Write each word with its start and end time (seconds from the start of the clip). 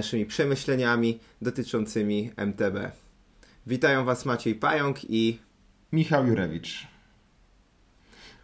naszymi 0.00 0.26
przemyśleniami 0.26 1.20
dotyczącymi 1.42 2.30
MTB. 2.36 2.92
Witają 3.66 4.04
Was 4.04 4.26
Maciej 4.26 4.54
Pająk 4.54 5.10
i 5.10 5.38
Michał 5.92 6.26
Jurewicz. 6.26 6.86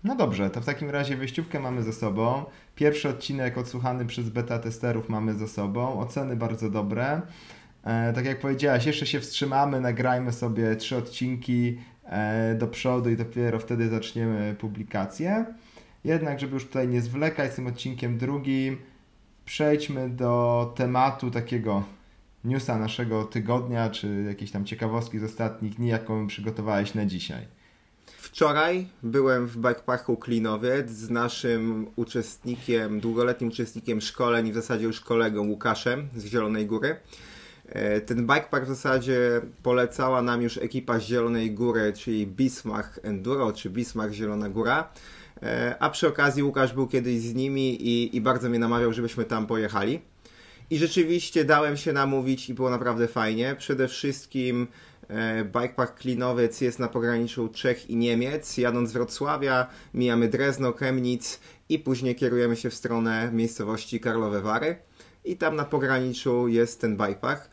No 0.04 0.16
dobrze, 0.16 0.50
to 0.50 0.60
w 0.60 0.64
takim 0.64 0.90
razie 0.90 1.16
wyjściówkę 1.16 1.60
mamy 1.60 1.82
ze 1.82 1.92
sobą. 1.92 2.44
Pierwszy 2.74 3.08
odcinek 3.08 3.58
odsłuchany 3.58 4.06
przez 4.06 4.28
beta 4.28 4.58
testerów 4.58 5.08
mamy 5.08 5.34
ze 5.34 5.48
sobą. 5.48 6.00
Oceny 6.00 6.36
bardzo 6.36 6.70
dobre. 6.70 7.22
E, 7.84 8.12
tak 8.12 8.24
jak 8.24 8.40
powiedziałaś, 8.40 8.86
jeszcze 8.86 9.06
się 9.06 9.20
wstrzymamy, 9.20 9.80
nagrajmy 9.80 10.32
sobie 10.32 10.76
trzy 10.76 10.96
odcinki 10.96 11.78
e, 12.04 12.54
do 12.54 12.66
przodu 12.66 13.10
i 13.10 13.16
dopiero 13.16 13.58
wtedy 13.58 13.88
zaczniemy 13.88 14.56
publikację. 14.58 15.46
Jednak, 16.04 16.40
żeby 16.40 16.54
już 16.54 16.66
tutaj 16.66 16.88
nie 16.88 17.00
zwlekać 17.00 17.52
z 17.52 17.56
tym 17.56 17.66
odcinkiem 17.66 18.18
drugim, 18.18 18.78
przejdźmy 19.46 20.10
do 20.10 20.72
tematu 20.76 21.30
takiego 21.30 21.82
newsa 22.44 22.78
naszego 22.78 23.24
tygodnia, 23.24 23.90
czy 23.90 24.24
jakieś 24.28 24.50
tam 24.50 24.64
ciekawostki 24.64 25.18
z 25.18 25.24
ostatnich 25.24 25.74
dni, 25.74 25.88
jaką 25.88 26.26
przygotowałeś 26.26 26.94
na 26.94 27.06
dzisiaj. 27.06 27.46
Wczoraj 28.18 28.88
byłem 29.02 29.46
w 29.46 29.56
bikeparku 29.56 30.16
Klinowiec 30.16 30.90
z 30.90 31.10
naszym 31.10 31.86
uczestnikiem, 31.96 33.00
długoletnim 33.00 33.50
uczestnikiem 33.50 34.00
szkoleń 34.00 34.52
w 34.52 34.54
zasadzie 34.54 34.84
już 34.84 35.00
kolegą 35.00 35.48
Łukaszem 35.48 36.08
z 36.16 36.24
Zielonej 36.24 36.66
Góry. 36.66 36.96
E, 37.68 38.00
ten 38.00 38.26
bikepark 38.26 38.64
w 38.64 38.68
zasadzie 38.68 39.40
polecała 39.62 40.22
nam 40.22 40.42
już 40.42 40.58
ekipa 40.58 40.98
z 40.98 41.02
Zielonej 41.02 41.50
Góry, 41.50 41.92
czyli 41.92 42.26
Bismarck 42.26 43.00
Enduro, 43.02 43.52
czy 43.52 43.70
Bismarck 43.70 44.14
Zielona 44.14 44.48
Góra. 44.48 44.88
E, 45.42 45.76
a 45.78 45.90
przy 45.90 46.08
okazji 46.08 46.42
Łukasz 46.42 46.72
był 46.72 46.86
kiedyś 46.86 47.20
z 47.20 47.34
nimi 47.34 47.88
i, 47.88 48.16
i 48.16 48.20
bardzo 48.20 48.48
mnie 48.48 48.58
namawiał, 48.58 48.92
żebyśmy 48.92 49.24
tam 49.24 49.46
pojechali. 49.46 50.00
I 50.70 50.78
rzeczywiście 50.78 51.44
dałem 51.44 51.76
się 51.76 51.92
namówić 51.92 52.48
i 52.48 52.54
było 52.54 52.70
naprawdę 52.70 53.08
fajnie. 53.08 53.54
Przede 53.58 53.88
wszystkim 53.88 54.66
e, 55.08 55.44
Bikepark 55.44 55.98
Klinowiec 55.98 56.60
jest 56.60 56.78
na 56.78 56.88
pograniczu 56.88 57.48
Czech 57.48 57.90
i 57.90 57.96
Niemiec. 57.96 58.58
Jadąc 58.58 58.90
z 58.90 58.92
Wrocławia 58.92 59.66
mijamy 59.94 60.28
Drezno, 60.28 60.72
Chemnitz 60.72 61.40
i 61.68 61.78
później 61.78 62.14
kierujemy 62.14 62.56
się 62.56 62.70
w 62.70 62.74
stronę 62.74 63.30
miejscowości 63.32 64.00
Karlowe 64.00 64.40
Wary. 64.40 64.76
I 65.24 65.36
tam 65.36 65.56
na 65.56 65.64
pograniczu 65.64 66.48
jest 66.48 66.80
ten 66.80 66.96
bikepark. 66.96 67.50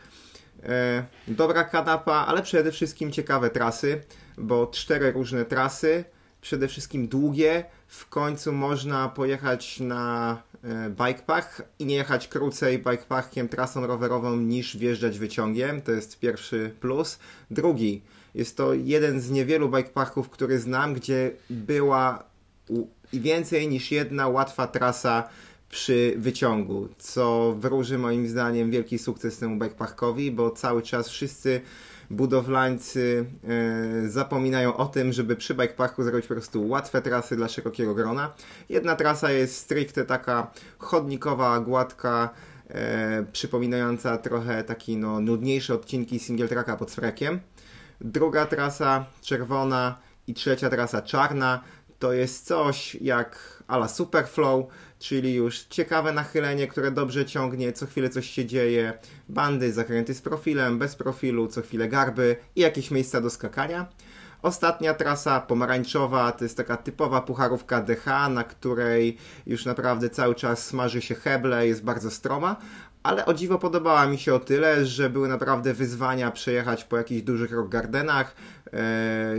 E, 0.64 1.06
dobra 1.28 1.64
kanapa, 1.64 2.14
ale 2.28 2.42
przede 2.42 2.72
wszystkim 2.72 3.12
ciekawe 3.12 3.50
trasy, 3.50 4.02
bo 4.38 4.68
cztery 4.68 5.12
różne 5.12 5.46
trasy, 5.46 6.04
przede 6.44 6.68
wszystkim 6.68 7.08
długie. 7.08 7.66
W 7.88 8.10
końcu 8.10 8.54
można 8.54 9.10
pojechać 9.10 9.80
na 9.80 10.38
e, 10.64 10.90
bikepark 10.90 11.62
i 11.80 11.86
nie 11.86 11.96
jechać 11.96 12.28
krócej 12.28 12.78
bikeparkiem, 12.78 13.50
trasą 13.50 13.88
rowerową 13.88 14.36
niż 14.36 14.78
wjeżdżać 14.78 15.20
wyciągiem. 15.20 15.82
To 15.82 15.92
jest 15.92 16.20
pierwszy 16.20 16.74
plus. 16.80 17.20
Drugi, 17.52 18.02
jest 18.36 18.58
to 18.58 18.74
jeden 18.74 19.22
z 19.22 19.30
niewielu 19.30 19.70
bikeparków, 19.70 20.30
który 20.30 20.60
znam, 20.60 20.94
gdzie 20.94 21.32
była 21.50 22.24
więcej 23.14 23.68
niż 23.68 23.92
jedna 23.92 24.28
łatwa 24.28 24.68
trasa 24.68 25.30
przy 25.70 26.14
wyciągu, 26.18 26.90
co 26.98 27.56
wróży 27.60 27.98
moim 27.98 28.28
zdaniem 28.28 28.72
wielki 28.72 29.00
sukces 29.00 29.38
temu 29.38 29.60
bikeparkowi, 29.60 30.32
bo 30.32 30.52
cały 30.52 30.82
czas 30.82 31.10
wszyscy 31.10 31.62
budowlańcy 32.10 33.26
e, 34.04 34.10
zapominają 34.10 34.78
o 34.78 34.86
tym, 34.86 35.14
żeby 35.14 35.36
przy 35.36 35.54
bikeparku 35.54 36.04
zrobić 36.04 36.28
po 36.28 36.34
prostu 36.34 36.68
łatwe 36.68 37.02
trasy 37.02 37.36
dla 37.36 37.48
szerokiego 37.48 37.96
grona. 37.96 38.34
Jedna 38.70 38.96
trasa 38.96 39.32
jest 39.32 39.58
stricte 39.58 40.06
taka 40.06 40.52
chodnikowa, 40.78 41.60
gładka, 41.60 42.30
e, 42.68 43.26
przypominająca 43.32 44.18
trochę 44.18 44.64
taki 44.64 44.98
no, 44.98 45.20
nudniejsze 45.20 45.74
odcinki 45.74 46.20
single 46.20 46.48
tracka 46.48 46.78
pod 46.78 46.92
frekiem. 46.92 47.40
Druga 48.02 48.46
trasa 48.46 49.06
czerwona 49.22 49.98
i 50.28 50.34
trzecia 50.34 50.70
trasa 50.70 51.02
czarna 51.02 51.64
to 52.04 52.14
jest 52.14 52.46
coś 52.46 52.96
jak 52.96 53.64
ala 53.68 53.88
Superflow, 53.88 54.66
czyli 55.04 55.34
już 55.34 55.60
ciekawe 55.60 56.14
nachylenie, 56.14 56.68
które 56.68 56.92
dobrze 56.92 57.26
ciągnie, 57.26 57.74
co 57.74 57.86
chwilę 57.86 58.10
coś 58.10 58.30
się 58.30 58.46
dzieje, 58.46 58.94
bandy, 59.30 59.74
zakręty 59.74 60.14
z 60.14 60.22
profilem, 60.22 60.80
bez 60.80 60.96
profilu, 60.96 61.48
co 61.48 61.62
chwilę 61.62 61.88
garby 61.88 62.36
i 62.56 62.62
jakieś 62.62 62.92
miejsca 62.92 63.22
do 63.22 63.30
skakania. 63.30 63.86
Ostatnia 64.42 64.94
trasa 64.94 65.40
pomarańczowa 65.42 66.32
to 66.32 66.46
jest 66.46 66.58
taka 66.58 66.78
typowa 66.78 67.22
pucharówka 67.22 67.82
DH, 67.82 68.06
na 68.30 68.44
której 68.44 69.18
już 69.46 69.66
naprawdę 69.66 70.10
cały 70.10 70.36
czas 70.36 70.66
smaży 70.66 71.02
się 71.02 71.16
heble, 71.16 71.68
jest 71.68 71.84
bardzo 71.84 72.12
stroma, 72.12 72.56
ale 73.04 73.26
o 73.26 73.34
dziwo 73.34 73.60
podobała 73.60 74.08
mi 74.08 74.18
się 74.18 74.34
o 74.34 74.40
tyle, 74.40 74.86
że 74.86 75.10
były 75.10 75.28
naprawdę 75.28 75.74
wyzwania 75.74 76.32
przejechać 76.32 76.84
po 76.84 76.98
jakichś 76.98 77.22
dużych 77.22 77.52
rock 77.52 77.70
gardenach, 77.70 78.36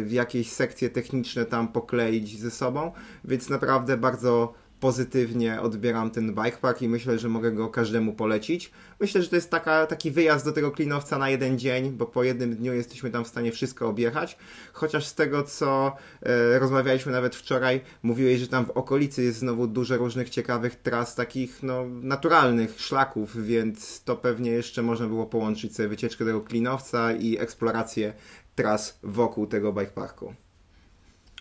w 0.03 0.09
jakieś 0.11 0.53
sekcje 0.53 0.91
techniczne 0.91 1.45
tam 1.45 1.69
pokleić 1.69 2.41
ze 2.41 2.51
sobą, 2.51 2.93
więc 3.25 3.49
naprawdę 3.49 3.97
bardzo 3.97 4.55
pozytywnie 4.81 5.61
odbieram 5.61 6.11
ten 6.11 6.35
bikepark 6.35 6.83
i 6.83 6.89
myślę, 6.89 7.19
że 7.19 7.29
mogę 7.29 7.53
go 7.53 7.69
każdemu 7.69 8.13
polecić. 8.13 8.71
Myślę, 9.01 9.23
że 9.23 9.29
to 9.29 9.37
jest 9.37 9.51
taka, 9.51 9.87
taki 9.87 10.11
wyjazd 10.11 10.45
do 10.45 10.53
tego 10.53 10.71
klinowca 10.71 11.19
na 11.19 11.31
jeden 11.31 11.59
dzień, 11.59 11.91
bo 11.91 12.07
po 12.07 12.23
jednym 12.23 12.57
dniu 12.57 12.75
jesteśmy 12.75 13.11
tam 13.11 13.25
w 13.25 13.29
stanie 13.29 13.53
wszystko 13.53 13.89
objechać. 13.89 14.39
Chociaż 14.73 15.07
z 15.07 15.15
tego, 15.15 15.43
co 15.43 15.97
e, 16.23 16.59
rozmawialiśmy 16.59 17.13
nawet 17.13 17.37
wczoraj, 17.37 17.81
mówiłeś, 18.03 18.41
że 18.41 18.49
tam 18.49 18.67
w 18.67 18.71
okolicy 18.71 19.23
jest 19.23 19.39
znowu 19.39 19.67
dużo 19.67 19.97
różnych 19.97 20.31
ciekawych 20.31 20.77
tras, 20.77 21.15
takich 21.15 21.63
no, 21.63 21.85
naturalnych 21.89 22.81
szlaków, 22.81 23.45
więc 23.45 24.05
to 24.05 24.17
pewnie 24.17 24.51
jeszcze 24.51 24.83
można 24.83 25.07
było 25.07 25.27
połączyć 25.27 25.77
sobie 25.77 25.89
wycieczkę 25.89 26.25
tego 26.25 26.41
klinowca 26.41 27.13
i 27.13 27.39
eksplorację 27.39 28.13
tras 28.55 28.99
wokół 29.03 29.47
tego 29.47 29.73
bikeparku. 29.73 30.35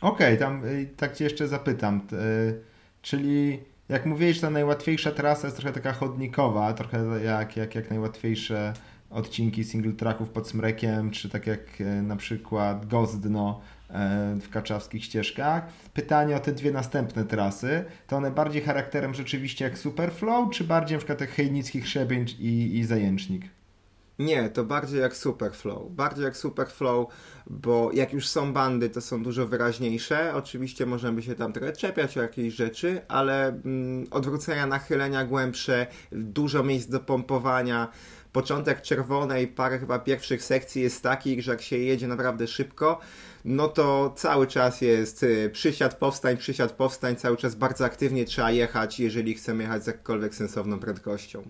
Okej, 0.02 0.28
okay, 0.28 0.38
tam 0.38 0.66
y, 0.66 0.90
tak 0.98 1.16
Cię 1.16 1.24
jeszcze 1.24 1.48
zapytam. 1.48 2.02
Y, 2.14 2.73
Czyli 3.04 3.60
jak 3.90 4.06
mówiłeś, 4.06 4.40
ta 4.40 4.50
najłatwiejsza 4.50 5.12
trasa 5.12 5.48
jest 5.48 5.58
trochę 5.58 5.74
taka 5.74 5.94
chodnikowa, 5.94 6.74
trochę 6.74 7.24
jak, 7.24 7.58
jak, 7.58 7.76
jak 7.76 7.90
najłatwiejsze 7.90 8.74
odcinki 9.10 9.64
single 9.64 9.94
tracków 9.94 10.30
pod 10.30 10.48
Smrekiem, 10.48 11.12
czy 11.12 11.30
tak 11.30 11.48
jak 11.48 11.82
e, 11.82 11.84
na 11.84 12.16
przykład 12.16 12.86
Gozdno 12.86 13.62
e, 13.90 14.36
w 14.42 14.50
kaczawskich 14.50 15.04
ścieżkach. 15.04 15.68
Pytanie 15.94 16.36
o 16.36 16.40
te 16.40 16.52
dwie 16.52 16.72
następne 16.72 17.26
trasy, 17.26 17.86
to 18.08 18.18
one 18.18 18.32
bardziej 18.32 18.62
charakterem 18.62 19.14
rzeczywiście 19.14 19.66
jak 19.66 19.78
Superflow, 19.78 20.50
czy 20.50 20.64
bardziej 20.64 20.98
przykład 20.98 21.22
jak 21.22 21.30
Hejnicki 21.30 21.82
Chrzebięć 21.82 22.36
i, 22.40 22.78
i 22.78 22.84
Zajęcznik? 22.84 23.53
Nie, 24.20 24.50
to 24.50 24.64
bardziej 24.64 25.00
jak 25.00 25.16
Superflow. 25.16 25.92
Bardziej 25.92 26.24
jak 26.24 26.38
Superflow, 26.38 27.08
bo 27.48 27.92
jak 27.94 28.14
już 28.14 28.28
są 28.28 28.54
bandy, 28.54 28.90
to 28.90 29.02
są 29.02 29.24
dużo 29.24 29.48
wyraźniejsze. 29.48 30.34
Oczywiście 30.36 30.86
możemy 30.86 31.22
się 31.22 31.36
tam 31.36 31.54
trochę 31.54 31.74
czepiać 31.74 32.18
o 32.18 32.22
jakieś 32.22 32.54
rzeczy, 32.54 33.02
ale 33.08 33.48
mm, 33.48 34.08
odwrócenia, 34.12 34.68
nachylenia 34.68 35.26
głębsze, 35.26 35.88
dużo 36.12 36.64
miejsc 36.64 36.90
do 36.90 37.00
pompowania. 37.00 37.92
Początek 38.32 38.82
czerwonej, 38.82 39.48
parę 39.48 39.80
chyba 39.80 40.00
pierwszych 40.00 40.44
sekcji 40.44 40.82
jest 40.82 41.04
takich, 41.04 41.42
że 41.44 41.52
jak 41.52 41.62
się 41.62 41.78
jedzie 41.78 42.08
naprawdę 42.08 42.48
szybko, 42.48 43.00
no 43.46 43.68
to 43.68 44.14
cały 44.18 44.48
czas 44.48 44.82
jest 44.82 45.24
y, 45.24 45.50
przysiad, 45.54 45.96
powstań, 45.96 46.38
przysiad, 46.38 46.72
powstań, 46.72 47.16
cały 47.16 47.38
czas 47.38 47.56
bardzo 47.56 47.86
aktywnie 47.86 48.26
trzeba 48.26 48.52
jechać, 48.52 49.00
jeżeli 49.00 49.34
chcemy 49.34 49.64
jechać 49.64 49.84
z 49.84 49.88
jakkolwiek 49.88 50.36
sensowną 50.36 50.80
prędkością. 50.80 51.44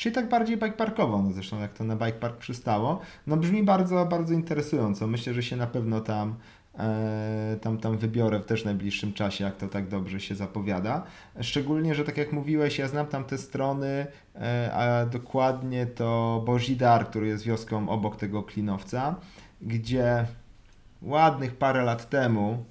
Czyli 0.00 0.14
tak 0.14 0.28
bardziej 0.28 0.56
bikeparkowo, 0.56 1.22
no 1.22 1.32
zresztą 1.32 1.60
jak 1.60 1.72
to 1.72 1.84
na 1.84 1.96
bikepark 1.96 2.36
przystało. 2.36 3.00
No 3.26 3.36
brzmi 3.36 3.62
bardzo, 3.62 4.06
bardzo 4.06 4.34
interesująco. 4.34 5.06
Myślę, 5.06 5.34
że 5.34 5.42
się 5.42 5.56
na 5.56 5.66
pewno 5.66 6.00
tam, 6.00 6.34
e, 6.78 7.56
tam, 7.60 7.78
tam 7.78 7.98
wybiorę 7.98 8.38
w 8.38 8.44
też 8.44 8.64
najbliższym 8.64 9.12
czasie, 9.12 9.44
jak 9.44 9.56
to 9.56 9.68
tak 9.68 9.88
dobrze 9.88 10.20
się 10.20 10.34
zapowiada. 10.34 11.02
Szczególnie, 11.40 11.94
że 11.94 12.04
tak 12.04 12.16
jak 12.16 12.32
mówiłeś, 12.32 12.78
ja 12.78 12.88
znam 12.88 13.06
tam 13.06 13.24
te 13.24 13.38
strony, 13.38 14.06
e, 14.34 14.70
a 14.74 15.06
dokładnie 15.06 15.86
to 15.86 16.42
Bożidar, 16.46 17.06
który 17.06 17.26
jest 17.26 17.44
wioską 17.44 17.88
obok 17.88 18.16
tego 18.16 18.42
Klinowca, 18.42 19.14
gdzie 19.62 20.26
ładnych 21.02 21.56
parę 21.56 21.82
lat 21.82 22.10
temu, 22.10 22.64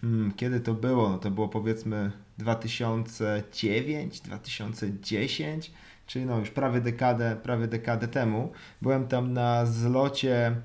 hmm, 0.00 0.32
kiedy 0.32 0.60
to 0.60 0.74
było? 0.74 1.08
No 1.08 1.18
to 1.18 1.30
było 1.30 1.48
powiedzmy 1.48 2.12
2009, 2.38 4.20
2010 4.20 5.72
czyli 6.06 6.26
no 6.26 6.38
już 6.38 6.50
prawie 6.50 6.80
dekadę, 6.80 7.36
prawie 7.42 7.66
dekadę 7.66 8.08
temu. 8.08 8.52
Byłem 8.82 9.08
tam 9.08 9.32
na 9.32 9.66
zlocie 9.66 10.56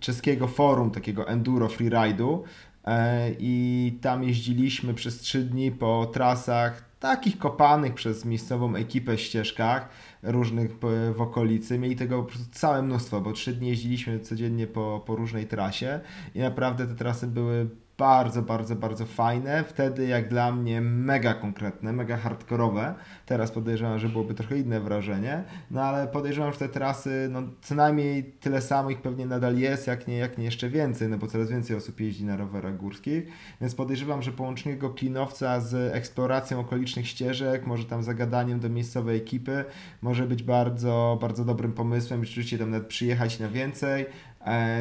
czeskiego 0.00 0.48
forum, 0.48 0.90
takiego 0.90 1.28
enduro 1.28 1.66
freeride'u 1.66 2.38
e, 2.84 3.30
i 3.38 3.98
tam 4.00 4.24
jeździliśmy 4.24 4.94
przez 4.94 5.20
trzy 5.20 5.44
dni 5.44 5.72
po 5.72 6.06
trasach 6.06 6.92
takich 7.00 7.38
kopanych 7.38 7.94
przez 7.94 8.24
miejscową 8.24 8.74
ekipę 8.74 9.18
ścieżkach 9.18 9.88
różnych 10.22 10.70
w 11.14 11.20
okolicy. 11.20 11.78
Mieli 11.78 11.96
tego 11.96 12.26
całe 12.52 12.82
mnóstwo, 12.82 13.20
bo 13.20 13.32
trzy 13.32 13.52
dni 13.52 13.68
jeździliśmy 13.68 14.20
codziennie 14.20 14.66
po, 14.66 15.02
po 15.06 15.16
różnej 15.16 15.46
trasie 15.46 16.00
i 16.34 16.38
naprawdę 16.38 16.86
te 16.86 16.94
trasy 16.94 17.26
były 17.26 17.68
bardzo, 18.02 18.42
bardzo, 18.42 18.76
bardzo 18.76 19.06
fajne. 19.06 19.64
Wtedy 19.64 20.06
jak 20.06 20.28
dla 20.28 20.52
mnie 20.52 20.80
mega 20.80 21.34
konkretne, 21.34 21.92
mega 21.92 22.16
hardkorowe. 22.16 22.94
Teraz 23.26 23.50
podejrzewam, 23.50 23.98
że 23.98 24.08
byłoby 24.08 24.34
trochę 24.34 24.58
inne 24.58 24.80
wrażenie, 24.80 25.44
no 25.70 25.82
ale 25.82 26.06
podejrzewam, 26.06 26.52
że 26.52 26.58
te 26.58 26.68
trasy, 26.68 27.28
no 27.30 27.42
co 27.62 27.74
najmniej 27.74 28.24
tyle 28.24 28.60
samo 28.60 28.90
ich 28.90 29.02
pewnie 29.02 29.26
nadal 29.26 29.58
jest, 29.58 29.86
jak 29.86 30.08
nie, 30.08 30.16
jak 30.16 30.38
nie 30.38 30.44
jeszcze 30.44 30.68
więcej, 30.68 31.08
no 31.08 31.18
bo 31.18 31.26
coraz 31.26 31.50
więcej 31.50 31.76
osób 31.76 32.00
jeździ 32.00 32.24
na 32.24 32.36
rowerach 32.36 32.76
górskich, 32.76 33.24
więc 33.60 33.74
podejrzewam, 33.74 34.22
że 34.22 34.32
połączenie 34.32 34.76
go 34.76 34.90
klinowca 34.90 35.60
z 35.60 35.94
eksploracją 35.94 36.60
okolicznych 36.60 37.08
ścieżek, 37.08 37.66
może 37.66 37.84
tam 37.84 38.02
zagadaniem 38.02 38.60
do 38.60 38.68
miejscowej 38.68 39.16
ekipy, 39.16 39.64
może 40.02 40.26
być 40.26 40.42
bardzo, 40.42 41.18
bardzo 41.20 41.44
dobrym 41.44 41.72
pomysłem, 41.72 42.24
rzeczywiście 42.24 42.58
tam 42.58 42.70
nawet 42.70 42.88
przyjechać 42.88 43.40
na 43.40 43.48
więcej, 43.48 44.06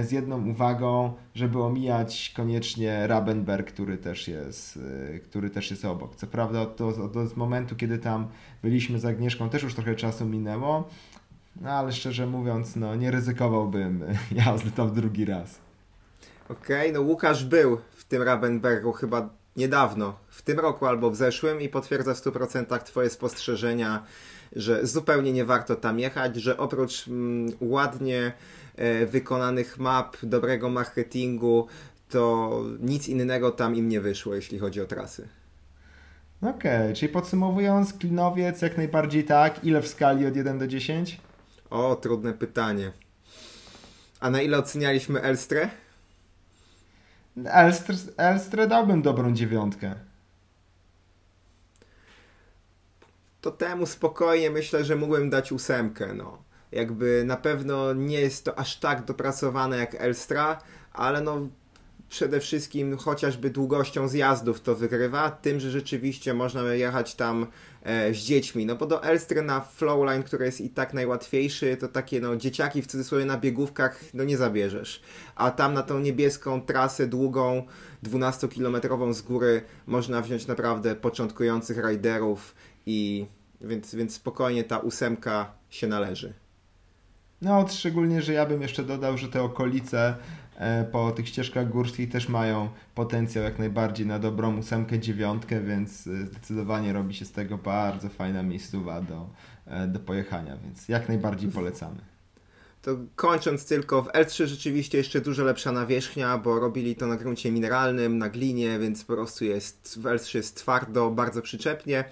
z 0.04 0.12
jedną 0.12 0.48
uwagą, 0.48 1.14
żeby 1.36 1.64
omijać 1.64 2.34
koniecznie 2.36 3.08
Rabenberg, 3.08 3.72
który 3.72 3.98
też 3.98 4.28
jest, 4.28 4.80
e, 5.14 5.20
który 5.20 5.50
też 5.50 5.72
jest 5.72 5.86
obok. 5.86 6.16
Co 6.16 6.28
prawda 6.28 6.62
od, 6.62 6.82
od, 6.82 7.38
momentu, 7.38 7.76
kiedy 7.76 7.98
tam 7.98 8.28
byliśmy 8.64 9.00
z 9.00 9.06
Agnieszką, 9.06 9.50
też 9.50 9.64
już 9.64 9.76
trochę 9.76 9.96
czasu 9.96 10.26
minęło, 10.26 10.90
no 11.62 11.70
ale 11.70 11.92
szczerze 11.92 12.28
mówiąc, 12.28 12.76
no 12.76 12.96
nie 12.96 13.12
ryzykowałbym 13.12 14.04
jazdy 14.46 14.72
tam 14.72 14.94
drugi 14.94 15.26
raz. 15.26 15.60
Okej, 16.50 16.90
okay, 16.90 16.92
no 16.92 17.02
Łukasz 17.02 17.46
był 17.46 17.78
w 17.92 18.04
tym 18.04 18.22
Rabenbergu 18.22 18.92
chyba 18.92 19.30
niedawno, 19.56 20.16
w 20.30 20.42
tym 20.42 20.60
roku 20.60 20.86
albo 20.86 21.12
w 21.12 21.16
zeszłym 21.16 21.62
i 21.62 21.70
potwierdza 21.70 22.14
w 22.14 22.18
100% 22.18 22.84
Twoje 22.84 23.10
spostrzeżenia, 23.10 24.04
że 24.56 24.88
zupełnie 24.88 25.34
nie 25.34 25.46
warto 25.46 25.76
tam 25.76 26.00
jechać, 26.00 26.36
że 26.36 26.58
oprócz 26.58 27.08
mm, 27.08 27.52
ładnie 27.62 28.34
E, 28.34 28.34
wykonanych 29.08 29.80
map, 29.80 30.18
dobrego 30.24 30.70
marketingu, 30.70 31.68
to 32.10 32.52
nic 32.80 33.08
innego 33.08 33.52
tam 33.52 33.76
im 33.76 33.90
nie 33.90 34.02
wyszło, 34.02 34.36
jeśli 34.36 34.60
chodzi 34.60 34.82
o 34.82 34.86
trasy. 34.86 35.28
Okej, 36.42 36.82
okay, 36.82 36.94
czyli 36.94 37.12
podsumowując, 37.12 37.94
Klinowiec 37.94 38.62
jak 38.62 38.78
najbardziej 38.78 39.24
tak. 39.24 39.64
Ile 39.64 39.82
w 39.82 39.88
skali 39.88 40.28
od 40.28 40.36
1 40.36 40.60
do 40.60 40.68
10? 40.68 41.22
O, 41.70 41.96
trudne 41.96 42.34
pytanie. 42.34 42.92
A 44.20 44.30
na 44.30 44.42
ile 44.42 44.58
ocenialiśmy 44.58 45.22
Elstrę? 45.22 45.70
Elstrę, 47.46 47.96
Elstrę 48.18 48.68
dałbym 48.68 49.02
dobrą 49.02 49.34
dziewiątkę. 49.34 49.96
To 53.42 53.52
temu 53.52 53.86
spokojnie 53.86 54.50
myślę, 54.50 54.86
że 54.86 54.96
mógłbym 54.96 55.30
dać 55.30 55.52
ósemkę, 55.52 56.14
no 56.14 56.51
jakby 56.72 57.24
na 57.26 57.38
pewno 57.38 57.94
nie 57.94 58.22
jest 58.22 58.46
to 58.46 58.60
aż 58.60 58.80
tak 58.80 59.06
dopracowane 59.06 59.78
jak 59.78 59.96
Elstra, 59.96 60.62
ale 60.94 61.22
no 61.22 61.48
przede 62.12 62.40
wszystkim 62.40 62.98
chociażby 62.98 63.50
długością 63.50 64.08
zjazdów 64.08 64.62
to 64.62 64.76
wygrywa, 64.76 65.32
tym, 65.32 65.60
że 65.60 65.72
rzeczywiście 65.72 66.34
można 66.34 66.64
jechać 66.74 67.16
tam 67.16 67.48
e, 67.84 68.14
z 68.14 68.18
dziećmi, 68.18 68.66
no 68.66 68.76
bo 68.76 68.86
do 68.86 69.04
Elstry 69.04 69.42
na 69.42 69.62
Flowline, 69.62 70.24
który 70.24 70.46
jest 70.46 70.62
i 70.62 70.70
tak 70.70 70.94
najłatwiejszy, 70.94 71.78
to 71.78 71.88
takie 71.88 72.22
no 72.22 72.36
dzieciaki 72.36 72.82
w 72.82 72.88
cudzysłowie 72.88 73.26
na 73.26 73.38
biegówkach 73.38 74.00
no 74.14 74.24
nie 74.24 74.38
zabierzesz, 74.38 75.02
a 75.36 75.52
tam 75.52 75.74
na 75.74 75.84
tą 75.84 76.00
niebieską 76.00 76.62
trasę 76.62 77.08
długą, 77.08 77.68
12-kilometrową 78.04 79.14
z 79.14 79.22
góry 79.22 79.62
można 79.88 80.22
wziąć 80.22 80.48
naprawdę 80.48 80.96
początkujących 80.96 81.78
riderów 81.78 82.56
i 82.86 83.26
więc, 83.62 83.96
więc 83.96 84.14
spokojnie 84.14 84.64
ta 84.64 84.80
ósemka 84.80 85.54
się 85.70 85.88
należy. 85.88 86.41
No, 87.42 87.68
szczególnie, 87.68 88.22
że 88.22 88.34
ja 88.34 88.46
bym 88.46 88.62
jeszcze 88.62 88.84
dodał, 88.84 89.18
że 89.18 89.28
te 89.28 89.44
okolice 89.44 90.16
e, 90.56 90.84
po 90.84 91.12
tych 91.12 91.28
ścieżkach 91.28 91.70
górskich 91.70 92.10
też 92.10 92.30
mają 92.30 92.70
potencjał 92.96 93.44
jak 93.44 93.60
najbardziej 93.60 94.06
na 94.06 94.20
dobrą 94.20 94.58
ósemkę, 94.58 95.00
dziewiątkę, 95.00 95.62
więc 95.62 96.08
e, 96.08 96.26
zdecydowanie 96.26 96.94
robi 96.94 97.14
się 97.14 97.26
z 97.26 97.32
tego 97.32 97.58
bardzo 97.58 98.10
fajna 98.10 98.44
miejscowa 98.44 99.02
do, 99.02 99.30
e, 99.66 99.88
do 99.88 100.00
pojechania, 100.00 100.58
więc 100.64 100.90
jak 100.90 101.08
najbardziej 101.08 101.52
polecamy. 101.52 102.02
To 102.82 102.98
kończąc 103.16 103.66
tylko, 103.66 104.02
w 104.02 104.08
L3 104.08 104.46
rzeczywiście 104.46 104.98
jeszcze 104.98 105.22
dużo 105.22 105.44
lepsza 105.44 105.72
nawierzchnia, 105.72 106.38
bo 106.38 106.60
robili 106.60 106.96
to 106.96 107.08
na 107.08 107.18
gruncie 107.18 107.52
mineralnym, 107.52 108.18
na 108.18 108.30
glinie, 108.30 108.80
więc 108.80 109.06
po 109.06 109.14
prostu 109.14 109.46
jest 109.46 110.00
w 110.02 110.04
L3 110.04 110.36
jest 110.36 110.56
twardo, 110.56 111.12
bardzo 111.12 111.42
przyczepnie. 111.42 112.04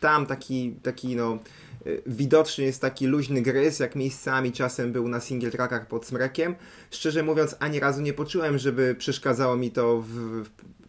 Tam 0.00 0.26
taki, 0.26 0.72
taki 0.82 1.16
no 1.16 1.38
Y, 1.86 2.02
widocznie 2.06 2.64
jest 2.64 2.80
taki 2.80 3.06
luźny 3.06 3.42
gryz, 3.42 3.78
jak 3.78 3.96
miejscami 3.96 4.52
czasem 4.52 4.92
był 4.92 5.08
na 5.08 5.20
single 5.20 5.50
trackach 5.50 5.88
pod 5.88 6.06
smrekiem. 6.06 6.54
Szczerze 6.90 7.22
mówiąc, 7.22 7.56
ani 7.58 7.80
razu 7.80 8.00
nie 8.00 8.12
poczułem, 8.12 8.58
żeby 8.58 8.94
przeszkadzało 8.98 9.56
mi 9.56 9.70
to 9.70 10.00
w, 10.00 10.44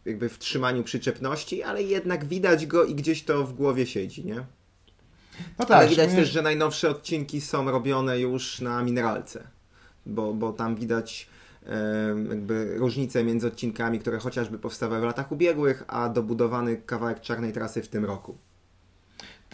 jakby 0.05 0.29
w 0.29 0.39
trzymaniu 0.39 0.83
przyczepności, 0.83 1.63
ale 1.63 1.83
jednak 1.83 2.25
widać 2.25 2.65
go 2.65 2.83
i 2.83 2.95
gdzieś 2.95 3.23
to 3.23 3.43
w 3.43 3.53
głowie 3.53 3.85
siedzi, 3.85 4.25
nie? 4.25 4.45
No 5.59 5.65
tak, 5.65 5.77
ale 5.77 5.87
widać 5.87 6.09
też, 6.11 6.29
że 6.29 6.41
najnowsze 6.41 6.89
odcinki 6.89 7.41
są 7.41 7.71
robione 7.71 8.19
już 8.19 8.61
na 8.61 8.83
mineralce, 8.83 9.47
bo, 10.05 10.33
bo 10.33 10.53
tam 10.53 10.75
widać 10.75 11.29
jakby 12.29 12.77
różnice 12.77 13.23
między 13.23 13.47
odcinkami, 13.47 13.99
które 13.99 14.19
chociażby 14.19 14.59
powstawały 14.59 15.01
w 15.01 15.03
latach 15.03 15.31
ubiegłych, 15.31 15.83
a 15.87 16.09
dobudowany 16.09 16.77
kawałek 16.77 17.21
czarnej 17.21 17.53
trasy 17.53 17.81
w 17.81 17.87
tym 17.87 18.05
roku. 18.05 18.37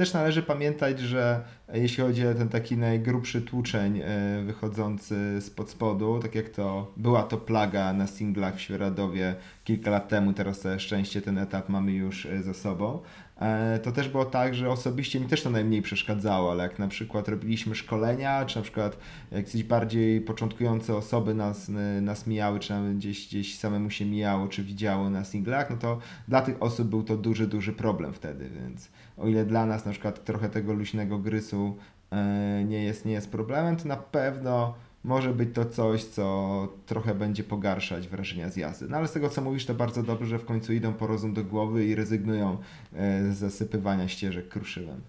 Też 0.02 0.14
należy 0.14 0.44
pamiętać, 0.44 1.00
że 1.00 1.44
jeśli 1.74 2.04
chodzi 2.04 2.28
o 2.28 2.34
ten 2.34 2.50
taki 2.50 2.78
najgrubszy 2.78 3.42
tłuczeń 3.42 4.00
e, 4.00 4.44
wychodzący 4.46 5.42
spod 5.42 5.70
spodu, 5.70 6.20
tak 6.22 6.36
jak 6.36 6.50
to 6.50 6.94
była 6.98 7.24
to 7.24 7.38
plaga 7.38 7.94
na 7.94 8.08
singlach 8.08 8.56
w 8.56 8.62
Świeradowie 8.62 9.36
kilka 9.64 9.92
lat 9.92 10.10
temu, 10.10 10.34
teraz 10.34 10.60
całe 10.60 10.80
szczęście 10.80 11.22
ten 11.22 11.38
etap 11.38 11.70
mamy 11.70 11.92
już 11.92 12.26
e, 12.26 12.44
za 12.44 12.54
sobą, 12.54 13.00
e, 13.42 13.80
to 13.80 13.92
też 13.92 14.10
było 14.10 14.26
tak, 14.26 14.56
że 14.56 14.70
osobiście 14.70 15.20
mi 15.20 15.28
też 15.28 15.44
to 15.44 15.50
najmniej 15.50 15.82
przeszkadzało, 15.82 16.52
ale 16.52 16.64
jak 16.64 16.80
na 16.80 16.88
przykład 16.88 17.28
robiliśmy 17.28 17.76
szkolenia, 17.76 18.46
czy 18.46 18.56
na 18.56 18.64
przykład 18.64 18.98
jakieś 19.32 19.64
bardziej 19.64 20.22
początkujące 20.22 20.96
osoby 20.96 21.34
nas, 21.34 21.72
nas 22.02 22.28
mijały, 22.28 22.60
czy 22.60 22.74
nawet 22.74 22.98
gdzieś, 22.98 23.28
gdzieś 23.28 23.58
samemu 23.58 23.90
się 23.90 24.06
mijało, 24.06 24.48
czy 24.48 24.64
widziało 24.64 25.10
na 25.10 25.24
singlach, 25.24 25.70
no 25.70 25.78
to 25.78 26.00
dla 26.28 26.42
tych 26.42 26.64
osób 26.64 26.88
był 26.88 27.04
to 27.04 27.18
duży, 27.18 27.48
duży 27.48 27.74
problem 27.74 28.14
wtedy, 28.14 28.50
więc 28.50 28.90
o 29.18 29.28
ile 29.28 29.46
dla 29.46 29.66
nas 29.66 29.86
na 29.86 29.92
przykład 29.92 30.26
trochę 30.26 30.50
tego 30.50 30.74
luźnego 30.74 31.20
grysu 31.20 31.78
e, 32.12 32.64
nie 32.64 32.84
jest, 32.84 33.06
nie 33.06 33.14
jest 33.14 33.32
problemem, 33.32 33.76
to 33.76 33.88
na 33.88 33.98
pewno 33.98 34.74
może 35.04 35.34
być 35.34 35.50
to 35.54 35.66
coś, 35.66 36.04
co 36.04 36.68
trochę 36.86 37.16
będzie 37.16 37.44
pogarszać 37.44 38.08
wrażenia 38.08 38.50
z 38.50 38.56
jazdy. 38.56 38.88
No 38.90 38.98
ale 38.98 39.08
z 39.08 39.12
tego 39.12 39.30
co 39.30 39.42
mówisz, 39.42 39.66
to 39.66 39.74
bardzo 39.74 40.04
dobrze, 40.04 40.26
że 40.26 40.40
w 40.40 40.46
końcu 40.46 40.74
idą 40.74 40.94
po 40.94 41.08
rozum 41.08 41.34
do 41.34 41.44
głowy 41.44 41.86
i 41.86 41.96
rezygnują 41.96 42.58
e, 42.94 43.32
z 43.32 43.38
zasypywania 43.38 44.08
ścieżek 44.08 44.48
kruszyłem. 44.48 45.02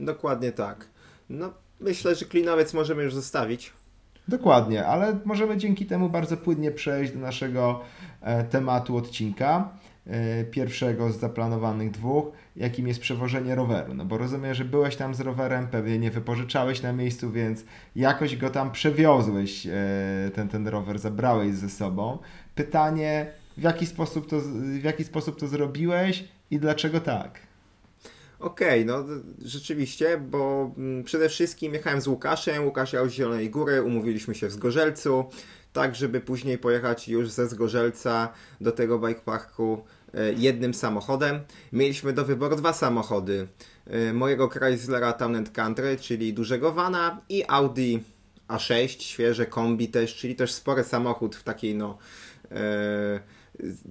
Dokładnie 0.00 0.52
tak. 0.52 0.86
No, 1.30 1.52
myślę, 1.80 2.14
że 2.14 2.26
klinowiec 2.26 2.74
możemy 2.74 3.02
już 3.02 3.14
zostawić. 3.14 3.72
Dokładnie, 4.28 4.86
ale 4.86 5.18
możemy 5.24 5.56
dzięki 5.56 5.86
temu 5.86 6.08
bardzo 6.08 6.36
płynnie 6.36 6.70
przejść 6.70 7.12
do 7.12 7.18
naszego 7.18 7.80
e, 8.20 8.44
tematu 8.44 8.96
odcinka. 8.96 9.68
E, 10.10 10.44
pierwszego 10.44 11.12
z 11.12 11.20
zaplanowanych 11.20 11.90
dwóch, 11.90 12.24
jakim 12.56 12.88
jest 12.88 13.00
przewożenie 13.00 13.54
roweru. 13.54 13.94
No 13.94 14.04
bo 14.04 14.18
rozumiem, 14.18 14.54
że 14.54 14.64
byłeś 14.64 14.96
tam 14.96 15.14
z 15.14 15.20
rowerem, 15.20 15.66
pewnie 15.66 15.98
nie 15.98 16.10
wypożyczałeś 16.10 16.82
na 16.82 16.92
miejscu, 16.92 17.30
więc 17.30 17.64
jakoś 17.96 18.36
go 18.36 18.50
tam 18.50 18.72
przewiozłeś, 18.72 19.66
e, 19.66 19.70
ten, 20.34 20.48
ten 20.48 20.68
rower 20.68 20.98
zabrałeś 20.98 21.54
ze 21.54 21.70
sobą. 21.70 22.18
Pytanie, 22.54 23.32
w 23.56 23.62
jaki 23.62 23.86
sposób 23.86 24.30
to, 24.30 24.40
w 24.80 24.84
jaki 24.84 25.04
sposób 25.04 25.38
to 25.38 25.48
zrobiłeś 25.48 26.24
i 26.50 26.58
dlaczego 26.58 27.00
tak? 27.00 27.40
Okej, 28.38 28.82
okay, 28.82 28.84
no 28.84 29.04
rzeczywiście, 29.44 30.18
bo 30.18 30.70
mm, 30.78 31.04
przede 31.04 31.28
wszystkim 31.28 31.74
jechałem 31.74 32.00
z 32.00 32.06
Łukaszem, 32.06 32.64
Łukasz 32.64 32.92
jechał 32.92 33.08
z 33.08 33.12
Zielonej 33.12 33.50
Góry, 33.50 33.82
umówiliśmy 33.82 34.34
się 34.34 34.48
w 34.48 34.52
Zgorzelcu, 34.52 35.24
tak 35.72 35.94
żeby 35.94 36.20
później 36.20 36.58
pojechać 36.58 37.08
już 37.08 37.30
ze 37.30 37.48
Zgorzelca 37.48 38.32
do 38.60 38.72
tego 38.72 38.98
bikeparku 38.98 39.78
E, 39.78 39.95
jednym 40.36 40.74
samochodem. 40.74 41.40
Mieliśmy 41.72 42.12
do 42.12 42.24
wyboru 42.24 42.56
dwa 42.56 42.72
samochody. 42.72 43.48
E, 43.86 44.12
mojego 44.12 44.48
Chryslera 44.48 45.12
Town 45.12 45.46
Country, 45.46 45.96
czyli 46.00 46.32
dużego 46.32 46.72
vana 46.72 47.20
i 47.28 47.44
Audi 47.48 47.96
A6, 48.48 49.02
świeże 49.02 49.46
kombi 49.46 49.88
też, 49.88 50.16
czyli 50.16 50.34
też 50.34 50.52
spory 50.52 50.84
samochód 50.84 51.36
w 51.36 51.42
takiej 51.42 51.74
no 51.74 51.98
e, 52.50 53.20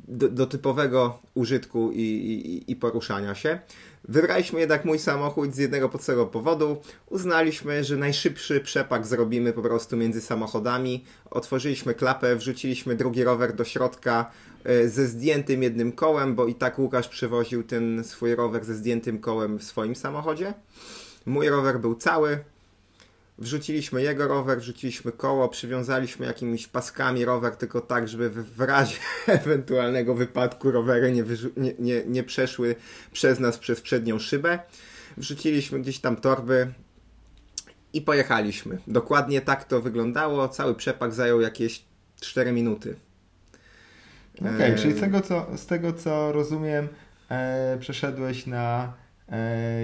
do, 0.07 0.29
do 0.29 0.45
typowego 0.45 1.19
użytku 1.33 1.91
i, 1.91 2.01
i, 2.01 2.71
i, 2.71 2.75
poruszania 2.75 3.35
się. 3.35 3.59
Wybraliśmy 4.07 4.59
jednak 4.59 4.85
mój 4.85 4.99
samochód 4.99 5.55
z 5.55 5.57
jednego 5.57 5.89
podstawowego 5.89 6.31
powodu. 6.31 6.77
Uznaliśmy, 7.09 7.83
że 7.83 7.97
najszybszy 7.97 8.61
przepak 8.61 9.05
zrobimy 9.05 9.53
po 9.53 9.61
prostu 9.61 9.97
między 9.97 10.21
samochodami. 10.21 11.05
Otworzyliśmy 11.31 11.93
klapę, 11.93 12.35
wrzuciliśmy 12.35 12.95
drugi 12.95 13.23
rower 13.23 13.55
do 13.55 13.63
środka 13.63 14.31
e, 14.63 14.89
ze 14.89 15.07
zdjętym 15.07 15.63
jednym 15.63 15.91
kołem, 15.91 16.35
bo 16.35 16.47
i 16.47 16.55
tak 16.55 16.79
Łukasz 16.79 17.07
przywoził 17.07 17.63
ten 17.63 18.03
swój 18.03 18.35
rower 18.35 18.65
ze 18.65 18.75
zdjętym 18.75 19.19
kołem 19.19 19.59
w 19.59 19.63
swoim 19.63 19.95
samochodzie. 19.95 20.53
Mój 21.25 21.49
rower 21.49 21.79
był 21.79 21.95
cały. 21.95 22.39
Wrzuciliśmy 23.37 24.01
jego 24.01 24.27
rower, 24.27 24.59
wrzuciliśmy 24.59 25.11
koło, 25.11 25.49
przywiązaliśmy 25.49 26.25
jakimiś 26.25 26.67
paskami 26.67 27.25
rower, 27.25 27.55
tylko 27.55 27.81
tak, 27.81 28.07
żeby 28.07 28.29
w 28.29 28.61
razie 28.61 28.97
ewentualnego 29.27 30.15
wypadku 30.15 30.71
rowery 30.71 31.11
nie, 31.11 31.23
nie, 31.57 31.73
nie, 31.79 32.03
nie 32.05 32.23
przeszły 32.23 32.75
przez 33.11 33.39
nas 33.39 33.57
przez 33.57 33.81
przednią 33.81 34.19
szybę. 34.19 34.59
Wrzuciliśmy 35.17 35.79
gdzieś 35.79 35.99
tam 35.99 36.15
torby 36.15 36.73
i 37.93 38.01
pojechaliśmy. 38.01 38.77
Dokładnie 38.87 39.41
tak 39.41 39.63
to 39.63 39.81
wyglądało. 39.81 40.49
Cały 40.49 40.75
przepak 40.75 41.13
zajął 41.13 41.41
jakieś 41.41 41.85
4 42.21 42.51
minuty. 42.51 42.95
Okej, 44.41 44.55
okay, 44.55 44.75
czyli 44.75 44.93
z 44.93 44.99
tego, 44.99 45.21
co, 45.21 45.47
z 45.57 45.65
tego 45.65 45.93
co 45.93 46.31
rozumiem, 46.31 46.87
e, 47.29 47.77
przeszedłeś 47.79 48.45
na 48.45 48.93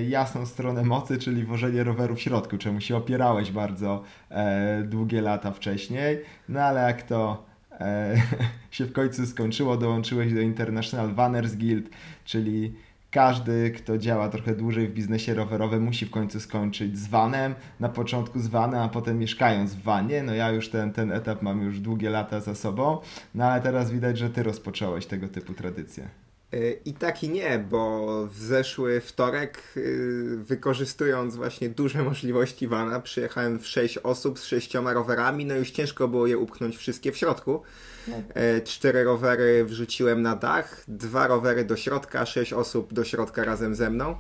jasną 0.10 0.46
stronę 0.46 0.84
mocy, 0.84 1.18
czyli 1.18 1.44
wożenie 1.44 1.84
roweru 1.84 2.16
w 2.16 2.22
środku, 2.22 2.58
czemu 2.58 2.82
się 2.82 2.98
opierałeś 2.98 3.52
bardzo 3.52 4.04
e, 4.30 4.84
długie 4.84 5.22
lata 5.22 5.52
wcześniej. 5.52 6.20
No 6.50 6.62
ale 6.62 6.82
jak 6.82 7.04
to 7.04 7.46
e, 7.72 8.16
się 8.72 8.86
w 8.86 8.94
końcu 8.94 9.26
skończyło, 9.26 9.78
dołączyłeś 9.78 10.34
do 10.34 10.42
International 10.42 11.14
Vanners 11.14 11.56
Guild, 11.56 11.90
czyli 12.26 12.76
każdy, 13.12 13.72
kto 13.72 13.98
działa 13.98 14.30
trochę 14.30 14.56
dłużej 14.56 14.88
w 14.88 14.94
biznesie 14.94 15.34
rowerowym, 15.34 15.84
musi 15.84 16.06
w 16.06 16.12
końcu 16.12 16.40
skończyć 16.40 16.98
z 16.98 17.08
vanem. 17.08 17.56
Na 17.80 17.90
początku 17.90 18.40
z 18.40 18.48
vanem, 18.48 18.80
a 18.80 18.90
potem 18.90 19.20
mieszkając 19.20 19.76
w 19.76 19.82
vanie. 19.82 20.24
No 20.24 20.34
ja 20.34 20.52
już 20.52 20.70
ten, 20.70 20.94
ten 20.94 21.12
etap 21.12 21.42
mam 21.42 21.62
już 21.62 21.80
długie 21.80 22.10
lata 22.10 22.40
za 22.40 22.56
sobą, 22.56 22.98
no 23.36 23.46
ale 23.46 23.62
teraz 23.62 23.92
widać, 23.92 24.18
że 24.18 24.30
ty 24.30 24.44
rozpocząłeś 24.44 25.06
tego 25.06 25.28
typu 25.28 25.54
tradycje. 25.54 26.08
Y, 26.54 26.80
I 26.86 26.94
tak 26.94 27.24
i 27.24 27.30
nie, 27.30 27.66
bo 27.70 28.28
w 28.28 28.38
zeszły 28.38 29.02
wtorek, 29.02 29.64
y, 29.78 30.38
wykorzystując 30.38 31.36
właśnie 31.36 31.70
duże 31.70 32.04
możliwości 32.04 32.68
vana, 32.68 33.00
przyjechałem 33.00 33.60
w 33.60 33.68
6 33.68 33.98
osób 33.98 34.40
z 34.40 34.44
sześcioma 34.44 34.94
rowerami, 34.94 35.46
no 35.46 35.56
już 35.56 35.72
ciężko 35.72 36.08
było 36.08 36.28
je 36.28 36.38
upchnąć 36.38 36.78
wszystkie 36.78 37.12
w 37.12 37.18
środku. 37.18 37.62
E, 38.34 38.62
cztery 38.62 39.04
rowery 39.04 39.66
wrzuciłem 39.66 40.22
na 40.22 40.36
dach, 40.36 40.84
dwa 40.88 41.28
rowery 41.28 41.66
do 41.66 41.78
środka, 41.78 42.26
sześć 42.26 42.54
osób 42.54 42.94
do 42.94 43.04
środka 43.04 43.46
razem 43.46 43.76
ze 43.76 43.90
mną. 43.90 44.16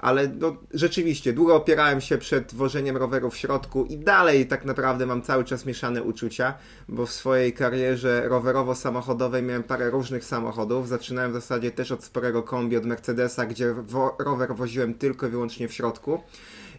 E, 0.00 0.10
ale 0.10 0.28
no, 0.28 0.56
rzeczywiście, 0.74 1.32
długo 1.32 1.56
opierałem 1.56 2.00
się 2.00 2.18
przed 2.18 2.54
wożeniem 2.54 2.96
roweru 2.96 3.30
w 3.30 3.36
środku 3.36 3.84
i 3.84 3.98
dalej 3.98 4.46
tak 4.46 4.64
naprawdę 4.64 5.06
mam 5.06 5.22
cały 5.22 5.44
czas 5.44 5.66
mieszane 5.66 6.02
uczucia, 6.02 6.54
bo 6.88 7.06
w 7.06 7.12
swojej 7.12 7.52
karierze 7.52 8.28
rowerowo-samochodowej 8.28 9.42
miałem 9.42 9.62
parę 9.62 9.90
różnych 9.90 10.24
samochodów. 10.24 10.88
Zaczynałem 10.88 11.30
w 11.30 11.34
zasadzie 11.34 11.70
też 11.70 11.92
od 11.92 12.04
sporego 12.04 12.42
kombi, 12.42 12.76
od 12.76 12.86
Mercedesa, 12.86 13.46
gdzie 13.46 13.74
wo 13.74 14.16
rower 14.18 14.54
woziłem 14.54 14.94
tylko 14.94 15.26
i 15.26 15.30
wyłącznie 15.30 15.68
w 15.68 15.72
środku 15.72 16.20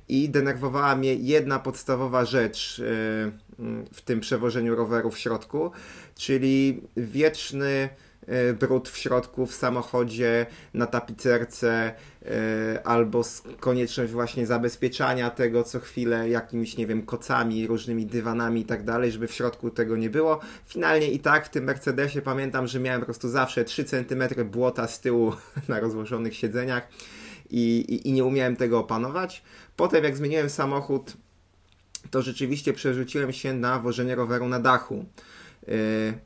i 0.10 0.30
denerwowała 0.30 0.96
mnie 0.96 1.16
jedna 1.16 1.60
podstawowa 1.60 2.26
rzecz 2.26 2.80
y, 2.80 2.84
w 3.94 4.02
tym 4.06 4.20
przewożeniu 4.20 4.76
roweru 4.76 5.12
w 5.12 5.18
środku, 5.18 5.72
czyli 6.16 6.82
wieczny 6.98 7.90
brud 8.60 8.90
w 8.90 8.98
środku 8.98 9.46
w 9.46 9.56
samochodzie, 9.56 10.46
na 10.74 10.86
tapicerce, 10.86 11.94
y, 12.22 12.84
albo 12.84 13.22
konieczność 13.60 14.12
właśnie 14.12 14.46
zabezpieczania 14.46 15.30
tego 15.30 15.64
co 15.64 15.80
chwilę 15.80 16.30
jakimiś, 16.30 16.78
nie 16.78 16.88
wiem, 16.88 17.02
kocami, 17.02 17.68
różnymi 17.68 18.06
dywanami 18.06 18.62
i 18.62 18.66
tak 18.66 18.84
dalej, 18.84 19.12
żeby 19.12 19.28
w 19.28 19.34
środku 19.34 19.70
tego 19.70 19.98
nie 19.98 20.10
było. 20.10 20.40
Finalnie 20.66 21.12
i 21.12 21.20
tak 21.20 21.46
w 21.46 21.50
tym 21.50 21.64
Mercedesie 21.64 22.22
pamiętam, 22.22 22.68
że 22.68 22.80
miałem 22.80 23.02
po 23.02 23.06
prostu 23.06 23.30
zawsze 23.30 23.66
3 23.66 23.84
cm 23.84 24.24
błota 24.46 24.88
z 24.88 25.00
tyłu 25.00 25.34
na 25.70 25.80
rozłożonych 25.80 26.36
siedzeniach 26.36 26.88
i, 27.50 27.86
i, 27.90 28.10
i 28.10 28.12
nie 28.12 28.24
umiałem 28.24 28.56
tego 28.56 28.80
opanować. 28.80 29.44
Potem 29.76 30.04
jak 30.04 30.18
zmieniłem 30.18 30.50
samochód, 30.50 31.18
to 32.12 32.22
rzeczywiście 32.22 32.74
przerzuciłem 32.74 33.34
się 33.34 33.54
na 33.54 33.80
wożenie 33.80 34.16
roweru 34.16 34.48
na 34.48 34.60
dachu. 34.60 35.06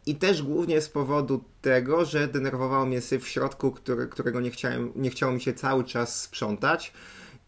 I 0.05 0.15
też 0.15 0.43
głównie 0.43 0.81
z 0.81 0.89
powodu 0.89 1.43
tego, 1.61 2.05
że 2.05 2.27
denerwowało 2.27 2.85
mnie 2.85 3.01
syf 3.01 3.23
w 3.23 3.27
środku, 3.27 3.71
który, 3.71 4.07
którego 4.07 4.41
nie, 4.41 4.51
chciałem, 4.51 4.91
nie 4.95 5.09
chciało 5.09 5.33
mi 5.33 5.41
się 5.41 5.53
cały 5.53 5.83
czas 5.83 6.21
sprzątać. 6.21 6.93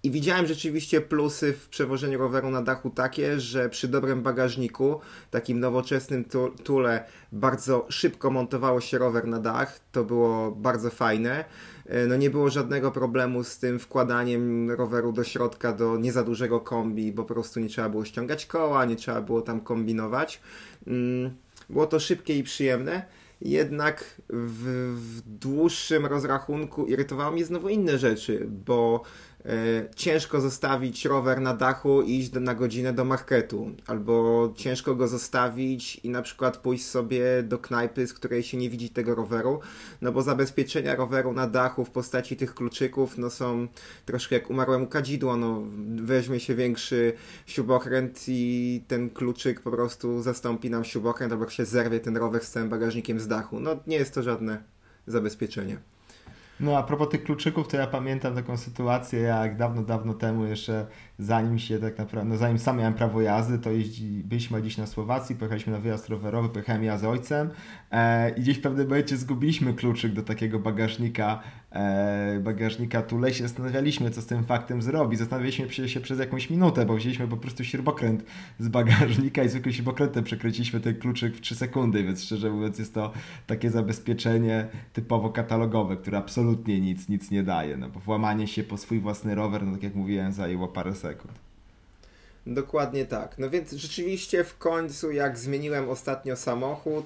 I 0.03 0.11
widziałem 0.11 0.45
rzeczywiście 0.45 1.01
plusy 1.01 1.53
w 1.53 1.69
przewożeniu 1.69 2.19
roweru 2.19 2.49
na 2.49 2.61
dachu 2.61 2.89
takie, 2.89 3.39
że 3.39 3.69
przy 3.69 3.87
dobrym 3.87 4.23
bagażniku, 4.23 4.99
takim 5.31 5.59
nowoczesnym 5.59 6.25
tule, 6.63 7.03
bardzo 7.31 7.85
szybko 7.89 8.31
montowało 8.31 8.81
się 8.81 8.97
rower 8.97 9.27
na 9.27 9.39
dach. 9.39 9.79
To 9.91 10.03
było 10.03 10.51
bardzo 10.51 10.89
fajne. 10.89 11.45
E, 11.85 12.07
no 12.07 12.15
nie 12.15 12.29
było 12.29 12.49
żadnego 12.49 12.91
problemu 12.91 13.43
z 13.43 13.59
tym 13.59 13.79
wkładaniem 13.79 14.71
roweru 14.71 15.11
do 15.11 15.23
środka 15.23 15.73
do 15.73 15.97
nie 15.97 16.11
za 16.11 16.23
dużego 16.23 16.59
kombi, 16.59 17.11
bo 17.11 17.23
po 17.23 17.33
prostu 17.33 17.59
nie 17.59 17.69
trzeba 17.69 17.89
było 17.89 18.05
ściągać 18.05 18.45
koła, 18.45 18.85
nie 18.85 18.95
trzeba 18.95 19.21
było 19.21 19.41
tam 19.41 19.61
kombinować. 19.61 20.41
Mm, 20.87 21.31
było 21.69 21.87
to 21.87 21.99
szybkie 21.99 22.37
i 22.37 22.43
przyjemne. 22.43 23.05
Jednak 23.41 24.21
w, 24.29 24.93
w 24.97 25.21
dłuższym 25.21 26.05
rozrachunku 26.05 26.85
irytowało 26.85 27.31
mnie 27.31 27.45
znowu 27.45 27.69
inne 27.69 27.97
rzeczy, 27.97 28.47
bo 28.65 29.01
ciężko 29.95 30.41
zostawić 30.41 31.05
rower 31.05 31.41
na 31.41 31.53
dachu 31.53 32.01
i 32.01 32.19
iść 32.19 32.31
na 32.31 32.55
godzinę 32.55 32.93
do 32.93 33.05
marketu, 33.05 33.71
albo 33.87 34.53
ciężko 34.55 34.95
go 34.95 35.07
zostawić 35.07 35.95
i 35.95 36.09
na 36.09 36.21
przykład 36.21 36.57
pójść 36.57 36.85
sobie 36.85 37.43
do 37.43 37.57
knajpy, 37.59 38.07
z 38.07 38.13
której 38.13 38.43
się 38.43 38.57
nie 38.57 38.69
widzi 38.69 38.89
tego 38.89 39.15
roweru, 39.15 39.59
no 40.01 40.11
bo 40.11 40.21
zabezpieczenia 40.21 40.95
roweru 40.95 41.33
na 41.33 41.47
dachu 41.47 41.85
w 41.85 41.89
postaci 41.89 42.37
tych 42.37 42.53
kluczyków, 42.53 43.17
no 43.17 43.29
są 43.29 43.67
troszkę 44.05 44.35
jak 44.35 44.49
umarłemu 44.49 44.87
kadzidło, 44.87 45.37
no 45.37 45.63
weźmie 45.95 46.39
się 46.39 46.55
większy 46.55 47.13
śrubokręt 47.45 48.25
i 48.27 48.83
ten 48.87 49.09
kluczyk 49.09 49.61
po 49.61 49.71
prostu 49.71 50.21
zastąpi 50.21 50.69
nam 50.69 50.83
śrubokręt, 50.83 51.33
albo 51.33 51.49
się 51.49 51.65
zerwie 51.65 51.99
ten 51.99 52.17
rower 52.17 52.43
z 52.43 52.51
całym 52.51 52.69
bagażnikiem 52.69 53.19
z 53.19 53.27
dachu. 53.27 53.59
No 53.59 53.79
nie 53.87 53.97
jest 53.97 54.13
to 54.13 54.23
żadne 54.23 54.63
zabezpieczenie. 55.07 55.96
No 56.59 56.77
a 56.77 56.83
propos 56.83 57.09
tych 57.09 57.23
kluczyków, 57.23 57.67
to 57.67 57.77
ja 57.77 57.87
pamiętam 57.87 58.35
taką 58.35 58.57
sytuację, 58.57 59.19
jak 59.19 59.57
dawno, 59.57 59.83
dawno 59.83 60.13
temu 60.13 60.45
jeszcze 60.45 60.87
zanim 61.19 61.59
się 61.59 61.79
tak 61.79 61.97
naprawdę, 61.97 62.29
no 62.29 62.37
zanim 62.37 62.59
sam 62.59 62.77
miałem 62.77 62.93
prawo 62.93 63.21
jazdy, 63.21 63.59
to 63.59 63.71
jeździ, 63.71 64.23
byliśmy 64.25 64.61
gdzieś 64.61 64.77
na 64.77 64.85
Słowacji, 64.85 65.35
pojechaliśmy 65.35 65.73
na 65.73 65.79
wyjazd 65.79 66.09
rowerowy, 66.09 66.49
pojechałem 66.49 66.83
ja 66.83 66.97
z 66.97 67.03
ojcem 67.03 67.49
e, 67.91 68.29
i 68.29 68.41
gdzieś 68.41 68.57
w 68.57 68.61
pewnym 68.61 68.87
momencie 68.87 69.17
zgubiliśmy 69.17 69.73
kluczyk 69.73 70.13
do 70.13 70.23
takiego 70.23 70.59
bagażnika, 70.59 71.39
e, 71.71 72.39
bagażnika 72.43 73.01
Tule 73.01 73.33
się 73.33 73.43
zastanawialiśmy, 73.43 74.09
co 74.09 74.21
z 74.21 74.25
tym 74.25 74.43
faktem 74.43 74.81
zrobić. 74.81 75.19
Zastanawialiśmy 75.19 75.89
się 75.89 75.99
przez 76.01 76.19
jakąś 76.19 76.49
minutę, 76.49 76.85
bo 76.85 76.95
wzięliśmy 76.95 77.27
po 77.27 77.37
prostu 77.37 77.63
śrubokręt 77.63 78.23
z 78.59 78.67
bagażnika 78.67 79.43
i 79.43 79.49
zwykłym 79.49 79.73
śrubokrętem 79.73 80.23
przekręciliśmy 80.23 80.79
ten 80.79 80.95
kluczyk 80.95 81.35
w 81.35 81.41
3 81.41 81.55
sekundy, 81.55 82.03
więc 82.03 82.23
szczerze 82.23 82.51
mówiąc 82.51 82.79
jest 82.79 82.93
to 82.93 83.11
takie 83.47 83.69
zabezpieczenie 83.69 84.67
typowo 84.93 85.29
katalogowe, 85.29 85.97
które 85.97 86.17
absolutnie 86.17 86.81
nic, 86.81 87.09
nic 87.09 87.31
nie 87.31 87.43
daje, 87.43 87.77
no 87.77 87.89
bo 87.89 87.99
włamanie 87.99 88.47
się 88.47 88.63
po 88.63 88.77
swój 88.77 88.99
własny 88.99 89.35
rower, 89.35 89.65
no 89.65 89.71
tak 89.71 89.83
jak 89.83 89.95
mówiłem, 89.95 90.33
zajęło 90.33 90.67
parę 90.67 90.95
sekund 90.95 91.06
sekund. 91.07 91.33
Dokładnie 92.47 93.05
tak. 93.05 93.35
No 93.37 93.49
więc 93.49 93.71
rzeczywiście 93.71 94.43
w 94.43 94.57
końcu, 94.57 95.11
jak 95.11 95.37
zmieniłem 95.37 95.89
ostatnio 95.89 96.35
samochód 96.35 97.05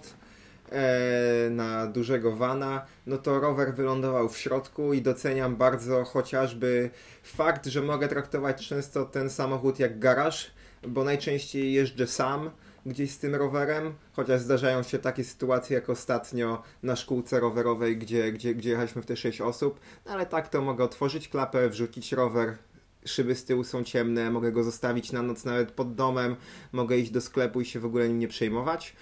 e, 0.72 1.50
na 1.50 1.88
dużego 1.88 2.36
vana, 2.36 2.86
no 3.08 3.18
to 3.18 3.40
rower 3.40 3.74
wylądował 3.74 4.30
w 4.30 4.38
środku 4.38 4.94
i 4.94 5.02
doceniam 5.02 5.56
bardzo 5.56 6.04
chociażby 6.04 6.90
fakt, 7.24 7.66
że 7.66 7.82
mogę 7.82 8.08
traktować 8.08 8.68
często 8.68 9.06
ten 9.06 9.30
samochód 9.30 9.80
jak 9.80 10.00
garaż, 10.00 10.52
bo 10.88 11.04
najczęściej 11.04 11.74
jeżdżę 11.74 12.08
sam 12.08 12.50
gdzieś 12.86 13.12
z 13.12 13.20
tym 13.20 13.36
rowerem, 13.36 13.94
chociaż 14.14 14.42
zdarzają 14.42 14.84
się 14.84 15.00
takie 15.00 15.24
sytuacje 15.24 15.76
jak 15.76 15.90
ostatnio 15.90 16.64
na 16.84 16.96
szkółce 16.96 17.40
rowerowej, 17.40 17.98
gdzie, 17.98 18.32
gdzie, 18.32 18.56
gdzie 18.56 18.70
jechaliśmy 18.70 19.02
w 19.02 19.06
te 19.06 19.16
6 19.16 19.42
osób, 19.42 19.80
no 20.06 20.12
ale 20.12 20.26
tak 20.26 20.50
to 20.50 20.62
mogę 20.62 20.84
otworzyć 20.84 21.30
klapę, 21.30 21.70
wrzucić 21.70 22.12
rower, 22.12 22.58
szyby 23.06 23.36
z 23.36 23.46
tyłu 23.46 23.64
są 23.64 23.84
ciemne, 23.84 24.32
mogę 24.32 24.52
go 24.52 24.64
zostawić 24.64 25.12
na 25.12 25.22
noc 25.22 25.46
nawet 25.46 25.72
pod 25.72 25.96
domem, 25.96 26.36
mogę 26.72 26.98
iść 26.98 27.12
do 27.12 27.22
sklepu 27.22 27.62
i 27.62 27.66
się 27.66 27.80
w 27.80 27.86
ogóle 27.86 28.08
nim 28.08 28.20
nie 28.20 28.28
przejmować. 28.28 28.96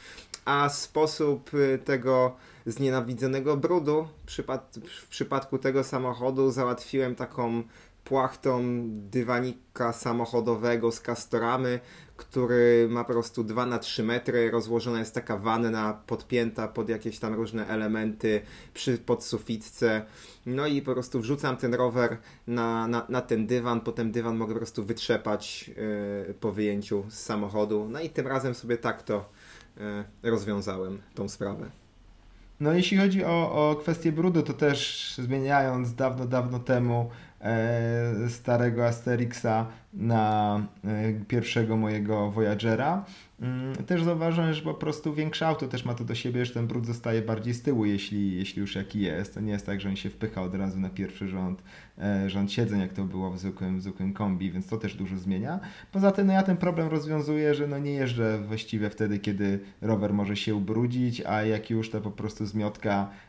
A 0.45 0.69
sposób 0.69 1.53
y, 1.53 1.79
tego 1.85 2.35
znienawidzonego 2.65 3.57
brudu 3.57 4.07
w 5.01 5.07
przypadku 5.07 5.57
tego 5.57 5.83
samochodu 5.83 6.51
załatwiłem 6.51 7.15
taką 7.15 7.63
płachtą 8.09 8.61
dywanika 8.89 9.93
samochodowego 9.93 10.91
z 10.91 10.99
kastoramy, 10.99 11.79
który 12.17 12.87
ma 12.89 13.03
po 13.03 13.13
prostu 13.13 13.43
2 13.43 13.65
na 13.65 13.79
3 13.79 14.03
metry, 14.03 14.51
rozłożona 14.51 14.99
jest 14.99 15.13
taka 15.13 15.37
wanna 15.37 16.01
podpięta 16.07 16.67
pod 16.67 16.89
jakieś 16.89 17.19
tam 17.19 17.33
różne 17.33 17.67
elementy 17.67 18.41
przy 18.73 18.97
podsufitce. 18.97 20.05
No 20.45 20.67
i 20.67 20.81
po 20.81 20.93
prostu 20.93 21.19
wrzucam 21.19 21.57
ten 21.57 21.73
rower 21.73 22.17
na, 22.47 22.87
na, 22.87 23.05
na 23.09 23.21
ten 23.21 23.47
dywan, 23.47 23.81
potem 23.81 24.11
dywan 24.11 24.37
mogę 24.37 24.53
po 24.53 24.59
prostu 24.59 24.83
wytrzepać 24.83 25.67
yy, 26.27 26.33
po 26.33 26.51
wyjęciu 26.51 27.03
z 27.09 27.19
samochodu. 27.19 27.87
No 27.89 28.01
i 28.01 28.09
tym 28.09 28.27
razem 28.27 28.55
sobie 28.55 28.77
tak 28.77 29.03
to 29.03 29.29
yy, 29.77 29.83
rozwiązałem, 30.31 31.01
tą 31.15 31.29
sprawę. 31.29 31.69
No 32.59 32.73
jeśli 32.73 32.97
chodzi 32.97 33.25
o, 33.25 33.69
o 33.69 33.75
kwestię 33.75 34.11
brudu, 34.11 34.41
to 34.43 34.53
też 34.53 35.13
zmieniając 35.17 35.95
dawno, 35.95 36.25
dawno 36.25 36.59
temu 36.59 37.09
e, 37.09 37.28
starego 38.27 38.85
Asterixa 38.85 39.67
na 39.93 40.55
e, 40.85 41.13
pierwszego 41.27 41.77
mojego 41.77 42.31
Voyagera. 42.31 43.05
Mm, 43.41 43.75
też 43.75 44.03
zauważyłem, 44.03 44.53
że 44.53 44.61
po 44.61 44.73
prostu 44.73 45.13
większe 45.13 45.47
auto 45.47 45.67
też 45.67 45.85
ma 45.85 45.93
to 45.93 46.03
do 46.03 46.15
siebie, 46.15 46.45
że 46.45 46.53
ten 46.53 46.67
brud 46.67 46.85
zostaje 46.85 47.21
bardziej 47.21 47.53
z 47.53 47.61
tyłu, 47.61 47.85
jeśli, 47.85 48.35
jeśli 48.37 48.61
już 48.61 48.75
jaki 48.75 49.01
jest. 49.01 49.33
To 49.33 49.39
nie 49.39 49.51
jest 49.51 49.65
tak, 49.65 49.81
że 49.81 49.89
on 49.89 49.95
się 49.95 50.09
wpycha 50.09 50.41
od 50.41 50.55
razu 50.55 50.79
na 50.79 50.89
pierwszy 50.89 51.27
rząd, 51.27 51.63
e, 51.97 52.29
rząd 52.29 52.51
siedzeń, 52.51 52.79
jak 52.79 52.93
to 52.93 53.03
było 53.03 53.31
w 53.31 53.39
zwykłym, 53.39 53.79
w 53.79 53.81
zwykłym 53.81 54.13
kombi, 54.13 54.51
więc 54.51 54.67
to 54.67 54.77
też 54.77 54.95
dużo 54.95 55.17
zmienia. 55.17 55.59
Poza 55.91 56.11
tym 56.11 56.27
no 56.27 56.33
ja 56.33 56.43
ten 56.43 56.57
problem 56.57 56.87
rozwiązuję, 56.87 57.55
że 57.55 57.67
no 57.67 57.79
nie 57.79 57.91
jeżdżę 57.91 58.39
właściwie 58.47 58.89
wtedy, 58.89 59.19
kiedy 59.19 59.59
rower 59.81 60.13
może 60.13 60.35
się 60.35 60.55
ubrudzić, 60.55 61.21
a 61.21 61.43
jak 61.43 61.69
już 61.69 61.89
to 61.89 62.01
po 62.01 62.11
prostu 62.11 62.45
zmiotka 62.45 63.09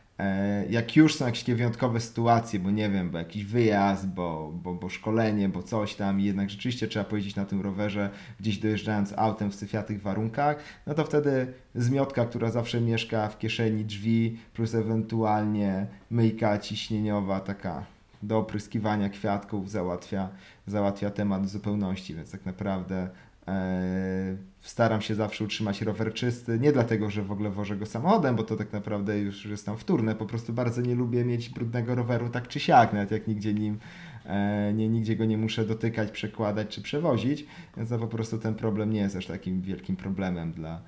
jak 0.69 0.95
już 0.95 1.15
są 1.15 1.25
jakieś 1.25 1.43
wyjątkowe 1.43 1.99
sytuacje, 1.99 2.59
bo 2.59 2.71
nie 2.71 2.89
wiem, 2.89 3.09
bo 3.09 3.17
jakiś 3.17 3.45
wyjazd, 3.45 4.07
bo, 4.07 4.51
bo, 4.63 4.73
bo 4.73 4.89
szkolenie, 4.89 5.49
bo 5.49 5.63
coś 5.63 5.95
tam 5.95 6.19
i 6.19 6.23
jednak 6.23 6.49
rzeczywiście 6.49 6.87
trzeba 6.87 7.05
pojeździć 7.05 7.35
na 7.35 7.45
tym 7.45 7.61
rowerze 7.61 8.09
gdzieś 8.39 8.57
dojeżdżając 8.57 9.13
autem 9.17 9.51
w 9.51 9.55
syfiatych 9.55 10.01
warunkach, 10.01 10.57
no 10.87 10.93
to 10.93 11.03
wtedy 11.03 11.53
zmiotka, 11.75 12.25
która 12.25 12.51
zawsze 12.51 12.81
mieszka 12.81 13.27
w 13.27 13.39
kieszeni 13.39 13.85
drzwi, 13.85 14.37
plus 14.53 14.75
ewentualnie 14.75 15.87
myjka 16.11 16.57
ciśnieniowa 16.57 17.39
taka 17.39 17.85
do 18.23 18.37
opryskiwania 18.37 19.09
kwiatków 19.09 19.69
załatwia, 19.69 20.29
załatwia 20.67 21.09
temat 21.09 21.43
w 21.43 21.49
zupełności, 21.49 22.15
więc 22.15 22.31
tak 22.31 22.45
naprawdę 22.45 23.09
e, 23.47 24.35
staram 24.61 25.01
się 25.01 25.15
zawsze 25.15 25.43
utrzymać 25.43 25.81
rower 25.81 26.13
czysty. 26.13 26.59
Nie 26.59 26.71
dlatego, 26.71 27.09
że 27.09 27.23
w 27.23 27.31
ogóle 27.31 27.49
wożę 27.49 27.77
go 27.77 27.85
samochodem, 27.85 28.35
bo 28.35 28.43
to 28.43 28.55
tak 28.55 28.73
naprawdę 28.73 29.19
już 29.19 29.45
jest 29.45 29.65
tam 29.65 29.77
wtórne. 29.77 30.15
Po 30.15 30.25
prostu 30.25 30.53
bardzo 30.53 30.81
nie 30.81 30.95
lubię 30.95 31.25
mieć 31.25 31.49
brudnego 31.49 31.95
roweru 31.95 32.29
tak 32.29 32.47
czy 32.47 32.59
siak, 32.59 32.93
nawet 32.93 33.11
jak 33.11 33.27
nigdzie 33.27 33.53
nim 33.53 33.79
e, 34.25 34.73
nie, 34.73 34.89
nigdzie 34.89 35.15
go 35.15 35.25
nie 35.25 35.37
muszę 35.37 35.65
dotykać, 35.65 36.11
przekładać 36.11 36.67
czy 36.67 36.81
przewozić, 36.81 37.45
więc 37.77 37.89
to 37.89 37.99
po 37.99 38.07
prostu 38.07 38.37
ten 38.37 38.55
problem 38.55 38.93
nie 38.93 38.99
jest 38.99 39.15
aż 39.15 39.25
takim 39.25 39.61
wielkim 39.61 39.95
problemem 39.95 40.51
dla, 40.51 40.81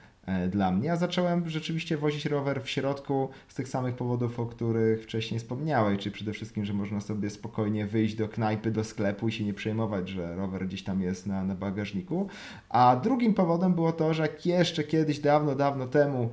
dla 0.50 0.72
mnie. 0.72 0.88
Ja 0.88 0.96
zacząłem 0.96 1.50
rzeczywiście 1.50 1.98
wozić 1.98 2.26
rower 2.26 2.64
w 2.64 2.70
środku 2.70 3.30
z 3.48 3.56
tych 3.56 3.68
samych 3.68 3.96
powodów, 3.96 4.40
o 4.40 4.46
których 4.46 5.04
wcześniej 5.04 5.40
wspomniałeś, 5.40 6.00
czyli 6.00 6.16
przede 6.16 6.34
wszystkim, 6.34 6.66
że 6.66 6.74
można 6.74 7.02
sobie 7.02 7.30
spokojnie 7.30 7.86
wyjść 7.86 8.16
do 8.16 8.30
knajpy, 8.30 8.72
do 8.72 8.84
sklepu 8.84 9.28
i 9.28 9.32
się 9.32 9.44
nie 9.44 9.54
przejmować, 9.54 10.10
że 10.10 10.36
rower 10.36 10.68
gdzieś 10.68 10.84
tam 10.84 11.02
jest 11.02 11.28
na, 11.28 11.44
na 11.44 11.56
bagażniku. 11.56 12.28
A 12.70 12.96
drugim 13.04 13.34
powodem 13.34 13.74
było 13.74 13.92
to, 13.92 14.14
że 14.14 14.22
jak 14.22 14.46
jeszcze 14.46 14.84
kiedyś, 14.84 15.20
dawno, 15.20 15.56
dawno 15.56 15.88
temu 15.88 16.30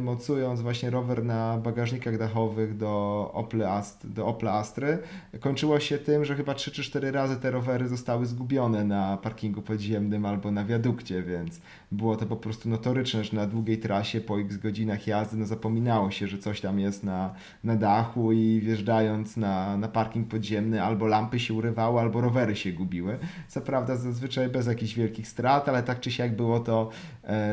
mocując 0.00 0.60
właśnie 0.60 0.90
rower 0.90 1.24
na 1.24 1.58
bagażnikach 1.58 2.18
dachowych 2.18 2.76
do 2.76 3.30
Opla, 3.34 3.70
Ast, 3.70 4.12
do 4.12 4.26
Opla 4.26 4.52
Astry. 4.52 4.98
Kończyło 5.40 5.80
się 5.80 5.98
tym, 5.98 6.24
że 6.24 6.36
chyba 6.36 6.54
3 6.54 6.70
czy 6.70 6.82
4 6.82 7.10
razy 7.10 7.36
te 7.36 7.50
rowery 7.50 7.88
zostały 7.88 8.26
zgubione 8.26 8.84
na 8.84 9.16
parkingu 9.16 9.62
podziemnym 9.62 10.26
albo 10.26 10.50
na 10.50 10.64
wiadukcie, 10.64 11.22
więc 11.22 11.60
było 11.92 12.16
to 12.16 12.26
po 12.26 12.36
prostu 12.36 12.68
notoryczne, 12.68 13.24
że 13.24 13.36
na 13.36 13.46
długiej 13.46 13.78
trasie 13.78 14.20
po 14.20 14.40
x 14.40 14.56
godzinach 14.56 15.06
jazdy 15.06 15.36
no 15.36 15.46
zapominało 15.46 16.10
się, 16.10 16.26
że 16.26 16.38
coś 16.38 16.60
tam 16.60 16.78
jest 16.80 17.04
na, 17.04 17.34
na 17.64 17.76
dachu 17.76 18.32
i 18.32 18.60
wjeżdżając 18.60 19.36
na, 19.36 19.76
na 19.76 19.88
parking 19.88 20.28
podziemny 20.28 20.82
albo 20.82 21.06
lampy 21.06 21.40
się 21.40 21.54
urywały, 21.54 22.00
albo 22.00 22.20
rowery 22.20 22.56
się 22.56 22.72
gubiły. 22.72 23.18
Co 23.48 23.60
prawda 23.60 23.96
zazwyczaj 23.96 24.48
bez 24.48 24.66
jakichś 24.66 24.94
wielkich 24.94 25.28
strat, 25.28 25.68
ale 25.68 25.82
tak 25.82 26.00
czy 26.00 26.10
siak 26.10 26.36
było 26.36 26.60
to 26.60 26.90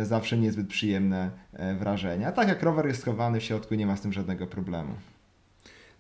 zawsze 0.04 0.38
niezbyt 0.38 0.68
przyjemne 0.68 1.32
e, 1.54 1.76
wrażenia. 1.76 2.32
Tak 2.32 2.48
jak 2.48 2.64
rower 2.64 2.88
jest 2.88 3.02
schowany 3.02 3.40
w 3.40 3.44
środku, 3.44 3.76
nie 3.76 3.88
ma 3.88 3.98
z 3.98 4.02
tym 4.02 4.14
żadnego 4.14 4.48
problemu. 4.48 4.96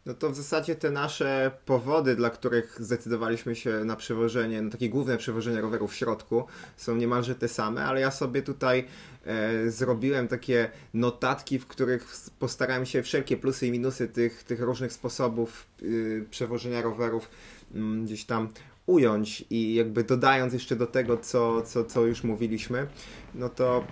No 0.05 0.13
to 0.13 0.29
w 0.29 0.35
zasadzie 0.35 0.75
te 0.75 0.91
nasze 0.91 1.51
powody, 1.65 2.15
dla 2.15 2.29
których 2.29 2.77
zdecydowaliśmy 2.79 3.55
się 3.55 3.71
na 3.85 3.95
przewożenie, 3.95 4.61
na 4.61 4.71
takie 4.71 4.89
główne 4.89 5.17
przewożenie 5.17 5.61
rowerów 5.61 5.91
w 5.91 5.95
środku, 5.95 6.43
są 6.77 6.95
niemalże 6.95 7.35
te 7.35 7.47
same, 7.47 7.85
ale 7.85 8.01
ja 8.01 8.11
sobie 8.11 8.41
tutaj 8.41 8.85
e, 9.25 9.71
zrobiłem 9.71 10.27
takie 10.27 10.69
notatki, 10.93 11.59
w 11.59 11.67
których 11.67 12.15
postarałem 12.39 12.85
się 12.85 13.03
wszelkie 13.03 13.37
plusy 13.37 13.67
i 13.67 13.71
minusy 13.71 14.07
tych, 14.07 14.43
tych 14.43 14.61
różnych 14.61 14.93
sposobów 14.93 15.67
y, 15.83 16.25
przewożenia 16.31 16.81
rowerów 16.81 17.29
y, 17.75 17.79
gdzieś 18.03 18.25
tam 18.25 18.49
ująć 18.85 19.45
i 19.49 19.75
jakby 19.75 20.03
dodając 20.03 20.53
jeszcze 20.53 20.75
do 20.75 20.87
tego, 20.87 21.17
co, 21.17 21.61
co, 21.61 21.83
co 21.83 22.05
już 22.05 22.23
mówiliśmy, 22.23 22.87
no 23.35 23.49
to 23.49 23.83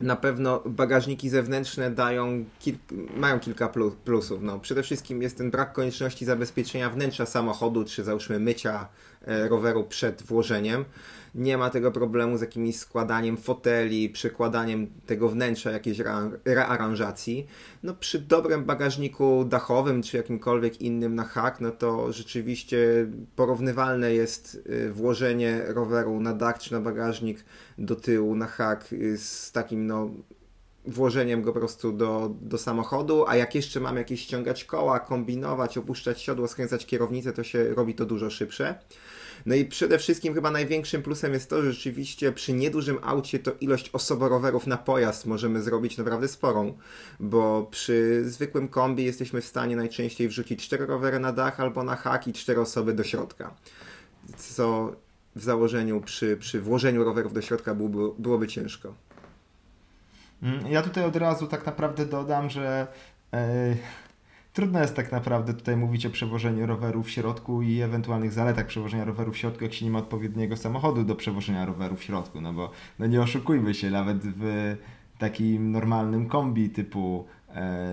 na 0.00 0.16
pewno 0.16 0.62
bagażniki 0.66 1.28
zewnętrzne 1.28 1.90
dają 1.90 2.44
mają 3.16 3.40
kilka 3.40 3.72
plusów. 4.04 4.42
No, 4.42 4.60
przede 4.60 4.82
wszystkim 4.82 5.22
jest 5.22 5.38
ten 5.38 5.50
brak 5.50 5.72
konieczności 5.72 6.24
zabezpieczenia 6.24 6.90
wnętrza 6.90 7.26
samochodu, 7.26 7.84
czy 7.84 8.04
załóżmy 8.04 8.38
mycia 8.38 8.88
roweru 9.26 9.84
przed 9.84 10.22
włożeniem 10.22 10.84
nie 11.34 11.58
ma 11.58 11.70
tego 11.70 11.90
problemu 11.90 12.38
z 12.38 12.40
jakimś 12.40 12.76
składaniem 12.76 13.36
foteli, 13.36 14.10
przekładaniem 14.10 14.86
tego 15.06 15.28
wnętrza 15.28 15.70
jakiejś 15.70 15.98
rearanżacji. 16.44 17.46
No 17.82 17.94
przy 17.94 18.18
dobrym 18.18 18.64
bagażniku 18.64 19.44
dachowym 19.44 20.02
czy 20.02 20.16
jakimkolwiek 20.16 20.80
innym 20.80 21.14
na 21.14 21.24
hak, 21.24 21.60
no 21.60 21.70
to 21.70 22.12
rzeczywiście 22.12 23.06
porównywalne 23.36 24.14
jest 24.14 24.62
y, 24.70 24.92
włożenie 24.92 25.62
roweru 25.66 26.20
na 26.20 26.32
dach 26.32 26.58
czy 26.58 26.72
na 26.72 26.80
bagażnik 26.80 27.44
do 27.78 27.96
tyłu 27.96 28.36
na 28.36 28.46
hak 28.46 28.92
y, 28.92 29.18
z 29.18 29.52
takim 29.52 29.86
no 29.86 30.10
włożeniem 30.86 31.42
go 31.42 31.52
po 31.52 31.58
prostu 31.58 31.92
do, 31.92 32.34
do 32.40 32.58
samochodu, 32.58 33.24
a 33.28 33.36
jak 33.36 33.54
jeszcze 33.54 33.80
mam 33.80 33.96
jakieś 33.96 34.20
ściągać 34.20 34.64
koła, 34.64 35.00
kombinować, 35.00 35.78
opuszczać 35.78 36.22
siodło, 36.22 36.48
skręcać 36.48 36.86
kierownicę, 36.86 37.32
to 37.32 37.44
się 37.44 37.74
robi 37.74 37.94
to 37.94 38.06
dużo 38.06 38.30
szybsze. 38.30 38.78
No 39.46 39.54
i 39.54 39.64
przede 39.64 39.98
wszystkim 39.98 40.34
chyba 40.34 40.50
największym 40.50 41.02
plusem 41.02 41.32
jest 41.32 41.50
to, 41.50 41.62
że 41.62 41.72
rzeczywiście 41.72 42.32
przy 42.32 42.52
niedużym 42.52 42.98
aucie 43.02 43.38
to 43.38 43.52
ilość 43.60 43.90
osoborowerów 43.92 44.66
na 44.66 44.76
pojazd 44.76 45.26
możemy 45.26 45.62
zrobić 45.62 45.98
naprawdę 45.98 46.28
sporą, 46.28 46.78
bo 47.20 47.68
przy 47.70 48.22
zwykłym 48.30 48.68
kombi 48.68 49.04
jesteśmy 49.04 49.40
w 49.40 49.46
stanie 49.46 49.76
najczęściej 49.76 50.28
wrzucić 50.28 50.62
cztery 50.62 50.86
rowery 50.86 51.18
na 51.18 51.32
dach 51.32 51.60
albo 51.60 51.82
na 51.82 51.96
hak 51.96 52.28
i 52.28 52.32
cztery 52.32 52.60
osoby 52.60 52.92
do 52.92 53.04
środka. 53.04 53.54
Co 54.36 54.96
w 55.36 55.42
założeniu 55.42 56.00
przy, 56.00 56.36
przy 56.36 56.60
włożeniu 56.60 57.04
rowerów 57.04 57.32
do 57.32 57.42
środka 57.42 57.74
byłoby, 57.74 57.98
byłoby 58.18 58.48
ciężko. 58.48 58.94
Mm, 60.42 60.66
ja 60.66 60.82
tutaj 60.82 61.04
od 61.04 61.16
razu 61.16 61.46
tak 61.46 61.66
naprawdę 61.66 62.06
dodam, 62.06 62.50
że 62.50 62.86
yy 63.32 63.38
Trudno 64.54 64.80
jest 64.80 64.96
tak 64.96 65.12
naprawdę 65.12 65.54
tutaj 65.54 65.76
mówić 65.76 66.06
o 66.06 66.10
przewożeniu 66.10 66.66
roweru 66.66 67.02
w 67.02 67.10
środku 67.10 67.62
i 67.62 67.80
ewentualnych 67.80 68.32
zaletach 68.32 68.66
przewożenia 68.66 69.04
roweru 69.04 69.32
w 69.32 69.36
środku, 69.36 69.64
jak 69.64 69.72
się 69.74 69.84
nie 69.84 69.90
ma 69.90 69.98
odpowiedniego 69.98 70.56
samochodu 70.56 71.04
do 71.04 71.16
przewożenia 71.16 71.66
roweru 71.66 71.96
w 71.96 72.02
środku, 72.02 72.40
no 72.40 72.52
bo 72.52 72.70
no 72.98 73.06
nie 73.06 73.20
oszukujmy 73.20 73.74
się, 73.74 73.90
nawet 73.90 74.18
w 74.22 74.76
takim 75.18 75.72
normalnym 75.72 76.28
kombi 76.28 76.70
typu 76.70 77.26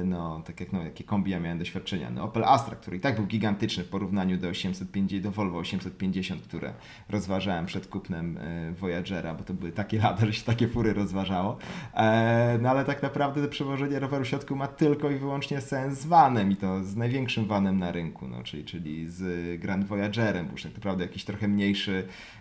no, 0.05 0.41
tak 0.45 0.59
jak 0.59 0.73
no, 0.73 0.83
jakie 0.83 1.03
kombi 1.03 1.31
ja 1.31 1.39
miałem 1.39 1.59
doświadczenia. 1.59 2.09
No, 2.09 2.23
Opel 2.23 2.43
Astra, 2.43 2.75
który 2.75 2.97
i 2.97 2.99
tak 2.99 3.15
był 3.15 3.25
gigantyczny 3.25 3.83
w 3.83 3.89
porównaniu 3.89 4.37
do 4.37 4.47
850, 4.47 5.23
do 5.23 5.31
Volvo 5.31 5.59
850, 5.59 6.41
które 6.41 6.73
rozważałem 7.09 7.65
przed 7.65 7.87
kupnem 7.87 8.37
e, 8.37 8.71
Voyagera, 8.71 9.33
bo 9.33 9.43
to 9.43 9.53
były 9.53 9.71
takie 9.71 9.99
lata, 9.99 10.25
że 10.25 10.33
się 10.33 10.43
takie 10.43 10.67
fury 10.67 10.93
rozważało. 10.93 11.57
E, 11.93 12.59
no 12.61 12.69
ale 12.69 12.85
tak 12.85 13.03
naprawdę 13.03 13.47
przewożenie 13.47 13.99
roweru 13.99 14.25
w 14.25 14.27
środku 14.27 14.55
ma 14.55 14.67
tylko 14.67 15.11
i 15.11 15.15
wyłącznie 15.15 15.61
sens 15.61 15.99
z 15.99 16.05
vanem 16.05 16.51
i 16.51 16.55
to 16.55 16.83
z 16.83 16.95
największym 16.95 17.45
vanem 17.45 17.79
na 17.79 17.91
rynku, 17.91 18.27
no, 18.27 18.43
czyli, 18.43 18.65
czyli 18.65 19.09
z 19.09 19.61
Grand 19.61 19.85
Voyagerem, 19.85 20.45
bo 20.45 20.51
już 20.51 20.63
tak 20.63 20.75
naprawdę 20.75 21.03
jakiś 21.03 21.25
trochę 21.25 21.47
mniejszy 21.47 22.07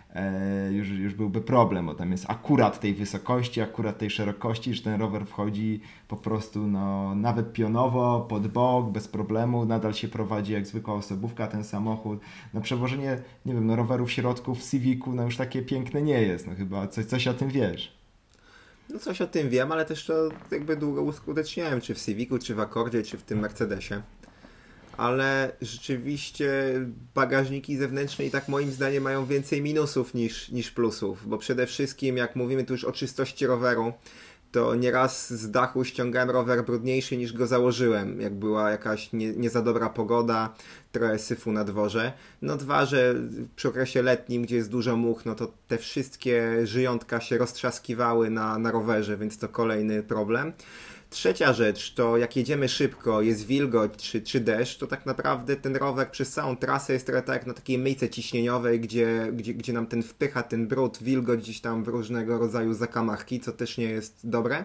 już, 0.71 0.89
już 0.89 1.13
byłby 1.13 1.41
problem, 1.41 1.85
bo 1.85 1.95
tam 1.95 2.11
jest 2.11 2.25
akurat 2.27 2.79
tej 2.79 2.93
wysokości, 2.93 3.61
akurat 3.61 3.97
tej 3.97 4.09
szerokości, 4.09 4.73
że 4.73 4.83
ten 4.83 5.01
rower 5.01 5.25
wchodzi 5.25 5.81
po 6.07 6.15
prostu 6.15 6.67
no, 6.67 7.15
nawet 7.15 7.53
pionowo, 7.53 8.25
pod 8.29 8.47
bok, 8.47 8.91
bez 8.91 9.07
problemu, 9.07 9.65
nadal 9.65 9.93
się 9.93 10.07
prowadzi 10.07 10.53
jak 10.53 10.67
zwykła 10.67 10.93
osobówka 10.93 11.47
ten 11.47 11.63
samochód. 11.63 12.19
No 12.53 12.61
przewożenie, 12.61 13.21
nie 13.45 13.53
wiem, 13.53 13.67
no 13.67 13.75
roweru 13.75 14.05
w 14.05 14.11
środku 14.11 14.55
w 14.55 14.63
Civicu, 14.69 15.13
no 15.13 15.23
już 15.23 15.37
takie 15.37 15.61
piękne 15.61 16.01
nie 16.01 16.21
jest, 16.21 16.47
no 16.47 16.55
chyba 16.55 16.87
coś, 16.87 17.05
coś 17.05 17.27
o 17.27 17.33
tym 17.33 17.49
wiesz. 17.49 18.01
No 18.89 18.99
coś 18.99 19.21
o 19.21 19.27
tym 19.27 19.49
wiem, 19.49 19.71
ale 19.71 19.85
też 19.85 20.05
to 20.05 20.29
jakby 20.51 20.75
długo 20.75 21.01
uskuteczniałem, 21.01 21.81
czy 21.81 21.95
w 21.95 22.05
Civicu, 22.05 22.39
czy 22.39 22.55
w 22.55 22.59
Accordzie, 22.59 23.03
czy 23.03 23.17
w 23.17 23.23
tym 23.23 23.39
Mercedesie 23.39 24.01
ale 25.01 25.51
rzeczywiście 25.61 26.73
bagażniki 27.15 27.77
zewnętrzne 27.77 28.25
i 28.25 28.31
tak 28.31 28.47
moim 28.47 28.71
zdaniem 28.71 29.03
mają 29.03 29.25
więcej 29.25 29.61
minusów 29.61 30.13
niż, 30.13 30.49
niż 30.49 30.71
plusów, 30.71 31.29
bo 31.29 31.37
przede 31.37 31.67
wszystkim 31.67 32.17
jak 32.17 32.35
mówimy 32.35 32.63
tu 32.63 32.73
już 32.73 32.83
o 32.83 32.91
czystości 32.91 33.47
roweru, 33.47 33.93
to 34.51 34.75
nieraz 34.75 35.33
z 35.33 35.51
dachu 35.51 35.83
ściągałem 35.83 36.29
rower 36.29 36.65
brudniejszy 36.65 37.17
niż 37.17 37.33
go 37.33 37.47
założyłem, 37.47 38.21
jak 38.21 38.33
była 38.33 38.71
jakaś 38.71 39.13
nie, 39.13 39.33
nie 39.33 39.49
za 39.49 39.61
dobra 39.61 39.89
pogoda, 39.89 40.53
trochę 40.91 41.19
syfu 41.19 41.51
na 41.51 41.63
dworze. 41.63 42.13
No 42.41 42.57
dwa, 42.57 42.85
że 42.85 43.15
przy 43.55 43.67
okresie 43.67 44.01
letnim, 44.01 44.41
gdzie 44.41 44.55
jest 44.55 44.69
dużo 44.69 44.95
much, 44.95 45.25
no 45.25 45.35
to 45.35 45.53
te 45.67 45.77
wszystkie 45.77 46.67
żyjątka 46.67 47.19
się 47.19 47.37
roztrzaskiwały 47.37 48.29
na, 48.29 48.57
na 48.57 48.71
rowerze, 48.71 49.17
więc 49.17 49.37
to 49.37 49.49
kolejny 49.49 50.03
problem. 50.03 50.53
Trzecia 51.11 51.53
rzecz 51.53 51.93
to 51.93 52.17
jak 52.17 52.35
jedziemy 52.35 52.69
szybko, 52.69 53.21
jest 53.21 53.45
wilgoć 53.45 53.91
czy, 53.97 54.21
czy 54.21 54.39
deszcz, 54.39 54.77
to 54.77 54.87
tak 54.87 55.05
naprawdę 55.05 55.55
ten 55.55 55.75
rower 55.75 56.11
przez 56.11 56.31
całą 56.31 56.57
trasę 56.57 56.93
jest 56.93 57.05
trochę 57.05 57.21
tak 57.21 57.35
jak 57.35 57.47
na 57.47 57.53
takiej 57.53 57.77
myjce 57.77 58.09
ciśnieniowej, 58.09 58.79
gdzie, 58.79 59.29
gdzie, 59.33 59.53
gdzie 59.53 59.73
nam 59.73 59.87
ten 59.87 60.03
wpycha 60.03 60.43
ten 60.43 60.67
brud, 60.67 61.03
wilgoć 61.03 61.39
gdzieś 61.39 61.61
tam 61.61 61.83
w 61.83 61.87
różnego 61.87 62.37
rodzaju 62.37 62.73
zakamachki, 62.73 63.39
co 63.39 63.51
też 63.51 63.77
nie 63.77 63.85
jest 63.85 64.19
dobre. 64.23 64.63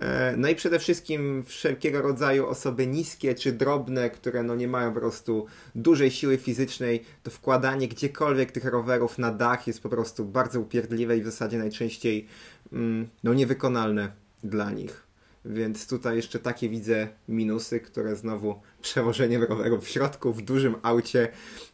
E, 0.00 0.34
no 0.36 0.48
i 0.48 0.54
przede 0.54 0.78
wszystkim 0.78 1.44
wszelkiego 1.46 2.02
rodzaju 2.02 2.46
osoby 2.46 2.86
niskie 2.86 3.34
czy 3.34 3.52
drobne, 3.52 4.10
które 4.10 4.42
no 4.42 4.54
nie 4.54 4.68
mają 4.68 4.94
po 4.94 5.00
prostu 5.00 5.46
dużej 5.74 6.10
siły 6.10 6.38
fizycznej, 6.38 7.04
to 7.22 7.30
wkładanie 7.30 7.88
gdziekolwiek 7.88 8.52
tych 8.52 8.64
rowerów 8.64 9.18
na 9.18 9.32
dach 9.32 9.66
jest 9.66 9.82
po 9.82 9.88
prostu 9.88 10.24
bardzo 10.24 10.60
upierdliwe 10.60 11.16
i 11.16 11.22
w 11.22 11.24
zasadzie 11.24 11.58
najczęściej 11.58 12.26
mm, 12.72 13.08
no 13.24 13.34
niewykonalne 13.34 14.12
dla 14.44 14.70
nich. 14.70 15.04
Więc 15.44 15.88
tutaj 15.88 16.16
jeszcze 16.16 16.38
takie 16.38 16.68
widzę 16.68 17.08
minusy, 17.28 17.80
które 17.80 18.16
znowu 18.16 18.60
przewożeniem 18.82 19.42
roweru 19.42 19.80
w 19.80 19.88
środku, 19.88 20.32
w 20.32 20.42
dużym 20.42 20.74
aucie 20.82 21.28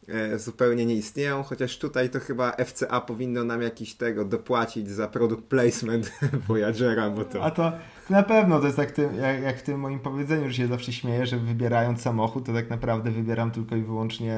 e, 0.08 0.38
zupełnie 0.38 0.86
nie 0.86 0.94
istnieją, 0.94 1.42
chociaż 1.42 1.78
tutaj 1.78 2.10
to 2.10 2.20
chyba 2.20 2.52
FCA 2.64 3.00
powinno 3.00 3.44
nam 3.44 3.62
jakiś 3.62 3.94
tego 3.94 4.24
dopłacić 4.24 4.90
za 4.90 5.08
product 5.08 5.42
placement 5.42 6.12
Voyagera, 6.48 7.10
bo 7.10 7.24
to... 7.24 7.44
A 7.44 7.50
to 7.50 7.72
na 8.10 8.22
pewno 8.22 8.60
to 8.60 8.64
jest 8.66 8.76
tak 8.76 8.90
tym, 8.90 9.14
jak, 9.14 9.42
jak 9.42 9.58
w 9.58 9.62
tym 9.62 9.80
moim 9.80 9.98
powiedzeniu, 9.98 10.48
że 10.48 10.54
się 10.54 10.66
zawsze 10.66 10.92
śmieję, 10.92 11.26
że 11.26 11.38
wybierając 11.38 12.02
samochód, 12.02 12.46
to 12.46 12.52
tak 12.52 12.70
naprawdę 12.70 13.10
wybieram 13.10 13.50
tylko 13.50 13.76
i 13.76 13.82
wyłącznie 13.82 14.36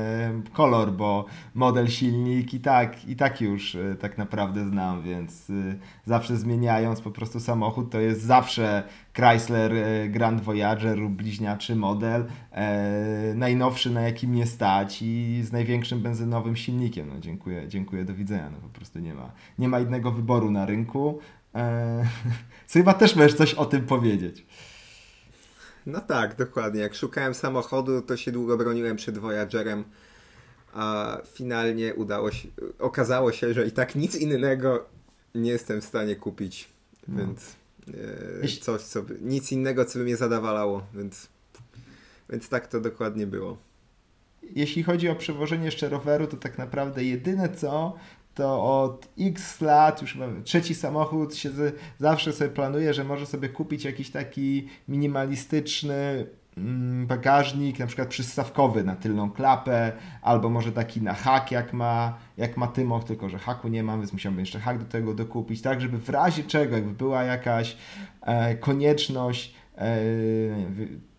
kolor, 0.53 0.93
bo 0.93 1.25
model, 1.55 1.89
silnik 1.89 2.55
i 2.55 2.61
tak, 2.61 3.05
i 3.09 3.17
tak 3.17 3.41
już 3.41 3.75
y, 3.75 3.97
tak 4.01 4.19
naprawdę 4.19 4.69
znam, 4.69 5.03
więc 5.03 5.51
y, 5.51 5.79
zawsze 6.05 6.37
zmieniając 6.37 7.01
po 7.01 7.11
prostu 7.11 7.41
samochód, 7.41 7.91
to 7.91 8.01
jest 8.01 8.23
zawsze 8.23 8.83
Chrysler 9.17 9.73
y, 9.73 10.09
Grand 10.09 10.41
Voyager 10.41 10.99
lub 10.99 11.13
bliźniaczy 11.13 11.77
model, 11.77 12.25
e, 12.53 13.33
najnowszy 13.37 13.91
na 13.91 14.01
jakim 14.01 14.31
mnie 14.31 14.47
stać 14.47 15.03
i 15.03 15.43
z 15.43 15.53
największym 15.53 16.01
benzynowym 16.01 16.57
silnikiem. 16.57 17.09
No 17.09 17.21
dziękuję, 17.21 17.69
dziękuję, 17.69 18.05
do 18.05 18.15
widzenia. 18.15 18.51
No 18.51 18.57
po 18.69 18.69
prostu 18.69 18.99
nie 18.99 19.15
ma, 19.15 19.33
nie 19.59 19.69
ma 19.69 19.81
innego 19.81 20.11
wyboru 20.11 20.51
na 20.51 20.67
rynku. 20.67 21.19
E, 21.55 22.05
co 22.67 22.79
chyba 22.79 22.95
też 22.95 23.17
możesz 23.17 23.35
coś 23.35 23.55
o 23.55 23.65
tym 23.65 23.87
powiedzieć. 23.87 24.47
No 25.87 26.01
tak, 26.01 26.37
dokładnie. 26.37 26.81
Jak 26.81 26.95
szukałem 26.95 27.35
samochodu, 27.35 28.03
to 28.03 28.17
się 28.17 28.33
długo 28.33 28.57
broniłem 28.57 28.97
przed 28.97 29.19
Voyagerem, 29.19 29.85
a 30.73 31.19
finalnie 31.33 31.95
udało 31.95 32.31
się, 32.31 32.49
okazało 32.79 33.33
się, 33.33 33.55
że 33.55 33.67
i 33.67 33.71
tak 33.71 33.95
nic 33.95 34.17
innego 34.17 34.87
nie 35.35 35.51
jestem 35.51 35.81
w 35.81 35.85
stanie 35.85 36.17
kupić, 36.17 36.69
no. 37.09 37.19
więc 37.19 37.57
e, 38.45 38.61
coś, 38.61 38.83
co 38.83 39.03
by, 39.03 39.19
nic 39.21 39.53
innego, 39.53 39.85
co 39.85 39.99
by 39.99 40.05
mnie 40.05 40.17
zadawalało, 40.17 40.87
więc, 40.95 41.29
więc 42.31 42.49
tak 42.49 42.67
to 42.67 42.81
dokładnie 42.81 43.27
było. 43.27 43.57
Jeśli 44.43 44.83
chodzi 44.83 45.09
o 45.09 45.15
przewożenie 45.15 45.65
jeszcze 45.65 45.89
roweru, 45.89 46.27
to 46.27 46.37
tak 46.37 46.59
naprawdę 46.59 47.05
jedyne 47.05 47.49
co, 47.49 47.99
to 48.35 48.83
od 48.83 49.09
x 49.21 49.61
lat, 49.61 50.03
już 50.03 50.17
mam 50.17 50.43
trzeci 50.43 50.75
samochód, 50.75 51.35
się 51.35 51.51
z, 51.51 51.79
zawsze 51.99 52.33
sobie 52.33 52.51
planuję, 52.51 52.95
że 52.95 53.05
może 53.05 53.27
sobie 53.27 53.49
kupić 53.49 53.85
jakiś 53.85 54.11
taki 54.11 54.69
minimalistyczny 54.89 56.27
mm, 56.57 57.07
bagażnik, 57.07 57.79
na 57.79 57.87
przykład 57.87 58.09
przystawkowy 58.09 58.85
na 58.85 58.97
tylną 58.97 59.31
klapę, 59.31 59.93
albo 60.23 60.51
może 60.51 60.73
taki 60.73 61.03
na 61.03 61.15
hak, 61.15 61.51
jak 61.51 61.73
ma, 61.73 62.19
jak 62.37 62.57
ma 62.57 62.67
Tymoch, 62.67 63.05
tylko 63.05 63.29
że 63.29 63.39
haku 63.39 63.69
nie 63.69 63.83
mam, 63.83 64.01
więc 64.01 64.13
musiałbym 64.13 64.41
jeszcze 64.41 64.61
hak 64.61 64.79
do 64.79 64.85
tego 64.85 65.15
dokupić, 65.15 65.63
tak 65.63 65.81
żeby 65.81 65.99
w 65.99 66.09
razie 66.09 66.45
czego, 66.45 66.77
jakby 66.77 66.93
była 66.93 67.25
jakaś 67.25 67.77
e, 68.21 68.57
konieczność 68.57 69.55
e, 69.79 69.97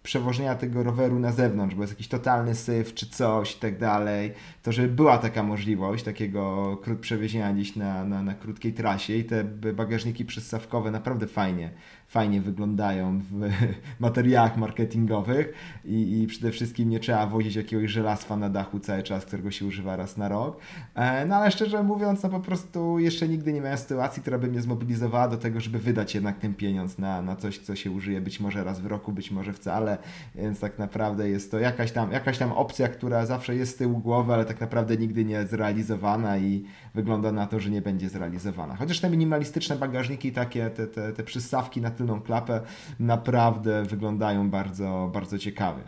przewożenia 0.04 0.56
tego 0.56 0.84
roweru 0.84 1.20
na 1.20 1.32
zewnątrz, 1.32 1.76
bo 1.76 1.84
jest 1.84 1.94
jakiś 1.94 2.08
totalny 2.08 2.56
syf 2.56 2.94
czy 2.94 3.10
coś 3.10 3.56
i 3.56 3.60
tak 3.60 3.78
dalej, 3.78 4.34
to 4.64 4.72
żeby 4.72 4.88
była 4.88 5.18
taka 5.18 5.44
możliwość 5.44 6.04
takiego 6.04 6.78
przewiezienia 7.02 7.54
gdzieś 7.54 7.76
na, 7.76 8.06
na, 8.06 8.24
na 8.24 8.34
krótkiej 8.34 8.74
trasie 8.74 9.16
i 9.16 9.24
te 9.24 9.44
bagażniki 9.74 10.26
przystawkowe 10.26 10.92
naprawdę 10.92 11.28
fajnie 11.28 11.70
fajnie 12.14 12.42
wyglądają 12.42 13.20
w 13.20 13.50
materiałach 14.00 14.58
marketingowych 14.58 15.54
i, 15.86 16.22
i 16.22 16.28
przede 16.28 16.52
wszystkim 16.52 16.90
nie 16.90 17.00
trzeba 17.00 17.28
wozić 17.28 17.56
jakiegoś 17.56 17.92
żelastwa 17.92 18.38
na 18.38 18.50
dachu 18.50 18.80
cały 18.80 19.04
czas, 19.04 19.26
którego 19.26 19.52
się 19.52 19.66
używa 19.66 19.96
raz 19.96 20.18
na 20.18 20.30
rok. 20.30 20.60
E, 20.96 21.26
no 21.26 21.36
ale 21.36 21.52
szczerze 21.52 21.84
mówiąc, 21.84 22.24
no 22.24 22.30
po 22.30 22.40
prostu 22.40 23.00
jeszcze 23.00 23.28
nigdy 23.28 23.54
nie 23.54 23.62
miałem 23.62 23.78
sytuacji, 23.78 24.22
która 24.22 24.38
by 24.38 24.48
mnie 24.48 24.62
zmobilizowała 24.62 25.28
do 25.28 25.38
tego, 25.38 25.60
żeby 25.60 25.80
wydać 25.80 26.16
jednak 26.16 26.40
ten 26.40 26.54
pieniądz 26.54 26.98
na, 26.98 27.22
na 27.22 27.36
coś, 27.36 27.60
co 27.60 27.76
się 27.76 27.92
użyje 27.92 28.22
być 28.22 28.40
może 28.40 28.64
raz 28.64 28.80
w 28.80 28.86
roku, 28.86 29.12
być 29.12 29.32
może 29.32 29.54
wcale, 29.54 29.98
więc 30.36 30.60
tak 30.60 30.80
naprawdę 30.80 31.30
jest 31.30 31.52
to 31.52 31.60
jakaś 31.60 31.92
tam, 31.92 32.12
jakaś 32.12 32.38
tam 32.38 32.52
opcja, 32.52 32.88
która 32.88 33.26
zawsze 33.26 33.56
jest 33.56 33.72
z 33.72 33.76
tyłu 33.76 34.00
głowy, 34.00 34.34
ale 34.34 34.46
tak 34.46 34.62
naprawdę 34.62 34.98
nigdy 34.98 35.26
nie 35.26 35.48
zrealizowana 35.48 36.38
i 36.38 36.66
wygląda 36.94 37.32
na 37.32 37.48
to, 37.48 37.60
że 37.60 37.70
nie 37.70 37.82
będzie 37.82 38.10
zrealizowana. 38.10 38.76
Chociaż 38.76 39.00
te 39.00 39.10
minimalistyczne 39.10 39.76
bagażniki, 39.76 40.32
takie 40.32 40.70
te, 40.70 40.88
te, 40.88 41.14
te 41.14 41.24
przystawki 41.24 41.82
na 41.82 41.92
tylną 42.04 42.22
klapę 42.22 42.62
naprawdę 43.00 43.84
wyglądają 43.84 44.50
bardzo, 44.50 45.10
bardzo 45.14 45.40
ciekawie. 45.40 45.82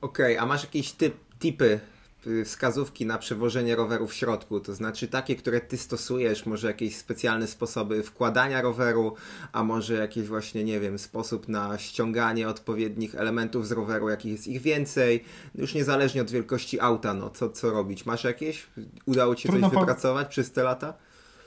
Okej, 0.00 0.36
okay, 0.36 0.40
a 0.40 0.46
masz 0.46 0.62
jakieś 0.62 0.92
typ, 0.92 1.14
tipy 1.38 1.80
y, 2.26 2.44
wskazówki 2.44 3.06
na 3.06 3.18
przewożenie 3.18 3.76
roweru 3.76 4.06
w 4.06 4.14
środku, 4.14 4.60
to 4.60 4.74
znaczy 4.74 5.08
takie, 5.08 5.36
które 5.36 5.60
ty 5.60 5.76
stosujesz, 5.76 6.46
może 6.46 6.68
jakieś 6.68 6.96
specjalne 6.96 7.46
sposoby 7.46 8.02
wkładania 8.02 8.62
roweru, 8.62 9.14
a 9.52 9.64
może 9.64 9.94
jakiś 9.94 10.26
właśnie, 10.26 10.64
nie 10.64 10.80
wiem, 10.80 10.98
sposób 10.98 11.48
na 11.48 11.78
ściąganie 11.78 12.48
odpowiednich 12.48 13.14
elementów 13.14 13.66
z 13.66 13.72
roweru, 13.72 14.08
jakich 14.08 14.32
jest 14.32 14.46
ich 14.46 14.62
więcej, 14.62 15.24
już 15.54 15.74
niezależnie 15.74 16.22
od 16.22 16.30
wielkości 16.30 16.80
auta, 16.80 17.14
no 17.14 17.30
co, 17.30 17.50
co 17.50 17.70
robić? 17.70 18.06
Masz 18.06 18.24
jakieś? 18.24 18.66
Udało 19.06 19.34
ci 19.34 19.48
Trudno 19.48 19.70
coś 19.70 19.78
wypracować 19.78 20.28
przez 20.28 20.52
te 20.52 20.62
lata? 20.62 21.05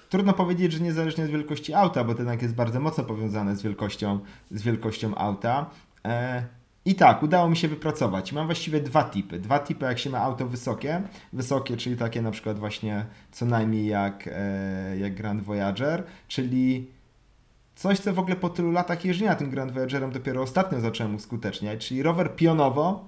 Trudno 0.10 0.34
powiedzieć, 0.34 0.74
że 0.74 0.80
niezależnie 0.80 1.24
od 1.24 1.30
wielkości 1.30 1.74
auta, 1.74 2.04
bo 2.04 2.14
to 2.14 2.20
jednak 2.20 2.42
jest 2.42 2.56
bardzo 2.56 2.80
mocno 2.80 3.04
powiązane 3.04 3.56
z 3.56 3.62
wielkością, 3.62 4.20
z 4.52 4.62
wielkością 4.62 5.16
auta. 5.16 5.70
E, 6.06 6.44
I 6.86 6.96
tak, 6.96 7.24
udało 7.24 7.50
mi 7.50 7.58
się 7.58 7.68
wypracować. 7.68 8.34
Mam 8.34 8.46
właściwie 8.46 8.82
dwa 8.82 9.04
typy. 9.04 9.40
Dwa 9.40 9.60
typy, 9.60 9.86
jak 9.86 10.00
się 10.00 10.10
ma 10.10 10.20
auto 10.20 10.48
wysokie. 10.48 11.02
Wysokie, 11.34 11.78
czyli 11.78 11.98
takie 11.98 12.22
na 12.22 12.32
przykład 12.32 12.60
właśnie 12.60 13.06
co 13.32 13.46
najmniej 13.46 13.88
jak, 13.88 14.30
e, 14.32 14.98
jak 14.98 15.16
Grand 15.16 15.44
Voyager, 15.44 16.04
czyli 16.28 16.88
coś, 17.76 18.00
co 18.00 18.14
w 18.14 18.20
ogóle 18.20 18.36
po 18.36 18.50
tylu 18.50 18.72
latach 18.72 19.06
jeżdżenia 19.06 19.36
tym 19.36 19.50
Grand 19.50 19.72
Voyagerem 19.72 20.12
dopiero 20.12 20.42
ostatnio 20.42 20.80
zacząłem 20.80 21.16
uskuteczniać, 21.16 21.88
czyli 21.88 22.04
rower 22.04 22.36
pionowo, 22.36 23.08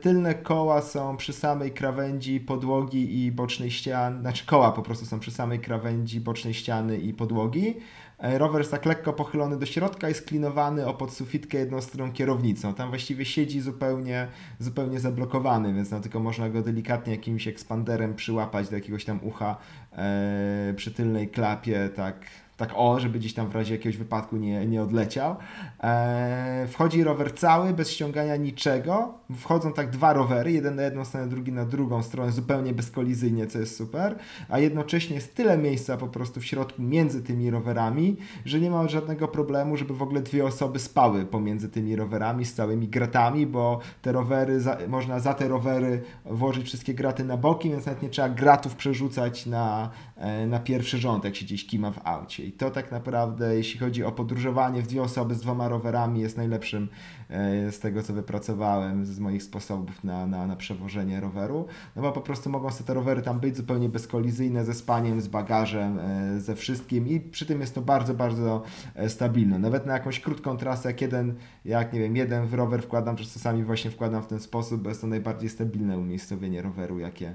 tylne 0.00 0.34
koła 0.34 0.82
są 0.82 1.16
przy 1.16 1.32
samej 1.32 1.70
krawędzi 1.72 2.40
podłogi 2.40 3.24
i 3.24 3.32
bocznej 3.32 3.70
ściany, 3.70 4.20
znaczy 4.20 4.46
koła 4.46 4.72
po 4.72 4.82
prostu 4.82 5.06
są 5.06 5.20
przy 5.20 5.30
samej 5.30 5.60
krawędzi 5.60 6.20
bocznej 6.20 6.54
ściany 6.54 6.98
i 6.98 7.14
podłogi. 7.14 7.74
E, 8.18 8.38
rower 8.38 8.60
jest 8.60 8.70
tak 8.70 8.86
lekko 8.86 9.12
pochylony 9.12 9.58
do 9.58 9.66
środka 9.66 10.08
i 10.08 10.14
sklinowany 10.14 10.86
o 10.86 10.94
podsufitkę 10.94 11.58
jedną 11.58 11.80
stroną 11.80 12.12
kierownicą. 12.12 12.74
Tam 12.74 12.88
właściwie 12.88 13.24
siedzi 13.24 13.60
zupełnie, 13.60 14.28
zupełnie 14.58 15.00
zablokowany, 15.00 15.74
więc 15.74 15.90
no, 15.90 16.00
tylko 16.00 16.20
można 16.20 16.50
go 16.50 16.62
delikatnie 16.62 17.12
jakimś 17.12 17.48
ekspanderem 17.48 18.14
przyłapać 18.14 18.68
do 18.68 18.74
jakiegoś 18.74 19.04
tam 19.04 19.20
ucha 19.22 19.56
e, 19.92 20.74
przy 20.76 20.90
tylnej 20.90 21.28
klapie, 21.28 21.90
tak 21.96 22.16
tak 22.56 22.72
o, 22.74 23.00
żeby 23.00 23.18
gdzieś 23.18 23.34
tam 23.34 23.48
w 23.48 23.54
razie 23.54 23.74
jakiegoś 23.74 23.96
wypadku 23.96 24.36
nie, 24.36 24.66
nie 24.66 24.82
odleciał. 24.82 25.36
E, 25.82 26.66
wchodzi 26.70 27.04
rower 27.04 27.34
cały, 27.34 27.72
bez 27.72 27.90
ściągania 27.90 28.36
niczego. 28.36 29.14
Wchodzą 29.38 29.72
tak 29.72 29.90
dwa 29.90 30.12
rowery, 30.12 30.52
jeden 30.52 30.76
na 30.76 30.82
jedną 30.82 31.04
stronę, 31.04 31.28
drugi 31.28 31.52
na 31.52 31.64
drugą 31.64 32.02
stronę, 32.02 32.32
zupełnie 32.32 32.72
bezkolizyjnie, 32.72 33.46
co 33.46 33.58
jest 33.58 33.76
super. 33.76 34.16
A 34.48 34.58
jednocześnie 34.58 35.14
jest 35.14 35.34
tyle 35.34 35.58
miejsca 35.58 35.96
po 35.96 36.08
prostu 36.08 36.40
w 36.40 36.44
środku 36.44 36.82
między 36.82 37.22
tymi 37.22 37.50
rowerami, 37.50 38.16
że 38.44 38.60
nie 38.60 38.70
ma 38.70 38.88
żadnego 38.88 39.28
problemu, 39.28 39.76
żeby 39.76 39.94
w 39.94 40.02
ogóle 40.02 40.20
dwie 40.20 40.44
osoby 40.44 40.78
spały 40.78 41.26
pomiędzy 41.26 41.68
tymi 41.68 41.96
rowerami 41.96 42.44
z 42.44 42.54
całymi 42.54 42.88
gratami, 42.88 43.46
bo 43.46 43.80
te 44.02 44.12
rowery, 44.12 44.60
za, 44.60 44.78
można 44.88 45.20
za 45.20 45.34
te 45.34 45.48
rowery 45.48 46.02
włożyć 46.24 46.66
wszystkie 46.66 46.94
graty 46.94 47.24
na 47.24 47.36
boki, 47.36 47.70
więc 47.70 47.86
nawet 47.86 48.02
nie 48.02 48.08
trzeba 48.08 48.28
gratów 48.28 48.74
przerzucać 48.74 49.46
na, 49.46 49.90
e, 50.16 50.46
na 50.46 50.58
pierwszy 50.58 50.98
rząd, 50.98 51.24
jak 51.24 51.36
się 51.36 51.44
gdzieś 51.44 51.66
kima 51.66 51.90
w 51.90 52.00
aucie. 52.04 52.45
I 52.46 52.52
to 52.52 52.70
tak 52.70 52.92
naprawdę, 52.92 53.56
jeśli 53.56 53.80
chodzi 53.80 54.04
o 54.04 54.12
podróżowanie 54.12 54.82
w 54.82 54.86
dwie 54.86 55.02
osoby 55.02 55.34
z 55.34 55.40
dwoma 55.40 55.68
rowerami, 55.68 56.20
jest 56.20 56.36
najlepszym 56.36 56.88
e, 57.30 57.72
z 57.72 57.80
tego, 57.80 58.02
co 58.02 58.12
wypracowałem, 58.12 59.06
z 59.06 59.18
moich 59.18 59.42
sposobów 59.42 60.04
na, 60.04 60.26
na, 60.26 60.46
na 60.46 60.56
przewożenie 60.56 61.20
roweru. 61.20 61.66
No 61.96 62.02
bo 62.02 62.12
po 62.12 62.20
prostu 62.20 62.50
mogą 62.50 62.70
sobie 62.70 62.86
te 62.86 62.94
rowery 62.94 63.22
tam 63.22 63.40
być 63.40 63.56
zupełnie 63.56 63.88
bezkolizyjne, 63.88 64.64
ze 64.64 64.74
spaniem, 64.74 65.20
z 65.20 65.28
bagażem, 65.28 65.98
e, 65.98 66.40
ze 66.40 66.54
wszystkim 66.54 67.08
i 67.08 67.20
przy 67.20 67.46
tym 67.46 67.60
jest 67.60 67.74
to 67.74 67.82
bardzo, 67.82 68.14
bardzo 68.14 68.62
e, 68.94 69.08
stabilne. 69.08 69.58
Nawet 69.58 69.86
na 69.86 69.92
jakąś 69.92 70.20
krótką 70.20 70.56
trasę, 70.56 70.88
jak 70.88 71.00
jeden, 71.00 71.34
jak 71.64 71.92
nie 71.92 72.00
wiem, 72.00 72.16
jeden 72.16 72.46
w 72.46 72.54
rower 72.54 72.82
wkładam, 72.82 73.16
czy 73.16 73.24
czasami 73.24 73.64
właśnie 73.64 73.90
wkładam 73.90 74.22
w 74.22 74.26
ten 74.26 74.40
sposób, 74.40 74.82
bo 74.82 74.88
jest 74.88 75.00
to 75.00 75.06
najbardziej 75.06 75.48
stabilne 75.48 75.98
umiejscowienie 75.98 76.62
roweru, 76.62 76.98
jakie, 76.98 77.34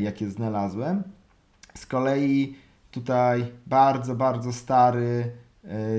jakie 0.00 0.30
znalazłem. 0.30 1.02
Z 1.74 1.86
kolei 1.86 2.63
Tutaj 2.94 3.46
bardzo, 3.66 4.14
bardzo 4.14 4.52
stary 4.52 5.32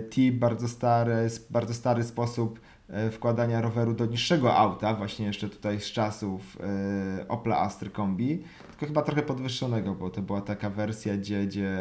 tip, 0.10 0.36
bardzo 0.36 0.68
stary, 0.68 1.28
bardzo 1.50 1.74
stary 1.74 2.04
sposób 2.04 2.60
E, 2.90 3.12
wkładania 3.12 3.62
roweru 3.62 3.94
do 3.94 4.06
niższego 4.06 4.56
auta, 4.56 4.94
właśnie 4.94 5.26
jeszcze 5.26 5.50
tutaj 5.50 5.80
z 5.80 5.92
czasów 5.92 6.58
e, 7.20 7.28
Opla 7.28 7.58
Astra 7.60 7.90
Kombi, 7.90 8.44
tylko 8.76 8.86
chyba 8.86 9.02
trochę 9.02 9.22
podwyższonego, 9.22 9.96
bo 9.96 10.10
to 10.10 10.22
była 10.22 10.42
taka 10.42 10.70
wersja, 10.70 11.18
gdzie, 11.18 11.46
gdzie 11.46 11.78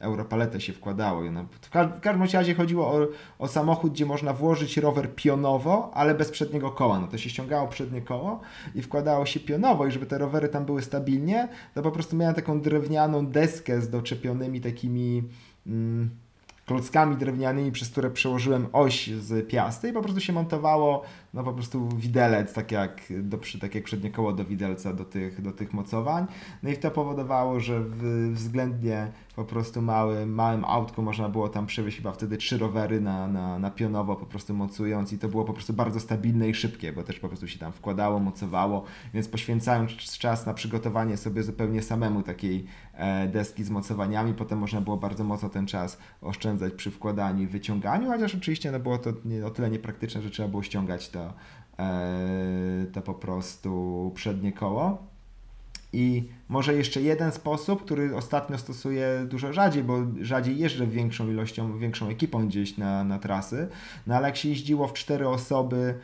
Europaletę 0.00 0.60
się 0.60 0.72
wkładało. 0.72 1.22
W, 1.22 1.68
w 1.96 2.00
każdym 2.00 2.22
razie 2.22 2.54
chodziło 2.54 2.86
o, 2.86 3.06
o 3.38 3.48
samochód, 3.48 3.92
gdzie 3.92 4.06
można 4.06 4.32
włożyć 4.32 4.76
rower 4.76 5.14
pionowo, 5.14 5.90
ale 5.94 6.14
bez 6.14 6.30
przedniego 6.30 6.70
koła. 6.70 7.00
No 7.00 7.06
to 7.06 7.18
się 7.18 7.30
ściągało 7.30 7.68
przednie 7.68 8.02
koło 8.02 8.40
i 8.74 8.82
wkładało 8.82 9.26
się 9.26 9.40
pionowo 9.40 9.86
i 9.86 9.90
żeby 9.90 10.06
te 10.06 10.18
rowery 10.18 10.48
tam 10.48 10.64
były 10.64 10.82
stabilnie, 10.82 11.48
to 11.74 11.82
po 11.82 11.90
prostu 11.90 12.16
miałem 12.16 12.34
taką 12.34 12.60
drewnianą 12.60 13.26
deskę 13.26 13.80
z 13.80 13.90
doczepionymi 13.90 14.60
takimi... 14.60 15.22
Mm, 15.66 16.10
klockami 16.68 17.16
drewnianymi, 17.16 17.72
przez 17.72 17.90
które 17.90 18.10
przełożyłem 18.10 18.66
oś 18.72 19.06
z 19.06 19.48
piasty 19.48 19.88
i 19.88 19.92
po 19.92 20.02
prostu 20.02 20.20
się 20.20 20.32
montowało 20.32 21.02
no 21.34 21.44
po 21.44 21.52
prostu 21.52 21.88
widelec, 21.96 22.52
tak 22.52 22.72
jak, 22.72 23.00
do, 23.22 23.38
tak 23.60 23.74
jak 23.74 23.84
przednie 23.84 24.10
koło 24.10 24.32
do 24.32 24.44
widelca 24.44 24.92
do 24.92 25.04
tych, 25.04 25.42
do 25.42 25.52
tych 25.52 25.72
mocowań. 25.72 26.26
No 26.62 26.70
i 26.70 26.76
to 26.76 26.90
powodowało, 26.90 27.60
że 27.60 27.80
w 27.80 28.32
względnie 28.32 29.12
po 29.36 29.44
prostu 29.44 29.82
małym, 29.82 30.34
małym 30.34 30.64
autku 30.64 31.02
można 31.02 31.28
było 31.28 31.48
tam 31.48 31.66
przewieźć 31.66 31.96
chyba 31.96 32.12
wtedy 32.12 32.36
trzy 32.36 32.58
rowery 32.58 33.00
na, 33.00 33.28
na, 33.28 33.58
na 33.58 33.70
pionowo 33.70 34.16
po 34.16 34.26
prostu 34.26 34.54
mocując 34.54 35.12
i 35.12 35.18
to 35.18 35.28
było 35.28 35.44
po 35.44 35.52
prostu 35.52 35.72
bardzo 35.72 36.00
stabilne 36.00 36.48
i 36.48 36.54
szybkie, 36.54 36.92
bo 36.92 37.02
też 37.02 37.20
po 37.20 37.28
prostu 37.28 37.48
się 37.48 37.58
tam 37.58 37.72
wkładało, 37.72 38.18
mocowało, 38.18 38.84
więc 39.14 39.28
poświęcając 39.28 39.90
czas 40.18 40.46
na 40.46 40.54
przygotowanie 40.54 41.16
sobie 41.16 41.42
zupełnie 41.42 41.82
samemu 41.82 42.22
takiej 42.22 42.64
e, 42.94 43.28
deski 43.28 43.64
z 43.64 43.70
mocowaniami, 43.70 44.34
potem 44.34 44.58
można 44.58 44.80
było 44.80 44.96
bardzo 44.96 45.24
mocno 45.24 45.48
ten 45.48 45.66
czas 45.66 45.98
oszczędzać 46.20 46.72
przy 46.72 46.90
wkładaniu 46.90 47.42
i 47.42 47.46
wyciąganiu, 47.46 48.10
chociaż 48.10 48.34
oczywiście 48.34 48.72
no, 48.72 48.80
było 48.80 48.98
to 48.98 49.10
nie, 49.24 49.46
o 49.46 49.50
tyle 49.50 49.70
niepraktyczne, 49.70 50.22
że 50.22 50.30
trzeba 50.30 50.48
było 50.48 50.62
ściągać 50.62 51.08
to, 51.08 51.17
e, 51.78 52.86
to 52.92 53.02
po 53.02 53.14
prostu 53.14 54.12
przednie 54.14 54.52
koło. 54.52 55.08
I 55.92 56.28
może 56.48 56.74
jeszcze 56.74 57.02
jeden 57.02 57.32
sposób, 57.32 57.84
który 57.84 58.16
ostatnio 58.16 58.58
stosuję 58.58 59.26
dużo 59.28 59.52
rzadziej, 59.52 59.84
bo 59.84 59.98
rzadziej 60.20 60.58
jeżdżę 60.58 60.86
większą 60.86 61.30
ilością, 61.30 61.78
większą 61.78 62.08
ekipą 62.08 62.48
gdzieś 62.48 62.78
na, 62.78 63.04
na 63.04 63.18
trasy, 63.18 63.68
no 64.06 64.14
ale 64.14 64.28
jak 64.28 64.36
się 64.36 64.48
jeździło 64.48 64.88
w 64.88 64.92
cztery 64.92 65.28
osoby 65.28 65.94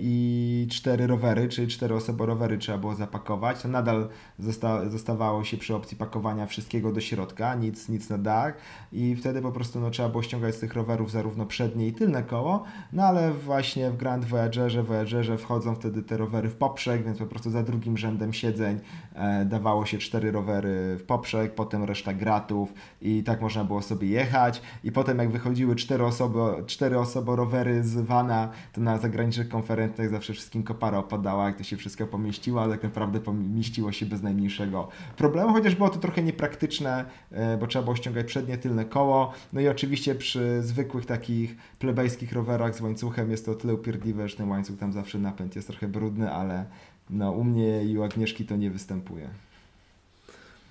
i 0.00 0.66
cztery 0.70 1.06
rowery, 1.06 1.48
czyli 1.48 1.68
cztery 1.68 1.94
osoby 1.94 2.26
rowery 2.26 2.58
trzeba 2.58 2.78
było 2.78 2.94
zapakować, 2.94 3.62
to 3.62 3.68
nadal 3.68 4.08
zosta 4.38 4.90
zostawało 4.90 5.44
się 5.44 5.56
przy 5.56 5.74
opcji 5.74 5.96
pakowania 5.96 6.46
wszystkiego 6.46 6.92
do 6.92 7.00
środka, 7.00 7.54
nic, 7.54 7.88
nic 7.88 8.10
na 8.10 8.18
dach. 8.18 8.54
I 8.92 9.16
wtedy 9.16 9.42
po 9.42 9.52
prostu 9.52 9.80
no, 9.80 9.90
trzeba 9.90 10.08
było 10.08 10.22
ściągać 10.22 10.54
z 10.54 10.58
tych 10.58 10.74
rowerów 10.74 11.10
zarówno 11.10 11.46
przednie 11.46 11.86
i 11.86 11.92
tylne 11.92 12.22
koło, 12.22 12.64
no 12.92 13.02
ale 13.02 13.32
właśnie 13.32 13.90
w 13.90 13.96
Grand 13.96 14.24
Voyagerze, 14.24 14.82
Voyagerze 14.82 15.38
wchodzą 15.38 15.74
wtedy 15.74 16.02
te 16.02 16.16
rowery 16.16 16.48
w 16.48 16.56
poprzek, 16.56 17.04
więc 17.04 17.18
po 17.18 17.26
prostu 17.26 17.50
za 17.50 17.62
drugim 17.62 17.98
rzędem 17.98 18.32
siedzeń 18.32 18.80
e, 19.14 19.44
dawało 19.44 19.86
się 19.86 19.98
cztery 19.98 20.32
rowery 20.32 20.96
w 20.98 21.02
poprzek, 21.02 21.54
potem 21.54 21.84
reszta 21.84 22.14
gratów 22.14 22.74
i 23.02 23.22
tak 23.22 23.40
można 23.40 23.64
było 23.64 23.82
sobie 23.82 24.08
jechać. 24.08 24.62
I 24.84 24.92
potem 24.92 25.18
jak 25.18 25.30
wychodziły 25.30 25.76
cztery 25.76 26.04
osoby, 26.04 26.38
cztery 26.66 26.98
osoby 26.98 27.36
rowery 27.36 27.84
z 27.84 27.96
vana, 27.96 28.48
to 28.72 28.80
na 28.80 28.98
zagranicznych 28.98 29.45
zagranicznych 29.46 29.48
konferencjach 29.48 30.10
zawsze 30.10 30.32
wszystkim 30.32 30.62
kopara 30.62 30.98
opadała, 30.98 31.46
jak 31.46 31.58
to 31.58 31.64
się 31.64 31.76
wszystko 31.76 32.06
pomieściło, 32.06 32.62
ale 32.62 32.74
tak 32.74 32.82
naprawdę 32.82 33.20
pomieściło 33.20 33.92
się 33.92 34.06
bez 34.06 34.22
najmniejszego 34.22 34.88
problemu, 35.16 35.52
chociaż 35.52 35.74
było 35.74 35.90
to 35.90 35.98
trochę 35.98 36.22
niepraktyczne, 36.22 37.04
e, 37.30 37.56
bo 37.56 37.66
trzeba 37.66 37.82
było 37.82 37.96
ściągać 37.96 38.26
przednie, 38.26 38.58
tylne 38.58 38.84
koło. 38.84 39.32
No 39.52 39.60
i 39.60 39.68
oczywiście 39.68 40.14
przy 40.14 40.62
zwykłych 40.62 41.06
takich 41.06 41.56
plebejskich 41.78 42.32
rowerach 42.32 42.74
z 42.74 42.80
łańcuchem 42.80 43.30
jest 43.30 43.46
to 43.46 43.54
tyle 43.54 43.74
upierdliwe, 43.74 44.28
że 44.28 44.36
ten 44.36 44.48
łańcuch 44.48 44.78
tam 44.78 44.92
zawsze 44.92 45.18
napęd 45.18 45.56
jest 45.56 45.68
trochę 45.68 45.88
brudny, 45.88 46.30
ale 46.30 46.64
no 47.10 47.32
u 47.32 47.44
mnie 47.44 47.84
i 47.84 47.98
u 47.98 48.02
Agnieszki 48.02 48.44
to 48.44 48.56
nie 48.56 48.70
występuje. 48.70 49.28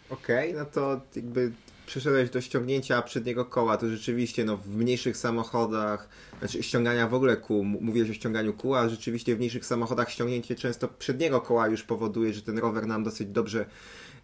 Okej, 0.10 0.52
okay, 0.52 0.60
no 0.60 0.66
to 0.66 1.02
jakby 1.16 1.52
przeszedłeś 1.86 2.30
do 2.30 2.42
ściągnięcia 2.42 3.02
przedniego 3.02 3.46
koła, 3.46 3.78
to 3.78 3.90
rzeczywiście 3.90 4.46
no, 4.46 4.58
w 4.58 4.76
mniejszych 4.76 5.18
samochodach, 5.18 6.10
znaczy 6.40 6.64
ściągania 6.64 7.08
w 7.08 7.14
ogóle 7.14 7.38
kół, 7.38 7.64
mówiłeś 7.64 8.10
o 8.10 8.14
ściąganiu 8.14 8.54
kół, 8.54 8.76
a 8.76 8.90
rzeczywiście 8.90 9.36
w 9.36 9.38
mniejszych 9.38 9.66
samochodach 9.66 10.12
ściągnięcie 10.12 10.56
często 10.56 10.88
przedniego 10.88 11.42
koła 11.42 11.68
już 11.68 11.84
powoduje, 11.84 12.34
że 12.34 12.42
ten 12.42 12.58
rower 12.58 12.88
nam 12.88 13.04
dosyć 13.04 13.28
dobrze 13.28 13.66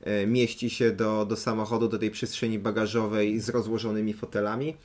e, 0.02 0.28
mieści 0.28 0.70
się 0.70 0.92
do, 0.92 1.26
do 1.26 1.36
samochodu, 1.36 1.88
do 1.88 2.00
tej 2.00 2.12
przestrzeni 2.12 2.60
bagażowej 2.60 3.40
z 3.40 3.50
rozłożonymi 3.50 4.14
fotelami. 4.14 4.76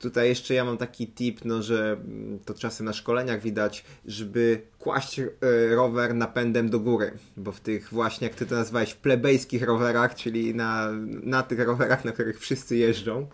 Tutaj 0.00 0.28
jeszcze 0.28 0.54
ja 0.54 0.64
mam 0.64 0.76
taki 0.76 1.06
tip, 1.06 1.44
no, 1.44 1.62
że 1.62 1.92
mm, 1.92 2.38
to 2.44 2.54
czasem 2.54 2.86
na 2.86 2.92
szkoleniach 2.92 3.42
widać, 3.42 3.84
żeby 4.06 4.62
kłaść 4.78 5.18
e, 5.18 5.30
rower 5.74 6.14
napędem 6.14 6.70
do 6.70 6.80
góry, 6.80 7.12
bo 7.36 7.52
w 7.52 7.60
tych 7.60 7.88
właśnie, 7.92 8.26
jak 8.26 8.36
ty 8.36 8.46
to 8.46 8.54
nazwałeś, 8.54 8.94
plebejskich 8.94 9.62
rowerach, 9.62 10.14
czyli 10.14 10.54
na, 10.54 10.88
na 11.22 11.42
tych 11.42 11.60
rowerach, 11.60 12.04
na 12.04 12.12
których 12.12 12.40
wszyscy 12.40 12.76
jeżdżą, 12.76 13.20
e, 13.20 13.26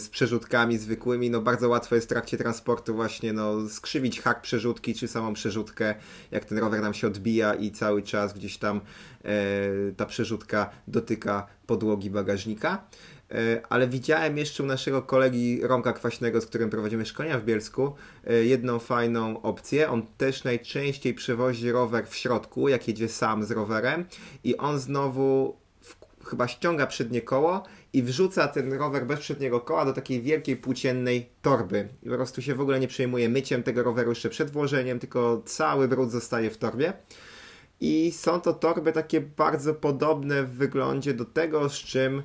z 0.00 0.08
przerzutkami 0.10 0.78
zwykłymi, 0.78 1.30
no 1.30 1.40
bardzo 1.40 1.68
łatwo 1.68 1.94
jest 1.94 2.06
w 2.06 2.08
trakcie 2.08 2.38
transportu 2.38 2.94
właśnie 2.94 3.32
no, 3.32 3.68
skrzywić 3.68 4.20
hak 4.20 4.42
przerzutki 4.42 4.94
czy 4.94 5.08
samą 5.08 5.34
przerzutkę, 5.34 5.94
jak 6.30 6.44
ten 6.44 6.58
rower 6.58 6.82
nam 6.82 6.94
się 6.94 7.06
odbija 7.06 7.54
i 7.54 7.70
cały 7.70 8.02
czas 8.02 8.34
gdzieś 8.34 8.58
tam 8.58 8.80
e, 9.24 9.32
ta 9.96 10.06
przerzutka 10.06 10.70
dotyka 10.88 11.46
podłogi 11.66 12.10
bagażnika. 12.10 12.84
E, 13.32 13.62
ale 13.68 13.88
widziałem 13.88 14.38
jeszcze 14.38 14.62
u 14.62 14.66
naszego 14.66 15.02
kolegi 15.02 15.60
Romka 15.62 15.92
Kwaśnego, 15.92 16.40
z 16.40 16.46
którym 16.46 16.70
prowadzimy 16.70 17.06
szkolenia 17.06 17.38
w 17.38 17.44
Bielsku, 17.44 17.94
e, 18.26 18.44
jedną 18.44 18.78
fajną 18.78 19.42
opcję. 19.42 19.90
On 19.90 20.06
też 20.16 20.44
najczęściej 20.44 21.14
przewozi 21.14 21.72
rower 21.72 22.06
w 22.08 22.14
środku, 22.14 22.68
jak 22.68 22.88
jedzie 22.88 23.08
sam 23.08 23.44
z 23.44 23.50
rowerem 23.50 24.04
i 24.44 24.56
on 24.56 24.78
znowu 24.78 25.56
chyba 26.24 26.48
ściąga 26.48 26.86
przednie 26.86 27.20
koło 27.20 27.62
i 27.92 28.02
wrzuca 28.02 28.48
ten 28.48 28.72
rower 28.72 29.06
bez 29.06 29.20
przedniego 29.20 29.60
koła 29.60 29.84
do 29.84 29.92
takiej 29.92 30.22
wielkiej 30.22 30.56
płóciennej 30.56 31.28
torby. 31.42 31.88
I 32.02 32.08
po 32.08 32.14
prostu 32.14 32.42
się 32.42 32.54
w 32.54 32.60
ogóle 32.60 32.80
nie 32.80 32.88
przejmuje 32.88 33.28
myciem 33.28 33.62
tego 33.62 33.82
roweru 33.82 34.10
jeszcze 34.10 34.28
przed 34.28 34.50
włożeniem, 34.50 34.98
tylko 34.98 35.42
cały 35.44 35.88
brud 35.88 36.10
zostaje 36.10 36.50
w 36.50 36.58
torbie. 36.58 36.92
I 37.80 38.12
są 38.12 38.40
to 38.40 38.52
torby 38.52 38.92
takie 38.92 39.20
bardzo 39.20 39.74
podobne 39.74 40.44
w 40.44 40.50
wyglądzie 40.50 41.14
do 41.14 41.24
tego, 41.24 41.68
z 41.68 41.74
czym 41.74 42.22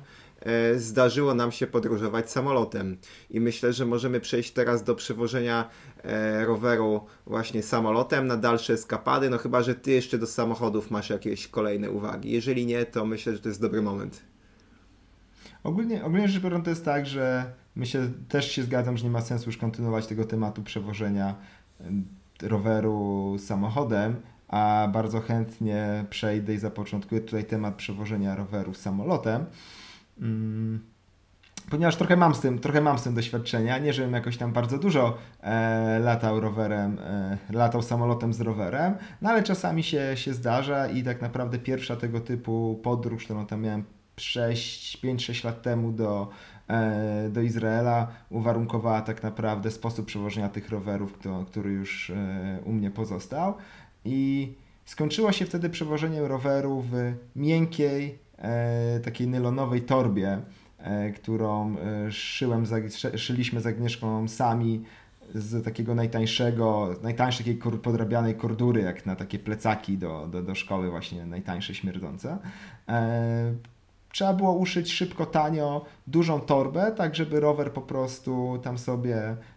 zdarzyło 0.76 1.34
nam 1.34 1.52
się 1.52 1.66
podróżować 1.66 2.30
samolotem. 2.30 2.96
I 3.30 3.40
myślę, 3.40 3.72
że 3.72 3.86
możemy 3.86 4.20
przejść 4.20 4.52
teraz 4.52 4.84
do 4.84 4.94
przewożenia 4.94 5.68
e, 6.04 6.44
roweru 6.44 7.06
właśnie 7.26 7.62
samolotem 7.62 8.26
na 8.26 8.36
dalsze 8.36 8.72
eskapady, 8.72 9.30
no 9.30 9.38
chyba, 9.38 9.62
że 9.62 9.74
ty 9.74 9.90
jeszcze 9.90 10.18
do 10.18 10.26
samochodów 10.26 10.90
masz 10.90 11.10
jakieś 11.10 11.48
kolejne 11.48 11.90
uwagi. 11.90 12.30
Jeżeli 12.30 12.66
nie, 12.66 12.86
to 12.86 13.06
myślę, 13.06 13.32
że 13.32 13.38
to 13.38 13.48
jest 13.48 13.60
dobry 13.60 13.82
moment. 13.82 14.22
Ogólnie, 15.64 16.04
ogólnie 16.04 16.28
rzecz 16.28 16.42
biorąc 16.42 16.64
to 16.64 16.70
jest 16.70 16.84
tak, 16.84 17.06
że 17.06 17.44
myślę, 17.76 18.10
też 18.28 18.50
się 18.50 18.62
zgadzam, 18.62 18.96
że 18.96 19.04
nie 19.04 19.10
ma 19.10 19.20
sensu 19.20 19.46
już 19.46 19.56
kontynuować 19.56 20.06
tego 20.06 20.24
tematu 20.24 20.62
przewożenia 20.62 21.34
roweru 22.42 23.36
samochodem, 23.38 24.16
a 24.48 24.88
bardzo 24.92 25.20
chętnie 25.20 26.04
przejdę 26.10 26.54
i 26.54 26.58
zapoczątkuję 26.58 27.20
tutaj 27.20 27.44
temat 27.44 27.74
przewożenia 27.74 28.36
roweru 28.36 28.74
samolotem. 28.74 29.44
Mm, 30.20 30.80
ponieważ 31.70 31.96
trochę 31.96 32.16
mam 32.16 32.34
z 32.34 32.40
tym, 32.40 32.58
trochę 32.58 32.80
mam 32.80 32.98
z 32.98 33.02
tym 33.02 33.14
doświadczenia. 33.14 33.78
Nie, 33.78 33.92
żebym 33.92 34.12
jakoś 34.12 34.36
tam 34.36 34.52
bardzo 34.52 34.78
dużo 34.78 35.18
e, 35.40 35.98
latał 35.98 36.40
rowerem, 36.40 36.98
e, 36.98 37.38
latał 37.52 37.82
samolotem 37.82 38.32
z 38.32 38.40
rowerem, 38.40 38.94
no 39.22 39.30
ale 39.30 39.42
czasami 39.42 39.82
się, 39.82 40.12
się 40.14 40.34
zdarza 40.34 40.88
i 40.88 41.02
tak 41.02 41.22
naprawdę 41.22 41.58
pierwsza 41.58 41.96
tego 41.96 42.20
typu 42.20 42.80
podróż, 42.82 43.24
którą 43.24 43.46
tam 43.46 43.60
miałem 43.60 43.84
5-6 44.16 45.44
lat 45.44 45.62
temu 45.62 45.92
do, 45.92 46.28
e, 46.68 47.28
do 47.30 47.40
Izraela, 47.40 48.08
uwarunkowała 48.30 49.00
tak 49.00 49.22
naprawdę 49.22 49.70
sposób 49.70 50.06
przewożenia 50.06 50.48
tych 50.48 50.68
rowerów, 50.68 51.12
kto, 51.12 51.44
który 51.44 51.70
już 51.70 52.10
e, 52.10 52.58
u 52.64 52.72
mnie 52.72 52.90
pozostał. 52.90 53.54
I 54.04 54.52
skończyło 54.84 55.32
się 55.32 55.46
wtedy 55.46 55.70
przewożenie 55.70 56.28
roweru 56.28 56.84
w 56.90 57.12
miękkiej, 57.36 58.18
takiej 59.04 59.28
nylonowej 59.28 59.82
torbie, 59.82 60.38
e, 60.78 61.10
którą 61.10 61.76
e, 61.78 62.12
szyłem, 62.12 62.64
szyliśmy 63.16 63.60
z 63.60 63.66
Agnieszką 63.66 64.28
sami 64.28 64.84
z 65.34 65.64
takiego 65.64 65.94
najtańszego, 65.94 66.94
najtańszej 67.02 67.46
takiej 67.46 67.78
podrabianej 67.78 68.34
kordury, 68.34 68.82
jak 68.82 69.06
na 69.06 69.16
takie 69.16 69.38
plecaki 69.38 69.98
do, 69.98 70.28
do, 70.32 70.42
do 70.42 70.54
szkoły 70.54 70.90
właśnie 70.90 71.26
najtańsze 71.26 71.74
śmierdzące. 71.74 72.38
Trzeba 74.12 74.34
było 74.34 74.52
uszyć 74.52 74.92
szybko, 74.92 75.26
tanio, 75.26 75.84
dużą 76.06 76.40
torbę, 76.40 76.92
tak 76.96 77.14
żeby 77.14 77.40
rower 77.40 77.72
po 77.72 77.82
prostu 77.82 78.58
tam 78.62 78.78
sobie 78.78 79.16
E, 79.22 79.55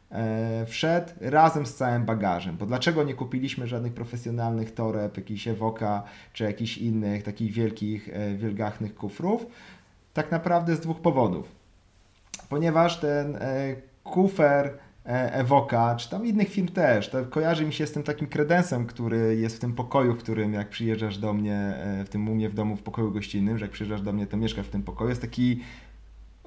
wszedł 0.65 1.11
razem 1.21 1.65
z 1.65 1.75
całym 1.75 2.05
bagażem. 2.05 2.57
Bo 2.57 2.65
dlaczego 2.65 3.03
nie 3.03 3.13
kupiliśmy 3.13 3.67
żadnych 3.67 3.93
profesjonalnych 3.93 4.73
toreb, 4.73 5.17
jakichś 5.17 5.47
Evoka 5.47 6.03
czy 6.33 6.43
jakichś 6.43 6.77
innych 6.77 7.23
takich 7.23 7.51
wielkich, 7.51 8.09
e, 8.13 8.35
wielgachnych 8.35 8.95
kufrów? 8.95 9.45
Tak 10.13 10.31
naprawdę 10.31 10.75
z 10.75 10.79
dwóch 10.79 11.01
powodów. 11.01 11.55
ponieważ 12.49 12.99
ten 12.99 13.35
e, 13.35 13.75
kufer 14.03 14.73
e, 15.05 15.33
Evoka, 15.33 15.95
czy 15.95 16.09
tam 16.09 16.25
innych 16.25 16.49
firm 16.49 16.67
też, 16.67 17.09
to 17.09 17.25
kojarzy 17.25 17.65
mi 17.65 17.73
się 17.73 17.87
z 17.87 17.91
tym 17.91 18.03
takim 18.03 18.27
kredensem, 18.27 18.85
który 18.85 19.35
jest 19.35 19.57
w 19.57 19.59
tym 19.59 19.73
pokoju, 19.73 20.13
w 20.13 20.17
którym 20.17 20.53
jak 20.53 20.69
przyjeżdżasz 20.69 21.17
do 21.17 21.33
mnie, 21.33 21.55
e, 21.55 22.05
w 22.05 22.09
tym 22.09 22.29
u 22.29 22.35
mnie 22.35 22.49
w 22.49 22.53
domu 22.53 22.75
w 22.75 22.81
pokoju 22.81 23.11
gościnnym, 23.11 23.57
że 23.57 23.65
jak 23.65 23.71
przyjeżdżasz 23.71 24.01
do 24.01 24.13
mnie, 24.13 24.27
to 24.27 24.37
mieszkasz 24.37 24.67
w 24.67 24.69
tym 24.69 24.83
pokoju, 24.83 25.09
jest 25.09 25.21
taki 25.21 25.59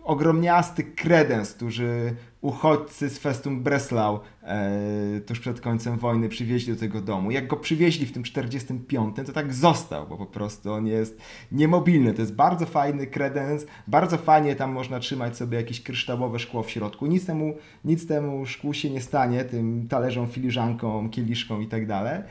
ogromniasty 0.05 0.85
kredens, 0.85 1.53
który 1.53 2.15
uchodźcy 2.41 3.11
z 3.11 3.19
Festum 3.19 3.63
Breslau 3.63 4.21
e, 4.43 5.21
tuż 5.27 5.41
przed 5.41 5.61
końcem 5.61 5.99
wojny 5.99 6.29
przywieźli 6.29 6.75
do 6.75 6.81
tego 6.81 7.01
domu. 7.01 7.31
Jak 7.31 7.47
go 7.47 7.57
przywieźli 7.57 8.07
w 8.07 8.13
tym 8.13 8.23
45, 8.23 9.17
to 9.27 9.33
tak 9.33 9.55
został, 9.55 10.07
bo 10.07 10.17
po 10.17 10.27
prostu 10.27 10.73
on 10.73 10.87
jest 10.87 11.19
niemobilny. 11.53 12.15
To 12.15 12.23
jest 12.23 12.35
bardzo 12.35 12.67
fajny 12.67 13.07
kredens, 13.07 13.67
bardzo 13.87 14.19
fajnie 14.19 14.57
tam 14.57 14.73
można 14.73 15.01
trzymać 15.01 15.37
sobie 15.37 15.57
jakieś 15.57 15.83
kryształowe 15.83 16.39
szkło 16.39 16.63
w 16.63 16.71
środku. 16.71 17.07
Nic 17.07 17.27
temu, 17.27 17.55
nic 17.85 18.07
temu 18.07 18.47
szkłu 18.47 18.75
się 18.75 18.91
nie 18.91 19.01
stanie, 19.01 19.45
tym 19.45 19.89
talerzom, 19.89 20.29
filiżankom, 20.29 21.11
kieliszkom 21.11 21.63
i 21.63 21.67
tak 21.67 21.87
dalej 21.87 22.23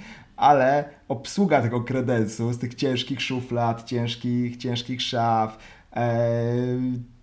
ale 0.41 0.89
obsługa 1.07 1.61
tego 1.61 1.81
kredensu 1.81 2.53
z 2.53 2.59
tych 2.59 2.75
ciężkich 2.75 3.21
szuflad, 3.21 3.83
ciężkich, 3.83 4.57
ciężkich 4.57 5.01
szaf, 5.01 5.57
e, 5.95 6.17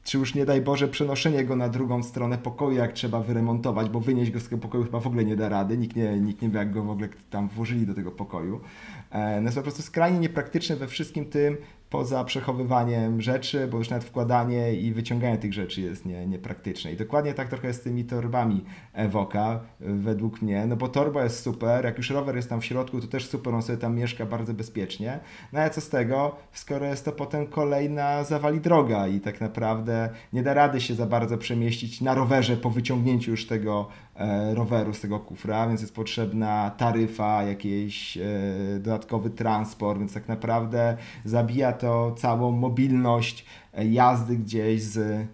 czy 0.08 0.18
już 0.18 0.34
nie 0.34 0.44
daj 0.44 0.60
Boże 0.60 0.88
przenoszenie 0.88 1.44
go 1.44 1.56
na 1.56 1.68
drugą 1.68 2.02
stronę 2.02 2.38
pokoju, 2.38 2.76
jak 2.76 2.92
trzeba 2.92 3.20
wyremontować, 3.20 3.88
bo 3.88 4.00
wynieść 4.00 4.30
go 4.30 4.40
z 4.40 4.44
tego 4.44 4.58
pokoju 4.58 4.84
chyba 4.84 5.00
w 5.00 5.06
ogóle 5.06 5.24
nie 5.24 5.36
da 5.36 5.48
rady, 5.48 5.78
nikt 5.78 5.96
nie, 5.96 6.20
nikt 6.20 6.42
nie 6.42 6.48
wie 6.48 6.58
jak 6.58 6.72
go 6.72 6.82
w 6.82 6.90
ogóle 6.90 7.08
tam 7.30 7.48
włożyli 7.48 7.86
do 7.86 7.94
tego 7.94 8.10
pokoju. 8.10 8.60
E, 9.10 9.40
no 9.40 9.46
jest 9.46 9.56
po 9.56 9.62
prostu 9.62 9.82
skrajnie 9.82 10.18
niepraktyczne 10.18 10.76
we 10.76 10.86
wszystkim 10.86 11.24
tym, 11.24 11.56
poza 11.90 12.24
przechowywaniem 12.24 13.20
rzeczy, 13.22 13.68
bo 13.68 13.78
już 13.78 13.90
nawet 13.90 14.04
wkładanie 14.04 14.74
i 14.74 14.92
wyciąganie 14.92 15.38
tych 15.38 15.52
rzeczy 15.52 15.80
jest 15.80 16.06
nie, 16.06 16.26
niepraktyczne. 16.26 16.92
I 16.92 16.96
dokładnie 16.96 17.34
tak 17.34 17.48
trochę 17.48 17.68
jest 17.68 17.80
z 17.80 17.82
tymi 17.82 18.04
torbami 18.04 18.64
Evoka, 18.92 19.60
według 19.80 20.42
mnie, 20.42 20.66
no 20.66 20.76
bo 20.76 20.88
torba 20.88 21.24
jest 21.24 21.42
super, 21.42 21.84
jak 21.84 21.96
już 21.96 22.10
rower 22.10 22.36
jest 22.36 22.48
tam 22.48 22.60
w 22.60 22.64
środku, 22.64 23.00
to 23.00 23.06
też 23.06 23.28
super, 23.28 23.54
on 23.54 23.62
sobie 23.62 23.78
tam 23.78 23.96
mieszka 23.96 24.26
bardzo 24.26 24.54
bezpiecznie. 24.54 25.20
No 25.52 25.60
ale 25.60 25.70
co 25.70 25.80
z 25.80 25.88
tego, 25.88 26.36
skoro 26.52 26.86
jest 26.86 27.04
to 27.04 27.12
potem 27.12 27.46
kolejna 27.46 28.24
zawali 28.24 28.60
droga 28.60 29.06
i 29.06 29.20
tak 29.20 29.40
naprawdę 29.40 30.08
nie 30.32 30.42
da 30.42 30.54
rady 30.54 30.80
się 30.80 30.94
za 30.94 31.06
bardzo 31.06 31.38
przemieścić 31.38 32.00
na 32.00 32.14
rowerze 32.14 32.56
po 32.56 32.70
wyciągnięciu 32.70 33.30
już 33.30 33.46
tego 33.46 33.88
e, 34.16 34.54
roweru 34.54 34.94
z 34.94 35.00
tego 35.00 35.20
kufra, 35.20 35.68
więc 35.68 35.80
jest 35.80 35.94
potrzebna 35.94 36.70
taryfa, 36.70 37.42
jakiś 37.42 38.16
e, 38.16 38.22
dodatkowy 38.78 39.30
transport, 39.30 39.98
więc 39.98 40.14
tak 40.14 40.28
naprawdę 40.28 40.96
zabija 41.24 41.72
to 41.78 42.14
całą 42.18 42.50
mobilność 42.50 43.44
e, 43.74 43.86
jazdy 43.86 44.36
gdzieś 44.36 44.82
z 44.82 45.26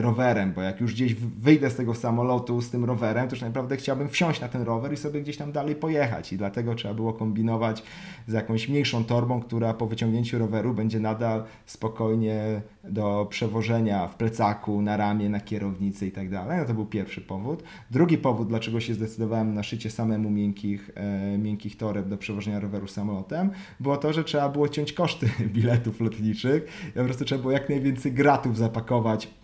rowerem, 0.00 0.52
bo 0.52 0.62
jak 0.62 0.80
już 0.80 0.94
gdzieś 0.94 1.14
wyjdę 1.14 1.70
z 1.70 1.74
tego 1.76 1.94
samolotu 1.94 2.60
z 2.60 2.70
tym 2.70 2.84
rowerem, 2.84 3.28
to 3.28 3.34
już 3.34 3.42
naprawdę 3.42 3.76
chciałbym 3.76 4.08
wsiąść 4.08 4.40
na 4.40 4.48
ten 4.48 4.62
rower 4.62 4.92
i 4.92 4.96
sobie 4.96 5.20
gdzieś 5.20 5.36
tam 5.36 5.52
dalej 5.52 5.74
pojechać. 5.74 6.32
I 6.32 6.36
dlatego 6.36 6.74
trzeba 6.74 6.94
było 6.94 7.12
kombinować 7.12 7.82
z 8.26 8.32
jakąś 8.32 8.68
mniejszą 8.68 9.04
torbą, 9.04 9.40
która 9.40 9.74
po 9.74 9.86
wyciągnięciu 9.86 10.38
roweru 10.38 10.74
będzie 10.74 11.00
nadal 11.00 11.44
spokojnie 11.66 12.62
do 12.84 13.26
przewożenia 13.30 14.08
w 14.08 14.14
plecaku, 14.14 14.82
na 14.82 14.96
ramię, 14.96 15.28
na 15.28 15.40
kierownicy 15.40 16.06
i 16.06 16.12
tak 16.12 16.30
dalej. 16.30 16.58
No 16.58 16.64
to 16.64 16.74
był 16.74 16.86
pierwszy 16.86 17.20
powód. 17.20 17.62
Drugi 17.90 18.18
powód, 18.18 18.48
dlaczego 18.48 18.80
się 18.80 18.94
zdecydowałem 18.94 19.54
na 19.54 19.62
szycie 19.62 19.90
samemu 19.90 20.30
miękkich, 20.30 20.90
e, 20.94 21.38
miękkich 21.38 21.76
toreb 21.76 22.08
do 22.08 22.18
przewożenia 22.18 22.60
roweru 22.60 22.88
samolotem, 22.88 23.50
było 23.80 23.96
to, 23.96 24.12
że 24.12 24.24
trzeba 24.24 24.48
było 24.48 24.68
ciąć 24.68 24.92
koszty 24.92 25.28
biletów 25.54 26.00
lotniczych. 26.00 26.88
I 26.88 26.92
po 26.92 27.04
prostu 27.04 27.24
trzeba 27.24 27.40
było 27.40 27.52
jak 27.52 27.68
najwięcej 27.68 28.12
gratów 28.12 28.56
zapakować 28.56 29.28
E, 29.28 29.37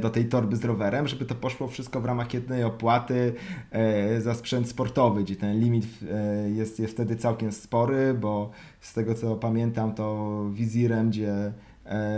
do 0.00 0.10
tej 0.10 0.28
torby 0.28 0.56
z 0.56 0.64
rowerem, 0.64 1.08
żeby 1.08 1.24
to 1.24 1.34
poszło 1.34 1.68
wszystko 1.68 2.00
w 2.00 2.04
ramach 2.04 2.34
jednej 2.34 2.64
opłaty 2.64 3.34
e, 3.70 4.20
za 4.20 4.34
sprzęt 4.34 4.68
sportowy, 4.68 5.24
gdzie 5.24 5.36
ten 5.36 5.60
limit 5.60 5.86
e, 6.12 6.50
jest, 6.50 6.80
jest 6.80 6.94
wtedy 6.94 7.16
całkiem 7.16 7.52
spory, 7.52 8.14
bo 8.14 8.50
z 8.80 8.94
tego 8.94 9.14
co 9.14 9.36
pamiętam 9.36 9.94
to 9.94 10.44
wizirem, 10.52 11.10
gdzie 11.10 11.52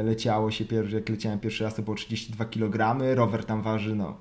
leciało 0.05 0.51
się, 0.51 0.65
jak 0.93 1.09
leciałem 1.09 1.39
pierwszy 1.39 1.65
raz 1.65 1.75
to 1.75 1.83
było 1.83 1.97
32 1.97 2.45
kg, 2.45 3.05
rower 3.15 3.45
tam 3.45 3.63
waży 3.63 3.95
no 3.95 4.17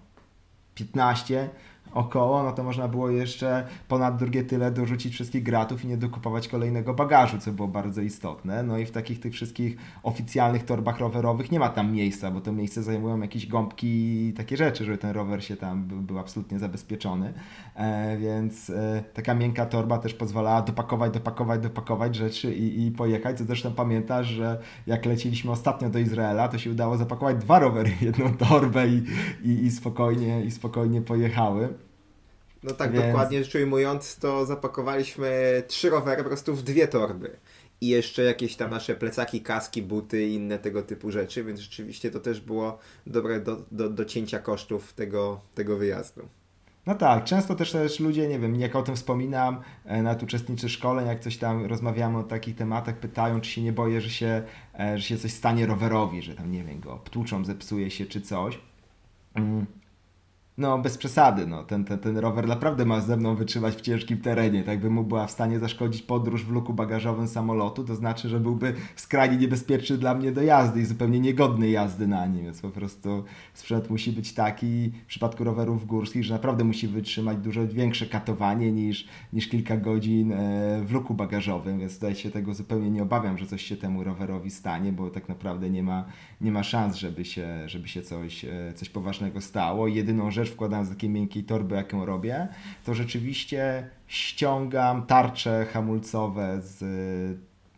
15 0.75 1.49
około, 1.97 2.43
no 2.43 2.51
to 2.51 2.63
można 2.63 2.88
było 2.88 3.10
jeszcze 3.10 3.67
ponad 3.88 4.17
drugie 4.17 4.43
tyle 4.43 4.71
dorzucić 4.71 5.13
wszystkich 5.13 5.43
gratów 5.43 5.83
i 5.83 5.88
nie 5.88 5.97
dokupować 5.97 6.47
kolejnego 6.47 6.93
bagażu, 6.93 7.38
co 7.38 7.51
było 7.51 7.67
bardzo 7.67 8.01
istotne. 8.01 8.63
No 8.63 8.77
i 8.77 8.86
w 8.86 8.91
takich 8.91 9.19
tych 9.19 9.33
wszystkich 9.33 9.77
oficjalnych 10.03 10.65
torbach 10.65 10.99
rowerowych 10.99 11.51
nie 11.51 11.60
ma 11.60 11.69
tam 11.69 11.91
miejsca, 11.91 12.31
bo 12.31 12.41
to 12.41 12.51
miejsce 12.51 12.83
zajmują 12.83 13.21
jakieś 13.21 13.47
gąbki 13.47 13.88
i 14.27 14.33
takie 14.33 14.57
rzeczy, 14.57 14.86
żeby 14.86 14.97
ten 14.97 15.12
rower 15.12 15.43
się 15.43 15.57
tam 15.57 15.83
był, 15.83 16.01
był 16.01 16.19
absolutnie 16.19 16.60
zabezpieczony. 16.60 17.33
E, 17.75 18.17
więc 18.17 18.69
e, 18.69 19.03
taka 19.13 19.33
miękka 19.33 19.65
torba 19.65 19.97
też 19.97 20.13
pozwalała 20.13 20.62
dopakować, 20.62 21.13
dopakować, 21.13 21.62
dopakować 21.62 22.15
rzeczy 22.15 22.55
i, 22.55 22.88
i 22.88 22.91
pojechać. 22.91 23.38
Co 23.38 23.43
zresztą 23.43 23.73
pamiętasz, 23.73 24.27
że 24.27 24.62
jak 24.88 25.05
leciliśmy 25.05 25.51
ostatnio 25.51 25.89
do 25.89 25.99
Izraela, 25.99 26.47
to 26.47 26.57
się 26.57 26.71
udało 26.71 26.97
zapakować 26.97 27.38
dwa 27.38 27.60
rowery, 27.60 27.91
jedną 28.01 28.33
torbę 28.33 28.88
i, 28.88 29.03
i, 29.43 29.65
i 29.65 29.71
spokojnie, 29.71 30.43
i 30.45 30.51
spokojnie 30.51 31.01
pojechały. 31.01 31.87
No 32.63 32.73
tak, 32.73 32.91
Więc... 32.91 33.05
dokładnie 33.05 33.43
rzecz 33.43 33.55
ujmując, 33.55 34.17
to 34.17 34.45
zapakowaliśmy 34.45 35.63
trzy 35.67 35.89
rowery 35.89 36.23
po 36.23 36.29
prostu 36.29 36.55
w 36.55 36.63
dwie 36.63 36.87
torby. 36.87 37.37
I 37.81 37.87
jeszcze 37.87 38.23
jakieś 38.23 38.55
tam 38.55 38.71
nasze 38.71 38.95
plecaki, 38.95 39.41
kaski, 39.41 39.81
buty 39.81 40.27
i 40.27 40.33
inne 40.33 40.59
tego 40.59 40.83
typu 40.83 41.11
rzeczy, 41.11 41.43
więc 41.43 41.59
rzeczywiście 41.59 42.11
to 42.11 42.19
też 42.19 42.41
było 42.41 42.79
dobre 43.07 43.39
do, 43.39 43.57
do, 43.71 43.89
do 43.89 44.05
cięcia 44.05 44.39
kosztów 44.39 44.93
tego, 44.93 45.41
tego 45.55 45.77
wyjazdu. 45.77 46.27
No 46.85 46.95
tak, 46.95 47.23
często 47.23 47.55
też, 47.55 47.71
też 47.71 47.99
ludzie, 47.99 48.27
nie 48.27 48.39
wiem, 48.39 48.55
jak 48.55 48.75
o 48.75 48.83
tym 48.83 48.95
wspominam, 48.95 49.61
e, 49.85 50.01
nawet 50.03 50.23
uczestniczy 50.23 50.69
szkoleń, 50.69 51.07
jak 51.07 51.19
coś 51.19 51.37
tam 51.37 51.65
rozmawiamy 51.65 52.17
o 52.17 52.23
takich 52.23 52.55
tematach, 52.55 52.97
pytają, 52.97 53.41
czy 53.41 53.51
się 53.51 53.61
nie 53.61 53.73
boję, 53.73 54.01
że 54.01 54.09
się, 54.09 54.43
e, 54.79 54.97
że 54.97 55.03
się 55.03 55.17
coś 55.17 55.33
stanie 55.33 55.65
rowerowi, 55.65 56.21
że 56.21 56.35
tam, 56.35 56.51
nie 56.51 56.63
wiem, 56.63 56.79
go 56.79 56.93
obtłuczą, 56.93 57.45
zepsuje 57.45 57.91
się 57.91 58.05
czy 58.05 58.21
coś. 58.21 58.59
No, 60.57 60.77
bez 60.79 60.97
przesady, 60.97 61.47
no. 61.47 61.63
Ten, 61.63 61.85
ten, 61.85 61.99
ten 61.99 62.17
rower 62.17 62.47
naprawdę 62.47 62.85
ma 62.85 63.01
ze 63.01 63.17
mną 63.17 63.35
wytrzymać 63.35 63.75
w 63.75 63.81
ciężkim 63.81 64.17
terenie. 64.17 64.63
Tak 64.63 64.79
by 64.79 64.89
mu 64.89 65.03
była 65.03 65.27
w 65.27 65.31
stanie 65.31 65.59
zaszkodzić 65.59 66.01
podróż 66.01 66.45
w 66.45 66.51
luku 66.51 66.73
bagażowym 66.73 67.27
samolotu, 67.27 67.83
to 67.83 67.95
znaczy, 67.95 68.29
że 68.29 68.39
byłby 68.39 68.73
skrajnie 68.95 69.37
niebezpieczny 69.37 69.97
dla 69.97 70.15
mnie 70.15 70.31
do 70.31 70.41
jazdy 70.41 70.81
i 70.81 70.85
zupełnie 70.85 71.19
niegodny 71.19 71.69
jazdy 71.69 72.07
na 72.07 72.25
nim. 72.25 72.43
Więc 72.43 72.61
po 72.61 72.69
prostu 72.69 73.23
sprzęt 73.53 73.89
musi 73.89 74.11
być 74.11 74.33
taki 74.33 74.91
w 75.03 75.05
przypadku 75.05 75.43
rowerów 75.43 75.85
górskich, 75.85 76.23
że 76.23 76.33
naprawdę 76.33 76.63
musi 76.63 76.87
wytrzymać 76.87 77.37
dużo 77.37 77.67
większe 77.67 78.05
katowanie 78.05 78.71
niż, 78.71 79.07
niż 79.33 79.47
kilka 79.47 79.77
godzin 79.77 80.31
e, 80.31 80.81
w 80.85 80.91
luku 80.91 81.13
bagażowym. 81.13 81.79
Więc 81.79 81.95
tutaj 81.95 82.15
się 82.15 82.31
tego 82.31 82.53
zupełnie 82.53 82.89
nie 82.89 83.03
obawiam, 83.03 83.37
że 83.37 83.45
coś 83.45 83.61
się 83.61 83.77
temu 83.77 84.03
rowerowi 84.03 84.51
stanie, 84.51 84.91
bo 84.91 85.09
tak 85.09 85.29
naprawdę 85.29 85.69
nie 85.69 85.83
ma, 85.83 86.05
nie 86.41 86.51
ma 86.51 86.63
szans, 86.63 86.95
żeby 86.95 87.25
się, 87.25 87.69
żeby 87.69 87.87
się 87.87 88.01
coś, 88.01 88.45
e, 88.45 88.73
coś 88.75 88.89
poważnego 88.89 89.41
stało. 89.41 89.87
Jedyną 89.87 90.31
rzecz, 90.31 90.46
wkładam 90.49 90.86
z 90.86 90.89
takiej 90.89 91.10
miękkiej 91.10 91.43
torby, 91.43 91.75
jaką 91.75 92.05
robię, 92.05 92.47
to 92.86 92.93
rzeczywiście 92.93 93.89
ściągam 94.07 95.05
tarcze 95.05 95.65
hamulcowe 95.65 96.62
z, 96.62 96.81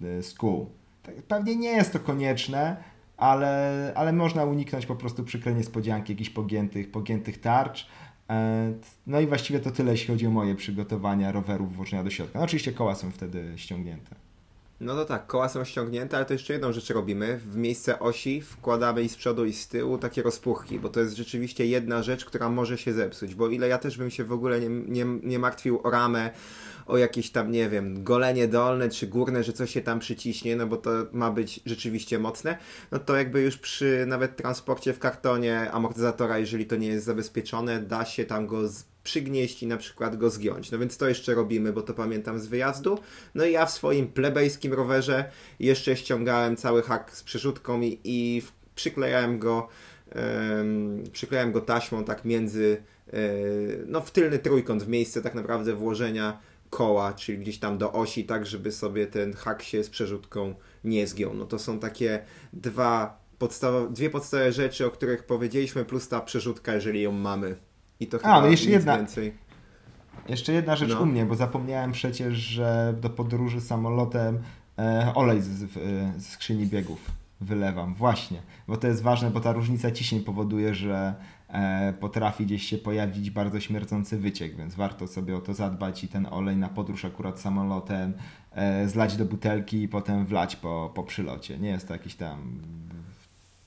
e, 0.01 0.23
z 0.23 0.33
kół. 0.33 0.69
Tak, 1.03 1.15
pewnie 1.15 1.55
nie 1.55 1.69
jest 1.69 1.93
to 1.93 1.99
konieczne, 1.99 2.83
ale, 3.17 3.93
ale 3.95 4.13
można 4.13 4.43
uniknąć 4.43 4.85
po 4.85 4.95
prostu 4.95 5.23
przykrej 5.23 5.55
niespodzianki 5.55 6.13
jakichś 6.13 6.29
pogiętych, 6.29 6.91
pogiętych 6.91 7.41
tarcz. 7.41 7.87
E, 8.29 8.73
no 9.07 9.19
i 9.19 9.27
właściwie 9.27 9.59
to 9.59 9.71
tyle, 9.71 9.91
jeśli 9.91 10.07
chodzi 10.07 10.27
o 10.27 10.31
moje 10.31 10.55
przygotowania 10.55 11.31
rowerów 11.31 11.75
włożenia 11.75 12.03
do 12.03 12.09
środka. 12.09 12.39
No 12.39 12.45
oczywiście 12.45 12.71
koła 12.71 12.95
są 12.95 13.11
wtedy 13.11 13.53
ściągnięte. 13.55 14.28
No 14.81 14.95
to 14.95 15.05
tak, 15.05 15.27
koła 15.27 15.49
są 15.49 15.65
ściągnięte, 15.65 16.17
ale 16.17 16.25
to 16.25 16.33
jeszcze 16.33 16.53
jedną 16.53 16.73
rzecz 16.73 16.89
robimy. 16.89 17.37
W 17.37 17.55
miejsce 17.55 17.99
osi 17.99 18.41
wkładamy 18.41 19.03
i 19.03 19.09
z 19.09 19.15
przodu 19.15 19.45
i 19.45 19.53
z 19.53 19.67
tyłu 19.67 19.97
takie 19.97 20.21
rozpuchki, 20.21 20.79
bo 20.79 20.89
to 20.89 20.99
jest 20.99 21.15
rzeczywiście 21.15 21.65
jedna 21.65 22.03
rzecz, 22.03 22.25
która 22.25 22.49
może 22.49 22.77
się 22.77 22.93
zepsuć, 22.93 23.35
bo 23.35 23.47
ile 23.47 23.67
ja 23.67 23.77
też 23.77 23.97
bym 23.97 24.09
się 24.09 24.23
w 24.23 24.31
ogóle 24.31 24.59
nie, 24.59 24.69
nie, 24.69 25.05
nie 25.23 25.39
martwił 25.39 25.79
o 25.83 25.89
ramę, 25.89 26.31
o 26.85 26.97
jakieś 26.97 27.31
tam, 27.31 27.51
nie 27.51 27.69
wiem, 27.69 28.03
golenie 28.03 28.47
dolne 28.47 28.89
czy 28.89 29.07
górne, 29.07 29.43
że 29.43 29.53
coś 29.53 29.71
się 29.71 29.81
tam 29.81 29.99
przyciśnie, 29.99 30.55
no 30.55 30.67
bo 30.67 30.77
to 30.77 30.91
ma 31.11 31.31
być 31.31 31.59
rzeczywiście 31.65 32.19
mocne, 32.19 32.57
no 32.91 32.99
to 32.99 33.15
jakby 33.15 33.41
już 33.41 33.57
przy 33.57 34.05
nawet 34.07 34.35
transporcie 34.35 34.93
w 34.93 34.99
kartonie 34.99 35.71
amortyzatora, 35.71 36.37
jeżeli 36.37 36.65
to 36.65 36.75
nie 36.75 36.87
jest 36.87 37.05
zabezpieczone, 37.05 37.79
da 37.79 38.05
się 38.05 38.25
tam 38.25 38.47
go 38.47 38.69
przygnieść 39.09 39.63
i 39.63 39.67
na 39.67 39.77
przykład 39.77 40.17
go 40.17 40.29
zgiąć. 40.29 40.71
No 40.71 40.79
więc 40.79 40.97
to 40.97 41.07
jeszcze 41.07 41.33
robimy, 41.33 41.73
bo 41.73 41.81
to 41.81 41.93
pamiętam 41.93 42.39
z 42.39 42.47
wyjazdu. 42.47 42.99
No 43.35 43.45
i 43.45 43.51
ja 43.51 43.65
w 43.65 43.71
swoim 43.71 44.07
plebejskim 44.07 44.73
rowerze 44.73 45.31
jeszcze 45.59 45.95
ściągałem 45.95 46.55
cały 46.55 46.81
hak 46.81 47.15
z 47.15 47.23
przerzutką 47.23 47.81
i, 47.81 47.99
i 48.03 48.41
przyklejałem 48.75 49.39
go 49.39 49.67
um, 50.15 51.03
przyklejałem 51.11 51.51
go 51.51 51.61
taśmą 51.61 52.03
tak 52.03 52.25
między 52.25 52.83
um, 53.13 53.21
no 53.87 54.01
w 54.01 54.11
tylny 54.11 54.39
trójkąt, 54.39 54.83
w 54.83 54.87
miejsce 54.87 55.21
tak 55.21 55.35
naprawdę 55.35 55.73
włożenia 55.73 56.39
koła, 56.69 57.13
czyli 57.13 57.37
gdzieś 57.37 57.59
tam 57.59 57.77
do 57.77 57.91
osi, 57.91 58.25
tak 58.25 58.45
żeby 58.45 58.71
sobie 58.71 59.07
ten 59.07 59.33
hak 59.33 59.63
się 59.63 59.83
z 59.83 59.89
przerzutką 59.89 60.55
nie 60.83 61.07
zgiął. 61.07 61.33
No 61.33 61.45
to 61.45 61.59
są 61.59 61.79
takie 61.79 62.25
dwa 62.53 63.19
podstaw, 63.39 63.93
dwie 63.93 64.09
podstawowe 64.09 64.51
rzeczy, 64.51 64.85
o 64.85 64.91
których 64.91 65.23
powiedzieliśmy, 65.23 65.85
plus 65.85 66.07
ta 66.07 66.21
przerzutka, 66.21 66.73
jeżeli 66.73 67.01
ją 67.01 67.11
mamy. 67.11 67.68
I 67.99 68.07
to 68.07 68.17
A, 68.17 68.19
chyba 68.19 68.41
no 68.41 68.47
jeszcze 68.47 68.69
jedna- 68.69 68.97
więcej. 68.97 69.33
Jeszcze 70.29 70.53
jedna 70.53 70.75
rzecz 70.75 70.89
No. 70.89 71.01
u 71.01 71.05
mnie, 71.05 71.25
bo 71.25 71.35
zapomniałem 71.35 71.91
przecież, 71.91 72.33
że 72.37 72.93
do 73.01 73.09
podróży 73.09 73.61
samolotem 73.61 74.39
e, 74.79 75.11
olej 75.15 75.41
z, 75.41 75.47
z, 75.47 75.73
ze 76.17 76.29
skrzyni 76.31 76.65
biegów 76.65 77.11
wylewam. 77.41 77.93
Właśnie, 77.95 78.41
bo 78.67 78.77
to 78.77 78.87
jest 78.87 79.01
ważne, 79.01 79.31
bo 79.31 79.39
ta 79.39 79.51
różnica 79.51 79.91
ciśnień 79.91 80.21
powoduje, 80.23 80.73
że 80.75 81.15
e, 81.49 81.93
potrafi 81.99 82.45
gdzieś 82.45 82.63
się 82.63 82.77
pojawić 82.77 83.31
bardzo 83.31 83.59
śmierdzący 83.59 84.17
wyciek, 84.17 84.55
więc 84.55 84.75
warto 84.75 85.07
sobie 85.07 85.37
o 85.37 85.41
to 85.41 85.53
zadbać 85.53 86.03
i 86.03 86.07
ten 86.07 86.27
olej 86.31 86.57
na 86.57 86.69
podróż 86.69 87.05
akurat 87.05 87.39
samolotem 87.39 88.13
e, 88.51 88.87
zlać 88.89 89.17
do 89.17 89.25
butelki 89.25 89.81
i 89.83 89.87
potem 89.87 90.25
wlać 90.25 90.55
po, 90.55 90.91
po 90.95 91.03
przylocie. 91.03 91.57
Nie 91.59 91.69
jest 91.69 91.87
to 91.87 91.93
jakiś 91.93 92.15
tam... 92.15 92.59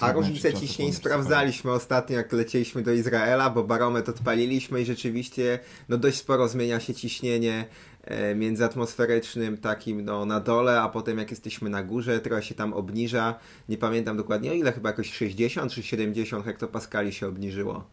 A 0.02 0.12
różnicę 0.12 0.54
ciśnień 0.54 0.92
sprawdzaliśmy 0.92 1.72
ostatnio, 1.72 2.16
jak 2.16 2.32
lecieliśmy 2.32 2.82
do 2.82 2.92
Izraela, 2.92 3.50
bo 3.50 3.64
barometr 3.64 4.10
odpaliliśmy 4.10 4.80
i 4.82 4.84
rzeczywiście 4.84 5.58
no 5.88 5.96
dość 5.96 6.16
sporo 6.16 6.48
zmienia 6.48 6.80
się 6.80 6.94
ciśnienie 6.94 7.64
e, 8.04 8.34
międzyatmosferycznym 8.34 9.56
takim 9.56 10.04
no, 10.04 10.26
na 10.26 10.40
dole, 10.40 10.80
a 10.80 10.88
potem 10.88 11.18
jak 11.18 11.30
jesteśmy 11.30 11.70
na 11.70 11.82
górze, 11.82 12.20
trochę 12.20 12.42
się 12.42 12.54
tam 12.54 12.72
obniża. 12.72 13.34
Nie 13.68 13.78
pamiętam 13.78 14.16
dokładnie 14.16 14.50
o 14.50 14.54
ile, 14.54 14.72
chyba 14.72 14.88
jakoś 14.88 15.12
60 15.12 15.72
czy 15.72 15.82
70 15.82 16.44
hektopaskali 16.44 17.12
się 17.12 17.28
obniżyło, 17.28 17.84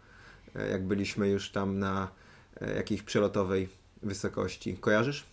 e, 0.56 0.70
jak 0.70 0.84
byliśmy 0.84 1.30
już 1.30 1.52
tam 1.52 1.80
na 1.80 2.08
e, 2.62 2.76
jakiejś 2.76 3.02
przelotowej 3.02 3.70
wysokości. 4.04 4.78
Kojarzysz? 4.78 5.29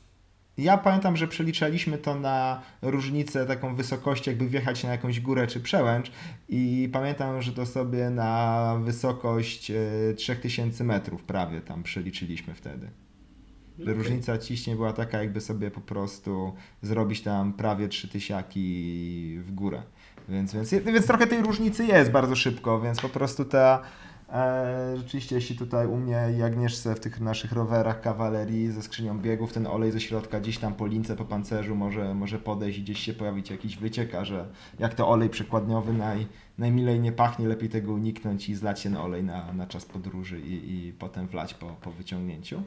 Ja 0.59 0.79
pamiętam, 0.79 1.17
że 1.17 1.29
przeliczaliśmy 1.29 1.99
to 1.99 2.15
na 2.15 2.63
różnicę 2.83 3.47
taką 3.47 3.75
wysokości, 3.75 4.31
jakby 4.31 4.49
wjechać 4.49 4.85
na 4.85 4.91
jakąś 4.91 5.21
górę 5.21 5.47
czy 5.47 5.61
przełęcz 5.61 6.11
i 6.49 6.89
pamiętam, 6.93 7.43
że 7.43 7.53
to 7.53 7.67
sobie 7.67 8.11
na 8.11 8.81
wysokość 8.85 9.71
e, 9.71 10.15
3000 10.17 10.85
metrów 10.85 11.25
prawie 11.25 11.61
tam 11.61 11.83
przeliczyliśmy 11.83 12.55
wtedy. 12.55 12.91
Okej. 13.83 13.95
Różnica 13.95 14.39
ciśnień 14.39 14.77
była 14.77 14.93
taka, 14.93 15.19
jakby 15.19 15.41
sobie 15.41 15.71
po 15.71 15.81
prostu 15.81 16.55
zrobić 16.83 17.23
tam 17.23 17.53
prawie 17.53 17.89
3000 17.89 18.43
w 19.41 19.51
górę. 19.55 19.83
Więc, 20.29 20.55
więc, 20.55 20.71
więc 20.71 21.07
trochę 21.07 21.27
tej 21.27 21.43
różnicy 21.43 21.87
jest 21.87 22.11
bardzo 22.11 22.37
szybko, 22.37 22.81
więc 22.81 23.01
po 23.01 23.09
prostu 23.09 23.45
ta 23.45 23.83
e, 23.83 24.06
rzeczywiście 24.97 25.35
jeśli 25.35 25.57
tutaj 25.57 25.87
u 25.87 25.97
mnie 25.97 26.29
i 26.39 26.95
w 26.95 27.01
tych 27.01 27.21
naszych 27.21 27.53
rowerach 27.53 28.01
kawalerii 28.01 28.73
ze 28.73 28.83
skrzynią 28.83 29.19
biegów 29.19 29.53
ten 29.53 29.67
olej 29.67 29.93
ze 29.93 30.01
środka 30.01 30.41
gdzieś 30.41 30.59
tam 30.59 30.75
po 30.75 30.87
lince, 30.87 31.17
po 31.17 31.25
pancerzu 31.25 31.75
może, 31.75 32.15
może 32.15 32.39
podejść 32.39 32.79
i 32.79 32.83
gdzieś 32.83 32.99
się 32.99 33.13
pojawić 33.13 33.51
jakiś 33.51 33.77
wyciek, 33.77 34.15
a 34.15 34.25
że 34.25 34.47
jak 34.79 34.95
to 34.95 35.09
olej 35.09 35.29
przekładniowy 35.29 35.93
naj, 35.93 36.27
najmilej 36.59 37.01
nie 37.01 37.13
pachnie, 37.13 37.49
lepiej 37.49 37.69
tego 37.69 37.93
uniknąć 37.93 38.49
i 38.49 38.55
zlać 38.55 38.83
ten 38.83 38.97
olej 38.97 39.25
na, 39.25 39.53
na 39.53 39.67
czas 39.67 39.85
podróży 39.85 40.41
i, 40.41 40.87
i 40.87 40.93
potem 40.93 41.27
wlać 41.29 41.55
po, 41.55 41.67
po 41.67 41.91
wyciągnięciu. 41.91 42.63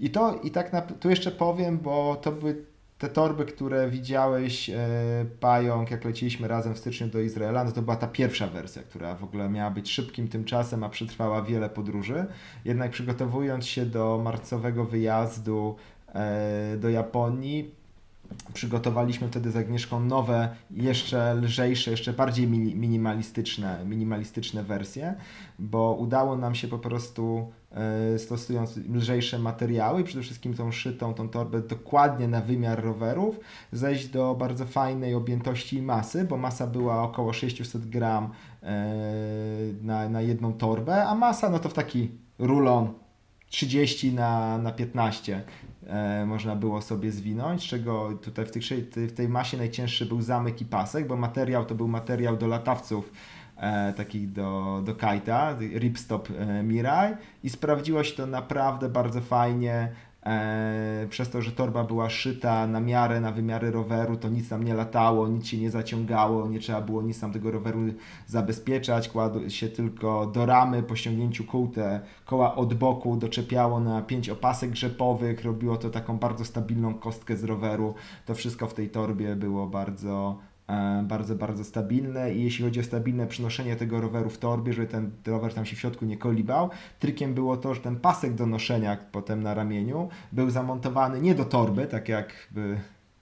I 0.00 0.10
to 0.10 0.40
i 0.42 0.50
tak 0.50 0.72
na, 0.72 0.82
tu 0.82 1.10
jeszcze 1.10 1.30
powiem, 1.30 1.78
bo 1.78 2.16
to 2.16 2.32
były 2.32 2.64
te 3.00 3.08
torby, 3.08 3.44
które 3.44 3.90
widziałeś, 3.90 4.70
e, 4.70 4.76
Pająk, 5.40 5.90
jak 5.90 6.04
leciliśmy 6.04 6.48
razem 6.48 6.74
w 6.74 6.78
styczniu 6.78 7.06
do 7.06 7.20
Izraela, 7.20 7.64
no 7.64 7.72
to 7.72 7.82
była 7.82 7.96
ta 7.96 8.06
pierwsza 8.06 8.46
wersja, 8.46 8.82
która 8.82 9.14
w 9.14 9.24
ogóle 9.24 9.48
miała 9.48 9.70
być 9.70 9.90
szybkim 9.90 10.28
tymczasem, 10.28 10.84
a 10.84 10.88
przetrwała 10.88 11.42
wiele 11.42 11.70
podróży. 11.70 12.26
Jednak 12.64 12.90
przygotowując 12.90 13.66
się 13.66 13.86
do 13.86 14.20
marcowego 14.24 14.84
wyjazdu 14.84 15.76
e, 16.14 16.76
do 16.76 16.88
Japonii, 16.88 17.74
przygotowaliśmy 18.52 19.28
wtedy 19.28 19.50
z 19.50 19.56
Agnieszką 19.56 20.00
nowe, 20.00 20.48
jeszcze 20.70 21.34
lżejsze, 21.34 21.90
jeszcze 21.90 22.12
bardziej 22.12 22.48
mini, 22.48 22.74
minimalistyczne, 22.74 23.84
minimalistyczne 23.84 24.62
wersje, 24.62 25.14
bo 25.58 25.94
udało 25.94 26.36
nam 26.36 26.54
się 26.54 26.68
po 26.68 26.78
prostu 26.78 27.52
e, 28.14 28.18
stosując 28.18 28.76
lżejsze 28.76 29.38
materiały, 29.38 30.04
przede 30.04 30.22
wszystkim 30.22 30.54
tą 30.54 30.72
szytą, 30.72 31.14
tą 31.14 31.28
torbę 31.28 31.60
dokładnie 31.60 32.28
na 32.28 32.40
wymiar 32.40 32.84
rowerów, 32.84 33.40
zejść 33.72 34.08
do 34.08 34.34
bardzo 34.34 34.66
fajnej 34.66 35.14
objętości 35.14 35.76
i 35.76 35.82
masy, 35.82 36.24
bo 36.24 36.36
masa 36.36 36.66
była 36.66 37.02
około 37.02 37.32
600 37.32 37.88
gram 37.88 38.30
e, 38.62 38.94
na, 39.82 40.08
na 40.08 40.22
jedną 40.22 40.52
torbę, 40.52 41.04
a 41.04 41.14
masa 41.14 41.50
no 41.50 41.58
to 41.58 41.68
w 41.68 41.74
taki 41.74 42.10
rulon 42.38 42.92
30 43.50 44.12
na, 44.12 44.58
na 44.58 44.72
15 44.72 45.42
e, 45.86 46.26
można 46.26 46.56
było 46.56 46.82
sobie 46.82 47.12
zwinąć, 47.12 47.62
z 47.62 47.64
czego 47.64 48.12
tutaj 48.22 48.46
w, 48.46 48.50
tych, 48.50 48.64
w 49.08 49.12
tej 49.12 49.28
masie 49.28 49.56
najcięższy 49.56 50.06
był 50.06 50.22
zamek 50.22 50.60
i 50.60 50.64
pasek, 50.64 51.06
bo 51.06 51.16
materiał 51.16 51.64
to 51.64 51.74
był 51.74 51.88
materiał 51.88 52.36
do 52.36 52.46
latawców 52.46 53.12
e, 53.56 53.92
takich 53.92 54.32
do, 54.32 54.82
do 54.84 54.94
kajta, 54.94 55.56
Ripstop 55.74 56.28
e, 56.30 56.62
Mirai 56.62 57.14
i 57.44 57.50
sprawdziło 57.50 58.04
się 58.04 58.16
to 58.16 58.26
naprawdę 58.26 58.88
bardzo 58.88 59.20
fajnie. 59.20 59.92
E, 60.26 61.06
przez 61.10 61.30
to, 61.30 61.42
że 61.42 61.52
torba 61.52 61.84
była 61.84 62.10
szyta 62.10 62.66
na 62.66 62.80
miarę, 62.80 63.20
na 63.20 63.32
wymiary 63.32 63.70
roweru, 63.70 64.16
to 64.16 64.28
nic 64.28 64.48
tam 64.48 64.64
nie 64.64 64.74
latało, 64.74 65.28
nic 65.28 65.46
się 65.46 65.58
nie 65.58 65.70
zaciągało, 65.70 66.48
nie 66.48 66.58
trzeba 66.58 66.80
było 66.80 67.02
nic 67.02 67.20
tam 67.20 67.32
tego 67.32 67.50
roweru 67.50 67.80
zabezpieczać, 68.26 69.08
kładło 69.08 69.48
się 69.48 69.68
tylko 69.68 70.26
do 70.26 70.46
ramy 70.46 70.82
po 70.82 70.96
ściągnięciu 70.96 71.44
kół, 71.44 71.68
te 71.68 72.00
koła 72.24 72.54
od 72.56 72.74
boku 72.74 73.16
doczepiało 73.16 73.80
na 73.80 74.02
pięć 74.02 74.28
opasek 74.28 74.70
grzepowych, 74.70 75.44
robiło 75.44 75.76
to 75.76 75.90
taką 75.90 76.18
bardzo 76.18 76.44
stabilną 76.44 76.94
kostkę 76.94 77.36
z 77.36 77.44
roweru. 77.44 77.94
To 78.26 78.34
wszystko 78.34 78.66
w 78.66 78.74
tej 78.74 78.90
torbie 78.90 79.36
było 79.36 79.66
bardzo 79.66 80.38
bardzo, 81.02 81.34
bardzo 81.34 81.64
stabilne. 81.64 82.34
I 82.34 82.44
jeśli 82.44 82.64
chodzi 82.64 82.80
o 82.80 82.82
stabilne 82.82 83.26
przynoszenie 83.26 83.76
tego 83.76 84.00
roweru 84.00 84.30
w 84.30 84.38
torbie, 84.38 84.72
żeby 84.72 84.88
ten 84.88 85.10
rower 85.26 85.54
tam 85.54 85.66
się 85.66 85.76
w 85.76 85.78
środku 85.78 86.04
nie 86.04 86.16
kolibał, 86.16 86.70
trykiem 86.98 87.34
było 87.34 87.56
to, 87.56 87.74
że 87.74 87.80
ten 87.80 87.96
pasek 87.96 88.34
do 88.34 88.46
noszenia 88.46 88.96
potem 89.12 89.42
na 89.42 89.54
ramieniu 89.54 90.08
był 90.32 90.50
zamontowany 90.50 91.20
nie 91.20 91.34
do 91.34 91.44
torby, 91.44 91.86
tak 91.86 92.08
jakby 92.08 92.80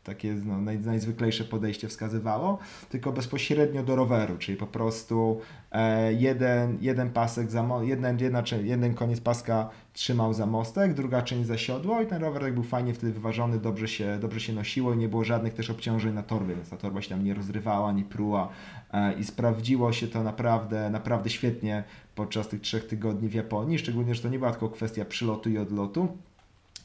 takie 0.09 0.35
no, 0.35 0.61
naj, 0.61 0.79
najzwyklejsze 0.79 1.45
podejście 1.45 1.89
wskazywało, 1.89 2.59
tylko 2.89 3.13
bezpośrednio 3.13 3.83
do 3.83 3.97
roweru, 3.97 4.39
czyli 4.39 4.59
po 4.59 4.67
prostu 4.67 5.41
e, 5.73 6.13
jeden, 6.13 6.79
jeden 6.81 7.11
pasek, 7.11 7.51
za 7.51 7.63
mo- 7.63 7.83
jeden, 7.83 8.19
jedna, 8.19 8.43
jeden 8.63 8.95
koniec 8.95 9.21
paska 9.21 9.71
trzymał 9.93 10.35
za 10.35 10.47
mostek, 10.47 10.95
druga 10.95 11.23
część 11.23 11.47
za 11.47 11.59
siodło 11.59 12.03
i 12.03 12.07
ten 12.07 12.23
rower 12.23 12.43
tak 12.43 12.55
był 12.55 12.63
fajnie 12.63 12.95
wtedy 12.95 13.13
wyważony, 13.13 13.59
dobrze 13.59 13.89
się, 13.89 14.19
dobrze 14.21 14.41
się 14.41 14.53
nosiło 14.53 14.95
i 14.95 14.97
nie 14.97 15.09
było 15.09 15.25
żadnych 15.25 15.55
też 15.55 15.71
obciążeń 15.71 16.15
na 16.15 16.23
torbie, 16.23 16.55
więc 16.55 16.71
ta 16.71 16.77
torba 16.77 17.03
się 17.03 17.09
tam 17.09 17.25
nie 17.25 17.35
rozrywała, 17.35 17.93
nie 17.93 18.05
pruła 18.05 18.49
e, 18.93 19.13
i 19.13 19.25
sprawdziło 19.25 19.93
się 19.93 20.09
to 20.09 20.23
naprawdę, 20.23 20.91
naprawdę 20.91 21.31
świetnie 21.31 21.85
podczas 22.15 22.49
tych 22.49 22.61
trzech 22.61 22.87
tygodni 22.87 23.29
w 23.29 23.35
Japonii, 23.35 23.79
szczególnie, 23.79 24.15
że 24.15 24.23
to 24.23 24.29
nie 24.29 24.39
była 24.39 24.51
tylko 24.51 24.69
kwestia 24.69 25.05
przylotu 25.05 25.51
i 25.51 25.59
odlotu, 25.59 26.09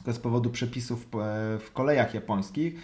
tylko 0.04 0.12
z 0.12 0.18
powodu 0.18 0.50
przepisów 0.50 0.98
e, 1.00 1.06
w 1.58 1.70
kolejach 1.72 2.14
japońskich 2.14 2.74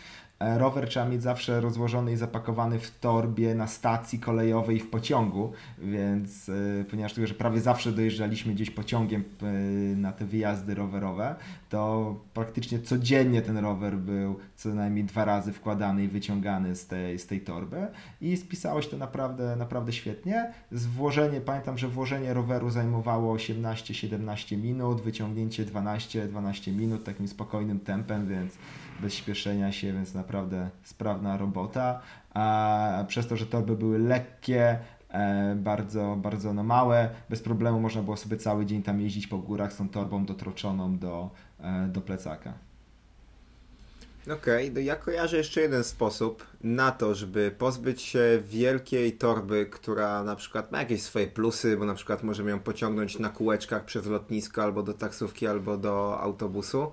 rower 0.41 0.89
trzeba 0.89 1.07
mieć 1.07 1.23
zawsze 1.23 1.61
rozłożony 1.61 2.13
i 2.13 2.17
zapakowany 2.17 2.79
w 2.79 2.99
torbie 2.99 3.55
na 3.55 3.67
stacji 3.67 4.19
kolejowej 4.19 4.81
w 4.81 4.91
pociągu, 4.91 5.53
więc 5.79 6.49
e, 6.49 6.85
ponieważ 6.85 7.13
tylko, 7.13 7.27
że 7.27 7.35
prawie 7.35 7.61
zawsze 7.61 7.93
dojeżdżaliśmy 7.93 8.55
gdzieś 8.55 8.71
pociągiem 8.71 9.25
e, 9.43 9.47
na 9.97 10.13
te 10.13 10.25
wyjazdy 10.25 10.75
rowerowe, 10.75 11.35
to 11.69 12.15
praktycznie 12.35 12.79
codziennie 12.79 13.43
ten 13.43 13.59
rower 13.59 13.97
był 13.97 14.39
co 14.57 14.69
najmniej 14.69 15.05
dwa 15.05 15.25
razy 15.25 15.53
wkładany 15.53 16.05
i 16.05 16.09
wyciągany 16.09 16.77
z 16.77 16.87
tej, 16.87 17.19
z 17.19 17.27
tej 17.27 17.41
torby 17.41 17.87
i 18.21 18.37
spisało 18.37 18.83
się 18.83 18.89
to 18.89 18.97
naprawdę, 18.97 19.57
naprawdę 19.57 19.93
świetnie. 19.93 20.53
Włożenie, 20.73 21.41
pamiętam, 21.41 21.79
że 21.79 21.89
włożenie 21.89 22.35
roweru 22.35 22.71
zajmowało 22.71 23.37
18-17 23.37 24.59
minut, 24.59 25.01
wyciągnięcie 25.01 25.67
12-12 25.67 26.73
minut 26.73 27.05
takim 27.05 27.29
spokojnym 27.29 27.81
tempem, 27.81 28.29
więc 28.29 28.53
bez 29.03 29.15
śpieszenia 29.15 29.73
się, 29.73 29.93
więc 29.93 30.15
naprawdę 30.15 30.71
sprawna 30.83 31.37
robota. 31.37 32.01
A 32.35 33.05
przez 33.09 33.27
to, 33.27 33.37
że 33.37 33.47
torby 33.47 33.77
były 33.77 33.99
lekkie, 33.99 34.79
e, 35.11 35.55
bardzo, 35.55 36.17
bardzo 36.23 36.55
no 36.55 36.63
małe, 36.63 37.11
bez 37.31 37.43
problemu 37.43 37.81
można 37.81 38.03
było 38.03 38.17
sobie 38.17 38.37
cały 38.37 38.67
dzień 38.67 38.83
tam 38.83 39.01
jeździć 39.01 39.27
po 39.27 39.39
górach 39.39 39.73
z 39.73 39.77
tą 39.77 39.89
torbą 39.89 40.25
dotroczoną 40.25 40.99
do, 40.99 41.31
e, 41.61 41.87
do 41.87 42.01
plecaka. 42.01 42.53
Okej, 44.29 44.71
no 44.73 44.81
ja 44.81 44.97
kojarzę 44.97 45.37
jeszcze 45.37 45.61
jeden 45.61 45.85
sposób 45.85 46.47
na 46.65 46.93
to, 46.93 47.15
żeby 47.15 47.55
pozbyć 47.59 48.03
się 48.03 48.43
wielkiej 48.49 49.13
torby, 49.13 49.67
która 49.67 50.25
na 50.25 50.37
przykład 50.37 50.73
ma 50.73 50.79
jakieś 50.79 51.03
swoje 51.03 51.27
plusy, 51.27 51.77
bo 51.77 51.85
na 51.85 51.95
przykład 51.95 52.23
możemy 52.23 52.51
ją 52.51 52.61
pociągnąć 52.61 53.19
na 53.19 53.29
kółeczkach 53.29 53.85
przez 53.85 54.07
lotnisko, 54.07 54.63
albo 54.63 54.83
do 54.83 54.95
taksówki, 54.95 55.47
albo 55.47 55.77
do 55.77 56.21
autobusu. 56.21 56.91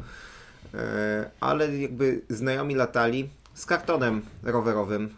E, 0.73 1.29
Ale 1.39 1.77
jakby 1.77 2.21
znajomi 2.29 2.75
latali 2.75 3.29
z 3.53 3.65
kartonem 3.65 4.21
rowerowym 4.43 5.05
e, 5.05 5.09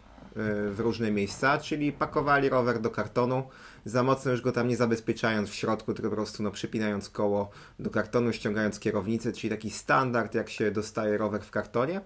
w 0.70 0.80
różne 0.80 1.10
miejsca, 1.10 1.58
czyli 1.58 1.92
pakowali 1.92 2.48
rower 2.48 2.80
do 2.80 2.90
kartonu, 2.90 3.42
za 3.84 4.02
mocno 4.02 4.30
już 4.30 4.40
go 4.40 4.52
tam 4.52 4.68
nie 4.68 4.76
zabezpieczając 4.76 5.50
w 5.50 5.54
środku, 5.54 5.94
tylko 5.94 6.10
po 6.10 6.16
prostu 6.16 6.42
no, 6.42 6.50
przypinając 6.50 7.10
koło 7.10 7.50
do 7.78 7.90
kartonu, 7.90 8.32
ściągając 8.32 8.80
kierownicę, 8.80 9.32
czyli 9.32 9.50
taki 9.50 9.70
standard, 9.70 10.34
jak 10.34 10.50
się 10.50 10.70
dostaje 10.70 11.18
rower 11.18 11.42
w 11.42 11.50
kartonie. 11.50 12.00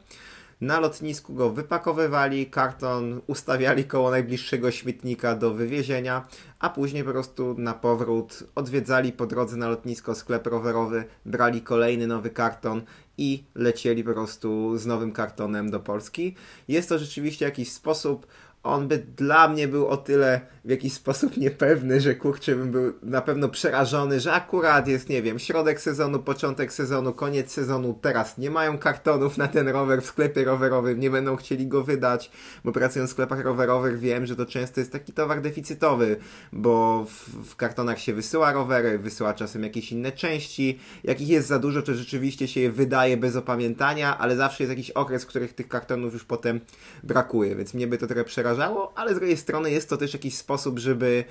Na 0.60 0.80
lotnisku 0.80 1.34
go 1.34 1.50
wypakowywali, 1.50 2.46
karton 2.46 3.20
ustawiali 3.26 3.84
koło 3.84 4.10
najbliższego 4.10 4.70
śmietnika 4.70 5.34
do 5.34 5.54
wywiezienia, 5.54 6.26
a 6.58 6.70
później 6.70 7.04
po 7.04 7.10
prostu 7.10 7.54
na 7.58 7.74
powrót 7.74 8.44
odwiedzali 8.54 9.12
po 9.12 9.26
drodze 9.26 9.56
na 9.56 9.68
lotnisko 9.68 10.14
sklep 10.14 10.46
rowerowy, 10.46 11.04
brali 11.26 11.62
kolejny 11.62 12.06
nowy 12.06 12.30
karton 12.30 12.82
i 13.18 13.44
lecieli 13.54 14.04
po 14.04 14.12
prostu 14.12 14.78
z 14.78 14.86
nowym 14.86 15.12
kartonem 15.12 15.70
do 15.70 15.80
Polski. 15.80 16.34
Jest 16.68 16.88
to 16.88 16.98
rzeczywiście 16.98 17.44
jakiś 17.44 17.72
sposób 17.72 18.26
on 18.64 18.88
by 18.88 18.98
dla 18.98 19.48
mnie 19.48 19.68
był 19.68 19.88
o 19.88 19.96
tyle 19.96 20.40
w 20.64 20.70
jakiś 20.70 20.92
sposób 20.92 21.36
niepewny, 21.36 22.00
że 22.00 22.14
kurczę 22.14 22.56
bym 22.56 22.70
był 22.70 22.92
na 23.02 23.22
pewno 23.22 23.48
przerażony, 23.48 24.20
że 24.20 24.32
akurat 24.32 24.88
jest, 24.88 25.08
nie 25.08 25.22
wiem, 25.22 25.38
środek 25.38 25.80
sezonu, 25.80 26.18
początek 26.18 26.72
sezonu, 26.72 27.12
koniec 27.12 27.52
sezonu, 27.52 27.98
teraz 28.02 28.38
nie 28.38 28.50
mają 28.50 28.78
kartonów 28.78 29.38
na 29.38 29.48
ten 29.48 29.68
rower 29.68 30.02
w 30.02 30.06
sklepie 30.06 30.44
rowerowym, 30.44 31.00
nie 31.00 31.10
będą 31.10 31.36
chcieli 31.36 31.66
go 31.66 31.84
wydać, 31.84 32.30
bo 32.64 32.72
pracując 32.72 33.10
w 33.10 33.12
sklepach 33.12 33.40
rowerowych. 33.40 33.98
Wiem, 33.98 34.26
że 34.26 34.36
to 34.36 34.46
często 34.46 34.80
jest 34.80 34.92
taki 34.92 35.12
towar 35.12 35.40
deficytowy, 35.40 36.16
bo 36.52 37.04
w, 37.04 37.50
w 37.50 37.56
kartonach 37.56 37.98
się 37.98 38.14
wysyła 38.14 38.52
rowery, 38.52 38.98
wysyła 38.98 39.34
czasem 39.34 39.62
jakieś 39.62 39.92
inne 39.92 40.12
części, 40.12 40.78
jakich 41.04 41.28
jest 41.28 41.48
za 41.48 41.58
dużo, 41.58 41.82
to 41.82 41.94
rzeczywiście 41.94 42.48
się 42.48 42.60
je 42.60 42.72
wydaje 42.72 43.16
bez 43.16 43.36
opamiętania, 43.36 44.18
ale 44.18 44.36
zawsze 44.36 44.64
jest 44.64 44.70
jakiś 44.70 44.90
okres, 44.90 45.24
w 45.24 45.26
których 45.26 45.54
tych 45.54 45.68
kartonów 45.68 46.12
już 46.12 46.24
potem 46.24 46.60
brakuje, 47.02 47.56
więc 47.56 47.74
mnie 47.74 47.86
by 47.86 47.98
to 47.98 48.06
trochę 48.06 48.24
przerażało 48.24 48.53
przerażało, 48.54 48.92
ale 48.98 49.14
z 49.14 49.18
drugiej 49.18 49.36
strony 49.36 49.70
jest 49.70 49.88
to 49.88 49.96
też 49.96 50.12
jakiś 50.12 50.36
sposób, 50.36 50.78
żeby 50.78 51.24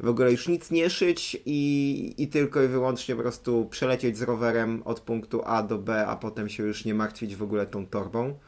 w 0.00 0.08
ogóle 0.08 0.32
już 0.32 0.48
nic 0.48 0.70
nie 0.70 0.90
szyć 0.90 1.42
i, 1.46 2.14
i 2.18 2.28
tylko 2.28 2.62
i 2.62 2.68
wyłącznie 2.68 3.16
po 3.16 3.22
prostu 3.22 3.66
przelecieć 3.70 4.18
z 4.18 4.22
rowerem 4.22 4.82
od 4.84 5.00
punktu 5.00 5.42
A 5.44 5.62
do 5.62 5.78
B, 5.78 6.06
a 6.06 6.16
potem 6.16 6.48
się 6.48 6.62
już 6.62 6.84
nie 6.84 6.94
martwić 6.94 7.36
w 7.36 7.42
ogóle 7.42 7.66
tą 7.66 7.86
torbą. 7.86 8.38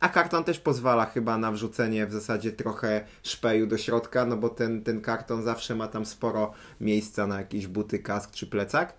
A 0.00 0.08
karton 0.08 0.44
też 0.44 0.60
pozwala 0.60 1.06
chyba 1.06 1.38
na 1.38 1.52
wrzucenie 1.52 2.06
w 2.06 2.12
zasadzie 2.12 2.52
trochę 2.52 3.04
szpeju 3.22 3.66
do 3.66 3.78
środka, 3.78 4.26
no 4.26 4.36
bo 4.36 4.48
ten, 4.48 4.82
ten 4.82 5.00
karton 5.00 5.42
zawsze 5.42 5.74
ma 5.74 5.88
tam 5.88 6.06
sporo 6.06 6.52
miejsca 6.80 7.26
na 7.26 7.38
jakieś 7.38 7.66
buty, 7.66 7.98
kask 7.98 8.30
czy 8.30 8.46
plecak. 8.46 8.94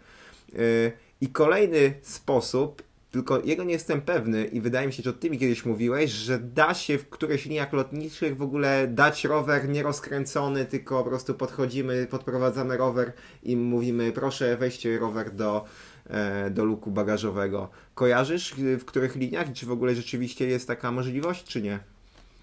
Yy, 0.54 0.92
I 1.22 1.28
kolejny 1.28 1.94
sposób 2.02 2.84
tylko 3.14 3.42
jego 3.44 3.64
nie 3.64 3.74
jestem 3.74 4.02
pewny 4.02 4.46
i 4.46 4.62
wydaje 4.62 4.88
mi 4.88 4.94
się, 4.94 5.04
że 5.04 5.14
ty 5.14 5.30
mi 5.30 5.38
kiedyś 5.38 5.66
mówiłeś, 5.66 6.12
że 6.12 6.40
da 6.40 6.74
się 6.74 6.98
w 6.98 7.10
których 7.10 7.46
liniach 7.46 7.74
lotniczych 7.74 8.38
w 8.38 8.42
ogóle 8.42 8.88
dać 8.88 9.24
rower 9.24 9.70
nierozkręcony, 9.70 10.66
tylko 10.66 11.04
po 11.04 11.10
prostu 11.10 11.34
podchodzimy, 11.34 12.08
podprowadzamy 12.10 12.78
rower 12.78 13.14
i 13.44 13.58
mówimy 13.58 14.12
proszę 14.12 14.58
weźcie 14.58 15.00
rower 15.00 15.32
do, 15.32 15.66
e, 16.08 16.50
do 16.50 16.66
luku 16.66 16.92
bagażowego. 16.92 17.70
Kojarzysz 17.96 18.54
w 18.58 18.86
których 18.86 19.16
liniach? 19.16 19.54
Czy 19.54 19.66
w 19.66 19.72
ogóle 19.72 19.96
rzeczywiście 19.96 20.48
jest 20.48 20.68
taka 20.68 20.92
możliwość, 20.92 21.44
czy 21.44 21.62
nie? 21.62 21.80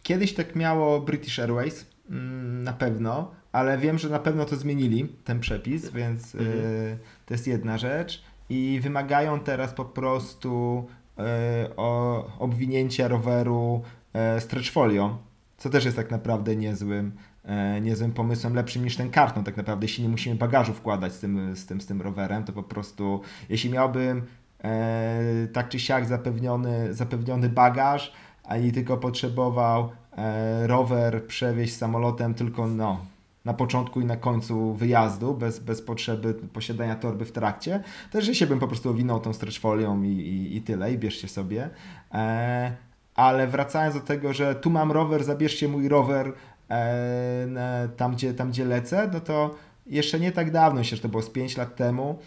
Kiedyś 0.03 0.35
tak 0.35 0.57
miało 0.57 1.01
British 1.01 1.39
Airways, 1.39 1.87
mm, 2.11 2.63
na 2.63 2.73
pewno, 2.73 3.35
ale 3.53 3.79
wiem, 3.79 3.99
że 3.99 4.09
na 4.09 4.19
pewno 4.19 4.45
to 4.45 4.57
zmienili, 4.57 5.09
ten 5.25 5.41
przepis, 5.41 5.91
więc 5.91 6.35
mhm. 6.35 6.59
y, 6.59 6.99
to 7.27 7.35
jest 7.35 7.47
jedna 7.47 7.79
rzecz 7.79 8.30
i 8.51 8.81
wymagają 8.83 9.41
teraz 9.41 9.73
po 9.75 9.85
prostu 9.85 10.85
e, 11.19 11.23
o, 11.77 12.27
obwinięcia 12.39 13.09
roweru 13.09 13.83
e, 14.13 14.41
stretch 14.41 14.71
folio, 14.71 15.19
co 15.59 15.71
też 15.71 15.85
jest 15.85 15.97
tak 15.97 16.11
naprawdę 16.11 16.57
niezłym, 16.57 17.13
e, 17.45 17.81
niezłym 17.81 18.13
pomysłem, 18.13 18.55
lepszym 18.55 18.85
niż 18.85 18.97
ten 18.97 19.11
karton. 19.11 19.45
Tak 19.45 19.57
naprawdę, 19.57 19.85
jeśli 19.85 20.05
nie 20.05 20.11
musimy 20.11 20.37
bagażu 20.37 20.73
wkładać 20.73 21.13
z 21.13 21.21
tym, 21.21 21.57
z 21.57 21.67
tym, 21.67 21.81
z 21.81 21.87
tym 21.87 22.03
rowerem, 22.03 22.45
to 22.45 22.53
po 22.53 22.63
prostu 22.63 23.21
jeśli 23.49 23.71
miałbym 23.71 24.23
tak 25.53 25.69
czy 25.69 25.81
siak 25.81 26.07
zapewniony, 26.07 26.95
zapewniony 26.95 27.49
bagaż, 27.49 28.13
a 28.45 28.57
i 28.57 28.73
tylko 28.73 28.97
potrzebował 28.97 29.91
rower 30.63 31.27
przewieźć 31.27 31.77
samolotem 31.77 32.35
tylko 32.35 32.67
no, 32.67 33.01
na 33.45 33.55
początku 33.55 34.01
i 34.01 34.05
na 34.05 34.17
końcu 34.17 34.75
wyjazdu, 34.75 35.35
bez, 35.35 35.59
bez 35.59 35.83
potrzeby 35.83 36.35
posiadania 36.35 36.97
torby 36.97 37.25
w 37.25 37.33
trakcie, 37.33 37.83
to 38.11 38.21
że 38.21 38.35
się 38.35 38.47
bym 38.47 38.59
po 38.59 38.69
prostu 38.69 38.91
owinął 38.91 39.21
tą 39.21 39.33
stretch 39.33 39.61
folią 39.61 40.03
i, 40.03 40.09
i, 40.09 40.57
i 40.57 40.63
tyle, 40.63 40.93
i 40.93 40.99
bierzcie 40.99 41.29
sobie. 41.29 41.71
E, 42.15 42.77
ale 43.15 43.47
wracając 43.47 43.95
do 43.95 44.01
tego, 44.01 44.33
że 44.33 44.55
tu 44.55 44.71
mam 44.71 44.93
rower, 44.93 45.25
zabierzcie 45.25 45.69
mój 45.69 45.89
rower 45.89 46.33
e, 46.71 47.89
tam, 47.97 48.13
gdzie, 48.13 48.35
tam, 48.35 48.51
gdzie 48.51 48.65
lecę, 48.65 49.11
no 49.13 49.21
to 49.21 49.55
jeszcze 49.87 50.21
nie 50.21 50.33
tak 50.33 50.51
dawno, 50.51 50.79
myślę, 50.79 50.97
że 50.97 51.03
to 51.03 51.09
było 51.09 51.23
z 51.23 51.31
5 51.31 51.57
lat 51.57 51.77
temu, 51.77 52.19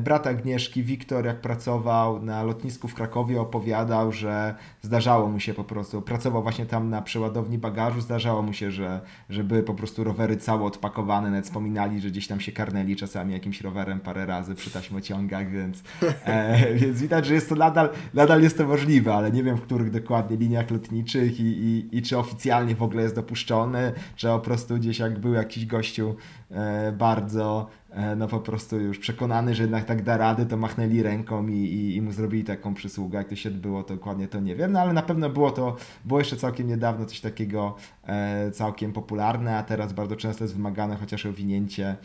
brat 0.00 0.26
Agnieszki, 0.26 0.82
Wiktor, 0.82 1.26
jak 1.26 1.40
pracował 1.40 2.22
na 2.22 2.42
lotnisku 2.42 2.88
w 2.88 2.94
Krakowie, 2.94 3.40
opowiadał, 3.40 4.12
że 4.12 4.54
zdarzało 4.82 5.28
mu 5.28 5.40
się 5.40 5.54
po 5.54 5.64
prostu, 5.64 6.02
pracował 6.02 6.42
właśnie 6.42 6.66
tam 6.66 6.90
na 6.90 7.02
przeładowni 7.02 7.58
bagażu, 7.58 8.00
zdarzało 8.00 8.42
mu 8.42 8.52
się, 8.52 8.70
że, 8.70 9.00
że 9.30 9.44
były 9.44 9.62
po 9.62 9.74
prostu 9.74 10.04
rowery 10.04 10.36
całe 10.36 10.64
odpakowane, 10.64 11.30
nawet 11.30 11.44
wspominali, 11.44 12.00
że 12.00 12.10
gdzieś 12.10 12.26
tam 12.26 12.40
się 12.40 12.52
karnęli 12.52 12.96
czasami 12.96 13.32
jakimś 13.32 13.60
rowerem 13.60 14.00
parę 14.00 14.26
razy 14.26 14.54
przy 14.54 14.70
taśmociągach, 14.70 15.50
więc, 15.50 15.82
e, 16.24 16.74
więc 16.78 17.00
widać, 17.00 17.26
że 17.26 17.34
jest 17.34 17.48
to 17.48 17.54
nadal, 17.54 17.88
nadal 18.14 18.42
jest 18.42 18.58
to 18.58 18.66
możliwe, 18.66 19.14
ale 19.14 19.30
nie 19.30 19.42
wiem 19.42 19.56
w 19.56 19.62
których 19.62 19.90
dokładnie 19.90 20.36
liniach 20.36 20.70
lotniczych 20.70 21.40
i, 21.40 21.44
i, 21.44 21.98
i 21.98 22.02
czy 22.02 22.18
oficjalnie 22.18 22.74
w 22.74 22.82
ogóle 22.82 23.02
jest 23.02 23.14
dopuszczony, 23.14 23.92
czy 24.16 24.26
po 24.26 24.40
prostu 24.40 24.74
gdzieś 24.74 24.98
jak 24.98 25.18
był 25.18 25.32
jakiś 25.32 25.66
gościu 25.66 26.16
e, 26.50 26.92
bardzo 26.92 27.70
E, 27.70 27.79
no 28.16 28.28
po 28.28 28.40
prostu 28.40 28.80
już 28.80 28.98
przekonany, 28.98 29.54
że 29.54 29.62
jednak 29.62 29.84
tak 29.84 30.02
da 30.02 30.16
rady, 30.16 30.46
to 30.46 30.56
machnęli 30.56 31.02
ręką 31.02 31.48
i, 31.48 31.54
i, 31.54 31.96
i 31.96 32.02
mu 32.02 32.12
zrobili 32.12 32.44
taką 32.44 32.74
przysługę. 32.74 33.18
Jak 33.18 33.28
to 33.28 33.36
się 33.36 33.48
odbyło, 33.48 33.82
to 33.82 33.94
dokładnie 33.94 34.28
to 34.28 34.40
nie 34.40 34.56
wiem, 34.56 34.72
no 34.72 34.80
ale 34.80 34.92
na 34.92 35.02
pewno 35.02 35.30
było 35.30 35.50
to, 35.50 35.76
było 36.04 36.18
jeszcze 36.18 36.36
całkiem 36.36 36.68
niedawno 36.68 37.06
coś 37.06 37.20
takiego 37.20 37.76
e, 38.06 38.50
całkiem 38.50 38.92
popularne, 38.92 39.56
a 39.56 39.62
teraz 39.62 39.92
bardzo 39.92 40.16
często 40.16 40.44
jest 40.44 40.56
wymagane 40.56 40.96
chociaż 40.96 41.26
owinięcie, 41.26 41.96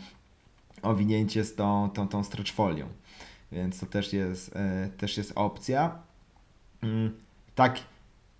owinięcie 0.82 1.44
z 1.44 1.54
tą, 1.54 1.90
tą, 1.90 2.08
tą 2.08 2.24
stretch 2.24 2.52
folią. 2.52 2.86
Więc 3.52 3.80
to 3.80 3.86
też 3.86 4.12
jest, 4.12 4.56
e, 4.56 4.88
też 4.96 5.16
jest 5.16 5.32
opcja. 5.34 5.98
Mm, 6.82 7.12
tak, 7.54 7.80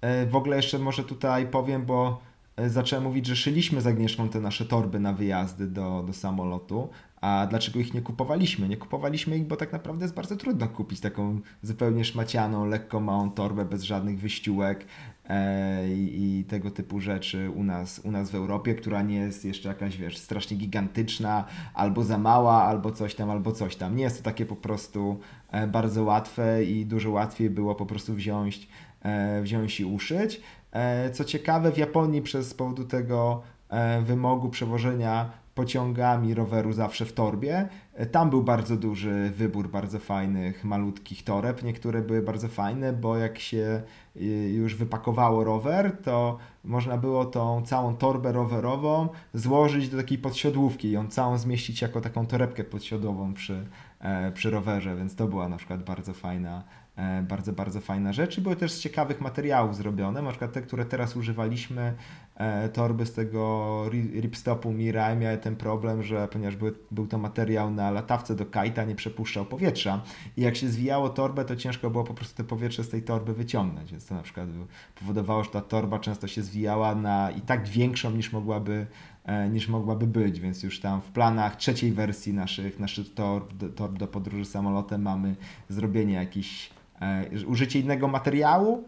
e, 0.00 0.26
w 0.26 0.36
ogóle 0.36 0.56
jeszcze 0.56 0.78
może 0.78 1.04
tutaj 1.04 1.46
powiem, 1.46 1.86
bo 1.86 2.20
e, 2.56 2.70
zacząłem 2.70 3.04
mówić, 3.04 3.26
że 3.26 3.36
szyliśmy 3.36 3.80
z 3.80 3.86
Agnieszką 3.86 4.28
te 4.28 4.40
nasze 4.40 4.64
torby 4.64 5.00
na 5.00 5.12
wyjazdy 5.12 5.66
do, 5.66 6.04
do 6.06 6.12
samolotu, 6.12 6.88
a 7.20 7.46
dlaczego 7.50 7.78
ich 7.78 7.94
nie 7.94 8.02
kupowaliśmy? 8.02 8.68
Nie 8.68 8.76
kupowaliśmy 8.76 9.36
ich, 9.36 9.46
bo 9.46 9.56
tak 9.56 9.72
naprawdę 9.72 10.04
jest 10.04 10.14
bardzo 10.14 10.36
trudno 10.36 10.68
kupić 10.68 11.00
taką 11.00 11.40
zupełnie 11.62 12.04
szmacianą, 12.04 12.66
lekko 12.66 13.00
małą 13.00 13.30
torbę 13.30 13.64
bez 13.64 13.82
żadnych 13.82 14.20
wyściółek 14.20 14.86
e, 15.28 15.88
i, 15.94 16.44
tego 16.48 16.70
typu 16.70 17.00
rzeczy 17.00 17.50
u 17.50 17.64
nas, 17.64 17.98
u 18.04 18.10
nas 18.10 18.30
w 18.30 18.34
Europie, 18.34 18.74
która 18.74 19.02
nie 19.02 19.16
jest 19.16 19.44
jeszcze 19.44 19.68
jakaś, 19.68 19.96
wiesz, 19.96 20.18
strasznie 20.18 20.56
gigantyczna, 20.56 21.44
albo 21.74 22.04
za 22.04 22.18
mała, 22.18 22.62
albo 22.62 22.92
coś 22.92 23.14
tam, 23.14 23.30
albo 23.30 23.52
coś 23.52 23.76
tam. 23.76 23.96
Nie 23.96 24.04
jest 24.04 24.18
to 24.18 24.24
takie 24.24 24.46
po 24.46 24.56
prostu 24.56 25.18
e, 25.50 25.66
bardzo 25.66 26.04
łatwe 26.04 26.64
i 26.64 26.86
dużo 26.86 27.10
łatwiej 27.10 27.50
było 27.50 27.74
po 27.74 27.86
prostu 27.86 28.14
wziąć, 28.14 28.68
e, 29.02 29.42
wziąć 29.42 29.80
i 29.80 29.84
uszyć. 29.84 30.40
E, 30.72 31.10
co 31.10 31.24
ciekawe, 31.24 31.72
w 31.72 31.78
Japonii 31.78 32.22
przez 32.22 32.54
powodu 32.54 32.84
tego 32.84 33.42
e, 33.68 34.02
wymogu 34.02 34.48
przewożenia 34.48 35.45
pociągami 35.56 36.34
roweru 36.34 36.72
zawsze 36.72 37.04
w 37.04 37.12
torbie. 37.12 37.68
Tam 38.12 38.30
był 38.30 38.42
bardzo 38.42 38.76
duży 38.76 39.30
wybór 39.30 39.68
bardzo 39.68 39.98
fajnych, 39.98 40.64
malutkich 40.64 41.24
toreb. 41.24 41.62
Niektóre 41.62 42.02
były 42.02 42.22
bardzo 42.22 42.48
fajne, 42.48 42.92
bo 42.92 43.16
jak 43.16 43.38
się 43.38 43.82
y, 44.16 44.20
już 44.54 44.74
wypakowało 44.74 45.44
rower, 45.44 45.96
to 46.02 46.38
można 46.64 46.96
było 46.96 47.24
tą 47.24 47.62
całą 47.62 47.96
torbę 47.96 48.32
rowerową 48.32 49.08
złożyć 49.34 49.88
do 49.88 49.96
takiej 49.96 50.18
podsiodłówki 50.18 50.88
i 50.88 50.92
ją 50.92 51.08
całą 51.08 51.38
zmieścić 51.38 51.82
jako 51.82 52.00
taką 52.00 52.26
torebkę 52.26 52.64
podsiodłową 52.64 53.34
przy, 53.34 53.66
e, 54.00 54.32
przy 54.32 54.50
rowerze, 54.50 54.96
więc 54.96 55.16
to 55.16 55.26
była 55.26 55.48
na 55.48 55.56
przykład 55.56 55.84
bardzo 55.84 56.12
fajna, 56.12 56.64
bardzo, 57.22 57.52
bardzo 57.52 57.80
fajna 57.80 58.12
rzecz. 58.12 58.38
I 58.38 58.40
były 58.40 58.56
też 58.56 58.72
z 58.72 58.80
ciekawych 58.80 59.20
materiałów 59.20 59.76
zrobione, 59.76 60.22
na 60.22 60.30
przykład 60.30 60.52
te, 60.52 60.62
które 60.62 60.84
teraz 60.84 61.16
używaliśmy, 61.16 61.94
e, 62.36 62.68
torby 62.68 63.06
z 63.06 63.12
tego 63.12 63.84
ripstopu 64.20 64.72
Mirai 64.72 65.16
miały 65.16 65.38
ten 65.38 65.56
problem, 65.56 66.02
że 66.02 66.28
ponieważ 66.28 66.56
był, 66.56 66.72
był 66.90 67.06
to 67.06 67.18
materiał 67.18 67.70
na 67.70 67.90
latawce 67.90 68.34
do 68.34 68.46
kajta, 68.46 68.84
nie 68.84 68.94
przepuszczał 68.94 69.44
powietrza. 69.44 70.02
I 70.36 70.42
jak 70.42 70.56
się 70.56 70.68
zwijało 70.68 71.08
torbę, 71.08 71.44
to 71.44 71.56
ciężko 71.56 71.90
było 71.90 72.04
po 72.04 72.14
prostu 72.14 72.36
te 72.36 72.44
powietrze 72.44 72.84
z 72.84 72.88
tej 72.88 73.02
torby 73.02 73.34
wyciągnąć, 73.34 73.90
więc 73.90 74.06
to 74.06 74.14
na 74.14 74.22
przykład 74.22 74.48
powodowało, 75.00 75.44
że 75.44 75.50
ta 75.50 75.60
torba 75.60 75.98
często 75.98 76.28
się 76.28 76.42
zwijała 76.42 76.94
na 76.94 77.30
i 77.30 77.40
tak 77.40 77.68
większą 77.68 78.10
niż 78.10 78.32
mogłaby 78.32 78.86
e, 79.24 79.48
niż 79.48 79.68
mogłaby 79.68 80.06
być, 80.06 80.40
więc 80.40 80.62
już 80.62 80.80
tam 80.80 81.00
w 81.00 81.10
planach 81.10 81.56
trzeciej 81.56 81.92
wersji 81.92 82.34
naszych, 82.34 82.78
naszych 82.78 83.14
torb, 83.14 83.52
torb 83.74 83.98
do 83.98 84.06
podróży 84.06 84.44
samolotem 84.44 85.02
mamy 85.02 85.36
zrobienie 85.68 86.14
jakichś 86.14 86.75
E, 86.75 86.75
użycie 87.46 87.80
innego 87.80 88.08
materiału, 88.08 88.84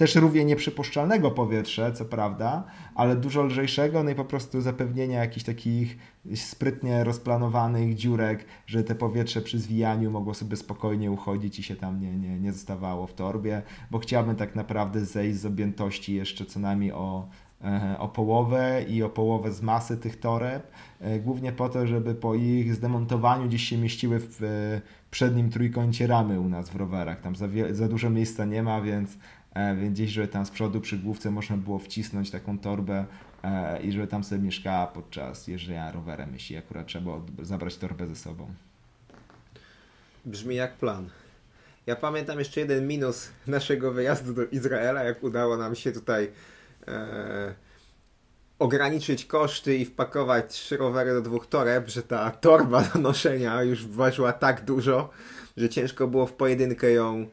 też 0.00 0.14
równie 0.14 0.44
nieprzypuszczalnego 0.44 1.30
powietrza, 1.30 1.92
co 1.92 2.04
prawda, 2.04 2.64
ale 2.94 3.16
dużo 3.16 3.42
lżejszego, 3.42 4.02
no 4.02 4.10
i 4.10 4.14
po 4.14 4.24
prostu 4.24 4.60
zapewnienia 4.60 5.20
jakichś 5.20 5.46
takich 5.46 5.98
sprytnie 6.34 7.04
rozplanowanych 7.04 7.94
dziurek, 7.94 8.44
że 8.66 8.84
te 8.84 8.94
powietrze 8.94 9.40
przy 9.40 9.58
zwijaniu 9.58 10.10
mogło 10.10 10.34
sobie 10.34 10.56
spokojnie 10.56 11.10
uchodzić 11.10 11.58
i 11.58 11.62
się 11.62 11.76
tam 11.76 12.00
nie, 12.00 12.16
nie, 12.16 12.40
nie 12.40 12.52
zostawało 12.52 13.06
w 13.06 13.14
torbie, 13.14 13.62
bo 13.90 13.98
chciałbym 13.98 14.36
tak 14.36 14.54
naprawdę 14.54 15.04
zejść 15.04 15.38
z 15.38 15.46
objętości 15.46 16.14
jeszcze 16.14 16.44
co 16.44 16.60
najmniej 16.60 16.92
o, 16.92 17.28
e, 17.64 17.96
o 17.98 18.08
połowę 18.08 18.84
i 18.88 19.02
o 19.02 19.08
połowę 19.08 19.52
z 19.52 19.62
masy 19.62 19.96
tych 19.96 20.20
toreb, 20.20 20.70
e, 21.00 21.18
głównie 21.18 21.52
po 21.52 21.68
to, 21.68 21.86
żeby 21.86 22.14
po 22.14 22.34
ich 22.34 22.74
zdemontowaniu 22.74 23.48
gdzieś 23.48 23.62
się 23.62 23.78
mieściły 23.78 24.20
w 24.20 24.42
przednim 25.10 25.50
trójkącie 25.50 26.06
ramy 26.06 26.40
u 26.40 26.48
nas 26.48 26.70
w 26.70 26.76
rowerach. 26.76 27.20
Tam 27.20 27.36
za, 27.36 27.48
za 27.70 27.88
dużo 27.88 28.10
miejsca 28.10 28.44
nie 28.44 28.62
ma, 28.62 28.80
więc, 28.80 29.18
e, 29.54 29.76
więc 29.76 29.94
gdzieś, 29.94 30.10
żeby 30.10 30.28
tam 30.28 30.46
z 30.46 30.50
przodu 30.50 30.80
przy 30.80 30.98
główce 30.98 31.30
można 31.30 31.56
było 31.56 31.78
wcisnąć 31.78 32.30
taką 32.30 32.58
torbę 32.58 33.04
e, 33.42 33.82
i 33.82 33.92
żeby 33.92 34.06
tam 34.06 34.24
sobie 34.24 34.42
mieszkała 34.42 34.86
podczas 34.86 35.48
jeżdżenia 35.48 35.92
rowerem, 35.92 36.32
jeśli 36.32 36.56
akurat 36.56 36.86
trzeba 36.86 37.20
zabrać 37.42 37.76
torbę 37.76 38.06
ze 38.06 38.16
sobą. 38.16 38.54
Brzmi 40.24 40.54
jak 40.54 40.74
plan. 40.74 41.08
Ja 41.86 41.96
pamiętam 41.96 42.38
jeszcze 42.38 42.60
jeden 42.60 42.88
minus 42.88 43.30
naszego 43.46 43.92
wyjazdu 43.92 44.34
do 44.34 44.44
Izraela, 44.46 45.02
jak 45.02 45.22
udało 45.22 45.56
nam 45.56 45.74
się 45.74 45.92
tutaj 45.92 46.30
e, 46.88 47.54
ograniczyć 48.60 49.24
koszty 49.24 49.76
i 49.76 49.84
wpakować 49.84 50.52
trzy 50.52 50.76
rowery 50.76 51.12
do 51.12 51.22
dwóch 51.22 51.46
toreb, 51.46 51.88
że 51.88 52.02
ta 52.02 52.30
torba 52.30 52.82
do 52.82 52.98
noszenia 52.98 53.62
już 53.62 53.86
ważyła 53.86 54.32
tak 54.32 54.64
dużo, 54.64 55.10
że 55.56 55.68
ciężko 55.68 56.06
było 56.06 56.26
w 56.26 56.32
pojedynkę 56.32 56.90
ją 56.90 57.26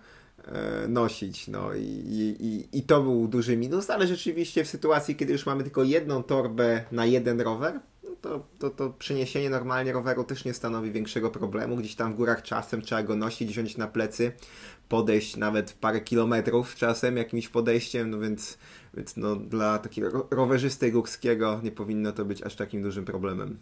e, 0.46 0.88
nosić. 0.88 1.48
No 1.48 1.74
i, 1.74 2.36
i, 2.40 2.78
i 2.78 2.84
to 2.84 3.02
był 3.02 3.28
duży 3.28 3.58
minus, 3.58 3.90
ale 3.90 4.08
rzeczywiście 4.08 4.64
w 4.64 4.68
sytuacji, 4.68 5.16
kiedy 5.16 5.34
już 5.34 5.46
mamy 5.46 5.64
tylko 5.64 5.84
jedną 5.84 6.24
torbę 6.24 6.84
na 6.92 7.06
jeden 7.06 7.42
rower, 7.42 7.80
no 8.04 8.10
to, 8.22 8.46
to, 8.60 8.70
to 8.70 8.90
przeniesienie 8.90 9.50
normalnie 9.50 9.94
roweru 9.94 10.24
też 10.24 10.46
nie 10.46 10.54
stanowi 10.54 10.92
większego 10.92 11.32
problemu. 11.32 11.76
Gdzieś 11.76 11.96
tam 11.96 12.14
w 12.14 12.16
górach 12.16 12.42
czasem 12.42 12.82
trzeba 12.82 13.04
go 13.04 13.16
nosić, 13.16 13.50
wziąć 13.50 13.78
na 13.78 13.88
plecy, 13.88 14.32
podejść 14.90 15.36
nawet 15.36 15.74
parę 15.74 16.02
kilometrów 16.02 16.76
czasem 16.76 17.18
jakimś 17.18 17.48
podejściem, 17.48 18.10
no 18.10 18.20
więc 18.20 18.58
więc 18.98 19.18
no, 19.18 19.36
dla 19.36 19.80
takiego 19.80 20.28
rowerzysty 20.32 20.92
górskiego 20.92 21.60
nie 21.64 21.72
powinno 21.72 22.12
to 22.12 22.26
być 22.26 22.44
aż 22.44 22.56
takim 22.56 22.82
dużym 22.82 23.06
problemem. 23.06 23.58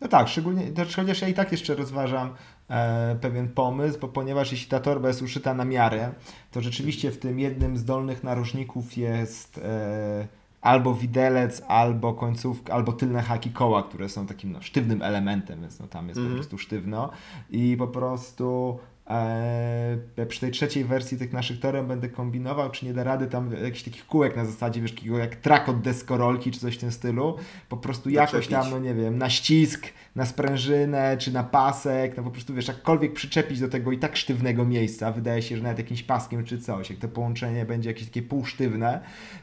No 0.00 0.08
tak, 0.08 0.28
szczególnie, 0.28 0.72
chociaż 0.96 1.22
ja 1.22 1.28
i 1.28 1.34
tak 1.34 1.52
jeszcze 1.52 1.74
rozważam 1.74 2.34
e, 2.68 3.16
pewien 3.20 3.48
pomysł, 3.48 3.98
bo 4.00 4.08
ponieważ 4.08 4.52
jeśli 4.52 4.68
ta 4.68 4.80
torba 4.80 5.08
jest 5.08 5.22
uszyta 5.22 5.54
na 5.54 5.64
miarę, 5.64 6.12
to 6.50 6.60
rzeczywiście 6.60 7.10
w 7.10 7.18
tym 7.18 7.38
jednym 7.38 7.76
z 7.76 7.84
dolnych 7.84 8.24
narożników 8.24 8.96
jest 8.96 9.58
e, 9.58 10.28
albo 10.60 10.94
widelec, 10.94 11.62
albo 11.68 12.14
końcówka, 12.14 12.72
albo 12.72 12.92
tylne 12.92 13.22
haki 13.22 13.50
koła, 13.50 13.82
które 13.82 14.08
są 14.08 14.26
takim 14.26 14.52
no, 14.52 14.62
sztywnym 14.62 15.02
elementem, 15.02 15.60
więc 15.60 15.80
no, 15.80 15.86
tam 15.86 16.08
jest 16.08 16.18
mm 16.18 16.30
po 16.30 16.32
mhm. 16.32 16.48
prostu 16.48 16.58
sztywno 16.58 17.10
i 17.50 17.76
po 17.78 17.88
prostu 17.88 18.78
Eee, 19.10 20.26
przy 20.26 20.40
tej 20.40 20.50
trzeciej 20.50 20.84
wersji 20.84 21.18
tych 21.18 21.32
naszych 21.32 21.60
torem 21.60 21.86
będę 21.86 22.08
kombinował, 22.08 22.70
czy 22.70 22.86
nie 22.86 22.94
da 22.94 23.04
rady 23.04 23.26
tam 23.26 23.52
jakichś 23.52 23.82
takich 23.82 24.06
kółek 24.06 24.36
na 24.36 24.44
zasadzie, 24.44 24.80
wiesz, 24.80 24.94
takiego 24.94 25.18
jak 25.18 25.36
trak 25.36 25.68
od 25.68 25.80
deskorolki, 25.80 26.50
czy 26.50 26.60
coś 26.60 26.76
w 26.76 26.78
tym 26.78 26.92
stylu. 26.92 27.36
Po 27.68 27.76
prostu 27.76 28.10
jakoś 28.10 28.48
tam, 28.48 28.70
no 28.70 28.78
nie 28.78 28.94
wiem, 28.94 29.18
na 29.18 29.30
ścisk, 29.30 29.86
na 30.16 30.26
sprężynę, 30.26 31.16
czy 31.18 31.32
na 31.32 31.44
pasek, 31.44 32.16
no 32.16 32.22
po 32.22 32.30
prostu, 32.30 32.54
wiesz, 32.54 32.68
jakkolwiek 32.68 33.12
przyczepić 33.12 33.60
do 33.60 33.68
tego 33.68 33.92
i 33.92 33.98
tak 33.98 34.16
sztywnego 34.16 34.64
miejsca. 34.64 35.12
Wydaje 35.12 35.42
się, 35.42 35.56
że 35.56 35.62
nawet 35.62 35.78
jakimś 35.78 36.02
paskiem 36.02 36.44
czy 36.44 36.58
coś, 36.58 36.90
jak 36.90 36.98
to 36.98 37.08
połączenie 37.08 37.64
będzie 37.64 37.90
jakieś 37.90 38.04
takie 38.06 38.22
półsztywne, 38.22 39.00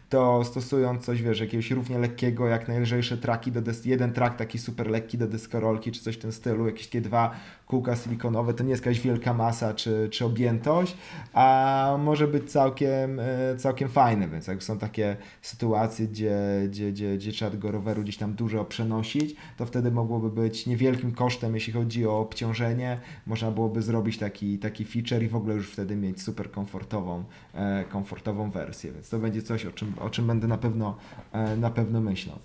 to 0.10 0.44
stosując 0.44 1.06
coś, 1.06 1.22
wiesz, 1.22 1.40
jakiegoś 1.40 1.72
równie 1.72 2.00
lekkiego, 2.00 2.48
jak 2.48 2.68
najlżejsze 2.68 3.18
traki 3.18 3.52
do 3.52 3.62
des- 3.62 3.86
jeden 3.86 4.14
trak 4.14 4.36
taki 4.38 4.58
super 4.60 4.90
lekki 4.90 5.18
do 5.18 5.28
deskorolki, 5.28 5.92
czy 5.92 6.02
coś 6.02 6.16
w 6.16 6.20
tym 6.20 6.32
stylu, 6.32 6.66
jakieś 6.66 6.88
takie 6.88 7.02
dwa 7.02 7.32
kółka 7.68 7.96
silikonowe, 7.96 8.54
to 8.54 8.64
nie 8.64 8.70
jest 8.70 8.86
jakaś 8.86 9.00
wielka 9.02 9.34
masa 9.34 9.74
czy, 9.74 10.10
czy 10.12 10.26
objętość, 10.26 10.98
a 11.34 11.98
może 12.00 12.28
być 12.28 12.52
całkiem, 12.52 13.20
e, 13.20 13.56
całkiem 13.58 13.90
fajne, 13.90 14.28
więc 14.28 14.48
jak 14.48 14.64
są 14.64 14.78
takie 14.78 15.18
sytuacje, 15.42 16.08
gdzie, 16.08 16.38
gdzie, 16.68 16.92
gdzie, 16.92 17.18
gdzie 17.18 17.32
trzeba 17.32 17.52
tego 17.52 17.72
roweru 17.72 18.02
gdzieś 18.04 18.18
tam 18.18 18.34
dużo 18.34 18.66
przenosić, 18.66 19.36
to 19.58 19.66
wtedy 19.66 19.92
mogłoby 19.92 20.30
być 20.30 20.57
niewielkim 20.66 21.12
kosztem, 21.12 21.56
jeśli 21.56 21.74
chodzi 21.74 22.08
o 22.08 22.20
obciążenie, 22.20 23.00
można 23.26 23.52
byłoby 23.52 23.82
zrobić 23.82 24.18
taki, 24.18 24.60
taki 24.60 24.86
feature 24.86 25.24
i 25.24 25.28
w 25.28 25.36
ogóle 25.36 25.56
już 25.56 25.72
wtedy 25.72 25.96
mieć 25.96 26.22
super 26.22 26.52
komfortową, 26.52 27.24
e, 27.54 27.86
komfortową 27.90 28.52
wersję, 28.52 28.92
więc 28.92 29.10
to 29.10 29.20
będzie 29.20 29.42
coś, 29.42 29.66
o 29.66 29.72
czym, 29.72 29.94
o 30.00 30.10
czym 30.10 30.28
będę 30.28 30.48
na 30.48 30.58
pewno, 30.58 30.98
e, 31.32 31.58
na 31.58 31.70
pewno 31.70 32.02
myślał. 32.02 32.40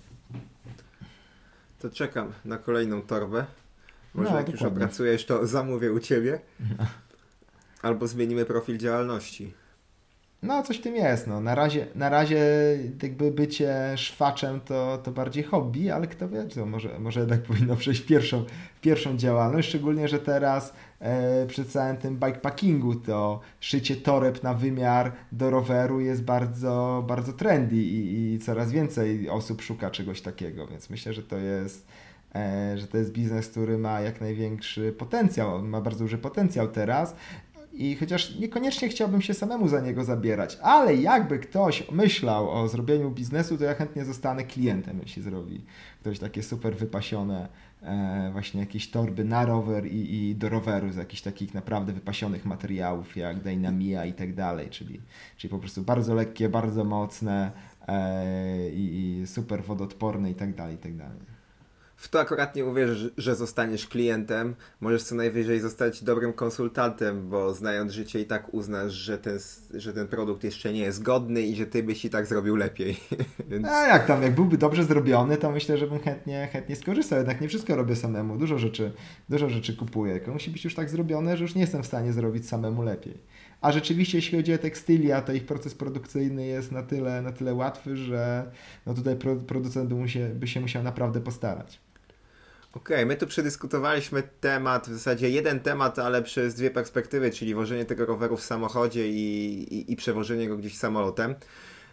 To 1.79 1.89
czekam 1.89 2.31
na 2.45 2.57
kolejną 2.57 3.01
torbę. 3.01 3.45
Może 4.13 4.29
no, 4.29 4.37
jak 4.37 4.45
dokładnie. 4.45 4.67
już 4.67 4.73
opracujesz, 4.73 5.25
to 5.25 5.47
zamówię 5.47 5.93
u 5.93 5.99
Ciebie. 5.99 6.39
Albo 7.81 8.07
zmienimy 8.07 8.45
profil 8.45 8.77
działalności. 8.77 9.53
No, 10.43 10.63
coś 10.63 10.77
w 10.77 10.81
tym 10.81 10.95
jest. 10.95 11.27
No. 11.27 11.41
Na, 11.41 11.55
razie, 11.55 11.87
na 11.95 12.09
razie 12.09 12.39
jakby 13.03 13.31
bycie 13.31 13.93
szwaczem 13.95 14.61
to, 14.61 14.97
to 15.03 15.11
bardziej 15.11 15.43
hobby, 15.43 15.91
ale 15.91 16.07
kto 16.07 16.29
wie, 16.29 16.43
to 16.43 16.65
może, 16.65 16.99
może 16.99 17.19
jednak 17.19 17.41
powinno 17.49 17.75
przejść 17.75 18.01
pierwszą, 18.01 18.45
pierwszą 18.81 19.17
działalność, 19.17 19.69
szczególnie, 19.69 20.07
że 20.07 20.19
teraz 20.19 20.73
e, 20.99 21.45
przy 21.47 21.65
całym 21.65 21.97
tym 21.97 22.19
bikepackingu 22.19 22.95
to 22.95 23.39
szycie 23.59 23.95
toreb 23.95 24.43
na 24.43 24.53
wymiar 24.53 25.11
do 25.31 25.49
roweru 25.49 25.99
jest 25.99 26.23
bardzo, 26.23 27.03
bardzo 27.07 27.33
trendy 27.33 27.75
i, 27.75 28.33
i 28.33 28.39
coraz 28.39 28.71
więcej 28.71 29.29
osób 29.29 29.61
szuka 29.61 29.91
czegoś 29.91 30.21
takiego, 30.21 30.67
więc 30.67 30.89
myślę, 30.89 31.13
że 31.13 31.23
to 31.23 31.37
jest 31.37 31.87
E, 32.35 32.77
że 32.77 32.87
to 32.87 32.97
jest 32.97 33.11
biznes, 33.11 33.47
który 33.47 33.77
ma 33.77 34.01
jak 34.01 34.21
największy 34.21 34.91
potencjał, 34.91 35.63
ma 35.63 35.81
bardzo 35.81 35.99
duży 35.99 36.17
potencjał 36.17 36.67
teraz. 36.67 37.15
I 37.73 37.95
chociaż 37.95 38.35
niekoniecznie 38.35 38.89
chciałbym 38.89 39.21
się 39.21 39.33
samemu 39.33 39.67
za 39.67 39.81
niego 39.81 40.03
zabierać, 40.03 40.57
ale 40.61 40.95
jakby 40.95 41.39
ktoś 41.39 41.91
myślał 41.91 42.49
o 42.49 42.67
zrobieniu 42.67 43.11
biznesu, 43.11 43.57
to 43.57 43.63
ja 43.63 43.73
chętnie 43.73 44.05
zostanę 44.05 44.43
klientem, 44.43 44.99
jeśli 45.01 45.21
zrobi 45.21 45.65
ktoś 46.01 46.19
takie 46.19 46.43
super 46.43 46.75
wypasione 46.75 47.47
e, 47.81 48.29
właśnie 48.31 48.59
jakieś 48.59 48.91
torby 48.91 49.25
na 49.25 49.45
rower 49.45 49.85
i, 49.85 50.15
i, 50.15 50.35
do 50.35 50.49
roweru 50.49 50.91
z 50.91 50.95
jakichś 50.95 51.21
takich 51.21 51.53
naprawdę 51.53 51.93
wypasionych 51.93 52.45
materiałów 52.45 53.17
jak 53.17 53.39
Dynamia 53.39 54.05
i 54.05 54.13
tak 54.13 54.33
dalej, 54.33 54.69
czyli, 54.69 55.01
czyli 55.37 55.51
po 55.51 55.59
prostu 55.59 55.81
bardzo 55.81 56.15
lekkie, 56.15 56.49
bardzo 56.49 56.83
mocne 56.83 57.51
e, 57.87 58.69
i, 58.69 59.19
i 59.21 59.27
super 59.27 59.63
wodoodporne 59.63 60.31
i 60.31 60.35
tak 60.35 60.55
dalej, 60.55 60.75
i 60.75 60.79
tak 60.79 60.95
dalej 60.95 61.32
w 62.03 62.09
to 62.09 62.19
akurat 62.19 62.55
nie 62.55 62.65
uwierzysz, 62.65 63.11
że 63.17 63.35
zostaniesz 63.35 63.87
klientem. 63.87 64.55
Możesz 64.81 65.03
co 65.03 65.15
najwyżej 65.15 65.59
zostać 65.59 66.03
dobrym 66.03 66.33
konsultantem, 66.33 67.29
bo 67.29 67.53
znając 67.53 67.91
życie 67.91 68.19
i 68.19 68.25
tak 68.25 68.53
uznasz, 68.53 68.93
że 68.93 69.17
ten, 69.17 69.39
że 69.73 69.93
ten 69.93 70.07
produkt 70.07 70.43
jeszcze 70.43 70.73
nie 70.73 70.79
jest 70.79 71.03
godny 71.03 71.41
i 71.41 71.55
że 71.55 71.65
ty 71.65 71.83
byś 71.83 72.05
i 72.05 72.09
tak 72.09 72.25
zrobił 72.25 72.55
lepiej. 72.55 72.99
Więc... 73.49 73.67
A 73.67 73.87
jak 73.87 74.05
tam, 74.05 74.23
jak 74.23 74.35
byłby 74.35 74.57
dobrze 74.57 74.83
zrobiony, 74.83 75.37
to 75.37 75.51
myślę, 75.51 75.77
że 75.77 75.87
bym 75.87 75.99
chętnie, 75.99 76.49
chętnie 76.51 76.75
skorzystał. 76.75 77.17
Jednak 77.17 77.41
nie 77.41 77.47
wszystko 77.47 77.75
robię 77.75 77.95
samemu. 77.95 78.37
Dużo 78.37 78.57
rzeczy, 78.57 78.91
dużo 79.29 79.49
rzeczy 79.49 79.75
kupuję. 79.75 80.19
To 80.19 80.31
musi 80.31 80.51
być 80.51 80.63
już 80.63 80.75
tak 80.75 80.89
zrobione, 80.89 81.37
że 81.37 81.43
już 81.43 81.55
nie 81.55 81.61
jestem 81.61 81.83
w 81.83 81.87
stanie 81.87 82.13
zrobić 82.13 82.47
samemu 82.47 82.81
lepiej. 82.81 83.17
A 83.61 83.71
rzeczywiście, 83.71 84.17
jeśli 84.17 84.37
chodzi 84.37 84.53
o 84.53 84.57
tekstylia, 84.57 85.21
to 85.21 85.33
ich 85.33 85.45
proces 85.45 85.75
produkcyjny 85.75 86.45
jest 86.45 86.71
na 86.71 86.83
tyle, 86.83 87.21
na 87.21 87.31
tyle 87.31 87.53
łatwy, 87.53 87.97
że 87.97 88.51
no 88.85 88.93
tutaj 88.93 89.15
producent 89.47 89.89
by, 89.89 89.95
mu 89.95 90.07
się, 90.07 90.29
by 90.29 90.47
się 90.47 90.61
musiał 90.61 90.83
naprawdę 90.83 91.21
postarać. 91.21 91.82
Okej, 92.75 92.95
okay, 92.97 93.05
my 93.05 93.15
tu 93.15 93.27
przedyskutowaliśmy 93.27 94.23
temat, 94.41 94.87
w 94.87 94.93
zasadzie 94.93 95.29
jeden 95.29 95.59
temat, 95.59 95.99
ale 95.99 96.21
przez 96.23 96.55
dwie 96.55 96.71
perspektywy, 96.71 97.31
czyli 97.31 97.55
wożenie 97.55 97.85
tego 97.85 98.05
roweru 98.05 98.37
w 98.37 98.43
samochodzie 98.43 99.07
i, 99.07 99.63
i, 99.73 99.91
i 99.91 99.95
przewożenie 99.95 100.47
go 100.47 100.57
gdzieś 100.57 100.77
samolotem. 100.77 101.35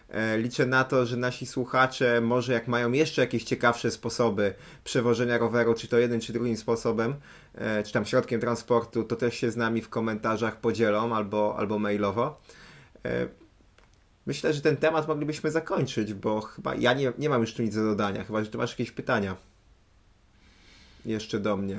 E, 0.09 0.39
liczę 0.39 0.67
na 0.67 0.85
to, 0.85 1.07
że 1.07 1.17
nasi 1.17 1.47
słuchacze, 1.47 2.21
może 2.21 2.53
jak 2.53 2.69
mają 2.69 2.93
jeszcze 2.93 3.21
jakieś 3.21 3.45
ciekawsze 3.45 3.91
sposoby 3.91 4.55
przewożenia 4.85 5.39
roweru, 5.39 5.75
czy 5.75 5.89
to 5.89 5.99
jednym, 5.99 6.21
czy 6.21 6.33
drugim 6.33 6.57
sposobem, 6.57 7.15
e, 7.55 7.83
czy 7.83 7.93
tam 7.93 8.05
środkiem 8.05 8.41
transportu, 8.41 9.05
to 9.05 9.17
też 9.17 9.35
się 9.35 9.51
z 9.51 9.57
nami 9.57 9.83
w 9.83 9.89
komentarzach 9.89 10.61
podzielą 10.61 11.17
albo, 11.17 11.57
albo 11.59 11.79
mailowo. 11.79 12.41
E, 13.05 13.29
myślę, 14.27 14.53
że 14.53 14.61
ten 14.61 14.77
temat 14.77 15.09
moglibyśmy 15.09 15.51
zakończyć, 15.51 16.15
bo 16.15 16.41
chyba 16.41 16.75
ja 16.75 16.95
nie, 16.95 17.13
nie 17.19 17.29
mam 17.29 17.41
już 17.41 17.55
tu 17.55 17.63
nic 17.63 17.75
do 17.75 17.85
dodania, 17.85 18.25
chyba 18.25 18.45
że 18.45 18.51
ty 18.51 18.59
masz 18.59 18.71
jakieś 18.71 18.91
pytania 18.91 19.50
jeszcze 21.05 21.41
do 21.41 21.57
mnie. 21.57 21.77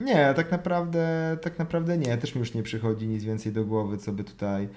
Nie, 0.00 0.34
tak 0.36 0.50
naprawdę, 0.50 1.36
tak 1.42 1.58
naprawdę 1.58 1.98
nie. 1.98 2.18
Też 2.18 2.34
mi 2.34 2.38
już 2.38 2.54
nie 2.54 2.62
przychodzi 2.62 3.08
nic 3.08 3.24
więcej 3.24 3.52
do 3.52 3.64
głowy, 3.64 3.98
co 3.98 4.12
by 4.12 4.24
tutaj, 4.24 4.68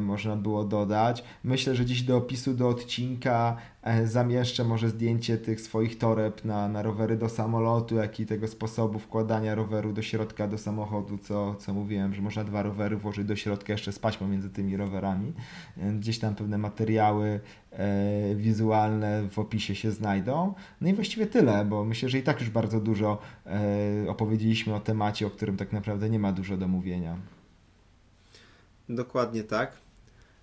można 0.00 0.36
było 0.36 0.64
dodać. 0.64 1.24
Myślę, 1.44 1.74
że 1.74 1.86
dziś 1.86 2.02
do 2.02 2.16
opisu 2.16 2.54
do 2.54 2.68
odcinka 2.68 3.56
e, 3.82 4.06
zamieszczę 4.06 4.64
może 4.64 4.88
zdjęcie 4.88 5.38
tych 5.38 5.60
swoich 5.60 5.98
toreb 5.98 6.44
na, 6.44 6.68
na 6.68 6.82
rowery 6.82 7.16
do 7.16 7.28
samolotu, 7.28 7.96
jak 7.96 8.20
i 8.20 8.26
tego 8.26 8.48
sposobu 8.48 8.98
wkładania 8.98 9.54
roweru 9.54 9.92
do 9.92 10.02
środka 10.02 10.48
do 10.48 10.58
samochodu, 10.58 11.18
co, 11.18 11.54
co 11.54 11.74
mówiłem, 11.74 12.14
że 12.14 12.22
można 12.22 12.44
dwa 12.44 12.62
rowery 12.62 12.96
włożyć 12.96 13.24
do 13.24 13.36
środka 13.36 13.72
jeszcze 13.72 13.92
z 13.92 13.98
paśmą 13.98 14.28
między 14.28 14.50
tymi 14.50 14.76
rowerami. 14.76 15.32
E, 15.78 15.92
gdzieś 15.92 16.18
tam 16.18 16.34
pewne 16.34 16.58
materiały 16.58 17.40
e, 17.72 18.34
wizualne 18.34 19.28
w 19.28 19.38
opisie 19.38 19.74
się 19.74 19.90
znajdą. 19.90 20.54
No 20.80 20.88
i 20.88 20.94
właściwie 20.94 21.26
tyle, 21.26 21.64
bo 21.64 21.84
myślę, 21.84 22.08
że 22.08 22.18
i 22.18 22.22
tak 22.22 22.40
już 22.40 22.50
bardzo 22.50 22.80
dużo 22.80 23.18
e, 23.46 24.08
opowiedzieliśmy 24.08 24.74
o 24.74 24.80
temacie, 24.80 25.26
o 25.26 25.30
którym 25.30 25.56
tak 25.56 25.72
naprawdę 25.72 26.10
nie 26.10 26.18
ma 26.18 26.32
dużo 26.32 26.56
do 26.56 26.68
mówienia. 26.68 27.16
Dokładnie 28.90 29.44
tak. 29.44 29.72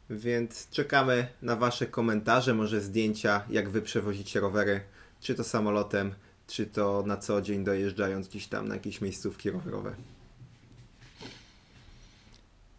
Więc 0.10 0.70
czekamy 0.70 1.28
na 1.41 1.56
Wasze 1.56 1.88
komentarze, 1.88 2.54
może 2.54 2.82
zdjęcia, 2.82 3.41
jak 3.50 3.70
Wy 3.70 3.82
przewozicie 3.82 4.39
rowery, 4.39 4.82
czy 5.20 5.36
to 5.36 5.43
samolotem, 5.43 6.14
czy 6.48 6.66
to 6.66 7.04
na 7.06 7.18
co 7.18 7.41
dzień 7.41 7.64
dojeżdżając 7.64 8.28
gdzieś 8.28 8.48
tam 8.48 8.68
na 8.68 8.76
jakieś 8.76 9.02
miejscówki 9.02 9.52
rowerowe. 9.52 9.95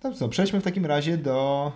Dobrze, 0.02 0.28
przejdźmy 0.28 0.60
w 0.60 0.64
takim 0.64 0.86
razie 0.86 1.18
do 1.18 1.72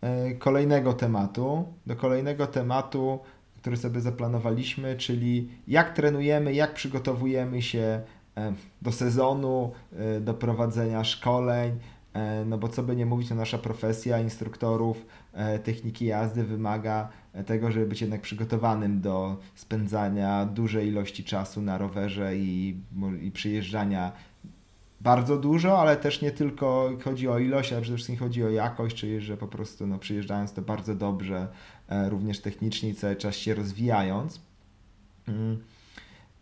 e, 0.00 0.34
kolejnego 0.34 0.92
tematu. 0.92 1.64
Do 1.86 1.96
kolejnego 1.96 2.46
tematu, 2.46 3.18
który 3.60 3.76
sobie 3.76 4.00
zaplanowaliśmy, 4.00 4.96
czyli 4.96 5.48
jak 5.68 5.96
trenujemy, 5.96 6.54
jak 6.54 6.74
przygotowujemy 6.74 7.62
się 7.62 8.00
e, 8.36 8.52
do 8.82 8.92
sezonu, 8.92 9.72
e, 9.98 10.20
do 10.20 10.34
prowadzenia 10.34 11.04
szkoleń, 11.04 11.78
no 12.46 12.58
bo 12.58 12.68
co 12.68 12.82
by 12.82 12.96
nie 12.96 13.06
mówić, 13.06 13.28
to 13.28 13.34
nasza 13.34 13.58
profesja 13.58 14.20
instruktorów 14.20 15.06
e, 15.32 15.58
techniki 15.58 16.06
jazdy 16.06 16.44
wymaga 16.44 17.08
tego, 17.46 17.70
żeby 17.70 17.86
być 17.86 18.00
jednak 18.00 18.20
przygotowanym 18.20 19.00
do 19.00 19.36
spędzania 19.54 20.46
dużej 20.46 20.88
ilości 20.88 21.24
czasu 21.24 21.62
na 21.62 21.78
rowerze 21.78 22.36
i, 22.36 22.76
i 23.22 23.30
przyjeżdżania 23.30 24.12
bardzo 25.00 25.36
dużo, 25.36 25.78
ale 25.78 25.96
też 25.96 26.22
nie 26.22 26.30
tylko 26.30 26.90
chodzi 27.04 27.28
o 27.28 27.38
ilość, 27.38 27.72
ale 27.72 27.82
przede 27.82 27.96
wszystkim 27.96 28.18
chodzi 28.18 28.44
o 28.44 28.50
jakość, 28.50 28.96
czyli 28.96 29.20
że 29.20 29.36
po 29.36 29.46
prostu 29.46 29.86
no, 29.86 29.98
przyjeżdżając 29.98 30.52
to 30.52 30.62
bardzo 30.62 30.94
dobrze, 30.94 31.48
e, 31.88 32.08
również 32.08 32.40
technicznie 32.40 32.94
cały 32.94 33.16
czas 33.16 33.34
się 33.34 33.54
rozwijając. 33.54 34.40
Mm. 35.28 35.58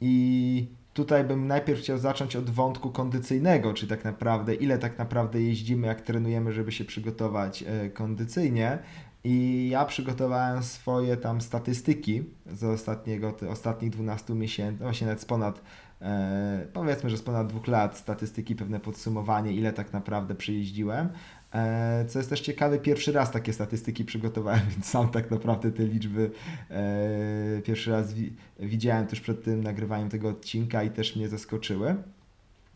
I 0.00 0.66
Tutaj 0.94 1.24
bym 1.24 1.46
najpierw 1.46 1.80
chciał 1.80 1.98
zacząć 1.98 2.36
od 2.36 2.50
wątku 2.50 2.90
kondycyjnego, 2.90 3.74
czy 3.74 3.86
tak 3.86 4.04
naprawdę, 4.04 4.54
ile 4.54 4.78
tak 4.78 4.98
naprawdę 4.98 5.42
jeździmy, 5.42 5.86
jak 5.86 6.00
trenujemy, 6.00 6.52
żeby 6.52 6.72
się 6.72 6.84
przygotować 6.84 7.62
e, 7.66 7.90
kondycyjnie. 7.90 8.78
I 9.24 9.68
ja 9.72 9.84
przygotowałem 9.84 10.62
swoje 10.62 11.16
tam 11.16 11.40
statystyki 11.40 12.24
z 12.46 12.64
ostatniego, 12.64 13.34
ostatnich 13.50 13.90
12 13.90 14.34
miesięcy, 14.34 14.82
właśnie 14.82 15.06
nawet 15.06 15.20
z 15.20 15.24
ponad, 15.24 15.62
e, 16.02 16.66
powiedzmy, 16.72 17.10
że 17.10 17.16
z 17.16 17.22
ponad 17.22 17.46
dwóch 17.46 17.66
lat 17.66 17.98
statystyki, 17.98 18.56
pewne 18.56 18.80
podsumowanie, 18.80 19.52
ile 19.52 19.72
tak 19.72 19.92
naprawdę 19.92 20.34
przyjeździłem. 20.34 21.08
E, 21.54 22.04
co 22.08 22.18
jest 22.18 22.30
też 22.30 22.40
ciekawe, 22.40 22.78
pierwszy 22.78 23.12
raz 23.12 23.30
takie 23.30 23.52
statystyki 23.52 24.04
przygotowałem, 24.04 24.60
więc 24.70 24.86
sam 24.86 25.08
tak 25.08 25.30
naprawdę 25.30 25.72
te 25.72 25.82
liczby 25.82 26.30
e, 26.70 27.62
pierwszy 27.64 27.90
raz 27.90 28.14
widziałem 28.60 29.06
tuż 29.06 29.20
przed 29.20 29.44
tym 29.44 29.62
nagrywaniem 29.62 30.08
tego 30.08 30.28
odcinka 30.28 30.82
i 30.82 30.90
też 30.90 31.16
mnie 31.16 31.28
zaskoczyły. 31.28 31.96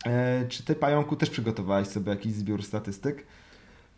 E, 0.05 0.45
czy 0.49 0.63
ty, 0.65 0.75
Pająku, 0.75 1.15
też 1.15 1.29
przygotowałeś 1.29 1.87
sobie 1.87 2.09
jakiś 2.09 2.33
zbiór 2.33 2.63
statystyk? 2.63 3.25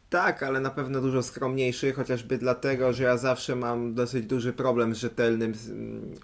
Tak, 0.09 0.43
ale 0.43 0.59
na 0.59 0.69
pewno 0.69 1.01
dużo 1.01 1.23
skromniejszy, 1.23 1.93
chociażby 1.93 2.37
dlatego, 2.37 2.93
że 2.93 3.03
ja 3.03 3.17
zawsze 3.17 3.55
mam 3.55 3.93
dosyć 3.93 4.25
duży 4.25 4.53
problem 4.53 4.95
z 4.95 4.97
rzetelnym 4.97 5.53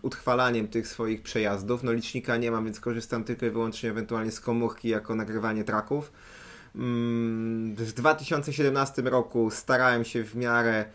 utrwalaniem 0.02 0.68
tych 0.68 0.88
swoich 0.88 1.22
przejazdów. 1.22 1.84
No 1.84 1.94
licznika 1.94 2.38
nie 2.38 2.52
mam, 2.52 2.66
więc 2.66 2.80
korzystam 2.80 3.24
tylko 3.24 3.46
i 3.46 3.50
wyłącznie 3.50 3.90
ewentualnie 3.90 4.32
z 4.32 4.40
komórki 4.40 4.90
jako 4.90 5.16
nagrywanie 5.16 5.64
traków. 5.64 6.12
Mm, 6.78 7.76
w 7.76 7.94
2017 7.94 9.02
roku 9.02 9.52
starałem 9.52 10.06
się 10.06 10.24
w 10.24 10.36
miarę 10.36 10.86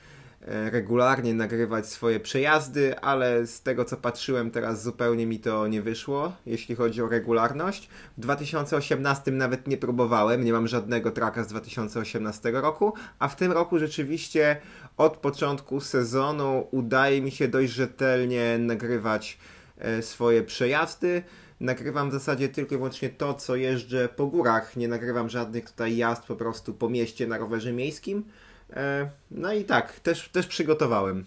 e, 0.40 0.70
regularnie 0.70 1.34
nagrywać 1.34 1.86
swoje 1.86 2.20
przejazdy, 2.20 2.98
ale 3.00 3.46
z 3.46 3.62
tego 3.62 3.84
co 3.84 3.96
patrzyłem 3.96 4.50
teraz 4.50 4.82
zupełnie 4.82 5.26
mi 5.26 5.40
to 5.40 5.66
nie 5.66 5.82
wyszło, 5.82 6.32
jeśli 6.46 6.74
chodzi 6.74 7.02
o 7.02 7.08
regularność. 7.08 7.88
W 8.18 8.20
2018 8.20 9.30
nawet 9.30 9.66
nie 9.66 9.76
próbowałem, 9.76 10.44
nie 10.44 10.52
mam 10.52 10.68
żadnego 10.68 11.10
traka 11.10 11.44
z 11.44 11.46
2018 11.46 12.50
roku, 12.50 12.94
a 13.18 13.28
w 13.28 13.36
tym 13.36 13.52
roku 13.52 13.78
rzeczywiście 13.78 14.56
od 14.96 15.16
początku 15.16 15.80
sezonu 15.80 16.66
udaje 16.70 17.22
mi 17.22 17.30
się 17.30 17.48
dość 17.48 17.72
rzetelnie 17.72 18.58
nagrywać 18.58 19.38
e, 19.78 20.02
swoje 20.02 20.42
przejazdy 20.42 21.22
nagrywam 21.62 22.10
w 22.10 22.12
zasadzie 22.12 22.48
tylko 22.48 22.74
i 22.74 22.78
wyłącznie 22.78 23.10
to, 23.10 23.34
co 23.34 23.56
jeżdżę 23.56 24.08
po 24.08 24.26
górach. 24.26 24.76
Nie 24.76 24.88
nagrywam 24.88 25.28
żadnych 25.28 25.70
tutaj 25.70 25.96
jazd 25.96 26.24
po 26.24 26.36
prostu 26.36 26.74
po 26.74 26.88
mieście 26.88 27.26
na 27.26 27.38
rowerze 27.38 27.72
miejskim. 27.72 28.24
E, 28.72 29.10
no 29.30 29.52
i 29.52 29.64
tak, 29.64 30.00
też, 30.00 30.28
też 30.28 30.46
przygotowałem. 30.46 31.24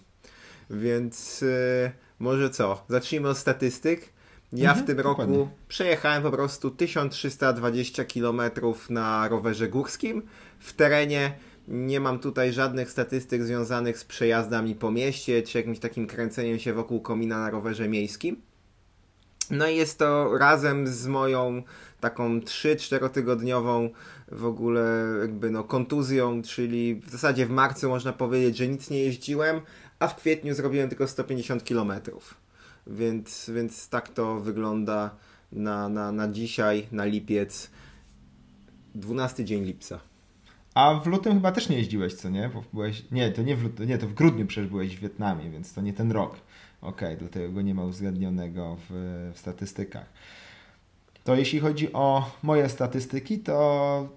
Więc 0.70 1.44
e, 1.44 1.92
może 2.20 2.50
co? 2.50 2.86
Zacznijmy 2.90 3.30
od 3.30 3.38
statystyk. 3.38 4.16
Ja 4.54 4.70
mhm, 4.70 4.86
w 4.86 4.88
tym 4.88 4.98
dokładnie. 4.98 5.38
roku 5.38 5.50
przejechałem 5.68 6.24
po 6.24 6.32
prostu 6.32 6.72
1320 6.72 8.06
km 8.06 8.42
na 8.90 9.28
rowerze 9.28 9.68
górskim 9.68 10.22
w 10.60 10.74
terenie. 10.74 11.36
Nie 11.68 12.00
mam 12.00 12.20
tutaj 12.20 12.54
żadnych 12.54 12.92
statystyk 12.92 13.44
związanych 13.44 13.98
z 13.98 14.06
przejazdami 14.06 14.76
po 14.76 14.92
mieście 14.92 15.44
czy 15.44 15.58
jakimś 15.58 15.80
takim 15.80 16.08
kręceniem 16.08 16.60
się 16.60 16.74
wokół 16.74 17.02
komina 17.02 17.40
na 17.40 17.50
rowerze 17.50 17.90
miejskim. 17.90 18.42
No 19.52 19.68
i 19.68 19.76
jest 19.76 20.00
to 20.00 20.38
razem 20.38 20.88
z 20.88 21.08
moją 21.08 21.64
taką 22.00 22.40
3-4 22.40 23.10
tygodniową 23.10 23.90
w 24.32 24.46
ogóle 24.46 25.06
jakby 25.22 25.52
no 25.52 25.64
kontuzją, 25.64 26.42
czyli 26.42 26.96
w 26.96 27.10
zasadzie 27.10 27.46
w 27.46 27.50
marcu 27.50 27.90
można 27.90 28.14
powiedzieć, 28.14 28.58
że 28.58 28.68
nic 28.68 28.90
nie 28.90 29.00
jeździłem, 29.00 29.62
a 30.00 30.08
w 30.08 30.16
kwietniu 30.16 30.54
zrobiłem 30.54 30.90
tylko 30.90 31.08
150 31.08 31.64
km. 31.64 31.92
Więc, 32.88 33.52
więc 33.54 33.90
tak 33.90 34.10
to 34.10 34.40
wygląda 34.40 35.16
na, 35.52 35.90
na, 35.90 36.12
na 36.12 36.28
dzisiaj, 36.28 36.88
na 36.92 37.06
lipiec, 37.06 37.72
12 38.96 39.46
dzień 39.46 39.64
lipca. 39.64 40.00
A 40.74 41.00
w 41.00 41.08
lutym 41.08 41.34
chyba 41.34 41.52
też 41.52 41.70
nie 41.70 41.78
jeździłeś, 41.78 42.14
co 42.14 42.30
nie? 42.30 42.50
Bo 42.54 42.64
byłeś, 42.74 43.12
nie, 43.12 43.32
to 43.32 43.42
nie 43.42 43.56
w 43.56 43.64
lutym, 43.64 43.88
nie, 43.88 43.98
to 43.98 44.08
w 44.08 44.14
grudniu 44.14 44.46
przecież 44.46 44.70
byłeś 44.70 44.98
w 44.98 45.00
Wietnamie, 45.00 45.50
więc 45.50 45.74
to 45.74 45.82
nie 45.82 45.94
ten 45.94 46.12
rok. 46.12 46.36
Ok, 46.86 47.02
dlatego 47.20 47.52
go 47.52 47.62
nie 47.62 47.76
ma 47.76 47.84
uwzględnionego 47.84 48.78
w, 48.90 49.32
w 49.34 49.40
statystykach. 49.40 50.06
To 51.24 51.36
jeśli 51.36 51.60
chodzi 51.60 51.94
o 51.94 52.32
moje 52.44 52.70
statystyki, 52.70 53.40
to 53.40 54.10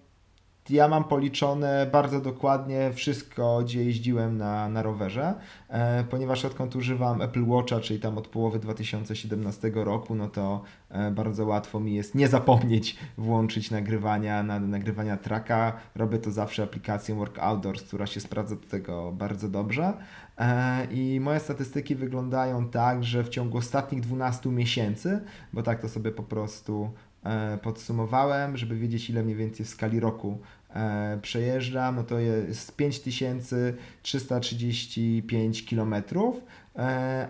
ja 0.70 0.88
mam 0.88 1.04
policzone 1.04 1.88
bardzo 1.92 2.20
dokładnie 2.20 2.92
wszystko, 2.92 3.60
gdzie 3.64 3.84
jeździłem 3.84 4.38
na, 4.38 4.68
na 4.68 4.82
rowerze, 4.82 5.34
e, 5.68 6.04
ponieważ 6.04 6.44
odkąd 6.44 6.76
używam 6.76 7.22
Apple 7.22 7.44
Watcha, 7.48 7.80
czyli 7.80 8.00
tam 8.00 8.18
od 8.18 8.28
połowy 8.28 8.58
2017 8.58 9.70
roku, 9.74 10.14
no 10.14 10.28
to 10.28 10.62
e, 10.90 11.10
bardzo 11.10 11.46
łatwo 11.46 11.80
mi 11.80 11.94
jest 11.94 12.14
nie 12.14 12.28
zapomnieć 12.28 12.96
włączyć 13.18 13.70
nagrywania, 13.70 14.42
na, 14.42 14.60
nagrywania 14.60 15.16
tracka. 15.16 15.72
Robię 15.94 16.18
to 16.18 16.30
zawsze 16.30 16.62
aplikacją 16.62 17.16
Work 17.16 17.38
Outdoors, 17.38 17.82
która 17.82 18.06
się 18.06 18.20
sprawdza 18.20 18.56
do 18.56 18.66
tego 18.66 19.12
bardzo 19.12 19.48
dobrze. 19.48 19.92
E, 20.38 20.86
I 20.90 21.20
moje 21.20 21.40
statystyki 21.40 21.94
wyglądają 21.94 22.68
tak, 22.68 23.04
że 23.04 23.24
w 23.24 23.28
ciągu 23.28 23.58
ostatnich 23.58 24.00
12 24.00 24.48
miesięcy, 24.48 25.20
bo 25.52 25.62
tak 25.62 25.80
to 25.80 25.88
sobie 25.88 26.10
po 26.10 26.22
prostu 26.22 26.90
e, 27.24 27.58
podsumowałem, 27.62 28.56
żeby 28.56 28.76
wiedzieć 28.76 29.10
ile 29.10 29.22
mniej 29.22 29.36
więcej 29.36 29.66
w 29.66 29.68
skali 29.68 30.00
roku 30.00 30.38
e, 30.70 31.18
przejeżdżam, 31.22 31.96
no 31.96 32.02
to 32.02 32.18
jest 32.18 32.76
5335 32.76 35.70
km, 35.70 35.94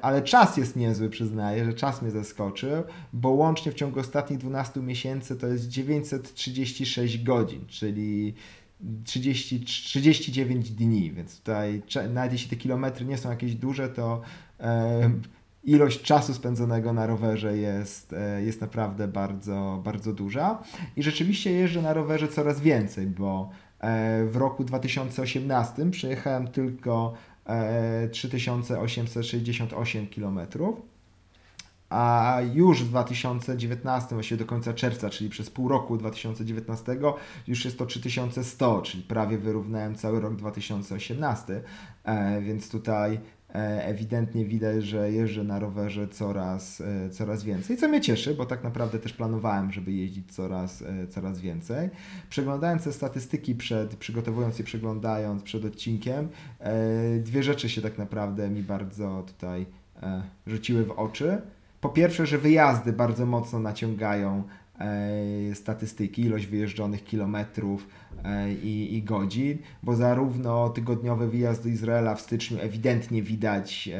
ale 0.02 0.22
czas 0.22 0.56
jest 0.56 0.76
niezły, 0.76 1.10
przyznaję, 1.10 1.64
że 1.64 1.72
czas 1.72 2.02
mnie 2.02 2.10
zaskoczył, 2.10 2.82
bo 3.12 3.30
łącznie 3.30 3.72
w 3.72 3.74
ciągu 3.74 4.00
ostatnich 4.00 4.38
12 4.38 4.80
miesięcy 4.80 5.36
to 5.36 5.46
jest 5.46 5.68
936 5.68 7.24
godzin, 7.24 7.66
czyli 7.66 8.34
30, 9.04 9.60
39 9.60 10.70
dni, 10.70 11.12
więc 11.12 11.38
tutaj 11.38 11.82
nawet 12.10 12.32
jeśli 12.32 12.50
te 12.50 12.56
kilometry 12.56 13.06
nie 13.06 13.18
są 13.18 13.30
jakieś 13.30 13.54
duże, 13.54 13.88
to 13.88 14.20
e, 14.60 15.10
ilość 15.64 16.02
czasu 16.02 16.34
spędzonego 16.34 16.92
na 16.92 17.06
rowerze 17.06 17.58
jest, 17.58 18.12
e, 18.12 18.42
jest 18.42 18.60
naprawdę 18.60 19.08
bardzo, 19.08 19.80
bardzo 19.84 20.12
duża. 20.12 20.62
I 20.96 21.02
rzeczywiście 21.02 21.52
jeżdżę 21.52 21.82
na 21.82 21.92
rowerze 21.92 22.28
coraz 22.28 22.60
więcej, 22.60 23.06
bo 23.06 23.50
e, 23.80 24.24
w 24.24 24.36
roku 24.36 24.64
2018 24.64 25.90
przejechałem 25.90 26.48
tylko 26.48 27.14
3868 28.12 30.06
kilometrów 30.06 30.97
a 31.90 32.38
już 32.54 32.84
w 32.84 32.88
2019, 32.88 34.14
właściwie 34.14 34.38
do 34.38 34.44
końca 34.44 34.72
czerwca, 34.74 35.10
czyli 35.10 35.30
przez 35.30 35.50
pół 35.50 35.68
roku 35.68 35.96
2019, 35.96 36.96
już 37.46 37.64
jest 37.64 37.78
to 37.78 37.86
3100, 37.86 38.82
czyli 38.82 39.02
prawie 39.02 39.38
wyrównałem 39.38 39.94
cały 39.94 40.20
rok 40.20 40.36
2018, 40.36 41.62
e, 42.04 42.40
więc 42.42 42.70
tutaj 42.70 43.20
e, 43.54 43.84
ewidentnie 43.84 44.44
widać, 44.44 44.84
że 44.84 45.12
jeżdżę 45.12 45.44
na 45.44 45.58
rowerze 45.58 46.08
coraz, 46.08 46.80
e, 46.80 47.10
coraz 47.10 47.44
więcej, 47.44 47.76
co 47.76 47.88
mnie 47.88 48.00
cieszy, 48.00 48.34
bo 48.34 48.46
tak 48.46 48.64
naprawdę 48.64 48.98
też 48.98 49.12
planowałem, 49.12 49.72
żeby 49.72 49.92
jeździć 49.92 50.32
coraz, 50.32 50.84
coraz 51.10 51.40
więcej. 51.40 51.90
Przeglądając 52.30 52.84
te 52.84 52.92
statystyki 52.92 53.54
przed, 53.54 53.96
przygotowując 53.96 54.58
je, 54.58 54.64
przeglądając 54.64 55.42
przed 55.42 55.64
odcinkiem, 55.64 56.28
dwie 57.20 57.42
rzeczy 57.42 57.68
się 57.68 57.82
tak 57.82 57.98
naprawdę 57.98 58.50
mi 58.50 58.62
bardzo 58.62 59.24
tutaj 59.26 59.66
rzuciły 60.46 60.84
w 60.84 60.90
oczy 60.90 61.42
po 61.80 61.88
pierwsze, 61.88 62.26
że 62.26 62.38
wyjazdy 62.38 62.92
bardzo 62.92 63.26
mocno 63.26 63.58
naciągają 63.58 64.42
e, 64.78 65.54
statystyki, 65.54 66.22
ilość 66.22 66.46
wyjeżdżonych 66.46 67.04
kilometrów 67.04 67.88
e, 68.24 68.52
i, 68.52 68.96
i, 68.96 69.02
godzin, 69.02 69.58
bo 69.82 69.96
zarówno 69.96 70.68
tygodniowy 70.68 71.28
wyjazd 71.28 71.62
do 71.62 71.68
Izraela 71.68 72.14
w 72.14 72.20
styczniu 72.20 72.58
ewidentnie 72.60 73.22
widać 73.22 73.88
e, 73.88 73.98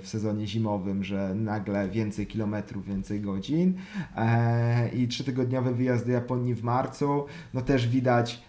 w 0.00 0.04
sezonie 0.04 0.46
zimowym, 0.46 1.04
że 1.04 1.34
nagle 1.34 1.88
więcej 1.88 2.26
kilometrów, 2.26 2.86
więcej 2.86 3.20
godzin 3.20 3.74
i 4.94 5.08
trzytygodniowy 5.08 5.74
wyjazd 5.74 6.06
do 6.06 6.12
Japonii 6.12 6.54
w 6.54 6.62
marcu, 6.62 7.24
no 7.54 7.60
też 7.60 7.88
widać 7.88 8.47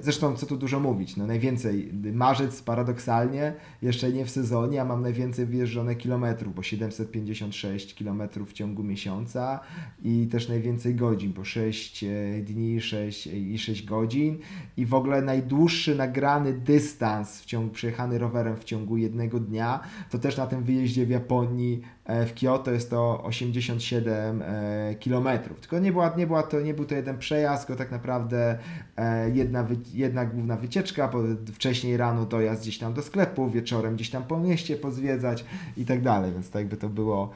zresztą, 0.00 0.36
co 0.36 0.46
tu 0.46 0.56
dużo 0.56 0.80
mówić, 0.80 1.16
no 1.16 1.26
najwięcej, 1.26 1.92
marzec 2.12 2.62
paradoksalnie, 2.62 3.54
jeszcze 3.82 4.12
nie 4.12 4.24
w 4.24 4.30
sezonie, 4.30 4.82
a 4.82 4.84
mam 4.84 5.02
najwięcej 5.02 5.46
wyjeżdżone 5.46 5.94
kilometrów, 5.94 6.54
bo 6.54 6.62
756 6.62 7.94
kilometrów 7.94 8.50
w 8.50 8.52
ciągu 8.52 8.82
miesiąca 8.82 9.60
i 10.02 10.28
też 10.32 10.48
najwięcej 10.48 10.94
godzin, 10.94 11.32
bo 11.32 11.44
6 11.44 12.04
e, 12.04 12.08
dni 12.42 12.80
6, 12.80 13.26
i 13.26 13.58
6 13.58 13.84
godzin. 13.84 14.38
I 14.76 14.86
w 14.86 14.94
ogóle 14.94 15.22
najdłuższy 15.22 15.94
nagrany 15.94 16.52
dystans 16.52 17.40
w 17.40 17.44
ciągu, 17.44 17.70
przejechany 17.70 18.18
rowerem 18.18 18.56
w 18.56 18.64
ciągu 18.64 18.96
jednego 18.96 19.40
dnia, 19.40 19.80
to 20.10 20.18
też 20.18 20.36
na 20.36 20.46
tym 20.46 20.62
wyjeździe 20.62 21.06
w 21.06 21.10
Japonii 21.10 21.82
E, 21.99 21.99
w 22.06 22.34
Kyoto 22.34 22.70
jest 22.70 22.90
to 22.90 23.24
87 23.24 24.42
e, 24.42 24.94
km. 24.94 25.28
Tylko 25.60 25.78
nie, 25.78 25.92
była, 25.92 26.14
nie, 26.16 26.26
była 26.26 26.42
to, 26.42 26.60
nie 26.60 26.74
był 26.74 26.84
to 26.84 26.94
jeden 26.94 27.18
przejazd, 27.18 27.66
tylko 27.66 27.78
tak 27.78 27.90
naprawdę 27.90 28.58
e, 28.96 29.30
jedna, 29.30 29.66
jedna 29.94 30.24
główna 30.24 30.56
wycieczka, 30.56 31.08
bo 31.08 31.18
wcześniej 31.54 31.96
rano 31.96 32.26
dojazd 32.26 32.62
gdzieś 32.62 32.78
tam 32.78 32.94
do 32.94 33.02
sklepu, 33.02 33.50
wieczorem 33.50 33.94
gdzieś 33.94 34.10
tam 34.10 34.22
po 34.22 34.40
mieście 34.40 34.76
pozwiedzać 34.76 35.44
i 35.76 35.84
tak 35.84 36.02
dalej, 36.02 36.32
więc 36.32 36.50
tak 36.50 36.60
jakby 36.60 36.76
to 36.76 36.88
było 36.88 37.30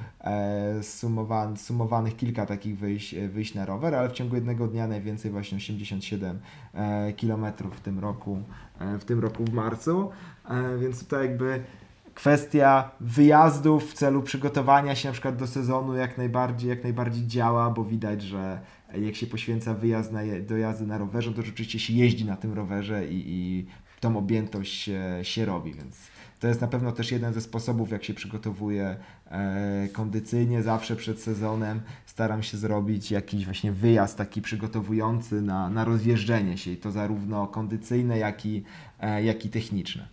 sumowan, 0.83 1.57
sumowanych 1.57 2.17
kilka 2.17 2.47
takich 2.47 2.79
wyjść, 2.79 3.15
wyjść 3.15 3.55
na 3.55 3.67
rower, 3.67 3.95
ale 3.95 4.09
w 4.09 4.13
ciągu 4.13 4.35
jednego 4.35 4.67
dnia 4.67 4.89
najwięcej 4.89 5.31
właśnie 5.31 5.57
87 5.59 6.39
km 7.21 7.47
w 7.73 7.81
tym 7.81 7.99
roku, 7.99 8.39
w 9.01 9.05
tym 9.05 9.21
roku 9.21 9.45
w 9.45 9.53
marcu, 9.53 10.11
więc 10.81 11.05
tutaj 11.05 11.27
jakby 11.27 11.61
kwestia 12.15 12.91
wyjazdów 13.01 13.91
w 13.91 13.95
celu 13.95 14.23
przygotowania 14.23 14.95
się 14.95 15.09
na 15.09 15.13
przykład 15.13 15.37
do 15.37 15.47
sezonu 15.47 15.97
jak 15.97 16.19
najbardziej, 16.19 16.71
jak 16.71 16.83
najbardziej 16.83 17.27
działa, 17.27 17.71
bo 17.71 17.85
widać, 17.85 18.23
że 18.23 18.61
jak 19.01 19.15
się 19.15 19.27
poświęca 19.27 19.75
wyjazd 19.75 20.13
na, 20.13 20.21
do 20.49 20.57
jazdy 20.57 20.87
na 20.87 20.99
rowerze, 20.99 21.33
to 21.33 21.43
rzeczywiście 21.43 21.79
się 21.79 21.93
jeździ 21.93 22.25
na 22.25 22.37
tym 22.37 22.53
rowerze 22.53 23.09
i, 23.09 23.23
i 23.27 23.67
tą 24.01 24.17
objętość 24.17 24.83
się, 24.83 25.01
się 25.23 25.45
robi, 25.45 25.73
więc 25.75 25.97
to 26.41 26.49
jest 26.49 26.61
na 26.61 26.67
pewno 26.67 26.93
też 26.93 27.13
jeden 27.13 27.35
ze 27.35 27.41
sposobów, 27.41 27.91
jak 27.91 28.05
się 28.05 28.15
przygotowuje 28.15 28.97
e, 29.31 29.89
kondycyjnie. 29.93 30.63
Zawsze 30.63 30.97
przed 30.97 31.21
sezonem 31.21 31.81
staram 32.07 32.43
się 32.43 32.57
zrobić 32.57 33.11
jakiś 33.11 33.45
właśnie 33.45 33.73
wyjazd 33.73 34.19
taki 34.19 34.43
przygotowujący 34.43 35.43
na, 35.43 35.71
na 35.71 35.85
rozjeżdżenie 35.85 36.59
się 36.59 36.71
i 36.71 36.77
to 36.77 36.91
zarówno 36.91 37.47
kondycyjne, 37.47 38.19
jak 38.19 38.47
i, 38.47 38.65
e, 39.01 39.25
jak 39.25 39.45
i 39.45 39.49
techniczne. 39.49 40.09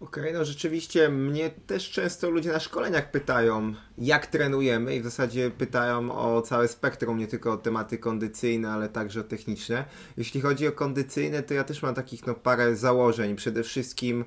Okej, 0.00 0.22
okay, 0.22 0.38
no 0.38 0.44
rzeczywiście 0.44 1.08
mnie 1.08 1.50
też 1.50 1.90
często 1.90 2.30
ludzie 2.30 2.52
na 2.52 2.60
szkoleniach 2.60 3.10
pytają, 3.10 3.74
jak 3.98 4.26
trenujemy 4.26 4.96
i 4.96 5.00
w 5.00 5.04
zasadzie 5.04 5.50
pytają 5.50 6.12
o 6.12 6.42
całe 6.42 6.68
spektrum, 6.68 7.18
nie 7.18 7.26
tylko 7.26 7.52
o 7.52 7.56
tematy 7.56 7.98
kondycyjne, 7.98 8.70
ale 8.70 8.88
także 8.88 9.20
o 9.20 9.24
techniczne. 9.24 9.84
Jeśli 10.16 10.40
chodzi 10.40 10.68
o 10.68 10.72
kondycyjne, 10.72 11.42
to 11.42 11.54
ja 11.54 11.64
też 11.64 11.82
mam 11.82 11.94
takich 11.94 12.26
no, 12.26 12.34
parę 12.34 12.76
założeń. 12.76 13.36
Przede 13.36 13.62
wszystkim 13.62 14.24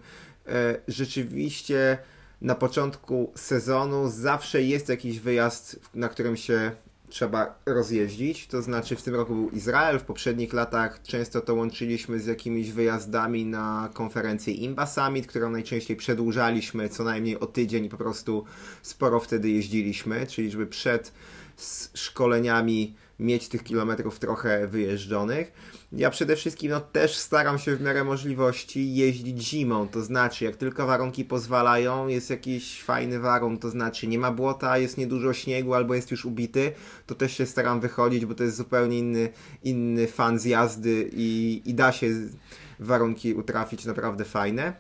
e, 0.48 0.76
rzeczywiście 0.88 1.98
na 2.42 2.56
początku 2.56 3.32
sezonu 3.36 4.10
zawsze 4.10 4.64
jest 4.64 4.90
jakiś 4.90 5.20
wyjazd, 5.20 5.80
na 5.94 6.10
którym 6.10 6.38
się 6.38 6.72
trzeba 7.14 7.60
rozjeździć. 7.66 8.48
To 8.48 8.62
znaczy 8.62 8.96
w 8.96 9.02
tym 9.02 9.16
roku 9.16 9.36
był 9.36 9.50
Izrael, 9.50 10.00
w 10.00 10.04
poprzednich 10.04 10.54
latach 10.54 11.02
często 11.02 11.42
to 11.42 11.56
łączyliśmy 11.56 12.20
z 12.20 12.26
jakimiś 12.26 12.72
wyjazdami 12.72 13.46
na 13.46 13.90
konferencję 13.94 14.54
Imba 14.54 14.86
Summit, 14.86 15.28
którą 15.28 15.50
najczęściej 15.50 15.98
przedłużaliśmy 15.98 16.90
co 16.90 17.04
najmniej 17.04 17.40
o 17.40 17.46
tydzień 17.46 17.90
po 17.90 17.98
prostu 17.98 18.46
sporo 18.82 19.20
wtedy 19.20 19.50
jeździliśmy, 19.50 20.28
czyli 20.28 20.52
żeby 20.52 20.68
przed 20.68 21.14
szkoleniami 21.94 22.96
mieć 23.20 23.48
tych 23.48 23.64
kilometrów 23.64 24.20
trochę 24.20 24.68
wyjeżdżonych. 24.68 25.52
Ja 25.98 26.10
przede 26.10 26.36
wszystkim 26.36 26.72
no, 26.72 26.82
też 26.82 27.18
staram 27.18 27.60
się 27.60 27.76
w 27.76 27.82
miarę 27.82 28.04
możliwości 28.04 28.96
jeździć 28.96 29.44
zimą, 29.44 29.88
to 29.88 30.04
znaczy 30.04 30.46
jak 30.46 30.56
tylko 30.56 30.88
warunki 30.88 31.26
pozwalają, 31.26 32.08
jest 32.08 32.30
jakiś 32.30 32.84
fajny 32.84 33.20
warunek, 33.20 33.62
to 33.62 33.70
znaczy 33.70 34.08
nie 34.08 34.20
ma 34.20 34.32
błota, 34.32 34.78
jest 34.78 34.98
niedużo 34.98 35.34
śniegu 35.34 35.74
albo 35.74 35.96
jest 35.96 36.12
już 36.12 36.26
ubity, 36.26 36.72
to 37.06 37.16
też 37.16 37.38
się 37.38 37.46
staram 37.46 37.80
wychodzić, 37.80 38.26
bo 38.26 38.36
to 38.36 38.44
jest 38.44 38.58
zupełnie 38.58 39.00
inny, 39.00 39.30
inny 39.64 40.08
fan 40.08 40.40
z 40.40 40.46
jazdy 40.46 41.10
i, 41.14 41.62
i 41.66 41.74
da 41.74 41.92
się 41.92 42.08
warunki 42.80 43.34
utrafić 43.34 43.86
naprawdę 43.86 44.26
fajne. 44.26 44.74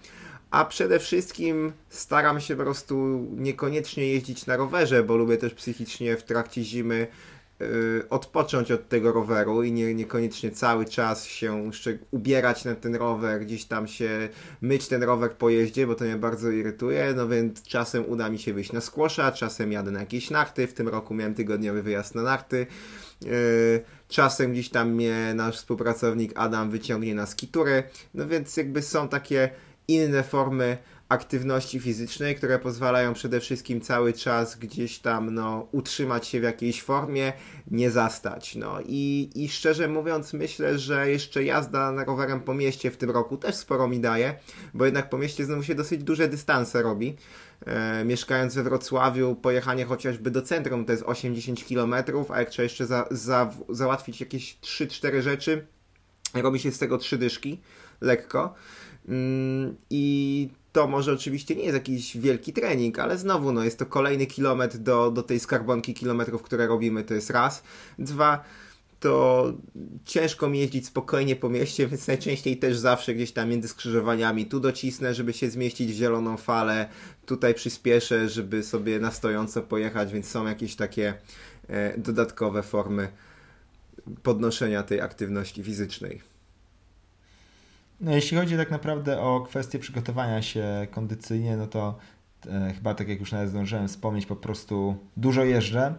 A 0.51 0.65
przede 0.65 0.99
wszystkim 0.99 1.71
staram 1.89 2.41
się 2.41 2.55
po 2.55 2.63
prostu 2.63 3.27
niekoniecznie 3.37 4.07
jeździć 4.07 4.45
na 4.45 4.57
rowerze, 4.57 5.03
bo 5.03 5.17
lubię 5.17 5.37
też 5.37 5.53
psychicznie 5.53 6.17
w 6.17 6.23
trakcie 6.23 6.63
zimy 6.63 7.07
odpocząć 8.09 8.71
od 8.71 8.89
tego 8.89 9.11
roweru 9.11 9.63
i 9.63 9.71
nie, 9.71 9.93
niekoniecznie 9.93 10.51
cały 10.51 10.85
czas 10.85 11.25
się 11.25 11.71
ubierać 12.11 12.65
na 12.65 12.75
ten 12.75 12.95
rower, 12.95 13.41
gdzieś 13.41 13.65
tam 13.65 13.87
się 13.87 14.29
myć 14.61 14.87
ten 14.87 15.03
rower 15.03 15.31
po 15.31 15.49
jeździe, 15.49 15.87
bo 15.87 15.95
to 15.95 16.05
mnie 16.05 16.15
bardzo 16.15 16.51
irytuje, 16.51 17.13
no 17.15 17.27
więc 17.27 17.63
czasem 17.63 18.03
uda 18.07 18.29
mi 18.29 18.39
się 18.39 18.53
wyjść 18.53 18.71
na 18.71 18.81
skłosza, 18.81 19.31
czasem 19.31 19.71
jadę 19.71 19.91
na 19.91 19.99
jakieś 19.99 20.29
narty, 20.29 20.67
w 20.67 20.73
tym 20.73 20.87
roku 20.87 21.13
miałem 21.13 21.33
tygodniowy 21.33 21.83
wyjazd 21.83 22.15
na 22.15 22.21
narty, 22.21 22.67
y, 23.25 23.83
czasem 24.07 24.51
gdzieś 24.51 24.69
tam 24.69 24.89
mnie 24.89 25.33
nasz 25.35 25.57
współpracownik 25.57 26.31
Adam 26.35 26.69
wyciągnie 26.69 27.15
na 27.15 27.25
skitury, 27.25 27.83
no 28.13 28.27
więc 28.27 28.57
jakby 28.57 28.81
są 28.81 29.07
takie 29.07 29.49
inne 29.87 30.23
formy 30.23 30.77
aktywności 31.09 31.79
fizycznej, 31.79 32.35
które 32.35 32.59
pozwalają 32.59 33.13
przede 33.13 33.39
wszystkim 33.39 33.81
cały 33.81 34.13
czas 34.13 34.55
gdzieś 34.55 34.99
tam 34.99 35.33
no, 35.33 35.67
utrzymać 35.71 36.27
się 36.27 36.39
w 36.39 36.43
jakiejś 36.43 36.83
formie, 36.83 37.33
nie 37.71 37.91
zastać. 37.91 38.55
No 38.55 38.79
i, 38.85 39.29
i 39.35 39.49
szczerze 39.49 39.87
mówiąc, 39.87 40.33
myślę, 40.33 40.79
że 40.79 41.09
jeszcze 41.09 41.43
jazda 41.43 41.91
na 41.91 42.03
rowerem 42.03 42.39
po 42.39 42.53
mieście 42.53 42.91
w 42.91 42.97
tym 42.97 43.09
roku 43.09 43.37
też 43.37 43.55
sporo 43.55 43.87
mi 43.87 43.99
daje, 43.99 44.35
bo 44.73 44.85
jednak 44.85 45.09
po 45.09 45.17
mieście 45.17 45.45
znowu 45.45 45.63
się 45.63 45.75
dosyć 45.75 46.03
duże 46.03 46.27
dystanse 46.27 46.81
robi. 46.81 47.15
E, 47.65 48.05
mieszkając 48.05 48.55
we 48.55 48.63
Wrocławiu, 48.63 49.35
pojechanie 49.35 49.85
chociażby 49.85 50.31
do 50.31 50.41
centrum 50.41 50.85
to 50.85 50.91
jest 50.91 51.03
80 51.03 51.63
km, 51.67 51.93
a 52.29 52.39
jak 52.39 52.49
trzeba 52.49 52.63
jeszcze 52.63 52.85
za, 52.85 53.07
za, 53.11 53.51
załatwić 53.69 54.19
jakieś 54.19 54.57
3-4 54.61 55.21
rzeczy, 55.21 55.67
robi 56.33 56.59
się 56.59 56.71
z 56.71 56.79
tego 56.79 56.97
trzy 56.97 57.17
dyszki, 57.17 57.61
lekko. 58.01 58.53
Mm, 59.07 59.75
I 59.89 60.49
to 60.73 60.87
może 60.87 61.13
oczywiście 61.13 61.55
nie 61.55 61.63
jest 61.63 61.73
jakiś 61.73 62.17
wielki 62.17 62.53
trening, 62.53 62.99
ale 62.99 63.17
znowu 63.17 63.51
no, 63.51 63.63
jest 63.63 63.79
to 63.79 63.85
kolejny 63.85 64.25
kilometr 64.25 64.77
do, 64.77 65.11
do 65.11 65.23
tej 65.23 65.39
skarbonki 65.39 65.93
kilometrów, 65.93 66.41
które 66.41 66.67
robimy, 66.67 67.03
to 67.03 67.13
jest 67.13 67.29
raz. 67.29 67.63
Dwa, 67.99 68.43
to 68.99 69.53
ciężko 70.05 70.49
mi 70.49 70.59
jeździć 70.59 70.87
spokojnie 70.87 71.35
po 71.35 71.49
mieście, 71.49 71.87
więc 71.87 72.07
najczęściej 72.07 72.57
też 72.57 72.77
zawsze 72.77 73.15
gdzieś 73.15 73.31
tam 73.31 73.49
między 73.49 73.67
skrzyżowaniami 73.67 74.45
tu 74.45 74.59
docisnę, 74.59 75.13
żeby 75.13 75.33
się 75.33 75.49
zmieścić 75.49 75.91
w 75.91 75.95
zieloną 75.95 76.37
falę, 76.37 76.89
tutaj 77.25 77.53
przyspieszę, 77.53 78.29
żeby 78.29 78.63
sobie 78.63 78.99
na 78.99 79.11
stojąco 79.11 79.61
pojechać, 79.61 80.13
więc 80.13 80.27
są 80.27 80.47
jakieś 80.47 80.75
takie 80.75 81.13
e, 81.67 81.97
dodatkowe 81.97 82.63
formy 82.63 83.07
podnoszenia 84.23 84.83
tej 84.83 85.01
aktywności 85.01 85.63
fizycznej. 85.63 86.32
No, 88.03 88.11
jeśli 88.11 88.37
chodzi 88.37 88.57
tak 88.57 88.71
naprawdę 88.71 89.21
o 89.21 89.41
kwestię 89.41 89.79
przygotowania 89.79 90.41
się 90.41 90.87
kondycyjnie, 90.91 91.57
no 91.57 91.67
to 91.67 91.95
e, 92.49 92.73
chyba 92.75 92.95
tak 92.95 93.07
jak 93.07 93.19
już 93.19 93.31
nawet 93.31 93.49
zdążyłem 93.49 93.87
wspomnieć, 93.87 94.25
po 94.25 94.35
prostu 94.35 94.95
dużo 95.17 95.43
jeżdżę. 95.43 95.93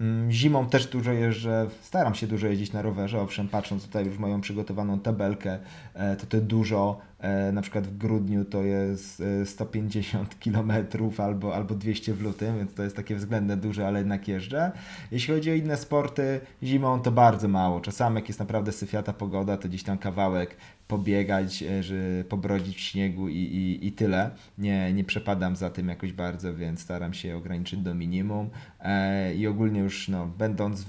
Mm, 0.00 0.30
zimą 0.30 0.66
też 0.66 0.86
dużo 0.86 1.12
jeżdżę, 1.12 1.66
staram 1.82 2.14
się 2.14 2.26
dużo 2.26 2.46
jeździć 2.46 2.72
na 2.72 2.82
rowerze, 2.82 3.20
owszem, 3.20 3.48
patrząc 3.48 3.86
tutaj 3.86 4.06
już 4.06 4.18
moją 4.18 4.40
przygotowaną 4.40 5.00
tabelkę, 5.00 5.58
e, 5.94 6.16
to 6.16 6.26
to 6.26 6.40
dużo, 6.40 7.00
e, 7.18 7.52
na 7.52 7.62
przykład 7.62 7.86
w 7.86 7.96
grudniu 7.96 8.44
to 8.44 8.62
jest 8.62 9.22
150 9.44 10.34
km 10.44 10.72
albo, 11.18 11.54
albo 11.54 11.74
200 11.74 12.14
w 12.14 12.22
lutym, 12.22 12.58
więc 12.58 12.74
to 12.74 12.82
jest 12.82 12.96
takie 12.96 13.16
względnie 13.16 13.56
duże, 13.56 13.86
ale 13.86 13.98
jednak 13.98 14.28
jeżdżę. 14.28 14.72
Jeśli 15.10 15.34
chodzi 15.34 15.50
o 15.50 15.54
inne 15.54 15.76
sporty, 15.76 16.40
zimą 16.62 17.00
to 17.00 17.10
bardzo 17.12 17.48
mało. 17.48 17.80
Czasami 17.80 18.16
jak 18.16 18.28
jest 18.28 18.40
naprawdę 18.40 18.72
syfiata 18.72 19.12
pogoda, 19.12 19.56
to 19.56 19.68
gdzieś 19.68 19.82
tam 19.82 19.98
kawałek 19.98 20.56
pobiegać, 20.88 21.62
e, 21.62 21.82
że 21.82 22.24
pobrodzić 22.28 22.76
w 22.76 22.80
śniegu 22.80 23.28
i, 23.28 23.36
i, 23.36 23.86
i 23.86 23.92
tyle. 23.92 24.30
Nie, 24.58 24.92
nie 24.92 25.04
przepadam 25.04 25.56
za 25.56 25.70
tym 25.70 25.88
jakoś 25.88 26.12
bardzo, 26.12 26.54
więc 26.54 26.80
staram 26.80 27.14
się 27.14 27.36
ograniczyć 27.36 27.80
do 27.80 27.94
minimum 27.94 28.50
e, 28.80 29.34
i 29.34 29.46
ogólnie 29.46 29.80
już 29.80 30.08
no, 30.08 30.26
będąc, 30.26 30.86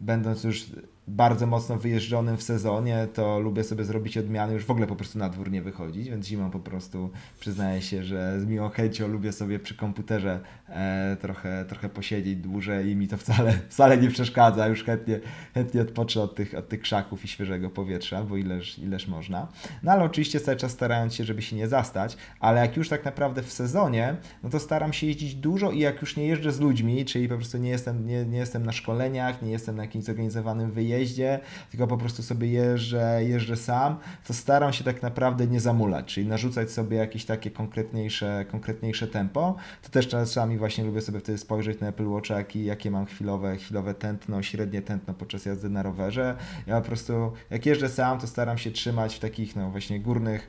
będąc 0.00 0.44
już 0.44 0.66
bardzo 1.08 1.46
mocno 1.46 1.76
wyjeżdżonym 1.76 2.36
w 2.36 2.42
sezonie, 2.42 3.08
to 3.14 3.40
lubię 3.40 3.64
sobie 3.64 3.84
zrobić 3.84 4.18
odmiany, 4.18 4.54
już 4.54 4.64
w 4.64 4.70
ogóle 4.70 4.86
po 4.86 4.96
prostu 4.96 5.18
na 5.18 5.28
dwór 5.28 5.50
nie 5.50 5.62
wychodzić, 5.62 6.10
więc 6.10 6.26
zimą 6.26 6.50
po 6.50 6.60
prostu 6.60 7.10
przyznaję 7.40 7.82
się, 7.82 8.04
że 8.04 8.40
z 8.40 8.46
miłą 8.46 8.68
chęcią 8.68 9.08
lubię 9.08 9.32
sobie 9.32 9.58
przy 9.58 9.74
komputerze 9.74 10.40
e, 10.68 11.16
trochę, 11.20 11.64
trochę 11.68 11.88
posiedzieć 11.88 12.36
dłużej 12.36 12.90
i 12.90 12.96
mi 12.96 13.08
to 13.08 13.16
wcale, 13.16 13.52
wcale 13.68 13.98
nie 13.98 14.08
przeszkadza, 14.08 14.66
już 14.66 14.84
chętnie, 14.84 15.20
chętnie 15.54 15.82
odpocznę 15.82 16.22
od 16.22 16.34
tych, 16.34 16.54
od 16.54 16.68
tych 16.68 16.80
krzaków 16.80 17.24
i 17.24 17.28
świeżego 17.28 17.70
powietrza, 17.70 18.22
bo 18.22 18.36
ileż, 18.36 18.78
ileż 18.78 19.08
można. 19.08 19.48
No 19.82 19.92
ale 19.92 20.04
oczywiście 20.04 20.40
cały 20.40 20.56
czas 20.56 20.72
starając 20.72 21.14
się, 21.14 21.24
żeby 21.24 21.42
się 21.42 21.56
nie 21.56 21.68
zastać, 21.68 22.16
ale 22.40 22.60
jak 22.60 22.76
już 22.76 22.88
tak 22.88 23.04
naprawdę 23.04 23.42
w 23.42 23.52
sezonie, 23.52 24.16
no 24.42 24.50
to 24.50 24.60
staram 24.60 24.92
się 24.92 25.06
jeździć 25.06 25.34
dużo 25.34 25.70
i 25.70 25.78
jak 25.78 26.00
już 26.00 26.16
nie 26.16 26.26
jeżdżę 26.26 26.52
z 26.52 26.60
ludźmi, 26.60 27.04
czyli 27.04 27.28
po 27.28 27.36
prostu 27.36 27.58
nie 27.58 27.70
jestem, 27.70 28.06
nie, 28.06 28.24
nie 28.24 28.38
jestem 28.38 28.66
na 28.66 28.72
szkoleniach, 28.72 29.42
nie 29.42 29.50
jestem 29.50 29.76
na 29.76 29.82
jakimś 29.82 30.04
zorganizowanym 30.04 30.70
wyjeździe, 30.70 30.93
jeździe, 30.98 31.40
tylko 31.70 31.86
po 31.86 31.96
prostu 31.96 32.22
sobie 32.22 32.48
jeżdżę, 32.48 33.24
jeżdżę 33.24 33.56
sam, 33.56 33.96
to 34.26 34.34
staram 34.34 34.72
się 34.72 34.84
tak 34.84 35.02
naprawdę 35.02 35.46
nie 35.46 35.60
zamulać, 35.60 36.14
czyli 36.14 36.26
narzucać 36.26 36.70
sobie 36.70 36.96
jakieś 36.96 37.24
takie 37.24 37.50
konkretniejsze, 37.50 38.44
konkretniejsze 38.50 39.06
tempo. 39.06 39.56
To 39.82 39.88
też 39.88 40.08
czasami 40.08 40.58
właśnie 40.58 40.84
lubię 40.84 41.00
sobie 41.00 41.20
wtedy 41.20 41.38
spojrzeć 41.38 41.80
na 41.80 41.88
Apple 41.88 42.08
Watch, 42.08 42.30
jakie, 42.54 42.90
mam 42.90 43.06
chwilowe, 43.06 43.56
chwilowe 43.56 43.94
tętno, 43.94 44.42
średnie 44.42 44.82
tętno 44.82 45.14
podczas 45.14 45.46
jazdy 45.46 45.70
na 45.70 45.82
rowerze. 45.82 46.36
Ja 46.66 46.80
po 46.80 46.86
prostu 46.86 47.32
jak 47.50 47.66
jeżdżę 47.66 47.88
sam, 47.88 48.18
to 48.18 48.26
staram 48.26 48.58
się 48.58 48.70
trzymać 48.70 49.14
w 49.14 49.18
takich 49.18 49.56
no 49.56 49.70
właśnie 49.70 50.00
górnych, 50.00 50.48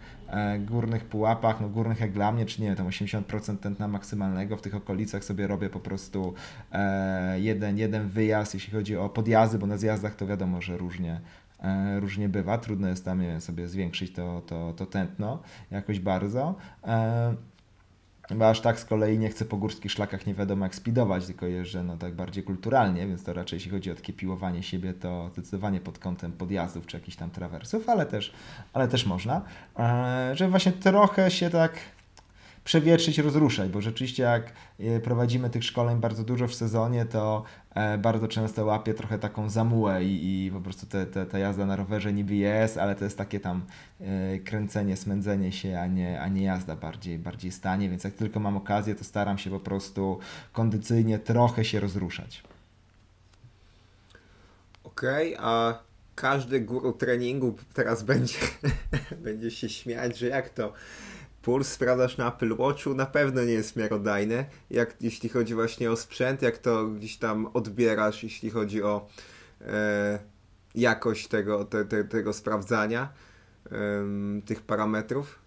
górnych 0.59 1.05
pułapach, 1.05 1.61
no 1.61 1.69
górnych 1.69 1.99
jak 1.99 2.11
dla 2.11 2.31
mnie, 2.31 2.45
czy 2.45 2.61
nie, 2.61 2.75
tam 2.75 2.87
80% 2.87 3.57
tętna 3.57 3.87
maksymalnego, 3.87 4.57
w 4.57 4.61
tych 4.61 4.75
okolicach 4.75 5.23
sobie 5.23 5.47
robię 5.47 5.69
po 5.69 5.79
prostu 5.79 6.33
e, 6.71 7.39
jeden, 7.39 7.77
jeden 7.77 8.07
wyjazd, 8.07 8.53
jeśli 8.53 8.73
chodzi 8.73 8.97
o 8.97 9.09
podjazdy, 9.09 9.57
bo 9.57 9.67
na 9.67 9.77
zjazdach 9.77 10.15
to 10.15 10.27
wiadomo, 10.27 10.61
że 10.61 10.77
różnie, 10.77 11.21
e, 11.63 11.99
różnie 11.99 12.29
bywa. 12.29 12.57
Trudno 12.57 12.87
jest 12.87 13.05
tam 13.05 13.41
sobie 13.41 13.67
zwiększyć 13.67 14.11
to, 14.11 14.41
to, 14.47 14.73
to 14.73 14.85
tętno 14.85 15.39
jakoś 15.71 15.99
bardzo. 15.99 16.55
Bo 18.31 18.49
aż 18.49 18.61
tak 18.61 18.79
z 18.79 18.85
kolei 18.85 19.19
nie 19.19 19.29
chcę 19.29 19.45
po 19.45 19.57
górskich 19.57 19.91
szlakach 19.91 20.25
nie 20.25 20.33
wiadomo 20.33 20.65
jak 20.65 20.75
speedować, 20.75 21.25
tylko 21.25 21.45
jeżdżę 21.45 21.83
no 21.83 21.97
tak 21.97 22.15
bardziej 22.15 22.43
kulturalnie, 22.43 23.07
więc 23.07 23.23
to 23.23 23.33
raczej 23.33 23.57
jeśli 23.57 23.71
chodzi 23.71 23.91
o 23.91 23.95
takie 23.95 24.13
piłowanie 24.13 24.63
siebie, 24.63 24.93
to 24.93 25.29
zdecydowanie 25.29 25.81
pod 25.81 25.99
kątem 25.99 26.31
podjazdów 26.31 26.85
czy 26.85 26.97
jakichś 26.97 27.17
tam 27.17 27.29
trawersów, 27.29 27.89
ale 27.89 28.05
też, 28.05 28.33
ale 28.73 28.87
też 28.87 29.05
można. 29.05 29.41
E, 29.79 30.31
że 30.33 30.49
właśnie 30.49 30.71
trochę 30.71 31.31
się 31.31 31.49
tak 31.49 31.73
przewietrzyć, 32.65 33.17
rozruszać, 33.17 33.69
bo 33.69 33.81
rzeczywiście 33.81 34.23
jak 34.23 34.53
e, 34.79 34.99
prowadzimy 34.99 35.49
tych 35.49 35.63
szkoleń 35.63 35.97
bardzo 35.97 36.23
dużo 36.23 36.47
w 36.47 36.55
sezonie, 36.55 37.05
to 37.05 37.43
e, 37.75 37.97
bardzo 37.97 38.27
często 38.27 38.65
łapię 38.65 38.93
trochę 38.93 39.19
taką 39.19 39.49
zamułę 39.49 40.03
i, 40.03 40.45
i 40.45 40.51
po 40.51 40.61
prostu 40.61 40.85
te, 40.85 41.05
te, 41.05 41.25
ta 41.25 41.39
jazda 41.39 41.65
na 41.65 41.75
rowerze 41.75 42.13
niby 42.13 42.35
jest, 42.35 42.77
ale 42.77 42.95
to 42.95 43.03
jest 43.03 43.17
takie 43.17 43.39
tam 43.39 43.65
e, 44.01 44.39
kręcenie, 44.39 44.97
smędzenie 44.97 45.51
się, 45.51 45.79
a 45.79 45.87
nie, 45.87 46.21
a 46.21 46.27
nie 46.27 46.43
jazda 46.43 46.75
bardziej, 46.75 47.19
bardziej 47.19 47.51
stanie, 47.51 47.89
więc 47.89 48.03
jak 48.03 48.13
tylko 48.13 48.39
mam 48.39 48.57
okazję, 48.57 48.95
to 48.95 49.03
staram 49.03 49.37
się 49.37 49.49
po 49.49 49.59
prostu 49.59 50.19
kondycyjnie 50.53 51.19
trochę 51.19 51.65
się 51.65 51.79
rozruszać. 51.79 52.43
Okej, 54.83 55.35
okay, 55.35 55.45
a 55.47 55.83
każdy 56.15 56.61
guru 56.61 56.93
treningu 56.93 57.55
teraz 57.73 58.03
będzie, 58.03 58.39
będzie 59.25 59.51
się 59.51 59.69
śmiać, 59.69 60.17
że 60.17 60.27
jak 60.27 60.49
to 60.49 60.73
puls 61.45 61.67
sprawdzasz 61.67 62.17
na 62.17 62.27
Apple 62.27 62.55
Watchu, 62.55 62.93
na 62.93 63.05
pewno 63.05 63.43
nie 63.43 63.53
jest 63.53 63.75
miarodajny, 63.75 64.45
jak 64.69 64.95
jeśli 65.01 65.29
chodzi 65.29 65.53
właśnie 65.53 65.91
o 65.91 65.95
sprzęt, 65.95 66.41
jak 66.41 66.57
to 66.57 66.87
gdzieś 66.87 67.17
tam 67.17 67.47
odbierasz, 67.53 68.23
jeśli 68.23 68.49
chodzi 68.49 68.83
o 68.83 69.07
e, 69.61 70.19
jakość 70.75 71.27
tego, 71.27 71.65
te, 71.65 71.85
te, 71.85 72.03
tego 72.03 72.33
sprawdzania 72.33 73.09
e, 73.65 73.71
tych 74.45 74.61
parametrów. 74.61 75.39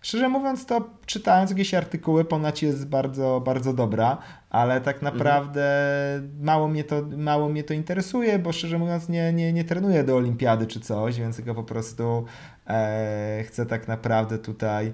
Szczerze 0.00 0.28
mówiąc, 0.28 0.66
to 0.66 0.90
czytając 1.06 1.50
jakieś 1.50 1.74
artykuły, 1.74 2.24
ponoć 2.24 2.62
jest 2.62 2.88
bardzo, 2.88 3.42
bardzo 3.44 3.72
dobra, 3.72 4.18
ale 4.50 4.80
tak 4.80 4.96
mhm. 4.96 5.14
naprawdę 5.14 5.64
mhm. 6.14 6.44
mało, 6.44 6.68
mnie 6.68 6.84
to, 6.84 7.02
mało 7.16 7.48
mnie 7.48 7.64
to 7.64 7.74
interesuje, 7.74 8.38
bo 8.38 8.52
szczerze 8.52 8.78
mówiąc 8.78 9.08
nie, 9.08 9.32
nie, 9.32 9.52
nie 9.52 9.64
trenuję 9.64 10.04
do 10.04 10.16
olimpiady 10.16 10.66
czy 10.66 10.80
coś, 10.80 11.18
więc 11.18 11.36
tylko 11.36 11.54
po 11.54 11.64
prostu 11.64 12.24
e, 12.66 13.44
chcę 13.46 13.66
tak 13.66 13.88
naprawdę 13.88 14.38
tutaj 14.38 14.92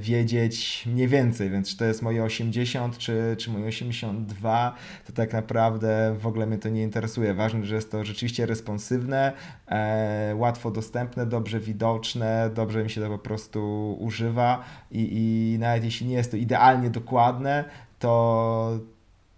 wiedzieć 0.00 0.86
mniej 0.86 1.08
więcej, 1.08 1.50
więc 1.50 1.68
czy 1.68 1.76
to 1.76 1.84
jest 1.84 2.02
moje 2.02 2.24
80, 2.24 2.98
czy, 2.98 3.36
czy 3.38 3.50
moje 3.50 3.66
82, 3.66 4.74
to 5.06 5.12
tak 5.12 5.32
naprawdę 5.32 6.16
w 6.18 6.26
ogóle 6.26 6.46
mnie 6.46 6.58
to 6.58 6.68
nie 6.68 6.82
interesuje. 6.82 7.34
Ważne, 7.34 7.64
że 7.64 7.74
jest 7.74 7.90
to 7.90 8.04
rzeczywiście 8.04 8.46
responsywne, 8.46 9.32
e, 9.68 10.34
łatwo 10.36 10.70
dostępne, 10.70 11.26
dobrze 11.26 11.60
widoczne, 11.60 12.50
dobrze 12.54 12.84
mi 12.84 12.90
się 12.90 13.00
to 13.00 13.08
po 13.08 13.18
prostu 13.18 13.92
używa 14.00 14.64
i, 14.90 15.08
i 15.12 15.58
nawet 15.58 15.84
jeśli 15.84 16.06
nie 16.06 16.14
jest 16.14 16.30
to 16.30 16.36
idealnie 16.36 16.90
dokładne, 16.90 17.64
to 17.98 18.78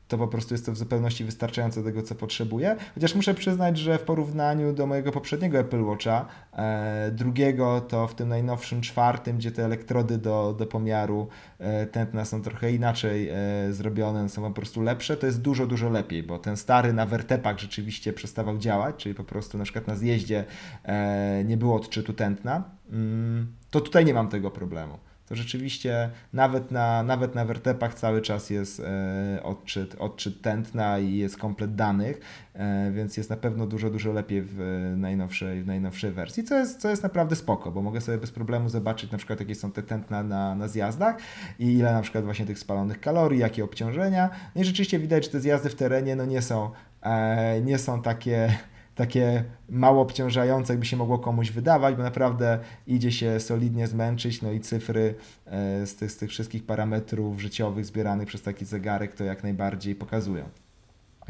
to 0.09 0.19
po 0.19 0.29
prostu 0.29 0.55
jest 0.55 0.67
to 0.67 0.73
w 0.73 0.77
zupełności 0.77 1.25
wystarczające 1.25 1.83
tego, 1.83 2.03
co 2.03 2.15
potrzebuję. 2.15 2.77
Chociaż 2.95 3.15
muszę 3.15 3.35
przyznać, 3.35 3.79
że 3.79 3.99
w 3.99 4.03
porównaniu 4.03 4.73
do 4.73 4.87
mojego 4.87 5.13
poprzedniego 5.13 5.59
Apple 5.59 5.83
Watcha, 5.83 6.27
e, 6.53 7.11
drugiego, 7.11 7.81
to 7.81 8.07
w 8.07 8.15
tym 8.15 8.29
najnowszym 8.29 8.81
czwartym, 8.81 9.37
gdzie 9.37 9.51
te 9.51 9.65
elektrody 9.65 10.19
do, 10.19 10.55
do 10.59 10.67
pomiaru 10.67 11.29
e, 11.59 11.87
tętna 11.87 12.25
są 12.25 12.43
trochę 12.43 12.73
inaczej 12.73 13.29
e, 13.29 13.35
zrobione, 13.73 14.29
są 14.29 14.43
po 14.43 14.51
prostu 14.51 14.83
lepsze, 14.83 15.17
to 15.17 15.27
jest 15.27 15.41
dużo, 15.41 15.67
dużo 15.67 15.91
lepiej, 15.91 16.23
bo 16.23 16.39
ten 16.39 16.57
stary 16.57 16.93
na 16.93 17.07
wertepach 17.07 17.59
rzeczywiście 17.59 18.13
przestawał 18.13 18.59
działać, 18.59 18.97
czyli 18.97 19.15
po 19.15 19.25
prostu 19.25 19.59
na 19.59 19.65
przykład 19.65 19.87
na 19.87 19.97
zjeździe 19.97 20.45
e, 20.85 21.45
nie 21.45 21.57
było 21.57 21.77
odczytu 21.77 22.13
tętna, 22.13 22.65
mm, 22.91 23.53
to 23.71 23.81
tutaj 23.81 24.05
nie 24.05 24.15
mam 24.15 24.29
tego 24.29 24.51
problemu 24.51 24.99
to 25.29 25.35
rzeczywiście 25.35 26.11
nawet 26.33 26.71
na, 26.71 27.03
nawet 27.03 27.35
na 27.35 27.45
wertepach 27.45 27.95
cały 27.95 28.23
czas 28.23 28.51
jest 28.51 28.81
e, 28.81 29.41
odczyt, 29.43 29.97
odczyt 29.99 30.43
tętna 30.43 30.99
i 30.99 31.17
jest 31.17 31.37
komplet 31.37 31.75
danych, 31.75 32.21
e, 32.55 32.93
więc 32.93 33.17
jest 33.17 33.31
na 33.31 33.37
pewno 33.37 33.67
dużo, 33.67 33.91
dużo 33.91 34.13
lepiej 34.13 34.43
w 34.43 34.59
najnowszej, 34.97 35.63
w 35.63 35.67
najnowszej 35.67 36.13
wersji, 36.13 36.45
co 36.45 36.59
jest, 36.59 36.81
co 36.81 36.91
jest 36.91 37.03
naprawdę 37.03 37.37
spoko, 37.37 37.71
bo 37.71 37.83
mogę 37.83 38.01
sobie 38.01 38.19
bez 38.19 38.31
problemu 38.31 38.69
zobaczyć 38.69 39.11
na 39.11 39.19
przykład 39.19 39.41
jakie 39.41 39.55
są 39.55 39.73
te 39.73 39.83
tętna 39.83 40.23
na, 40.23 40.55
na 40.55 40.69
zjazdach 40.69 41.17
i 41.59 41.73
ile 41.73 41.93
na 41.93 42.03
przykład 42.03 42.25
właśnie 42.25 42.47
tych 42.47 42.59
spalonych 42.59 43.01
kalorii, 43.01 43.41
jakie 43.41 43.65
obciążenia. 43.65 44.31
No 44.55 44.63
i 44.63 44.65
rzeczywiście 44.65 44.99
widać, 44.99 45.25
że 45.25 45.31
te 45.31 45.41
zjazdy 45.41 45.71
w 45.71 45.75
terenie 45.75 46.17
no 46.17 46.25
nie 46.25 46.43
są, 46.43 46.71
e, 47.03 47.61
nie 47.61 47.79
są 47.79 48.03
takie 48.03 48.59
takie 48.99 49.45
mało 49.69 50.03
obciążające, 50.03 50.73
jakby 50.73 50.87
się 50.87 50.97
mogło 50.97 51.19
komuś 51.19 51.51
wydawać, 51.51 51.95
bo 51.95 52.03
naprawdę 52.03 52.59
idzie 52.87 53.13
się 53.13 53.41
solidnie 53.41 53.87
zmęczyć, 53.87 54.43
no 54.43 54.53
i 54.53 54.61
cyfry 54.61 55.15
e, 55.47 55.87
z 55.87 55.97
tych, 55.97 56.13
z 56.13 56.17
tych 56.17 56.31
wszystkich 56.31 56.67
parametrów 56.67 57.41
życiowych 57.41 57.87
zbieranych 57.87 58.29
przez 58.29 58.43
taki 58.43 58.65
zegarek 58.65 59.15
to 59.15 59.25
jak 59.25 59.43
najbardziej 59.43 59.95
pokazują. 59.95 60.45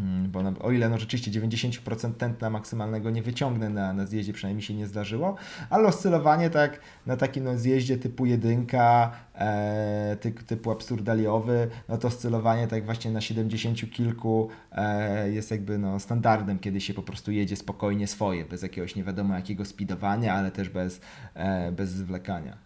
Mm, 0.01 0.31
bo 0.31 0.41
o 0.61 0.73
ile 0.73 0.89
no 0.89 0.99
rzeczywiście 0.99 1.41
90% 1.41 2.15
tętna 2.15 2.51
maksymalnego 2.51 3.11
nie 3.11 3.23
wyciągnę 3.23 3.71
na, 3.71 3.93
na 3.93 4.07
zjeździe, 4.07 4.33
przynajmniej 4.33 4.63
się 4.63 4.75
nie 4.75 4.87
zdarzyło, 4.87 5.37
ale 5.71 5.89
oscylowanie 5.89 6.51
tak 6.51 6.81
na 7.07 7.17
takim 7.17 7.45
no, 7.45 7.59
zjeździe 7.59 7.97
typu 7.99 8.27
jedynka, 8.27 9.13
e, 9.35 10.17
typ, 10.21 10.43
typu 10.43 10.71
absurdaliowy, 10.71 11.69
no 11.89 11.99
to 11.99 12.09
oscylowanie 12.09 12.69
tak 12.69 12.85
właśnie 12.85 13.11
na 13.11 13.21
70 13.21 13.91
kilku 13.93 14.49
e, 14.73 15.31
jest 15.31 15.51
jakby 15.51 15.79
no, 15.79 16.01
standardem, 16.01 16.59
kiedy 16.59 16.81
się 16.81 16.95
po 16.95 17.03
prostu 17.03 17.33
jedzie 17.33 17.57
spokojnie 17.57 18.07
swoje, 18.07 18.45
bez 18.45 18.63
jakiegoś 18.63 18.97
nie 18.97 19.05
wiadomo 19.05 19.35
jakiego 19.35 19.65
speedowania, 19.65 20.35
ale 20.35 20.51
też 20.51 20.69
bez, 20.69 21.01
e, 21.35 21.73
bez 21.73 21.91
zwlekania. 21.91 22.57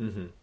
Mhm. 0.00 0.41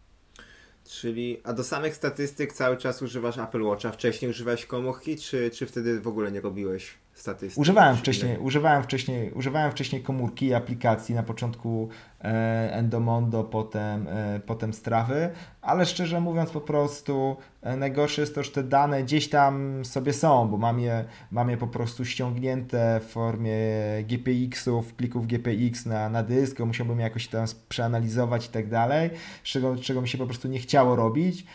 Czyli, 0.90 1.40
a 1.44 1.52
do 1.52 1.64
samych 1.64 1.96
statystyk 1.96 2.52
cały 2.52 2.76
czas 2.76 3.02
używasz 3.02 3.38
Apple 3.38 3.62
Watcha. 3.62 3.92
Wcześniej 3.92 4.30
używałeś 4.30 4.66
komórki, 4.66 5.16
czy, 5.16 5.50
czy 5.50 5.66
wtedy 5.66 6.00
w 6.00 6.08
ogóle 6.08 6.32
nie 6.32 6.40
robiłeś 6.40 6.94
statystyk. 7.14 7.58
Używałem 7.58 7.96
wcześniej, 7.96 8.38
używałem 8.38 8.82
wcześniej, 8.82 9.32
używałem 9.32 9.70
wcześniej 9.72 10.02
komórki 10.02 10.46
i 10.46 10.54
aplikacji, 10.54 11.14
na 11.14 11.22
początku 11.22 11.88
Endomondo, 12.22 13.44
potem, 13.44 14.08
e, 14.08 14.40
potem 14.46 14.72
Strawy, 14.72 15.30
ale 15.62 15.86
szczerze 15.86 16.20
mówiąc 16.20 16.50
po 16.50 16.60
prostu 16.60 17.36
e, 17.62 17.76
najgorsze 17.76 18.20
jest 18.20 18.34
to, 18.34 18.42
że 18.42 18.50
te 18.50 18.62
dane 18.62 19.02
gdzieś 19.02 19.28
tam 19.28 19.84
sobie 19.84 20.12
są, 20.12 20.48
bo 20.48 20.56
mam 20.56 20.80
je, 20.80 21.04
mam 21.30 21.50
je 21.50 21.56
po 21.56 21.66
prostu 21.66 22.04
ściągnięte 22.04 23.00
w 23.00 23.04
formie 23.04 23.56
GPX-ów, 24.04 24.94
plików 24.94 25.26
GPX 25.26 25.86
na, 25.86 26.08
na 26.08 26.22
dysk, 26.22 26.60
musiałbym 26.60 26.98
je 26.98 27.04
jakoś 27.04 27.28
tam 27.28 27.44
przeanalizować 27.68 28.46
i 28.46 28.48
tak 28.48 28.68
dalej, 28.68 29.10
czego, 29.42 29.76
czego 29.76 30.02
mi 30.02 30.08
się 30.08 30.18
po 30.18 30.26
prostu 30.26 30.48
nie 30.48 30.58
chciało 30.58 30.96
robić, 30.96 31.46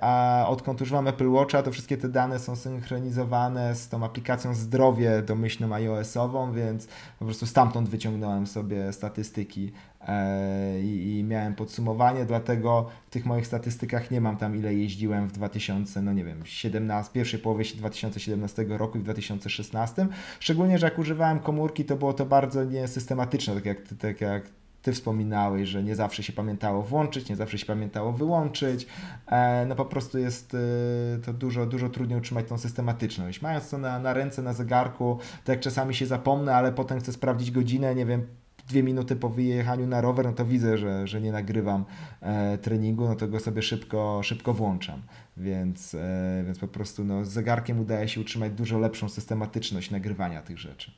a 0.00 0.44
odkąd 0.48 0.82
używam 0.82 1.08
Apple 1.08 1.30
Watcha, 1.30 1.62
to 1.62 1.70
wszystkie 1.70 1.96
te 1.96 2.08
dane 2.08 2.38
są 2.38 2.56
synchronizowane 2.56 3.74
z 3.74 3.88
tą 3.88 4.04
aplikacją 4.04 4.54
Zdrowie 4.54 5.22
domyślną 5.22 5.74
iOS-ową, 5.74 6.52
więc 6.52 6.88
po 7.18 7.24
prostu 7.24 7.46
stamtąd 7.46 7.88
wyciągnąłem 7.88 8.46
sobie 8.46 8.92
statystyki 8.92 9.69
e, 10.00 10.80
i, 10.80 11.24
miałem 11.24 11.54
podsumowanie, 11.54 12.24
dlatego 12.24 12.90
w 13.06 13.10
tych 13.10 13.26
moich 13.26 13.46
statystykach 13.46 14.10
nie 14.10 14.20
mam 14.20 14.36
tam 14.36 14.56
ile 14.56 14.74
jeździłem 14.74 15.28
w 15.28 15.32
2000, 15.32 16.02
no 16.02 16.12
nie 16.12 16.24
wiem, 16.24 16.40
17, 16.44 17.12
pierwszej 17.12 17.40
połowie 17.40 17.64
2017 17.76 18.64
roku 18.68 18.98
i 18.98 19.00
w 19.00 19.04
2016. 19.04 20.06
Szczególnie, 20.40 20.78
że 20.78 20.86
jak 20.86 20.98
używałem 20.98 21.40
komórki, 21.40 21.84
to 21.84 21.96
było 21.96 22.12
to 22.12 22.26
bardzo 22.26 22.64
niesystematyczne, 22.64 23.54
tak 23.54 23.66
jak, 23.66 23.78
tak 23.98 24.20
jak 24.20 24.50
ty 24.82 24.92
wspominałeś, 24.92 25.68
że 25.68 25.82
nie 25.82 25.96
zawsze 25.96 26.22
się 26.22 26.32
pamiętało 26.32 26.82
włączyć, 26.82 27.28
nie 27.28 27.36
zawsze 27.36 27.58
się 27.58 27.66
pamiętało 27.66 28.12
wyłączyć. 28.12 28.86
E, 29.26 29.66
no 29.66 29.76
po 29.76 29.84
prostu 29.84 30.18
jest 30.18 30.54
e, 30.54 31.18
to 31.18 31.32
dużo, 31.32 31.66
dużo 31.66 31.88
trudniej 31.88 32.18
utrzymać 32.18 32.46
tą 32.48 32.58
systematyczność. 32.58 33.42
Mając 33.42 33.70
to 33.70 33.78
na, 33.78 33.98
na 33.98 34.12
ręce, 34.12 34.42
na 34.42 34.52
zegarku, 34.52 35.18
tak 35.44 35.60
czasami 35.60 35.94
się 35.94 36.06
zapomnę, 36.06 36.54
ale 36.54 36.72
potem 36.72 37.00
chcę 37.00 37.12
sprawdzić 37.12 37.50
godzinę, 37.50 37.94
nie 37.94 38.06
wiem, 38.06 38.26
dwie 38.70 38.82
minuty 38.82 39.16
po 39.16 39.28
wyjechaniu 39.28 39.86
na 39.86 40.00
rower, 40.00 40.26
no 40.26 40.32
to 40.32 40.44
widzę, 40.44 40.78
że, 40.78 41.06
że 41.06 41.20
nie 41.20 41.32
nagrywam 41.32 41.84
e, 42.20 42.58
treningu, 42.58 43.08
no 43.08 43.16
to 43.16 43.28
go 43.28 43.40
sobie 43.40 43.62
szybko, 43.62 44.20
szybko 44.22 44.54
włączam. 44.54 45.02
Więc, 45.36 45.94
e, 45.94 46.42
więc 46.46 46.58
po 46.58 46.68
prostu 46.68 47.04
no, 47.04 47.24
z 47.24 47.28
zegarkiem 47.28 47.80
udaje 47.80 48.08
się 48.08 48.20
utrzymać 48.20 48.52
dużo 48.52 48.78
lepszą 48.78 49.08
systematyczność 49.08 49.90
nagrywania 49.90 50.42
tych 50.42 50.58
rzeczy. 50.58 50.90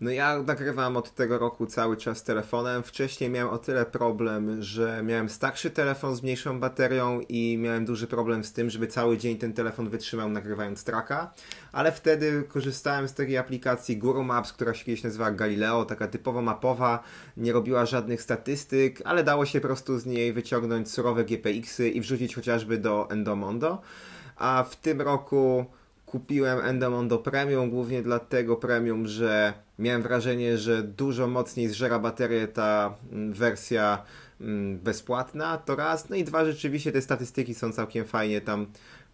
No 0.00 0.10
ja 0.10 0.42
nagrywam 0.42 0.96
od 0.96 1.14
tego 1.14 1.38
roku 1.38 1.66
cały 1.66 1.96
czas 1.96 2.22
telefonem. 2.22 2.82
Wcześniej 2.82 3.30
miałem 3.30 3.48
o 3.54 3.58
tyle 3.58 3.86
problem, 3.86 4.62
że 4.62 5.02
miałem 5.02 5.28
starszy 5.28 5.70
telefon 5.70 6.16
z 6.16 6.22
mniejszą 6.22 6.60
baterią 6.60 7.20
i 7.28 7.58
miałem 7.58 7.84
duży 7.84 8.06
problem 8.06 8.44
z 8.44 8.52
tym, 8.52 8.70
żeby 8.70 8.86
cały 8.86 9.18
dzień 9.18 9.38
ten 9.38 9.52
telefon 9.52 9.88
wytrzymał 9.88 10.28
nagrywając 10.28 10.84
traka, 10.84 11.32
ale 11.72 11.92
wtedy 11.92 12.44
korzystałem 12.48 13.08
z 13.08 13.14
takiej 13.14 13.38
aplikacji 13.38 13.96
Guru 13.96 14.24
Maps, 14.24 14.52
która 14.52 14.74
się 14.74 14.84
kiedyś 14.84 15.02
nazywała 15.02 15.30
Galileo, 15.30 15.84
taka 15.84 16.08
typowo 16.08 16.42
mapowa, 16.42 17.02
nie 17.36 17.52
robiła 17.52 17.86
żadnych 17.86 18.22
statystyk, 18.22 19.02
ale 19.04 19.24
dało 19.24 19.46
się 19.46 19.60
po 19.60 19.66
prostu 19.66 19.98
z 19.98 20.06
niej 20.06 20.32
wyciągnąć 20.32 20.90
surowe 20.90 21.24
GPX-y 21.24 21.88
i 21.88 22.00
wrzucić 22.00 22.34
chociażby 22.34 22.78
do 22.78 23.10
Endomondo. 23.10 23.80
A 24.36 24.64
w 24.70 24.76
tym 24.76 25.00
roku 25.00 25.66
kupiłem 26.16 26.60
Endomondo 26.60 27.18
Premium, 27.18 27.70
głównie 27.70 28.02
dlatego 28.02 28.56
Premium, 28.56 29.06
że 29.06 29.52
miałem 29.78 30.02
wrażenie, 30.02 30.58
że 30.58 30.82
dużo 30.82 31.26
mocniej 31.26 31.68
zżera 31.68 31.98
baterię 31.98 32.48
ta 32.48 32.94
mm, 33.12 33.32
wersja 33.32 34.02
mm, 34.40 34.78
bezpłatna, 34.78 35.58
to 35.58 35.76
raz. 35.76 36.08
No 36.08 36.16
i 36.16 36.24
dwa, 36.24 36.44
rzeczywiście 36.44 36.92
te 36.92 37.02
statystyki 37.02 37.54
są 37.54 37.72
całkiem 37.72 38.04
fajnie 38.04 38.40
tam 38.40 38.66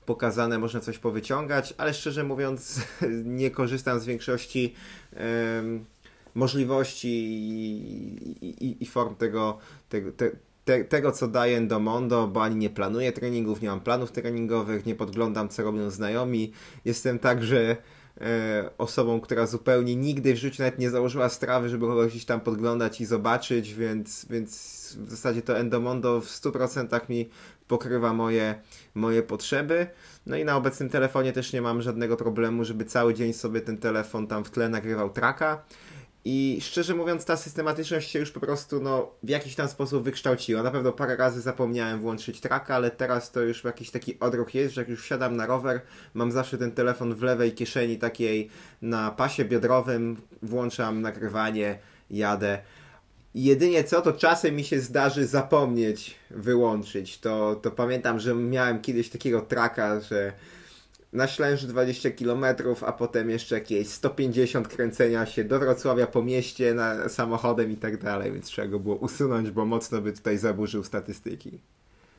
pokazane, 0.07 0.59
można 0.59 0.81
coś 0.81 0.99
powyciągać, 0.99 1.75
ale 1.79 1.95
szczerze 1.95 2.25
mówiąc 2.25 2.81
nie 3.41 3.51
korzystam 3.51 4.01
z 4.01 4.07
większości 4.07 4.75
możliwości 6.35 7.09
i, 7.09 8.47
i, 8.47 8.83
i, 8.83 8.87
form 8.87 9.15
tego, 9.15 9.59
tego 9.89 10.13
te, 10.13 10.31
te, 10.65 10.85
tego, 10.85 11.13
co 11.13 11.29
daje 11.29 11.57
Endomondo, 11.57 12.29
bo 12.29 12.43
ani 12.43 12.57
nie 12.57 12.71
planuję 12.71 13.13
treningów, 13.13 13.63
nie 13.63 13.69
mam 13.69 13.81
planów 13.81 14.13
treningowych, 14.13 14.87
nie 14.87 14.95
podglądam, 14.95 15.49
co 15.49 15.63
robią 15.63 15.91
znajomi. 15.91 16.53
Jestem 16.85 17.19
także 17.19 17.77
e, 18.21 18.71
osobą, 18.79 19.21
która 19.21 19.47
zupełnie 19.47 19.97
nigdy 19.97 20.35
w 20.35 20.37
życiu 20.37 20.63
nawet 20.63 20.79
nie 20.79 20.91
założyła 20.91 21.29
strawy, 21.29 21.69
żeby 21.69 21.87
kogoś 21.87 22.11
gdzieś 22.11 22.25
tam 22.25 22.41
podglądać 22.41 23.01
i 23.01 23.05
zobaczyć, 23.05 23.75
więc, 23.75 24.27
więc 24.31 24.53
w 25.01 25.11
zasadzie 25.11 25.43
to 25.43 25.59
Endomondo 25.59 26.21
w 26.21 26.27
100% 26.27 27.11
mi 27.11 27.29
pokrywa 27.69 28.13
moje, 28.13 28.55
moje 28.95 29.23
potrzeby. 29.23 29.87
No 30.27 30.37
i 30.37 30.45
na 30.45 30.57
obecnym 30.57 30.89
telefonie 30.89 31.33
też 31.33 31.53
nie 31.53 31.63
mam 31.63 31.83
żadnego 31.83 32.17
problemu, 32.17 32.65
żeby 32.65 32.85
cały 32.85 33.15
dzień 33.15 33.33
sobie 33.33 33.61
ten 33.61 33.79
telefon 33.79 34.27
tam 34.27 34.45
w 34.45 34.51
tle 34.51 34.69
nagrywał 34.69 35.11
traka. 35.11 35.65
I 36.25 36.59
szczerze 36.61 36.95
mówiąc, 36.95 37.25
ta 37.25 37.37
systematyczność 37.37 38.11
się 38.11 38.19
już 38.19 38.31
po 38.31 38.41
prostu 38.41 38.81
no, 38.81 39.11
w 39.23 39.29
jakiś 39.29 39.55
tam 39.55 39.69
sposób 39.69 40.05
wykształciła. 40.05 40.63
Na 40.63 40.71
pewno 40.71 40.93
parę 40.93 41.17
razy 41.17 41.41
zapomniałem 41.41 42.01
włączyć 42.01 42.41
traka, 42.41 42.75
ale 42.75 42.91
teraz 42.91 43.31
to 43.31 43.41
już 43.41 43.65
jakiś 43.65 43.91
taki 43.91 44.21
odruch 44.21 44.55
jest, 44.55 44.75
że 44.75 44.81
jak 44.81 44.89
już 44.89 45.03
wsiadam 45.03 45.37
na 45.37 45.47
rower, 45.47 45.81
mam 46.15 46.33
zawsze 46.33 46.59
ten 46.59 46.73
telefon 46.73 47.15
w 47.15 47.23
lewej 47.23 47.53
kieszeni 47.53 47.99
takiej 47.99 48.51
na 48.83 49.11
pasie 49.11 49.45
biodrowym, 49.45 50.17
włączam 50.43 51.01
nagrywanie, 51.01 51.79
jadę. 52.11 52.59
Jedynie 53.35 53.85
co, 53.85 54.03
to 54.03 54.13
czasem 54.13 54.57
mi 54.57 54.65
się 54.65 54.81
zdarzy 54.81 55.27
zapomnieć 55.27 56.15
wyłączyć. 56.31 57.19
To, 57.19 57.55
to 57.55 57.71
pamiętam, 57.71 58.21
że 58.21 58.35
miałem 58.35 58.81
kiedyś 58.81 59.11
takiego 59.11 59.41
traka, 59.41 60.01
że 60.01 60.33
na 61.13 61.27
Ślęży 61.27 61.69
20 61.69 62.11
km, 62.11 62.45
a 62.87 62.93
potem 62.93 63.31
jeszcze 63.31 63.55
jakieś 63.55 63.89
150 63.89 64.69
kręcenia 64.69 65.27
się 65.27 65.45
do 65.45 65.59
Wrocławia 65.59 66.07
po 66.07 66.23
mieście 66.23 66.75
na, 66.75 67.09
samochodem 67.09 67.71
i 67.71 67.77
tak 67.77 68.03
dalej, 68.03 68.33
więc 68.33 68.47
trzeba 68.47 68.69
go 68.69 68.81
było 68.81 68.97
usunąć, 68.97 69.51
bo 69.51 69.67
mocno 69.67 70.01
by 70.01 70.13
tutaj 70.13 70.39
zaburzył 70.39 70.85
statystyki. 70.85 71.61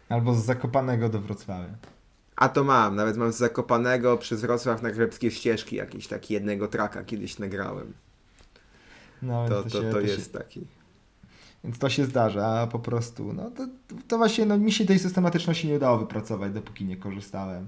Albo 0.10 0.36
z 0.36 0.46
Zakopanego 0.46 1.10
do 1.10 1.22
Wrocławia. 1.22 1.76
A 2.36 2.50
to 2.50 2.64
mam, 2.64 2.96
nawet 2.96 3.18
mam 3.18 3.32
z 3.32 3.38
Zakopanego 3.38 4.18
przez 4.18 4.41
Wrocław 4.41 4.82
na 4.82 4.91
Grebskie 4.91 5.32
Ścieżki 5.32 5.76
jakiś 5.76 6.08
taki 6.08 6.34
jednego 6.34 6.68
traka 6.68 7.04
kiedyś 7.04 7.39
nagrałem. 7.39 7.94
No, 9.22 9.50
to, 9.50 9.64
to, 9.64 9.70
to, 9.70 9.82
się, 9.82 9.91
to 9.91 10.00
jest 10.00 10.34
się... 10.34 10.39
taki. 10.39 10.68
Więc 11.64 11.80
to 11.80 11.89
się 11.89 12.06
zdarza, 12.06 12.68
po 12.72 12.80
prostu, 12.80 13.34
no 13.34 13.52
to, 13.52 13.68
to 14.08 14.18
właśnie, 14.18 14.46
no 14.46 14.58
mi 14.58 14.72
się 14.72 14.86
tej 14.86 15.00
systematyczności 15.00 15.68
nie 15.68 15.76
udało 15.76 15.98
wypracować, 15.98 16.54
dopóki 16.54 16.86
nie 16.86 16.98
korzystałem 16.98 17.68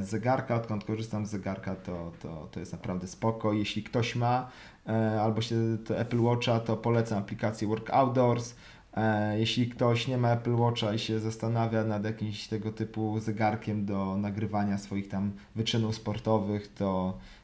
zegarka. 0.00 0.54
Odkąd 0.54 0.84
korzystam 0.84 1.26
z 1.26 1.30
zegarka, 1.30 1.76
to, 1.76 2.12
to, 2.22 2.48
to 2.50 2.60
jest 2.60 2.72
naprawdę 2.72 3.06
spoko. 3.06 3.52
Jeśli 3.52 3.82
ktoś 3.82 4.16
ma 4.16 4.50
e, 4.88 5.20
albo 5.22 5.40
się 5.40 5.56
Apple 5.96 6.20
Watcha, 6.20 6.60
to 6.60 6.76
polecam 6.76 7.18
aplikację 7.18 7.68
Work 7.68 7.90
Outdoors. 7.90 8.54
E, 8.94 9.38
jeśli 9.38 9.68
ktoś 9.68 10.08
nie 10.08 10.18
ma 10.18 10.32
Apple 10.32 10.54
Watcha 10.56 10.94
i 10.94 10.98
się 10.98 11.20
zastanawia 11.20 11.84
nad 11.84 12.04
jakimś 12.04 12.48
tego 12.48 12.72
typu 12.72 13.20
zegarkiem 13.20 13.86
do 13.86 14.16
nagrywania 14.16 14.78
swoich 14.78 15.08
tam 15.08 15.32
wyczynów 15.56 15.94
sportowych, 15.94 16.74
to 16.74 17.18
E, 17.18 17.39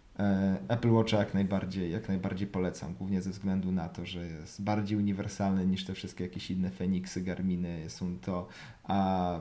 Apple 0.68 0.90
Watcha 0.90 1.18
jak 1.18 1.34
najbardziej, 1.34 1.92
jak 1.92 2.08
najbardziej 2.08 2.48
polecam, 2.48 2.94
głównie 2.94 3.22
ze 3.22 3.30
względu 3.30 3.72
na 3.72 3.88
to, 3.88 4.06
że 4.06 4.26
jest 4.26 4.62
bardziej 4.62 4.98
uniwersalny 4.98 5.66
niż 5.66 5.84
te 5.84 5.94
wszystkie 5.94 6.24
jakieś 6.24 6.50
inne 6.50 6.70
Fenixy, 6.70 7.20
Garminy, 7.20 7.90
są 7.90 8.18
to, 8.18 8.48
a, 8.84 9.40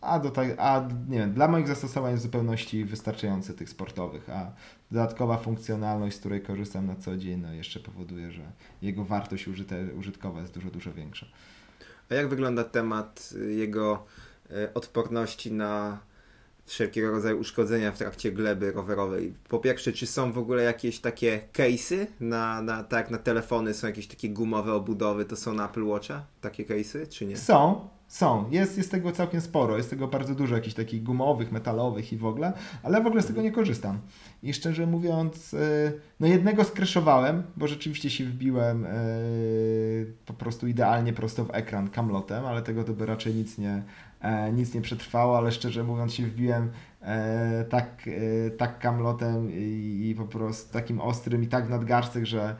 a, 0.00 0.18
do, 0.18 0.32
a 0.58 0.88
nie 1.08 1.18
wiem, 1.18 1.32
dla 1.32 1.48
moich 1.48 1.68
zastosowań 1.68 2.16
w 2.16 2.20
zupełności 2.20 2.84
wystarczający 2.84 3.54
tych 3.54 3.70
sportowych, 3.70 4.30
a 4.30 4.52
dodatkowa 4.90 5.38
funkcjonalność, 5.38 6.16
z 6.16 6.20
której 6.20 6.40
korzystam 6.40 6.86
na 6.86 6.96
co 6.96 7.16
dzień, 7.16 7.40
no 7.40 7.52
jeszcze 7.52 7.80
powoduje, 7.80 8.32
że 8.32 8.42
jego 8.82 9.04
wartość 9.04 9.48
użyte, 9.48 9.94
użytkowa 9.94 10.40
jest 10.40 10.54
dużo, 10.54 10.70
dużo 10.70 10.92
większa. 10.92 11.26
A 12.10 12.14
jak 12.14 12.28
wygląda 12.28 12.64
temat 12.64 13.34
jego 13.48 14.04
e, 14.50 14.74
odporności 14.74 15.52
na 15.52 15.98
wszelkiego 16.66 17.10
rodzaju 17.10 17.38
uszkodzenia 17.38 17.92
w 17.92 17.98
trakcie 17.98 18.32
gleby 18.32 18.72
rowerowej. 18.72 19.34
Po 19.48 19.58
pierwsze, 19.58 19.92
czy 19.92 20.06
są 20.06 20.32
w 20.32 20.38
ogóle 20.38 20.62
jakieś 20.62 21.00
takie 21.00 21.40
case'y, 21.52 22.06
na, 22.20 22.62
na, 22.62 22.84
tak 22.84 23.10
na 23.10 23.18
telefony 23.18 23.74
są 23.74 23.86
jakieś 23.86 24.06
takie 24.06 24.30
gumowe 24.30 24.72
obudowy, 24.72 25.24
to 25.24 25.36
są 25.36 25.52
na 25.52 25.68
Apple 25.68 25.84
Watcha 25.84 26.24
takie 26.40 26.64
case'y, 26.64 27.08
czy 27.08 27.26
nie? 27.26 27.36
Są, 27.36 27.88
są. 28.08 28.50
Jest, 28.50 28.76
jest 28.76 28.90
tego 28.90 29.12
całkiem 29.12 29.40
sporo. 29.40 29.76
Jest 29.76 29.90
tego 29.90 30.08
bardzo 30.08 30.34
dużo, 30.34 30.54
jakichś 30.54 30.74
takich 30.74 31.02
gumowych, 31.02 31.52
metalowych 31.52 32.12
i 32.12 32.16
w 32.16 32.26
ogóle, 32.26 32.52
ale 32.82 33.02
w 33.02 33.06
ogóle 33.06 33.22
z 33.22 33.26
tego 33.26 33.42
nie 33.42 33.52
korzystam. 33.52 33.98
I 34.42 34.54
szczerze 34.54 34.86
mówiąc, 34.86 35.54
e, 35.54 35.92
no 36.20 36.26
jednego 36.26 36.64
skreszowałem, 36.64 37.42
bo 37.56 37.66
rzeczywiście 37.66 38.10
się 38.10 38.24
wbiłem 38.24 38.84
e, 38.84 38.90
po 40.26 40.34
prostu 40.34 40.66
idealnie 40.66 41.12
prosto 41.12 41.44
w 41.44 41.50
ekran 41.54 41.90
kamlotem, 41.90 42.46
ale 42.46 42.62
tego 42.62 42.84
to 42.84 42.92
by 42.92 43.06
raczej 43.06 43.34
nic 43.34 43.58
nie, 43.58 43.82
nic 44.52 44.74
nie 44.74 44.80
przetrwało, 44.80 45.38
ale 45.38 45.52
szczerze 45.52 45.84
mówiąc 45.84 46.14
się 46.14 46.22
wbiłem 46.22 46.70
e, 47.02 47.64
tak, 47.64 48.08
e, 48.46 48.50
tak 48.50 48.78
kamlotem 48.78 49.50
i, 49.52 50.08
i 50.10 50.14
po 50.14 50.24
prostu 50.24 50.72
takim 50.72 51.00
ostrym 51.00 51.42
i 51.42 51.46
tak 51.46 51.68
nadgarstek, 51.68 52.24
że 52.24 52.56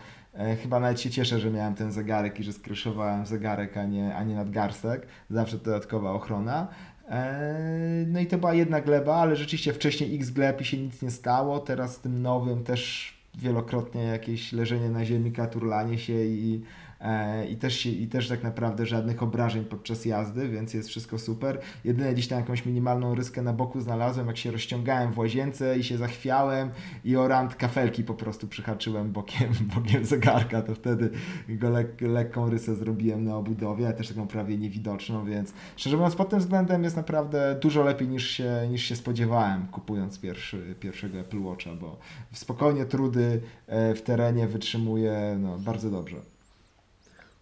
chyba 0.62 0.80
nawet 0.80 1.00
się 1.00 1.10
cieszę, 1.10 1.40
że 1.40 1.50
miałem 1.50 1.74
ten 1.74 1.92
zegarek 1.92 2.40
i 2.40 2.44
że 2.44 2.52
skryszowałem 2.52 3.26
zegarek, 3.26 3.76
a 3.76 3.84
nie, 3.84 4.16
a 4.16 4.24
nie 4.24 4.34
nadgarstek. 4.34 5.06
Zawsze 5.30 5.58
dodatkowa 5.58 6.12
ochrona. 6.12 6.68
No 8.06 8.20
i 8.20 8.26
to 8.26 8.38
była 8.38 8.54
jedna 8.54 8.80
gleba, 8.80 9.16
ale 9.16 9.36
rzeczywiście 9.36 9.72
wcześniej 9.72 10.16
x 10.16 10.30
gleb 10.30 10.60
i 10.60 10.64
się 10.64 10.78
nic 10.78 11.02
nie 11.02 11.10
stało. 11.10 11.58
Teraz 11.58 11.94
z 11.94 12.00
tym 12.00 12.22
nowym 12.22 12.64
też 12.64 13.14
wielokrotnie 13.34 14.02
jakieś 14.02 14.52
leżenie 14.52 14.90
na 14.90 15.04
ziemi, 15.04 15.32
katurlanie 15.32 15.98
się 15.98 16.24
i 16.24 16.62
E, 16.62 16.85
i 17.50 17.56
też, 17.56 17.78
się, 17.78 17.90
i 17.90 18.06
też 18.08 18.28
tak 18.28 18.42
naprawdę 18.42 18.86
żadnych 18.86 19.22
obrażeń 19.22 19.64
podczas 19.64 20.04
jazdy, 20.04 20.48
więc 20.48 20.74
jest 20.74 20.88
wszystko 20.88 21.18
super. 21.18 21.60
Jedynie 21.84 22.12
gdzieś 22.12 22.28
tam 22.28 22.38
jakąś 22.38 22.66
minimalną 22.66 23.14
ryskę 23.14 23.42
na 23.42 23.52
boku 23.52 23.80
znalazłem, 23.80 24.26
jak 24.26 24.36
się 24.36 24.50
rozciągałem 24.50 25.12
w 25.12 25.18
łazience 25.18 25.78
i 25.78 25.84
się 25.84 25.98
zachwiałem 25.98 26.70
i 27.04 27.16
o 27.16 27.28
rand 27.28 27.54
kafelki 27.54 28.04
po 28.04 28.14
prostu 28.14 28.48
przyhaczyłem 28.48 29.12
bokiem, 29.12 29.52
bokiem 29.76 30.04
zegarka, 30.04 30.62
to 30.62 30.74
wtedy 30.74 31.10
go 31.48 31.70
lek, 31.70 32.00
lekką 32.00 32.50
rysę 32.50 32.74
zrobiłem 32.74 33.24
na 33.24 33.36
obudowie, 33.36 33.92
też 33.92 34.08
taką 34.08 34.26
prawie 34.26 34.58
niewidoczną, 34.58 35.24
więc 35.24 35.52
szczerze 35.76 35.96
mówiąc 35.96 36.16
pod 36.16 36.28
tym 36.28 36.38
względem 36.38 36.84
jest 36.84 36.96
naprawdę 36.96 37.58
dużo 37.60 37.84
lepiej 37.84 38.08
niż 38.08 38.30
się, 38.30 38.68
niż 38.70 38.82
się 38.82 38.96
spodziewałem 38.96 39.66
kupując 39.66 40.20
pierwszy, 40.20 40.74
pierwszego 40.80 41.18
Apple 41.18 41.42
Watcha, 41.42 41.74
bo 41.74 41.98
spokojnie 42.32 42.84
trudy 42.84 43.40
e, 43.66 43.94
w 43.94 44.02
terenie 44.02 44.46
wytrzymuje 44.46 45.36
no, 45.40 45.58
bardzo 45.58 45.90
dobrze. 45.90 46.35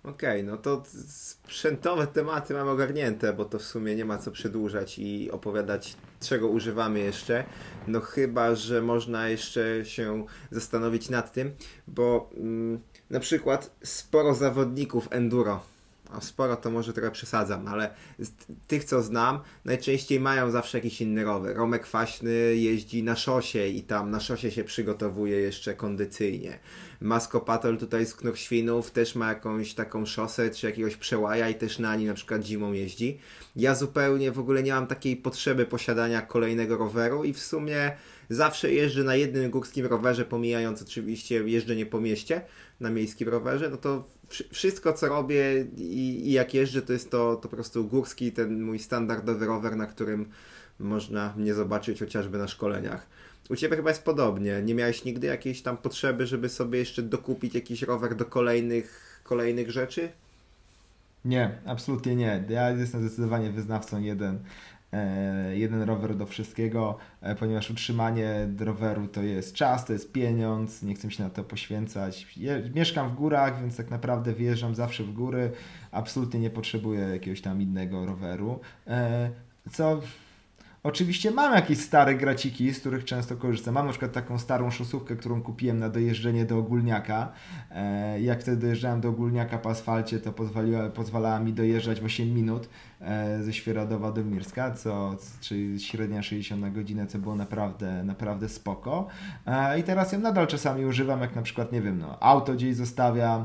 Okej, 0.04 0.40
okay, 0.40 0.42
no 0.42 0.56
to 0.56 0.82
sprzętowe 1.06 2.06
tematy 2.06 2.54
mamy 2.54 2.70
ogarnięte, 2.70 3.32
bo 3.32 3.44
to 3.44 3.58
w 3.58 3.62
sumie 3.62 3.96
nie 3.96 4.04
ma 4.04 4.18
co 4.18 4.30
przedłużać 4.30 4.98
i 4.98 5.30
opowiadać, 5.30 5.96
czego 6.20 6.48
używamy 6.48 7.00
jeszcze. 7.00 7.44
No 7.86 8.00
chyba, 8.00 8.54
że 8.54 8.82
można 8.82 9.28
jeszcze 9.28 9.84
się 9.84 10.26
zastanowić 10.50 11.10
nad 11.10 11.32
tym, 11.32 11.52
bo 11.88 12.30
mm, 12.36 12.80
na 13.10 13.20
przykład 13.20 13.76
sporo 13.82 14.34
zawodników 14.34 15.08
enduro 15.10 15.73
a 16.14 16.20
sporo 16.20 16.56
to 16.56 16.70
może 16.70 16.92
trochę 16.92 17.10
przesadzam, 17.10 17.68
ale 17.68 17.94
z 18.18 18.30
tych 18.66 18.84
co 18.84 19.02
znam, 19.02 19.40
najczęściej 19.64 20.20
mają 20.20 20.50
zawsze 20.50 20.78
jakiś 20.78 21.00
inny 21.00 21.24
rower. 21.24 21.56
Romek 21.56 21.82
Kwaśny 21.82 22.32
jeździ 22.56 23.02
na 23.02 23.16
szosie 23.16 23.66
i 23.66 23.82
tam 23.82 24.10
na 24.10 24.20
szosie 24.20 24.50
się 24.50 24.64
przygotowuje 24.64 25.38
jeszcze 25.38 25.74
kondycyjnie. 25.74 26.58
Masko 27.00 27.40
Patrol 27.40 27.78
tutaj 27.78 28.06
z 28.06 28.14
Knorświnów 28.14 28.90
też 28.90 29.14
ma 29.14 29.28
jakąś 29.28 29.74
taką 29.74 30.06
szosę 30.06 30.50
czy 30.50 30.66
jakiegoś 30.66 30.96
przełaja 30.96 31.48
i 31.48 31.54
też 31.54 31.78
na 31.78 31.96
nim 31.96 32.08
na 32.08 32.14
przykład 32.14 32.44
zimą 32.44 32.72
jeździ. 32.72 33.18
Ja 33.56 33.74
zupełnie 33.74 34.32
w 34.32 34.38
ogóle 34.38 34.62
nie 34.62 34.72
mam 34.72 34.86
takiej 34.86 35.16
potrzeby 35.16 35.66
posiadania 35.66 36.22
kolejnego 36.22 36.76
roweru 36.76 37.24
i 37.24 37.32
w 37.32 37.40
sumie 37.40 37.92
zawsze 38.30 38.72
jeżdżę 38.72 39.04
na 39.04 39.16
jednym 39.16 39.50
górskim 39.50 39.86
rowerze, 39.86 40.24
pomijając 40.24 40.82
oczywiście 40.82 41.34
jeżdżenie 41.48 41.86
po 41.86 42.00
mieście 42.00 42.40
na 42.80 42.90
miejskim 42.90 43.28
rowerze, 43.28 43.70
no 43.70 43.76
to 43.76 44.04
wszystko 44.28 44.92
co 44.92 45.08
robię 45.08 45.66
i, 45.76 46.28
i, 46.28 46.32
jak 46.32 46.54
jeżdżę 46.54 46.82
to 46.82 46.92
jest 46.92 47.10
to, 47.10 47.36
to 47.36 47.48
po 47.48 47.56
prostu 47.56 47.84
górski, 47.84 48.32
ten 48.32 48.62
mój 48.62 48.78
standardowy 48.78 49.46
rower, 49.46 49.76
na 49.76 49.86
którym 49.86 50.26
można 50.78 51.34
mnie 51.36 51.54
zobaczyć 51.54 52.00
chociażby 52.00 52.38
na 52.38 52.48
szkoleniach. 52.48 53.06
U 53.50 53.56
Ciebie 53.56 53.76
chyba 53.76 53.90
jest 53.90 54.02
podobnie. 54.02 54.62
Nie 54.62 54.74
miałeś 54.74 55.04
nigdy 55.04 55.26
jakiejś 55.26 55.62
tam 55.62 55.76
potrzeby, 55.76 56.26
żeby 56.26 56.48
sobie 56.48 56.78
jeszcze 56.78 57.02
dokupić 57.02 57.54
jakiś 57.54 57.82
rower 57.82 58.16
do 58.16 58.24
kolejnych, 58.24 59.20
kolejnych 59.24 59.70
rzeczy? 59.70 60.08
Nie, 61.24 61.58
absolutnie 61.66 62.16
nie. 62.16 62.44
Ja 62.48 62.70
jestem 62.70 63.00
zdecydowanie 63.00 63.50
wyznawcą 63.50 64.00
jeden, 64.00 64.38
jeden 65.54 65.82
rower 65.82 66.16
do 66.16 66.26
wszystkiego, 66.26 66.96
e, 67.20 67.34
ponieważ 67.34 67.70
utrzymanie 67.70 68.48
roweru 68.58 69.08
to 69.08 69.22
jest 69.22 69.54
czas, 69.54 69.84
to 69.84 69.92
jest 69.92 70.12
pieniądz, 70.12 70.82
nie 70.82 70.94
chcę 70.94 71.10
się 71.10 71.22
na 71.22 71.30
to 71.30 71.44
poświęcać. 71.44 72.38
mieszkam 72.74 73.10
w 73.10 73.14
górach, 73.14 73.60
więc 73.60 73.76
tak 73.76 73.90
naprawdę 73.90 74.32
wyjeżdżam 74.32 74.74
zawsze 74.74 75.04
w 75.04 75.12
góry, 75.12 75.50
absolutnie 75.92 76.40
nie 76.40 76.50
potrzebuję 76.50 77.00
jakiegoś 77.00 77.40
tam 77.40 77.62
innego 77.62 78.06
roweru. 78.06 78.60
E, 78.86 79.30
co 79.72 80.00
Oczywiście 80.84 81.30
mam 81.30 81.54
jakieś 81.54 81.78
stare 81.78 82.14
graciki, 82.14 82.74
z 82.74 82.80
których 82.80 83.04
często 83.04 83.36
korzystam. 83.36 83.74
Mam 83.74 83.86
na 83.86 83.90
przykład 83.90 84.12
taką 84.12 84.38
starą 84.38 84.70
szosówkę, 84.70 85.16
którą 85.16 85.42
kupiłem 85.42 85.78
na 85.78 85.88
dojeżdżenie 85.88 86.44
do 86.44 86.58
Ogólniaka. 86.58 87.32
E, 87.70 88.20
jak 88.20 88.40
wtedy 88.40 88.56
dojeżdżałem 88.56 89.00
do 89.00 89.08
Ogólniaka 89.08 89.58
po 89.58 89.70
asfalcie, 89.70 90.20
to 90.20 90.32
pozwoliła, 90.32 90.88
pozwalała 90.90 91.40
mi 91.40 91.52
dojeżdżać 91.52 92.00
w 92.00 92.04
8 92.04 92.34
minut 92.34 92.68
e, 93.00 93.42
ze 93.42 93.52
Świeradowa 93.52 94.12
do 94.12 94.24
Mirska, 94.24 94.70
co, 94.70 95.16
czyli 95.40 95.80
średnia 95.80 96.22
60 96.22 96.60
na 96.60 96.70
godzinę, 96.70 97.06
co 97.06 97.18
było 97.18 97.36
naprawdę, 97.36 98.04
naprawdę 98.04 98.48
spoko. 98.48 99.06
E, 99.46 99.78
I 99.78 99.82
teraz 99.82 100.12
ją 100.12 100.20
nadal 100.20 100.46
czasami 100.46 100.84
używam, 100.86 101.20
jak 101.20 101.36
na 101.36 101.42
przykład, 101.42 101.72
nie 101.72 101.82
wiem, 101.82 101.98
no, 101.98 102.22
auto 102.22 102.54
gdzieś 102.54 102.76
zostawiam, 102.76 103.44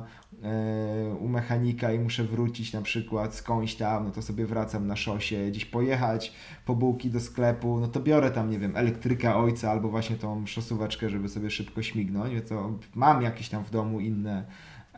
u 1.20 1.28
mechanika 1.28 1.94
i 1.94 2.00
muszę 2.00 2.24
wrócić 2.24 2.74
na 2.74 2.82
przykład 2.82 3.36
skądś 3.36 3.76
tam, 3.76 4.06
no 4.06 4.12
to 4.12 4.22
sobie 4.22 4.46
wracam 4.46 4.88
na 4.88 4.96
szosie, 4.96 5.48
gdzieś 5.48 5.66
pojechać 5.66 6.34
po 6.66 6.76
bułki 6.76 7.10
do 7.10 7.20
sklepu, 7.20 7.80
no 7.80 7.88
to 7.88 8.00
biorę 8.00 8.32
tam, 8.32 8.50
nie 8.50 8.60
wiem, 8.60 8.78
elektryka 8.78 9.38
ojca 9.38 9.72
albo 9.72 9.90
właśnie 9.90 10.16
tą 10.16 10.46
szosóweczkę, 10.46 11.10
żeby 11.10 11.30
sobie 11.30 11.50
szybko 11.50 11.84
śmignąć, 11.84 12.34
więc 12.34 12.50
to 12.50 12.72
mam 12.96 13.22
jakieś 13.22 13.50
tam 13.50 13.64
w 13.64 13.72
domu 13.72 14.00
inne 14.00 14.46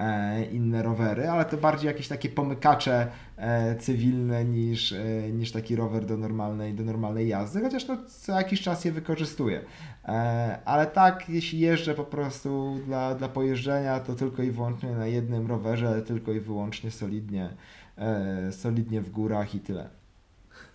E, 0.01 0.45
inne 0.45 0.83
rowery, 0.83 1.29
ale 1.29 1.45
to 1.45 1.57
bardziej 1.57 1.87
jakieś 1.87 2.07
takie 2.07 2.29
pomykacze 2.29 3.07
e, 3.37 3.75
cywilne 3.75 4.45
niż, 4.45 4.91
e, 4.91 5.31
niż 5.31 5.51
taki 5.51 5.75
rower 5.75 6.05
do 6.05 6.17
normalnej, 6.17 6.73
do 6.73 6.83
normalnej 6.83 7.27
jazdy, 7.27 7.61
chociaż 7.61 7.87
no, 7.87 7.97
co 8.07 8.31
jakiś 8.31 8.61
czas 8.61 8.85
je 8.85 8.91
wykorzystuję. 8.91 9.61
Ale 10.65 10.87
tak, 10.93 11.29
jeśli 11.29 11.59
jeżdżę 11.59 11.93
po 11.93 12.03
prostu 12.03 12.79
dla, 12.85 13.15
dla 13.15 13.29
pojeżdżenia, 13.29 13.99
to 13.99 14.15
tylko 14.15 14.43
i 14.43 14.51
wyłącznie 14.51 14.91
na 14.91 15.07
jednym 15.07 15.47
rowerze, 15.47 15.87
ale 15.87 16.01
tylko 16.01 16.31
i 16.31 16.39
wyłącznie 16.39 16.91
solidnie, 16.91 17.49
solidnie 18.51 19.01
w 19.01 19.09
górach 19.09 19.55
i 19.55 19.59
tyle. 19.59 19.89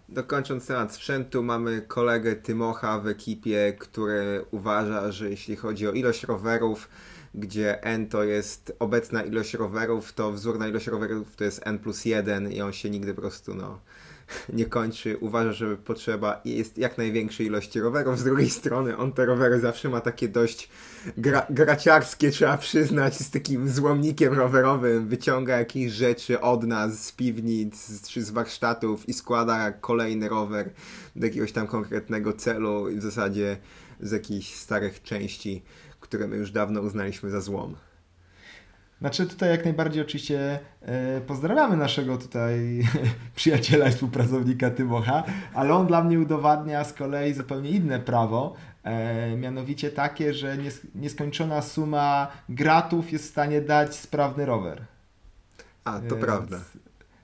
Dokończąc 0.09 0.66
temat 0.66 0.94
sprzętu, 0.94 1.43
mamy 1.43 1.82
kolegę 1.82 2.36
Tymocha 2.36 3.01
w 3.01 3.07
ekipie, 3.07 3.77
który 3.78 4.44
uważa, 4.51 5.12
że 5.12 5.31
jeśli 5.31 5.57
chodzi 5.57 5.89
o 5.89 5.93
ilość 5.93 6.24
rowerów, 6.24 6.89
gdzie 7.35 7.82
n 7.82 8.09
to 8.09 8.24
jest 8.24 8.77
obecna 8.78 9.23
ilość 9.23 9.55
rowerów, 9.55 10.12
to 10.12 10.32
wzór 10.32 10.59
na 10.59 10.69
ilość 10.69 10.86
rowerów 10.86 11.36
to 11.36 11.44
jest 11.44 11.66
n 11.66 11.78
plus 11.78 12.05
1 12.05 12.53
i 12.53 12.61
on 12.61 12.73
się 12.73 12.90
nigdy 12.90 13.15
po 13.15 13.20
prostu 13.20 13.55
no, 13.55 13.81
nie 14.53 14.66
kończy. 14.66 15.16
Uważa, 15.20 15.53
że 15.53 15.77
potrzeba 15.77 16.40
jest 16.44 16.78
jak 16.78 16.98
największej 16.98 17.47
ilości 17.47 17.81
rowerów. 17.81 18.19
Z 18.19 18.24
drugiej 18.24 18.51
strony 18.51 18.97
on 18.97 19.12
te 19.12 19.27
rowery 19.27 19.61
zawsze 19.61 19.89
ma 19.89 20.01
takie 20.01 20.28
dość 20.28 20.69
gra, 21.16 21.47
graciarskie, 21.51 22.31
trzeba 22.31 22.59
przyznać, 22.59 23.15
z 23.15 23.31
takim 23.31 23.69
złomnikiem 23.69 24.35
rowerowym. 24.35 25.09
Wyciąga 25.09 25.59
jakieś 25.59 25.93
rzeczy 25.93 26.40
od 26.40 26.65
nas, 26.65 27.05
z 27.05 27.12
piwnic 27.12 28.03
czy 28.09 28.23
z 28.23 28.31
warsztatów 28.31 29.09
i 29.09 29.12
składa 29.12 29.73
kolejny 29.73 30.28
rower 30.28 30.70
do 31.16 31.27
jakiegoś 31.27 31.53
tam 31.53 31.66
konkretnego 31.66 32.32
celu 32.32 32.89
i 32.89 32.97
w 32.97 33.03
zasadzie 33.03 33.57
z 34.01 34.12
jakichś 34.12 34.55
starych 34.55 35.03
części 35.03 35.62
które 36.07 36.28
my 36.28 36.36
już 36.36 36.51
dawno 36.51 36.81
uznaliśmy 36.81 37.31
za 37.31 37.40
złom. 37.40 37.77
Znaczy 39.01 39.27
tutaj 39.27 39.51
jak 39.51 39.64
najbardziej 39.64 40.02
oczywiście 40.02 40.59
e, 40.82 41.20
pozdrawiamy 41.20 41.77
naszego 41.77 42.18
tutaj 42.18 42.82
przyjaciela 43.36 43.89
i 43.89 43.90
współpracownika 43.90 44.70
Tymocha, 44.70 45.24
ale 45.55 45.74
on 45.74 45.86
dla 45.86 46.05
mnie 46.05 46.20
udowadnia 46.20 46.85
z 46.85 46.93
kolei 46.93 47.35
zupełnie 47.35 47.70
inne 47.70 48.01
prawo, 48.01 48.55
e, 48.82 49.36
mianowicie 49.36 49.90
takie, 49.90 50.35
że 50.35 50.59
nies 50.59 50.81
nieskończona 50.94 51.62
suma 51.62 52.28
gratów 52.48 53.12
jest 53.12 53.24
w 53.24 53.31
stanie 53.31 53.60
dać 53.60 53.97
sprawny 53.97 54.47
rower. 54.47 54.85
A, 55.85 55.93
to 55.93 56.01
więc, 56.01 56.24
prawda. 56.24 56.60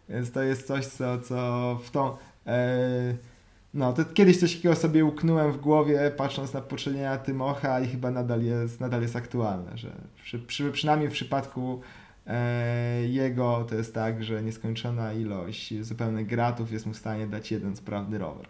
Więc 0.08 0.32
to 0.32 0.42
jest 0.42 0.66
coś, 0.66 0.86
co, 0.86 1.20
co 1.20 1.78
w 1.84 1.90
tą... 1.90 2.16
E, 2.46 3.31
no, 3.74 3.92
to 3.92 4.04
kiedyś 4.04 4.40
coś 4.40 4.56
takiego 4.56 4.76
sobie 4.76 5.04
uknąłem 5.04 5.52
w 5.52 5.56
głowie, 5.56 6.12
patrząc 6.16 6.52
na 6.52 6.60
poczynienia 6.60 7.18
Tymocha 7.18 7.80
i 7.80 7.88
chyba 7.88 8.10
nadal 8.10 8.42
jest, 8.42 8.80
nadal 8.80 9.02
jest 9.02 9.16
aktualne, 9.16 9.78
że 9.78 9.92
przy, 10.22 10.38
przy, 10.38 10.72
przynajmniej 10.72 11.08
w 11.10 11.12
przypadku 11.12 11.80
e, 12.26 13.06
jego 13.08 13.66
to 13.68 13.74
jest 13.74 13.94
tak, 13.94 14.24
że 14.24 14.42
nieskończona 14.42 15.12
ilość 15.12 15.84
zupełnych 15.84 16.26
gratów 16.26 16.72
jest 16.72 16.86
mu 16.86 16.92
w 16.92 16.96
stanie 16.96 17.26
dać 17.26 17.50
jeden 17.50 17.76
sprawny 17.76 18.18
rower. 18.18 18.46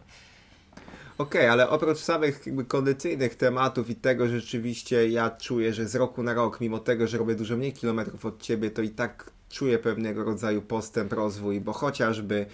Okej, 1.18 1.40
okay, 1.40 1.50
ale 1.50 1.68
oprócz 1.68 1.98
samych 1.98 2.46
jakby 2.46 2.64
kondycyjnych 2.64 3.34
tematów 3.34 3.90
i 3.90 3.94
tego, 3.94 4.28
że 4.28 4.40
rzeczywiście 4.40 5.08
ja 5.08 5.30
czuję, 5.30 5.74
że 5.74 5.88
z 5.88 5.94
roku 5.94 6.22
na 6.22 6.34
rok, 6.34 6.60
mimo 6.60 6.78
tego, 6.78 7.06
że 7.06 7.18
robię 7.18 7.34
dużo 7.34 7.56
mniej 7.56 7.72
kilometrów 7.72 8.26
od 8.26 8.42
ciebie, 8.42 8.70
to 8.70 8.82
i 8.82 8.90
tak 8.90 9.30
czuję 9.48 9.78
pewnego 9.78 10.24
rodzaju 10.24 10.62
postęp, 10.62 11.12
rozwój, 11.12 11.60
bo 11.60 11.72
chociażby 11.72 12.46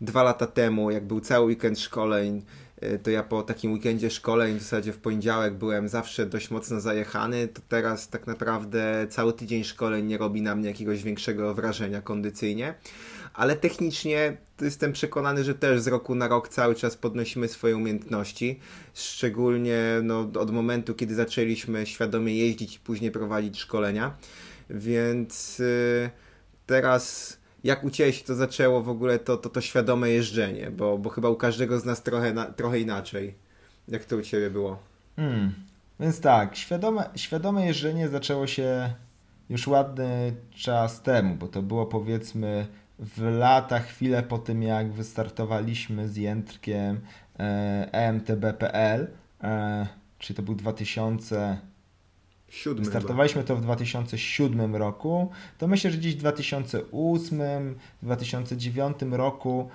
dwa 0.00 0.22
lata 0.22 0.46
temu, 0.46 0.90
jak 0.90 1.06
był 1.06 1.20
cały 1.20 1.46
weekend 1.46 1.80
szkoleń, 1.80 2.42
y, 2.82 2.98
to 2.98 3.10
ja 3.10 3.22
po 3.22 3.42
takim 3.42 3.72
weekendzie 3.72 4.10
szkoleń, 4.10 4.58
w 4.58 4.62
zasadzie 4.62 4.92
w 4.92 4.98
poniedziałek 4.98 5.54
byłem 5.54 5.88
zawsze 5.88 6.26
dość 6.26 6.50
mocno 6.50 6.80
zajechany, 6.80 7.48
to 7.48 7.62
teraz 7.68 8.08
tak 8.08 8.26
naprawdę 8.26 9.06
cały 9.10 9.32
tydzień 9.32 9.64
szkoleń 9.64 10.06
nie 10.06 10.18
robi 10.18 10.42
na 10.42 10.54
mnie 10.54 10.68
jakiegoś 10.68 11.02
większego 11.02 11.54
wrażenia 11.54 12.02
kondycyjnie. 12.02 12.74
Ale 13.34 13.56
technicznie 13.56 14.36
jestem 14.60 14.92
przekonany, 14.92 15.44
że 15.44 15.54
też 15.54 15.80
z 15.80 15.86
roku 15.86 16.14
na 16.14 16.28
rok 16.28 16.48
cały 16.48 16.74
czas 16.74 16.96
podnosimy 16.96 17.48
swoje 17.48 17.76
umiejętności. 17.76 18.60
Szczególnie 18.94 19.80
no, 20.02 20.20
od 20.20 20.50
momentu, 20.50 20.94
kiedy 20.94 21.14
zaczęliśmy 21.14 21.86
świadomie 21.86 22.36
jeździć 22.36 22.76
i 22.76 22.78
później 22.78 23.10
prowadzić 23.10 23.58
szkolenia. 23.58 24.16
Więc 24.70 25.58
yy, 25.58 26.10
teraz 26.66 27.36
jak 27.66 27.84
u 27.84 27.90
Ciebie 27.90 28.12
się 28.12 28.24
to 28.24 28.34
zaczęło 28.34 28.82
w 28.82 28.88
ogóle 28.88 29.18
to, 29.18 29.36
to, 29.36 29.48
to 29.48 29.60
świadome 29.60 30.10
jeżdżenie, 30.10 30.70
bo, 30.70 30.98
bo 30.98 31.10
chyba 31.10 31.28
u 31.28 31.36
każdego 31.36 31.80
z 31.80 31.84
nas 31.84 32.02
trochę, 32.02 32.32
na, 32.32 32.44
trochę 32.44 32.80
inaczej. 32.80 33.34
Jak 33.88 34.04
to 34.04 34.16
u 34.16 34.22
Ciebie 34.22 34.50
było? 34.50 34.78
Hmm. 35.16 35.54
Więc 36.00 36.20
tak, 36.20 36.56
świadome, 36.56 37.10
świadome 37.16 37.66
jeżdżenie 37.66 38.08
zaczęło 38.08 38.46
się 38.46 38.94
już 39.50 39.66
ładny 39.66 40.34
czas 40.54 41.02
temu, 41.02 41.34
bo 41.34 41.48
to 41.48 41.62
było 41.62 41.86
powiedzmy 41.86 42.66
w 42.98 43.22
latach, 43.22 43.86
chwilę 43.86 44.22
po 44.22 44.38
tym 44.38 44.62
jak 44.62 44.92
wystartowaliśmy 44.92 46.08
z 46.08 46.16
Jędrkiem 46.16 47.00
e, 47.38 47.88
EMTB.pl, 47.92 49.10
e, 49.42 49.86
czyli 50.18 50.36
to 50.36 50.42
był 50.42 50.54
2000 50.54 51.58
Siódmy 52.48 52.84
Startowaliśmy 52.84 53.44
to 53.44 53.56
w 53.56 53.60
2007 53.60 54.76
roku, 54.76 55.30
to 55.58 55.68
myślę, 55.68 55.90
że 55.90 55.98
gdzieś 55.98 56.14
w 56.14 56.18
2008, 56.18 57.78
2009 58.02 58.96
roku 59.10 59.68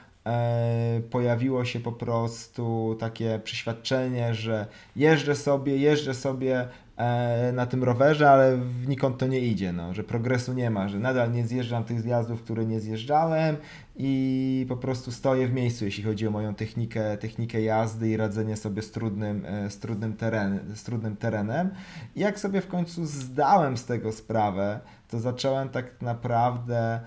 pojawiło 1.10 1.66
się 1.66 1.80
po 1.80 1.92
prostu 1.92 2.96
takie 3.00 3.40
przeświadczenie, 3.44 4.34
że 4.34 4.68
jeżdżę 4.96 5.36
sobie, 5.36 5.78
jeżdżę 5.78 6.14
sobie 6.14 6.68
E, 7.02 7.52
na 7.52 7.66
tym 7.66 7.84
rowerze, 7.84 8.30
ale 8.30 8.58
wnikąd 8.58 9.18
to 9.18 9.28
nie 9.28 9.40
idzie, 9.40 9.74
no, 9.74 9.94
że 9.94 10.04
progresu 10.04 10.54
nie 10.54 10.70
ma, 10.70 10.88
że 10.88 11.00
nadal 11.00 11.32
nie 11.32 11.48
zjeżdżam 11.48 11.84
tych 11.84 12.02
zjazdów, 12.02 12.44
które 12.44 12.66
nie 12.66 12.80
zjeżdżałem 12.80 13.58
i 13.98 14.66
po 14.70 14.78
prostu 14.78 15.12
stoję 15.12 15.48
w 15.48 15.54
miejscu, 15.54 15.86
jeśli 15.86 16.04
chodzi 16.04 16.28
o 16.28 16.32
moją 16.32 16.56
technikę, 16.56 17.18
technikę 17.18 17.62
jazdy 17.62 18.10
i 18.10 18.18
radzenie 18.18 18.58
sobie 18.58 18.82
z 18.82 18.92
trudnym, 18.92 19.46
e, 19.46 19.70
z 19.70 19.80
trudnym, 19.80 20.14
teren, 20.14 20.60
z 20.76 20.84
trudnym 20.84 21.16
terenem. 21.16 21.70
I 22.16 22.20
jak 22.20 22.40
sobie 22.40 22.62
w 22.62 22.68
końcu 22.68 23.06
zdałem 23.06 23.78
z 23.78 23.86
tego 23.86 24.12
sprawę, 24.12 24.80
to 25.08 25.20
zacząłem 25.20 25.70
tak 25.70 26.02
naprawdę 26.02 26.78
e, 26.80 27.02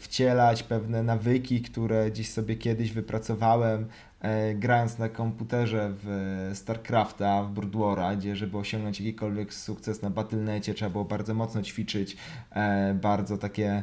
wcielać 0.00 0.62
pewne 0.62 1.02
nawyki, 1.02 1.62
które 1.62 2.10
gdzieś 2.10 2.30
sobie 2.30 2.56
kiedyś 2.56 2.92
wypracowałem 2.92 3.88
E, 4.20 4.54
grając 4.54 4.98
na 4.98 5.08
komputerze 5.08 5.92
w 6.02 6.50
StarCrafta, 6.54 7.42
w 7.42 7.50
Brood 7.50 7.98
gdzie 8.18 8.36
żeby 8.36 8.58
osiągnąć 8.58 9.00
jakikolwiek 9.00 9.54
sukces 9.54 10.02
na 10.02 10.10
Battle.necie 10.10 10.74
trzeba 10.74 10.90
było 10.90 11.04
bardzo 11.04 11.34
mocno 11.34 11.62
ćwiczyć, 11.62 12.16
e, 12.50 12.94
bardzo 12.94 13.38
takie 13.38 13.68
e, 13.68 13.82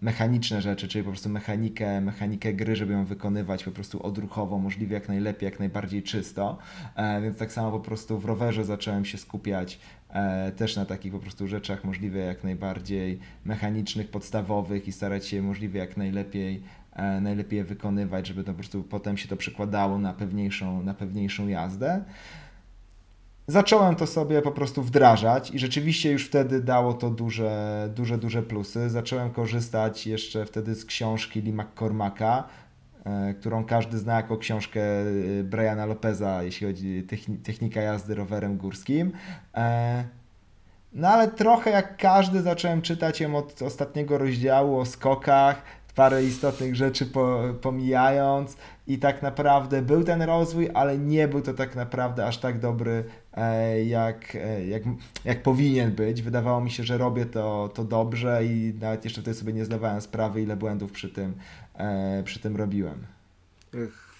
mechaniczne 0.00 0.62
rzeczy, 0.62 0.88
czyli 0.88 1.04
po 1.04 1.10
prostu 1.10 1.28
mechanikę, 1.28 2.00
mechanikę 2.00 2.54
gry, 2.54 2.76
żeby 2.76 2.92
ją 2.92 3.04
wykonywać 3.04 3.64
po 3.64 3.70
prostu 3.70 4.02
odruchowo, 4.02 4.58
możliwie 4.58 4.94
jak 4.94 5.08
najlepiej, 5.08 5.46
jak 5.46 5.58
najbardziej 5.58 6.02
czysto. 6.02 6.58
Więc 7.22 7.38
tak 7.38 7.52
samo 7.52 7.70
po 7.70 7.80
prostu 7.80 8.18
w 8.18 8.24
rowerze 8.24 8.64
zacząłem 8.64 9.04
się 9.04 9.18
skupiać 9.18 9.78
też 10.56 10.76
na 10.76 10.84
takich 10.84 11.12
po 11.12 11.18
prostu 11.18 11.48
rzeczach 11.48 11.84
możliwie 11.84 12.20
jak 12.20 12.44
najbardziej 12.44 13.18
mechanicznych, 13.44 14.10
podstawowych 14.10 14.88
i 14.88 14.92
starać 14.92 15.26
się 15.26 15.42
możliwie 15.42 15.80
jak 15.80 15.96
najlepiej 15.96 16.62
E, 16.98 17.20
najlepiej 17.20 17.56
je 17.56 17.64
wykonywać, 17.64 18.26
żeby 18.26 18.44
to 18.44 18.52
po 18.52 18.56
prostu 18.56 18.82
potem 18.82 19.16
się 19.16 19.28
to 19.28 19.36
przekładało 19.36 19.98
na 19.98 20.12
pewniejszą, 20.12 20.82
na 20.82 20.94
pewniejszą 20.94 21.48
jazdę. 21.48 22.04
Zacząłem 23.50 23.96
to 23.96 24.06
sobie 24.06 24.42
po 24.42 24.50
prostu 24.50 24.82
wdrażać 24.82 25.50
i 25.50 25.58
rzeczywiście 25.58 26.10
już 26.10 26.26
wtedy 26.26 26.60
dało 26.60 26.94
to 26.94 27.10
duże, 27.10 27.88
duże, 27.94 28.18
duże 28.18 28.42
plusy. 28.42 28.90
Zacząłem 28.90 29.30
korzystać 29.30 30.06
jeszcze 30.06 30.46
wtedy 30.46 30.74
z 30.74 30.84
książki 30.84 31.42
Lee 31.42 31.52
McCormacka, 31.52 32.44
e, 33.04 33.34
którą 33.34 33.64
każdy 33.64 33.98
zna 33.98 34.16
jako 34.16 34.36
książkę 34.36 34.80
e, 34.80 35.04
Briana 35.44 35.86
Lopeza, 35.86 36.42
jeśli 36.42 36.66
chodzi 36.66 37.06
o 37.06 37.44
technika 37.44 37.80
jazdy 37.80 38.14
rowerem 38.14 38.56
górskim. 38.56 39.12
No 40.92 41.08
ale 41.08 41.28
trochę 41.28 41.70
jak 41.70 41.96
każdy 41.96 42.42
zacząłem 42.42 42.82
czytać 42.82 43.20
ją 43.20 43.36
od 43.36 43.62
ostatniego 43.62 44.18
rozdziału 44.18 44.78
o 44.78 44.86
skokach, 44.86 45.62
parę 45.94 46.24
istotnych 46.24 46.76
rzeczy 46.76 47.06
po, 47.06 47.42
pomijając 47.62 48.56
i 48.86 48.98
tak 48.98 49.22
naprawdę 49.22 49.82
był 49.82 50.04
ten 50.04 50.22
rozwój, 50.22 50.68
ale 50.74 50.98
nie 50.98 51.28
był 51.28 51.40
to 51.40 51.54
tak 51.54 51.76
naprawdę 51.76 52.26
aż 52.26 52.38
tak 52.38 52.60
dobry, 52.60 53.04
e, 53.34 53.84
jak, 53.84 54.34
e, 54.34 54.66
jak, 54.66 54.82
jak 55.24 55.42
powinien 55.42 55.92
być. 55.92 56.22
Wydawało 56.22 56.60
mi 56.60 56.70
się, 56.70 56.84
że 56.84 56.98
robię 56.98 57.26
to, 57.26 57.70
to 57.74 57.84
dobrze 57.84 58.44
i 58.44 58.74
nawet 58.80 59.04
jeszcze 59.04 59.22
wtedy 59.22 59.36
sobie 59.36 59.52
nie 59.52 59.64
zdawałem 59.64 60.00
sprawy, 60.00 60.42
ile 60.42 60.56
błędów 60.56 60.92
przy 60.92 61.08
tym, 61.08 61.34
e, 61.74 62.22
przy 62.22 62.40
tym 62.40 62.56
robiłem. 62.56 63.06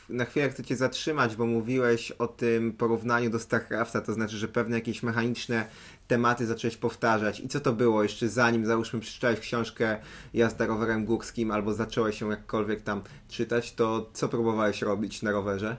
Na 0.09 0.25
chwilę 0.25 0.51
chcę 0.51 0.65
Cię 0.65 0.77
zatrzymać, 0.77 1.37
bo 1.37 1.47
mówiłeś 1.47 2.11
o 2.11 2.27
tym 2.29 2.73
porównaniu 2.73 3.31
do 3.31 3.39
StarCrafta, 3.39 4.01
to 4.01 4.13
znaczy, 4.13 4.37
że 4.37 4.49
pewne 4.49 4.77
jakieś 4.77 5.03
mechaniczne 5.03 5.65
tematy 6.09 6.47
zacząłeś 6.47 6.77
powtarzać. 6.77 7.41
I 7.41 7.49
co 7.49 7.61
to 7.61 7.73
było 7.73 8.03
jeszcze 8.03 8.29
zanim, 8.29 8.67
załóżmy, 8.67 9.01
przeczytałeś 9.01 9.41
książkę 9.41 9.97
Jazda 10.35 10.67
rowerem 10.67 11.05
górskim 11.05 11.51
albo 11.51 11.75
zacząłeś 11.75 12.21
ją 12.21 12.31
jakkolwiek 12.31 12.83
tam 12.83 13.03
czytać, 13.29 13.73
to 13.73 14.11
co 14.13 14.29
próbowałeś 14.29 14.83
robić 14.83 15.23
na 15.23 15.31
rowerze? 15.31 15.77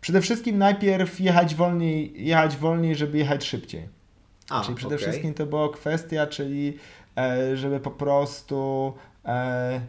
Przede 0.00 0.20
wszystkim 0.20 0.58
najpierw 0.58 1.20
jechać 1.20 1.54
wolniej, 1.54 2.26
jechać 2.26 2.56
wolniej 2.56 2.96
żeby 2.96 3.18
jechać 3.18 3.44
szybciej. 3.44 3.88
A, 4.50 4.60
czyli 4.62 4.74
przede 4.74 4.94
okay. 4.94 5.08
wszystkim 5.08 5.34
to 5.34 5.46
była 5.46 5.72
kwestia, 5.72 6.26
czyli 6.26 6.78
e, 7.16 7.56
żeby 7.56 7.80
po 7.80 7.90
prostu... 7.90 8.92
E, 9.24 9.80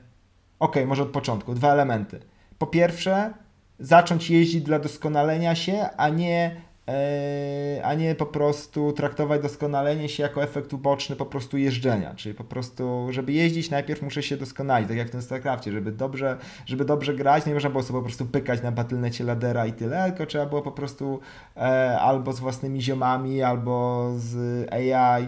ok, 0.59 0.75
może 0.85 1.03
od 1.03 1.09
początku. 1.09 1.53
Dwa 1.53 1.73
elementy. 1.73 2.19
Po 2.57 2.67
pierwsze, 2.67 3.33
zacząć 3.79 4.29
jeździć 4.29 4.61
dla 4.61 4.79
doskonalenia 4.79 5.55
się, 5.55 5.89
a 5.97 6.09
nie 6.09 6.65
E, 6.87 7.81
a 7.83 7.93
nie 7.93 8.15
po 8.15 8.25
prostu 8.25 8.91
traktować 8.91 9.41
doskonalenie 9.41 10.09
się 10.09 10.23
jako 10.23 10.43
efekt 10.43 10.73
uboczny 10.73 11.15
po 11.15 11.25
prostu 11.25 11.57
jeżdżenia, 11.57 12.13
czyli 12.15 12.35
po 12.35 12.43
prostu, 12.43 13.07
żeby 13.09 13.33
jeździć 13.33 13.69
najpierw 13.69 14.01
muszę 14.01 14.23
się 14.23 14.37
doskonalić, 14.37 14.87
tak 14.87 14.97
jak 14.97 15.07
w 15.07 15.11
tym 15.11 15.21
StarCraftie, 15.21 15.71
żeby 15.71 15.91
dobrze, 15.91 16.37
żeby 16.65 16.85
dobrze 16.85 17.13
grać, 17.13 17.45
nie 17.45 17.53
można 17.53 17.69
było 17.69 17.83
sobie 17.83 17.99
po 17.99 18.05
prostu 18.05 18.25
pykać 18.25 18.61
na 18.61 18.71
batylnecie 18.71 19.23
ladera 19.23 19.65
i 19.65 19.73
tyle, 19.73 20.05
tylko 20.07 20.25
trzeba 20.25 20.45
było 20.45 20.61
po 20.61 20.71
prostu 20.71 21.19
e, 21.57 21.59
albo 21.99 22.33
z 22.33 22.39
własnymi 22.39 22.81
ziomami, 22.81 23.43
albo 23.43 24.05
z 24.17 24.37
AI 24.73 25.27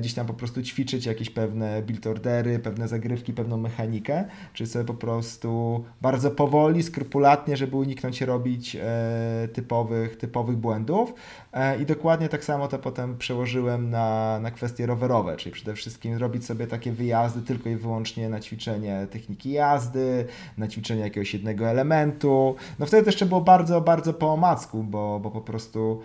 gdzieś 0.00 0.14
tam 0.14 0.26
po 0.26 0.34
prostu 0.34 0.62
ćwiczyć 0.62 1.06
jakieś 1.06 1.30
pewne 1.30 1.82
build 1.82 2.06
ordery, 2.06 2.58
pewne 2.58 2.88
zagrywki, 2.88 3.32
pewną 3.32 3.56
mechanikę, 3.56 4.24
czy 4.52 4.66
sobie 4.66 4.84
po 4.84 4.94
prostu 4.94 5.84
bardzo 6.02 6.30
powoli, 6.30 6.82
skrupulatnie, 6.82 7.56
żeby 7.56 7.76
uniknąć 7.76 8.20
robić 8.20 8.76
e, 8.76 9.48
typowych, 9.52 10.16
typowych 10.16 10.56
błędów. 10.56 11.14
E, 11.58 11.82
I 11.82 11.86
dokładnie 11.86 12.28
tak 12.28 12.44
samo 12.44 12.68
to 12.68 12.78
potem 12.78 13.18
przełożyłem 13.18 13.90
na, 13.90 14.38
na 14.40 14.50
kwestie 14.50 14.86
rowerowe, 14.86 15.36
czyli 15.36 15.52
przede 15.52 15.74
wszystkim 15.74 16.16
robić 16.16 16.44
sobie 16.44 16.66
takie 16.66 16.92
wyjazdy 16.92 17.42
tylko 17.42 17.68
i 17.68 17.76
wyłącznie 17.76 18.28
na 18.28 18.40
ćwiczenie 18.40 19.06
techniki 19.10 19.50
jazdy, 19.50 20.26
na 20.58 20.68
ćwiczenie 20.68 21.00
jakiegoś 21.00 21.34
jednego 21.34 21.68
elementu. 21.68 22.56
No 22.78 22.86
wtedy 22.86 23.04
też 23.04 23.14
jeszcze 23.14 23.26
było 23.26 23.40
bardzo, 23.40 23.80
bardzo 23.80 24.14
po 24.14 24.32
omacku, 24.32 24.82
bo, 24.82 25.20
bo 25.20 25.30
po 25.30 25.40
prostu 25.40 26.02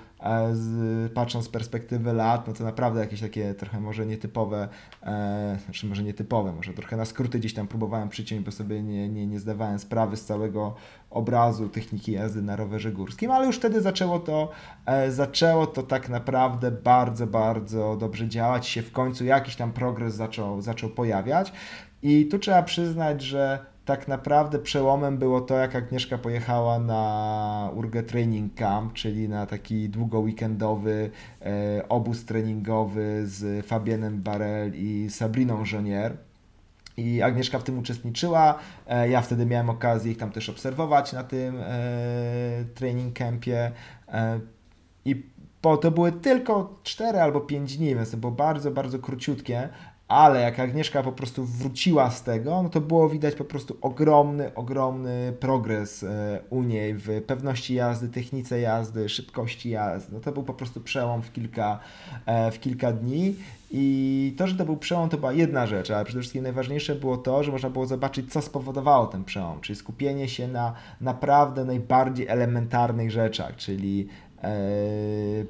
z, 0.54 1.14
patrząc 1.14 1.46
z 1.46 1.50
perspektywy 1.50 2.14
lat, 2.14 2.48
no 2.48 2.54
to 2.54 2.64
naprawdę 2.64 3.00
jakieś 3.00 3.22
takie 3.22 3.54
trochę 3.54 3.80
może 3.80 4.06
nietypowe, 4.06 4.68
e, 5.04 5.58
znaczy 5.66 5.88
może 5.88 6.04
nietypowe, 6.04 6.54
może 6.54 6.74
trochę 6.74 6.98
na 6.98 7.06
skróty 7.06 7.40
gdzieś 7.40 7.54
tam 7.54 7.68
próbowałem 7.68 8.10
przyciąć, 8.10 8.42
bo 8.42 8.52
sobie 8.52 8.84
nie, 8.84 9.10
nie, 9.10 9.28
nie 9.28 9.40
zdawałem 9.40 9.80
sprawy 9.80 10.18
z 10.18 10.26
całego 10.26 10.76
obrazu 11.14 11.70
techniki 11.70 12.12
jazdy 12.12 12.42
na 12.42 12.56
rowerze 12.56 12.92
górskim, 12.92 13.32
ale 13.32 13.46
już 13.46 13.58
wtedy 13.58 13.82
zaczęło 13.82 14.20
to, 14.20 14.50
e, 14.86 15.12
zaczęło 15.12 15.68
to 15.68 15.84
tak 15.84 16.10
naprawdę 16.10 16.72
bardzo, 16.72 17.28
bardzo 17.28 17.96
dobrze 17.96 18.28
działać, 18.28 18.68
się 18.68 18.82
w 18.82 18.92
końcu 18.92 19.26
jakiś 19.26 19.56
tam 19.56 19.72
progres 19.72 20.16
zaczął, 20.16 20.62
zaczął 20.62 20.90
pojawiać 20.90 21.54
i 22.02 22.26
tu 22.26 22.40
trzeba 22.40 22.64
przyznać, 22.64 23.22
że 23.22 23.60
tak 23.86 24.08
naprawdę 24.08 24.60
przełomem 24.60 25.18
było 25.18 25.42
to, 25.42 25.58
jak 25.58 25.76
Agnieszka 25.76 26.18
pojechała 26.18 26.80
na 26.80 27.70
Urge 27.76 28.04
Training 28.04 28.54
Camp, 28.56 28.94
czyli 28.94 29.30
na 29.30 29.46
taki 29.46 29.90
długo 29.90 30.20
weekendowy 30.20 31.10
e, 31.42 31.90
obóz 31.90 32.26
treningowy 32.26 33.22
z 33.26 33.66
Fabienem 33.66 34.22
Barel 34.22 34.72
i 34.76 35.08
Sabriną 35.10 35.66
Żonier. 35.66 36.18
I 36.98 37.22
Agnieszka 37.22 37.60
w 37.60 37.64
tym 37.64 37.80
uczestniczyła. 37.80 38.60
E, 38.88 39.10
ja 39.10 39.22
wtedy 39.22 39.46
miałem 39.46 39.70
okazję 39.70 40.12
ich 40.12 40.18
tam 40.18 40.32
też 40.32 40.50
obserwować 40.50 41.14
na 41.14 41.24
tym 41.24 41.58
e, 41.60 41.66
training 42.76 43.18
campie. 43.18 43.72
E, 44.08 44.40
I 45.06 45.24
po, 45.62 45.78
to 45.78 45.92
były 45.92 46.12
tylko 46.12 46.80
4 46.84 47.22
albo 47.22 47.42
5 47.42 47.78
dni, 47.78 47.96
więc 47.96 48.12
to 48.12 48.18
było 48.18 48.32
bardzo, 48.32 48.72
bardzo 48.72 49.00
króciutkie, 49.00 49.70
ale 50.14 50.42
jak 50.42 50.60
Agnieszka 50.60 51.04
po 51.04 51.12
prostu 51.12 51.46
wróciła 51.46 52.12
z 52.12 52.24
tego, 52.24 52.64
no 52.64 52.70
to 52.70 52.82
było 52.82 53.10
widać 53.10 53.36
po 53.36 53.44
prostu 53.44 53.78
ogromny, 53.82 54.56
ogromny 54.56 55.34
progres 55.40 56.04
e, 56.04 56.40
u 56.50 56.64
niej 56.64 56.94
w 56.94 57.22
pewności 57.28 57.74
jazdy, 57.74 58.10
technice 58.10 58.60
jazdy, 58.60 59.10
szybkości 59.10 59.70
jazdy. 59.70 60.14
No 60.14 60.20
to 60.20 60.32
był 60.32 60.44
po 60.44 60.54
prostu 60.54 60.82
przełom 60.82 61.22
w 61.22 61.32
kilka, 61.32 61.80
e, 62.26 62.52
w 62.52 62.60
kilka 62.60 62.92
dni 62.92 63.36
i 63.72 64.36
to, 64.38 64.48
że 64.48 64.56
to 64.56 64.66
był 64.66 64.78
przełom, 64.78 65.10
to 65.10 65.18
była 65.18 65.34
jedna 65.34 65.68
rzecz, 65.68 65.92
ale 65.92 66.06
przede 66.06 66.20
wszystkim 66.20 66.44
najważniejsze 66.44 66.96
było 66.96 67.18
to, 67.18 67.44
że 67.44 67.52
można 67.52 67.70
było 67.70 67.86
zobaczyć, 67.86 68.32
co 68.32 68.42
spowodowało 68.42 69.08
ten 69.08 69.24
przełom, 69.24 69.62
czyli 69.62 69.76
skupienie 69.76 70.30
się 70.30 70.48
na 70.48 70.74
naprawdę 71.02 71.66
najbardziej 71.66 72.28
elementarnych 72.28 73.12
rzeczach, 73.12 73.56
czyli 73.56 74.08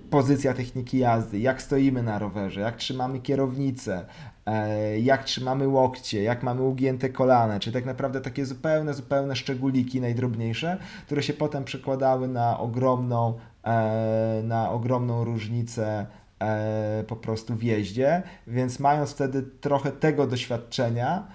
pozycja 0.10 0.54
techniki 0.54 0.98
jazdy, 0.98 1.40
jak 1.40 1.62
stoimy 1.62 2.04
na 2.04 2.20
rowerze, 2.20 2.62
jak 2.62 2.76
trzymamy 2.76 3.20
kierownicę, 3.20 4.06
E, 4.46 5.00
jak 5.00 5.24
trzymamy 5.24 5.68
łokcie, 5.68 6.24
jak 6.24 6.44
mamy 6.44 6.62
ugięte 6.62 7.10
kolana, 7.10 7.60
czy 7.60 7.72
tak 7.72 7.86
naprawdę 7.86 8.22
takie 8.22 8.46
zupełne, 8.46 8.94
zupełne 8.94 9.36
szczególiki 9.36 10.02
najdrobniejsze, 10.02 10.78
które 11.06 11.24
się 11.24 11.34
potem 11.34 11.64
przekładały 11.64 12.28
na 12.28 12.60
ogromną, 12.60 13.34
e, 13.64 14.42
na 14.44 14.72
ogromną 14.72 15.24
różnicę 15.24 16.06
e, 16.40 17.04
po 17.08 17.16
prostu 17.16 17.56
w 17.56 17.64
jeździe, 17.64 18.24
więc 18.48 18.80
mając 18.80 19.12
wtedy 19.12 19.44
trochę 19.44 19.92
tego 19.92 20.28
doświadczenia, 20.28 21.28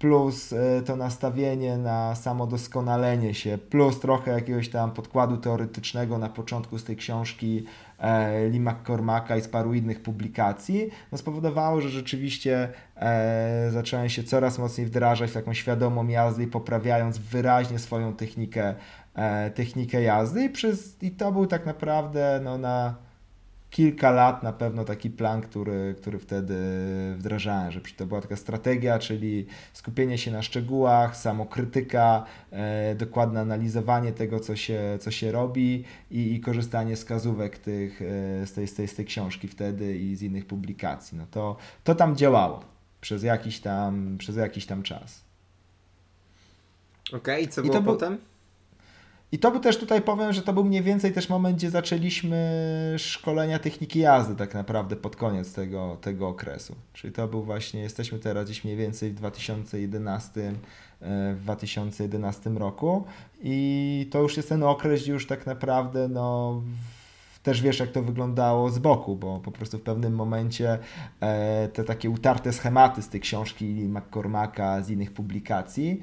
plus 0.00 0.54
to 0.86 0.96
nastawienie 0.96 1.78
na 1.78 2.14
samodoskonalenie 2.14 3.34
się, 3.34 3.58
plus 3.58 4.00
trochę 4.00 4.30
jakiegoś 4.30 4.68
tam 4.68 4.90
podkładu 4.90 5.36
teoretycznego 5.36 6.18
na 6.18 6.28
początku 6.28 6.78
z 6.78 6.84
tej 6.84 6.96
książki 6.96 7.64
E, 8.00 8.50
McCormacka 8.50 9.36
i 9.36 9.42
z 9.42 9.48
paru 9.48 9.74
innych 9.74 10.02
publikacji, 10.02 10.90
no 11.12 11.18
spowodowało, 11.18 11.80
że 11.80 11.88
rzeczywiście 11.88 12.68
e, 12.96 13.70
zacząłem 13.70 14.08
się 14.08 14.24
coraz 14.24 14.58
mocniej 14.58 14.86
wdrażać 14.86 15.30
w 15.30 15.34
taką 15.34 15.54
świadomą 15.54 16.08
jazdę 16.08 16.42
i 16.42 16.46
poprawiając 16.46 17.18
wyraźnie 17.18 17.78
swoją 17.78 18.12
technikę, 18.16 18.74
e, 19.14 19.50
technikę 19.50 20.02
jazdy 20.02 20.44
i, 20.44 20.50
przez, 20.50 21.02
i 21.02 21.10
to 21.10 21.32
był 21.32 21.46
tak 21.46 21.66
naprawdę 21.66 22.40
no, 22.44 22.58
na 22.58 22.94
kilka 23.70 24.10
lat 24.10 24.42
na 24.42 24.52
pewno 24.52 24.84
taki 24.84 25.10
plan, 25.10 25.40
który, 25.40 25.94
który 25.98 26.18
wtedy 26.18 26.56
wdrażałem, 27.16 27.72
że 27.72 27.80
to 27.96 28.06
była 28.06 28.20
taka 28.20 28.36
strategia, 28.36 28.98
czyli 28.98 29.46
skupienie 29.72 30.18
się 30.18 30.30
na 30.30 30.42
szczegółach, 30.42 31.16
samokrytyka, 31.16 32.24
e, 32.50 32.94
dokładne 32.94 33.40
analizowanie 33.40 34.12
tego, 34.12 34.40
co 34.40 34.56
się, 34.56 34.98
co 35.00 35.10
się 35.10 35.32
robi 35.32 35.84
i, 36.10 36.34
i 36.34 36.40
korzystanie 36.40 36.96
z 36.96 36.98
wskazówek 36.98 37.58
tych, 37.58 38.02
e, 38.02 38.46
z, 38.46 38.52
tej, 38.52 38.66
z, 38.66 38.74
tej, 38.74 38.88
z 38.88 38.94
tej 38.94 39.04
książki 39.04 39.48
wtedy 39.48 39.98
i 39.98 40.16
z 40.16 40.22
innych 40.22 40.46
publikacji. 40.46 41.18
No 41.18 41.26
to, 41.30 41.56
to 41.84 41.94
tam 41.94 42.16
działało 42.16 42.64
przez 43.00 43.22
jakiś 43.22 43.60
tam, 43.60 44.16
przez 44.18 44.36
jakiś 44.36 44.66
tam 44.66 44.82
czas. 44.82 45.24
Okej, 47.12 47.42
okay, 47.42 47.52
co 47.52 47.62
było 47.62 47.82
potem? 47.82 48.18
I 49.32 49.38
to 49.38 49.50
by 49.50 49.60
też 49.60 49.78
tutaj 49.78 50.02
powiem, 50.02 50.32
że 50.32 50.42
to 50.42 50.52
był 50.52 50.64
mniej 50.64 50.82
więcej 50.82 51.12
też 51.12 51.28
moment, 51.28 51.56
gdzie 51.56 51.70
zaczęliśmy 51.70 52.94
szkolenia 52.98 53.58
techniki 53.58 53.98
jazdy 53.98 54.36
tak 54.36 54.54
naprawdę 54.54 54.96
pod 54.96 55.16
koniec 55.16 55.52
tego, 55.52 55.96
tego 56.00 56.28
okresu. 56.28 56.74
Czyli 56.92 57.12
to 57.12 57.28
był 57.28 57.42
właśnie, 57.42 57.80
jesteśmy 57.80 58.18
teraz 58.18 58.44
gdzieś 58.44 58.64
mniej 58.64 58.76
więcej 58.76 59.10
w 59.10 59.14
2011, 59.14 60.40
e, 60.40 60.54
w 61.34 61.40
2011 61.42 62.50
roku 62.50 63.04
i 63.42 64.08
to 64.10 64.22
już 64.22 64.36
jest 64.36 64.48
ten 64.48 64.62
okres, 64.62 65.02
gdzie 65.02 65.12
już 65.12 65.26
tak 65.26 65.46
naprawdę 65.46 66.08
no 66.08 66.60
też 67.42 67.62
wiesz, 67.62 67.78
jak 67.80 67.90
to 67.90 68.02
wyglądało 68.02 68.70
z 68.70 68.78
boku, 68.78 69.16
bo 69.16 69.40
po 69.40 69.50
prostu 69.50 69.78
w 69.78 69.82
pewnym 69.82 70.14
momencie 70.14 70.78
e, 71.20 71.68
te 71.68 71.84
takie 71.84 72.10
utarte 72.10 72.52
schematy 72.52 73.02
z 73.02 73.08
tej 73.08 73.20
książki 73.20 73.64
McCormacka, 73.64 74.82
z 74.82 74.90
innych 74.90 75.12
publikacji, 75.12 76.00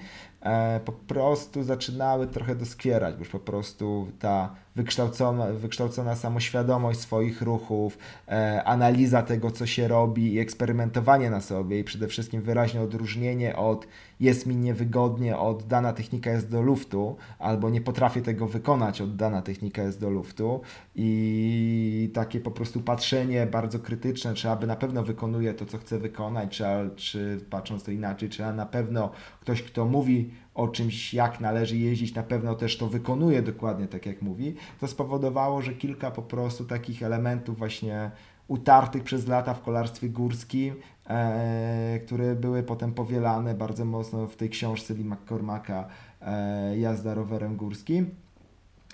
po 0.86 0.92
prostu 0.92 1.64
zaczynały 1.64 2.28
trochę 2.28 2.56
doskwierać, 2.56 3.16
bo 3.16 3.20
już 3.20 3.30
po 3.30 3.40
prostu 3.40 4.08
ta 4.20 4.56
wykształcona, 4.78 5.46
wykształcona 5.46 6.16
samoświadomość 6.16 7.00
swoich 7.00 7.42
ruchów, 7.42 7.98
e, 8.28 8.64
analiza 8.64 9.22
tego, 9.22 9.52
co 9.52 9.66
się 9.66 9.88
robi 9.88 10.34
i 10.34 10.40
eksperymentowanie 10.40 11.30
na 11.30 11.42
sobie 11.42 11.80
i 11.80 11.84
przede 11.84 12.08
wszystkim 12.08 12.42
wyraźne 12.42 12.82
odróżnienie 12.82 13.56
od 13.56 13.88
jest 14.20 14.46
mi 14.46 14.56
niewygodnie, 14.56 15.38
od 15.38 15.68
dana 15.68 15.94
technika 15.94 16.32
jest 16.32 16.50
do 16.50 16.62
luftu, 16.62 17.16
albo 17.40 17.70
nie 17.70 17.82
potrafię 17.82 18.22
tego 18.22 18.48
wykonać, 18.48 19.02
od 19.02 19.16
dana 19.16 19.42
technika 19.42 19.84
jest 19.84 20.00
do 20.00 20.10
luftu. 20.10 20.62
I 20.96 22.12
takie 22.14 22.40
po 22.40 22.52
prostu 22.52 22.82
patrzenie 22.82 23.46
bardzo 23.46 23.80
krytyczne, 23.80 24.34
czy 24.34 24.50
aby 24.50 24.68
na 24.68 24.76
pewno 24.76 25.04
wykonuje 25.04 25.54
to, 25.54 25.66
co 25.66 25.78
chce 25.78 26.00
wykonać, 26.00 26.58
czy, 26.58 26.64
czy 26.96 27.40
patrząc 27.50 27.84
to 27.84 27.92
inaczej, 27.92 28.30
czy 28.30 28.42
na 28.42 28.66
pewno 28.66 29.12
ktoś, 29.42 29.64
kto 29.64 29.86
mówi 29.86 30.30
o 30.58 30.68
czymś, 30.68 31.14
jak 31.14 31.40
należy 31.40 31.78
jeździć, 31.78 32.16
na 32.16 32.24
pewno 32.24 32.56
też 32.56 32.78
to 32.78 32.88
wykonuje 32.88 33.42
dokładnie 33.42 33.88
tak, 33.88 34.06
jak 34.06 34.22
mówi, 34.22 34.56
to 34.80 34.88
spowodowało, 34.88 35.62
że 35.62 35.74
kilka 35.74 36.12
po 36.12 36.22
prostu 36.22 36.66
takich 36.66 37.04
elementów 37.04 37.58
właśnie 37.58 38.12
utartych 38.48 39.04
przez 39.04 39.28
lata 39.28 39.54
w 39.54 39.62
kolarstwie 39.62 40.10
górskim, 40.10 40.76
e, 41.10 42.00
które 42.06 42.36
były 42.36 42.64
potem 42.64 42.94
powielane 42.94 43.54
bardzo 43.54 43.86
mocno 43.86 44.28
w 44.28 44.36
tej 44.36 44.50
książce 44.50 44.94
Lee 44.94 45.06
McCormacka 45.06 45.88
e, 46.22 46.78
Jazda 46.78 47.14
rowerem 47.14 47.56
górskim. 47.56 48.10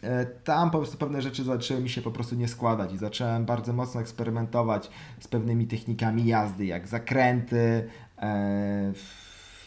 E, 0.03 0.26
tam 0.26 0.72
po 0.72 0.77
prostu 0.77 0.98
pewne 0.98 1.22
rzeczy 1.22 1.44
zaczęły 1.44 1.81
mi 1.81 1.90
się 1.90 2.02
po 2.02 2.11
prostu 2.11 2.35
nie 2.35 2.48
składać 2.48 2.94
i 2.94 2.98
zacząłem 2.98 3.45
bardzo 3.45 3.73
mocno 3.73 4.02
eksperymentować 4.02 4.90
z 5.19 5.27
pewnymi 5.27 5.68
technikami 5.68 6.26
jazdy, 6.26 6.65
jak 6.65 6.88
zakręty, 6.88 7.90
e, 8.22 8.94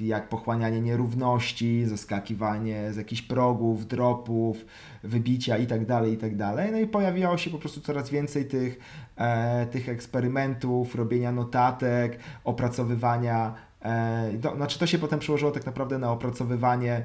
jak 0.00 0.28
pochłanianie 0.28 0.80
nierówności, 0.80 1.86
zaskakiwanie 1.86 2.92
z 2.92 2.96
jakichś 2.96 3.22
progów, 3.22 3.86
dropów, 3.86 4.64
wybicia 5.02 5.58
itd., 5.58 5.86
tak 5.86 6.08
itd. 6.08 6.52
Tak 6.56 6.72
no 6.72 6.78
i 6.78 6.86
pojawiało 6.86 7.38
się 7.38 7.50
po 7.50 7.58
prostu 7.58 7.80
coraz 7.80 8.10
więcej 8.10 8.44
tych, 8.44 8.78
e, 9.16 9.66
tych 9.66 9.88
eksperymentów, 9.88 10.94
robienia 10.94 11.32
notatek, 11.32 12.18
opracowywania. 12.44 13.54
E, 13.82 14.38
to, 14.42 14.56
znaczy 14.56 14.78
to 14.78 14.86
się 14.86 14.98
potem 14.98 15.18
przełożyło 15.18 15.50
tak 15.50 15.66
naprawdę 15.66 15.98
na 15.98 16.12
opracowywanie 16.12 17.04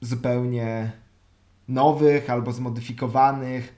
zupełnie 0.00 0.92
nowych 1.68 2.30
albo 2.30 2.52
zmodyfikowanych 2.52 3.77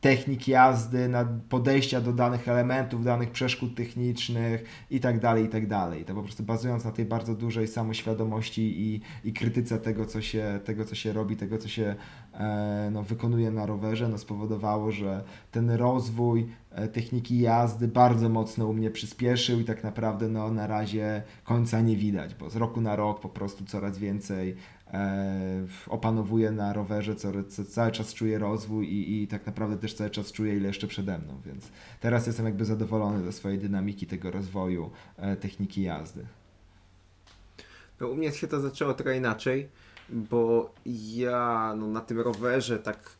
technik 0.00 0.48
jazdy, 0.48 1.08
na 1.08 1.24
podejścia 1.48 2.00
do 2.00 2.12
danych 2.12 2.48
elementów, 2.48 3.04
danych 3.04 3.30
przeszkód 3.30 3.76
technicznych 3.76 4.64
itd., 4.90 5.20
tak 5.20 5.38
itd. 5.38 5.68
Tak 5.68 6.04
to 6.06 6.14
po 6.14 6.22
prostu 6.22 6.42
bazując 6.42 6.84
na 6.84 6.92
tej 6.92 7.04
bardzo 7.04 7.34
dużej 7.34 7.68
samoświadomości 7.68 8.80
i, 8.80 9.00
i 9.24 9.32
krytyce 9.32 9.78
tego 9.78 10.06
co, 10.06 10.22
się, 10.22 10.60
tego, 10.64 10.84
co 10.84 10.94
się 10.94 11.12
robi, 11.12 11.36
tego, 11.36 11.58
co 11.58 11.68
się 11.68 11.94
e, 12.34 12.88
no, 12.92 13.02
wykonuje 13.02 13.50
na 13.50 13.66
rowerze, 13.66 14.08
no, 14.08 14.18
spowodowało, 14.18 14.92
że 14.92 15.24
ten 15.50 15.70
rozwój 15.70 16.48
e, 16.70 16.88
techniki 16.88 17.40
jazdy 17.40 17.88
bardzo 17.88 18.28
mocno 18.28 18.66
u 18.66 18.72
mnie 18.72 18.90
przyspieszył 18.90 19.60
i 19.60 19.64
tak 19.64 19.84
naprawdę 19.84 20.28
no, 20.28 20.50
na 20.50 20.66
razie 20.66 21.22
końca 21.44 21.80
nie 21.80 21.96
widać, 21.96 22.34
bo 22.34 22.50
z 22.50 22.56
roku 22.56 22.80
na 22.80 22.96
rok 22.96 23.20
po 23.20 23.28
prostu 23.28 23.64
coraz 23.64 23.98
więcej 23.98 24.56
opanowuję 25.88 26.50
na 26.50 26.72
rowerze, 26.72 27.14
co, 27.14 27.32
co, 27.48 27.64
cały 27.64 27.92
czas 27.92 28.14
czuję 28.14 28.38
rozwój 28.38 28.88
i, 28.88 29.22
i 29.22 29.28
tak 29.28 29.46
naprawdę 29.46 29.76
też 29.76 29.94
cały 29.94 30.10
czas 30.10 30.32
czuję, 30.32 30.56
ile 30.56 30.68
jeszcze 30.68 30.86
przede 30.86 31.18
mną, 31.18 31.40
więc 31.46 31.70
teraz 32.00 32.26
jestem 32.26 32.46
jakby 32.46 32.64
zadowolony 32.64 33.24
ze 33.24 33.32
swojej 33.32 33.58
dynamiki 33.58 34.06
tego 34.06 34.30
rozwoju 34.30 34.90
e, 35.16 35.36
techniki 35.36 35.82
jazdy. 35.82 36.26
No, 38.00 38.08
u 38.08 38.14
mnie 38.14 38.32
się 38.32 38.46
to 38.46 38.60
zaczęło 38.60 38.94
trochę 38.94 39.16
inaczej, 39.16 39.68
bo 40.08 40.74
ja 41.14 41.74
no, 41.78 41.86
na 41.86 42.00
tym 42.00 42.20
rowerze 42.20 42.78
tak 42.78 43.19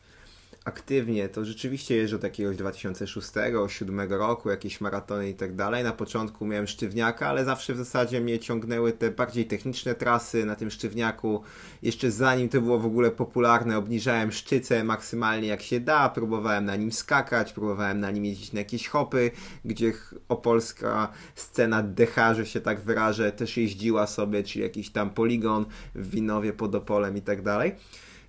aktywnie, 0.65 1.29
to 1.29 1.45
rzeczywiście 1.45 1.95
jeżdżę 1.95 2.15
od 2.15 2.23
jakiegoś 2.23 2.57
2006-2007 2.57 4.09
roku, 4.09 4.49
jakieś 4.49 4.81
maratony 4.81 5.29
i 5.29 5.33
tak 5.33 5.55
dalej. 5.55 5.83
Na 5.83 5.91
początku 5.91 6.45
miałem 6.45 6.67
sztywniaka, 6.67 7.27
ale 7.27 7.45
zawsze 7.45 7.73
w 7.73 7.77
zasadzie 7.77 8.21
mnie 8.21 8.39
ciągnęły 8.39 8.93
te 8.93 9.11
bardziej 9.11 9.45
techniczne 9.45 9.95
trasy 9.95 10.45
na 10.45 10.55
tym 10.55 10.71
sztywniaku. 10.71 11.43
Jeszcze 11.81 12.11
zanim 12.11 12.49
to 12.49 12.61
było 12.61 12.79
w 12.79 12.85
ogóle 12.85 13.11
popularne, 13.11 13.77
obniżałem 13.77 14.31
szczycę 14.31 14.83
maksymalnie 14.83 15.47
jak 15.47 15.61
się 15.61 15.79
da, 15.79 16.09
próbowałem 16.09 16.65
na 16.65 16.75
nim 16.75 16.91
skakać, 16.91 17.53
próbowałem 17.53 17.99
na 17.99 18.11
nim 18.11 18.25
jeździć 18.25 18.53
na 18.53 18.59
jakieś 18.59 18.87
hopy, 18.87 19.31
gdzie 19.65 19.93
opolska 20.29 21.11
scena 21.35 21.83
decharze 21.83 22.45
się 22.45 22.61
tak 22.61 22.81
wyrażę, 22.81 23.31
też 23.31 23.57
jeździła 23.57 24.07
sobie, 24.07 24.43
czyli 24.43 24.63
jakiś 24.63 24.89
tam 24.89 25.09
poligon 25.09 25.65
w 25.95 26.09
Winowie 26.09 26.53
pod 26.53 26.75
Opolem 26.75 27.17
i 27.17 27.21
tak 27.21 27.41
dalej 27.41 27.75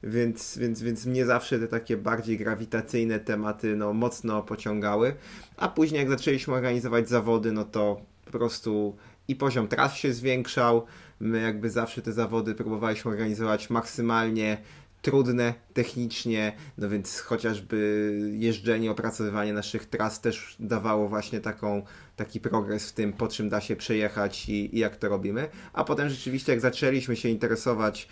więc, 0.02 0.58
więc, 0.58 0.82
więc 0.82 1.06
mnie 1.06 1.26
zawsze 1.26 1.58
te 1.58 1.68
takie 1.68 1.96
bardziej 1.96 2.38
grawitacyjne 2.38 3.20
tematy 3.20 3.76
no, 3.76 3.92
mocno 3.92 4.42
pociągały. 4.42 5.14
A 5.56 5.68
później 5.68 5.98
jak 5.98 6.08
zaczęliśmy 6.10 6.54
organizować 6.54 7.08
zawody, 7.08 7.52
no 7.52 7.64
to 7.64 8.00
po 8.24 8.30
prostu 8.30 8.96
i 9.28 9.36
poziom 9.36 9.68
tras 9.68 9.94
się 9.94 10.12
zwiększał. 10.12 10.86
My 11.20 11.40
jakby 11.40 11.70
zawsze 11.70 12.02
te 12.02 12.12
zawody 12.12 12.54
próbowaliśmy 12.54 13.10
organizować 13.10 13.70
maksymalnie 13.70 14.58
trudne 15.02 15.54
technicznie, 15.74 16.52
no 16.78 16.88
więc 16.88 17.20
chociażby 17.20 18.12
jeżdżenie, 18.38 18.90
opracowywanie 18.90 19.52
naszych 19.52 19.86
tras 19.86 20.20
też 20.20 20.56
dawało 20.60 21.08
właśnie 21.08 21.40
taką, 21.40 21.82
taki 22.16 22.40
progres 22.40 22.90
w 22.90 22.92
tym, 22.92 23.12
po 23.12 23.28
czym 23.28 23.48
da 23.48 23.60
się 23.60 23.76
przejechać 23.76 24.48
i, 24.48 24.76
i 24.76 24.78
jak 24.78 24.96
to 24.96 25.08
robimy. 25.08 25.48
A 25.72 25.84
potem 25.84 26.08
rzeczywiście, 26.08 26.52
jak 26.52 26.60
zaczęliśmy 26.60 27.16
się 27.16 27.28
interesować 27.28 28.08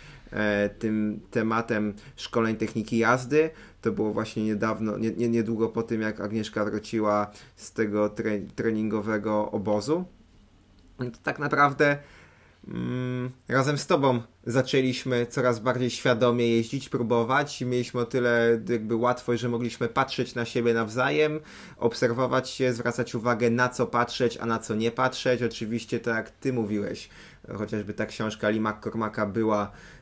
tym 0.79 1.21
tematem 1.31 1.93
szkoleń 2.15 2.55
techniki 2.55 2.97
jazdy, 2.97 3.49
to 3.81 3.91
było 3.91 4.13
właśnie 4.13 4.43
niedawno, 4.43 4.97
nie, 4.97 5.11
nie, 5.11 5.29
niedługo 5.29 5.69
po 5.69 5.83
tym, 5.83 6.01
jak 6.01 6.21
Agnieszka 6.21 6.65
wróciła 6.65 7.31
z 7.55 7.73
tego 7.73 8.09
tre, 8.09 8.39
treningowego 8.39 9.51
obozu. 9.51 10.05
To 10.97 11.19
tak 11.23 11.39
naprawdę 11.39 11.97
mm, 12.67 13.29
razem 13.47 13.77
z 13.77 13.87
Tobą 13.87 14.21
zaczęliśmy 14.45 15.25
coraz 15.25 15.59
bardziej 15.59 15.89
świadomie 15.89 16.47
jeździć, 16.47 16.89
próbować. 16.89 17.61
Mieliśmy 17.61 18.01
o 18.01 18.05
tyle 18.05 18.61
jakby 18.69 18.95
łatwość, 18.95 19.41
że 19.41 19.49
mogliśmy 19.49 19.87
patrzeć 19.87 20.35
na 20.35 20.45
siebie 20.45 20.73
nawzajem, 20.73 21.39
obserwować 21.77 22.49
się, 22.49 22.73
zwracać 22.73 23.15
uwagę 23.15 23.49
na 23.49 23.69
co 23.69 23.87
patrzeć, 23.87 24.37
a 24.37 24.45
na 24.45 24.59
co 24.59 24.75
nie 24.75 24.91
patrzeć. 24.91 25.43
Oczywiście, 25.43 25.99
tak 25.99 26.15
jak 26.15 26.31
Ty 26.31 26.53
mówiłeś, 26.53 27.09
chociażby 27.57 27.93
ta 27.93 28.05
książka 28.05 28.49
Lee 28.49 28.61
McCormacka 28.61 29.25
była 29.25 29.63
e, 29.63 30.00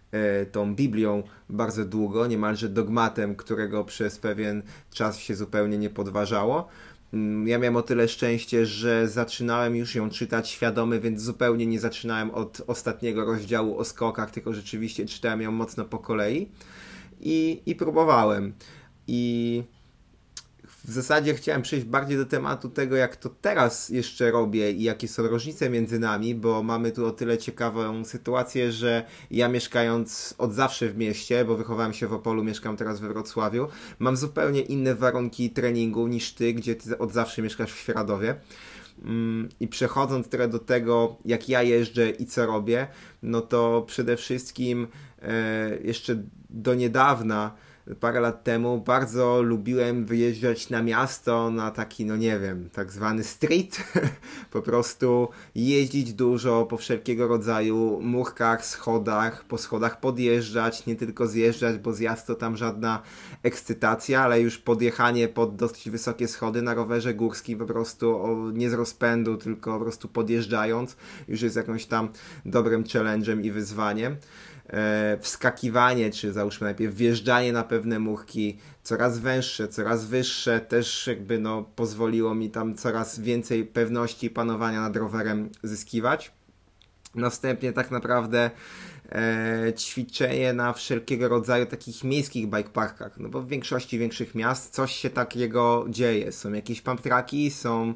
tą 0.52 0.76
Biblią 0.76 1.24
bardzo 1.50 1.86
długo, 1.86 2.28
niemalże 2.28 2.70
dogmatem, 2.70 3.36
którego 3.36 3.84
przez 3.84 4.20
pewien 4.20 4.64
czas 4.92 5.20
się 5.20 5.36
zupełnie 5.36 5.78
nie 5.78 5.90
podważało. 5.90 6.68
Mm, 7.14 7.48
ja 7.48 7.58
miałem 7.58 7.76
o 7.76 7.82
tyle 7.82 8.08
szczęście, 8.08 8.66
że 8.66 9.08
zaczynałem 9.08 9.76
już 9.76 9.96
ją 9.96 10.10
czytać 10.10 10.50
świadomy, 10.50 11.00
więc 11.00 11.22
zupełnie 11.22 11.66
nie 11.66 11.80
zaczynałem 11.80 12.32
od 12.32 12.62
ostatniego 12.68 13.26
rozdziału 13.26 13.78
o 13.78 13.84
skokach, 13.84 14.32
tylko 14.32 14.54
rzeczywiście 14.54 15.06
czytałem 15.06 15.42
ją 15.42 15.52
mocno 15.52 15.86
po 15.86 16.00
kolei 16.00 16.50
i, 17.22 17.62
i 17.66 17.76
próbowałem. 17.76 18.54
I 19.08 19.64
w 20.90 20.92
zasadzie 20.92 21.34
chciałem 21.34 21.62
przejść 21.62 21.86
bardziej 21.86 22.18
do 22.18 22.26
tematu 22.26 22.70
tego, 22.70 22.96
jak 22.96 23.16
to 23.16 23.30
teraz 23.30 23.90
jeszcze 23.90 24.32
robię 24.32 24.72
i 24.72 24.84
jakie 24.84 25.08
są 25.08 25.28
różnice 25.28 25.70
między 25.70 26.00
nami, 26.00 26.36
bo 26.36 26.64
mamy 26.64 26.92
tu 26.92 27.06
o 27.06 27.12
tyle 27.12 27.38
ciekawą 27.38 28.06
sytuację, 28.06 28.72
że 28.72 29.06
ja 29.32 29.50
mieszkając 29.50 30.36
od 30.38 30.54
zawsze 30.54 30.90
w 30.90 30.98
mieście, 30.98 31.46
bo 31.46 31.58
wychowałem 31.58 31.94
się 31.94 32.08
w 32.08 32.14
Opolu, 32.14 32.44
mieszkam 32.44 32.78
teraz 32.78 33.00
we 33.00 33.08
Wrocławiu, 33.08 33.68
mam 34.00 34.18
zupełnie 34.18 34.62
inne 34.62 34.96
warunki 34.96 35.50
treningu 35.50 36.08
niż 36.08 36.34
ty, 36.34 36.54
gdzie 36.54 36.76
ty 36.76 36.98
od 36.98 37.14
zawsze 37.14 37.42
mieszkasz 37.42 37.74
w 37.74 37.80
Świeradowie. 37.80 38.36
Mm, 39.04 39.50
I 39.60 39.68
przechodząc 39.68 40.30
teraz 40.30 40.50
do 40.50 40.60
tego, 40.60 41.18
jak 41.26 41.50
ja 41.50 41.64
jeżdżę 41.64 42.10
i 42.10 42.26
co 42.26 42.46
robię, 42.46 42.88
no 43.24 43.42
to 43.42 43.84
przede 43.88 44.18
wszystkim 44.18 44.88
e, 45.22 45.78
jeszcze 45.84 46.24
do 46.50 46.74
niedawna 46.76 47.56
parę 47.96 48.20
lat 48.20 48.44
temu 48.44 48.82
bardzo 48.82 49.42
lubiłem 49.42 50.06
wyjeżdżać 50.06 50.70
na 50.70 50.82
miasto, 50.82 51.52
na 51.52 51.72
taki, 51.72 52.06
no 52.06 52.18
nie 52.18 52.40
wiem, 52.40 52.70
tak 52.74 52.92
zwany 52.92 53.24
street. 53.24 53.84
po 54.52 54.62
prostu 54.62 55.28
jeździć 55.56 56.14
dużo 56.14 56.66
po 56.66 56.78
wszelkiego 56.78 57.28
rodzaju 57.28 58.00
murkach, 58.02 58.66
schodach, 58.66 59.44
po 59.44 59.58
schodach 59.58 60.00
podjeżdżać, 60.00 60.86
nie 60.86 60.96
tylko 60.96 61.28
zjeżdżać, 61.28 61.78
bo 61.78 61.94
zjazd 61.94 62.28
to 62.28 62.36
tam 62.36 62.58
żadna 62.58 63.02
ekscytacja, 63.44 64.22
ale 64.22 64.42
już 64.42 64.58
podjechanie 64.58 65.28
pod 65.28 65.56
dosyć 65.56 65.90
wysokie 65.90 66.28
schody 66.28 66.62
na 66.62 66.74
rowerze 66.74 67.14
górskim 67.14 67.60
po 67.60 67.66
prostu 67.66 68.28
nie 68.54 68.70
z 68.70 68.74
rozpędu, 68.74 69.38
tylko 69.38 69.74
po 69.74 69.80
prostu 69.80 70.08
podjeżdżając, 70.08 70.96
już 71.28 71.42
jest 71.42 71.56
jakąś 71.56 71.86
tam 71.86 72.10
dobrym 72.46 72.84
challenge'em 72.84 73.46
i 73.46 73.52
wyzwaniem. 73.52 74.16
E, 74.74 75.18
wskakiwanie, 75.22 76.12
czy 76.12 76.34
załóżmy 76.34 76.66
najpierw 76.66 76.96
wjeżdżanie 76.96 77.54
na 77.54 77.64
pewne 77.64 78.00
murki, 78.00 78.58
coraz 78.84 79.20
węższe, 79.20 79.68
coraz 79.68 80.06
wyższe, 80.06 80.60
też 80.60 81.08
jakby 81.08 81.40
no 81.40 81.64
pozwoliło 81.76 82.36
mi 82.36 82.50
tam 82.50 82.76
coraz 82.76 83.20
więcej 83.20 83.66
pewności 83.66 84.28
i 84.28 84.30
panowania 84.30 84.82
nad 84.82 84.96
rowerem 84.96 85.50
zyskiwać. 85.64 86.32
Następnie 87.16 87.74
tak 87.74 87.92
naprawdę 87.92 88.52
e, 89.12 89.74
ćwiczenie 89.78 90.54
na 90.54 90.74
wszelkiego 90.74 91.28
rodzaju 91.28 91.66
takich 91.66 92.04
miejskich 92.04 92.48
bikeparkach, 92.48 93.18
no 93.18 93.30
bo 93.30 93.42
w 93.42 93.48
większości 93.48 94.00
większych 94.00 94.36
miast 94.36 94.74
coś 94.74 94.96
się 94.96 95.10
takiego 95.10 95.86
dzieje. 95.90 96.32
Są 96.32 96.54
jakieś 96.54 96.82
pump 96.82 97.02
tracki, 97.02 97.52
są 97.52 97.94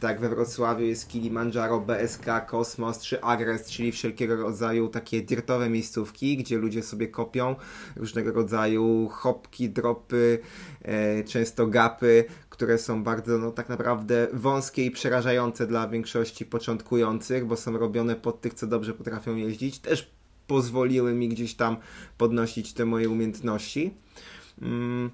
tak 0.00 0.20
we 0.20 0.28
Wrocławiu 0.28 0.84
jest 0.84 1.08
Kilimanjaro, 1.08 1.80
BSK, 1.80 2.26
Kosmos 2.46 3.00
czy 3.00 3.22
Agres, 3.22 3.70
czyli 3.70 3.92
wszelkiego 3.92 4.36
rodzaju 4.36 4.88
takie 4.88 5.22
dirtowe 5.22 5.70
miejscówki, 5.70 6.36
gdzie 6.36 6.58
ludzie 6.58 6.82
sobie 6.82 7.08
kopią 7.08 7.56
różnego 7.96 8.32
rodzaju 8.32 9.08
hopki, 9.08 9.70
dropy, 9.70 10.38
e, 10.82 11.24
często 11.24 11.66
gapy, 11.66 12.24
które 12.50 12.78
są 12.78 13.04
bardzo 13.04 13.38
no, 13.38 13.50
tak 13.50 13.68
naprawdę 13.68 14.28
wąskie 14.32 14.84
i 14.84 14.90
przerażające 14.90 15.66
dla 15.66 15.88
większości 15.88 16.46
początkujących, 16.46 17.46
bo 17.46 17.56
są 17.56 17.78
robione 17.78 18.16
pod 18.16 18.40
tych, 18.40 18.54
co 18.54 18.66
dobrze 18.66 18.94
potrafią 18.94 19.36
jeździć. 19.36 19.78
Też 19.78 20.10
pozwoliły 20.46 21.14
mi 21.14 21.28
gdzieś 21.28 21.54
tam 21.54 21.76
podnosić 22.18 22.72
te 22.72 22.84
moje 22.84 23.08
umiejętności. 23.08 23.94
Mm 24.62 25.10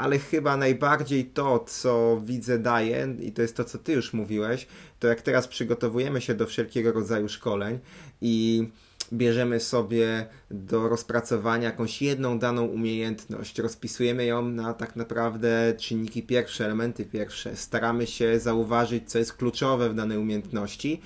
ale 0.00 0.18
chyba 0.18 0.56
najbardziej 0.56 1.24
to, 1.24 1.58
co 1.58 2.20
widzę 2.24 2.58
daje, 2.58 3.14
i 3.20 3.32
to 3.32 3.42
jest 3.42 3.56
to, 3.56 3.64
co 3.64 3.78
ty 3.78 3.92
już 3.92 4.12
mówiłeś, 4.12 4.66
to 4.98 5.08
jak 5.08 5.22
teraz 5.22 5.48
przygotowujemy 5.48 6.20
się 6.20 6.34
do 6.34 6.46
wszelkiego 6.46 6.92
rodzaju 6.92 7.28
szkoleń 7.28 7.78
i 8.20 8.68
bierzemy 9.12 9.60
sobie 9.60 10.26
do 10.50 10.88
rozpracowania 10.88 11.64
jakąś 11.64 12.02
jedną 12.02 12.38
daną 12.38 12.66
umiejętność, 12.66 13.58
rozpisujemy 13.58 14.24
ją 14.24 14.48
na 14.48 14.74
tak 14.74 14.96
naprawdę 14.96 15.74
czynniki 15.78 16.22
pierwsze, 16.22 16.64
elementy 16.64 17.04
pierwsze, 17.04 17.56
staramy 17.56 18.06
się 18.06 18.40
zauważyć, 18.40 19.10
co 19.10 19.18
jest 19.18 19.32
kluczowe 19.32 19.90
w 19.90 19.94
danej 19.94 20.18
umiejętności, 20.18 21.00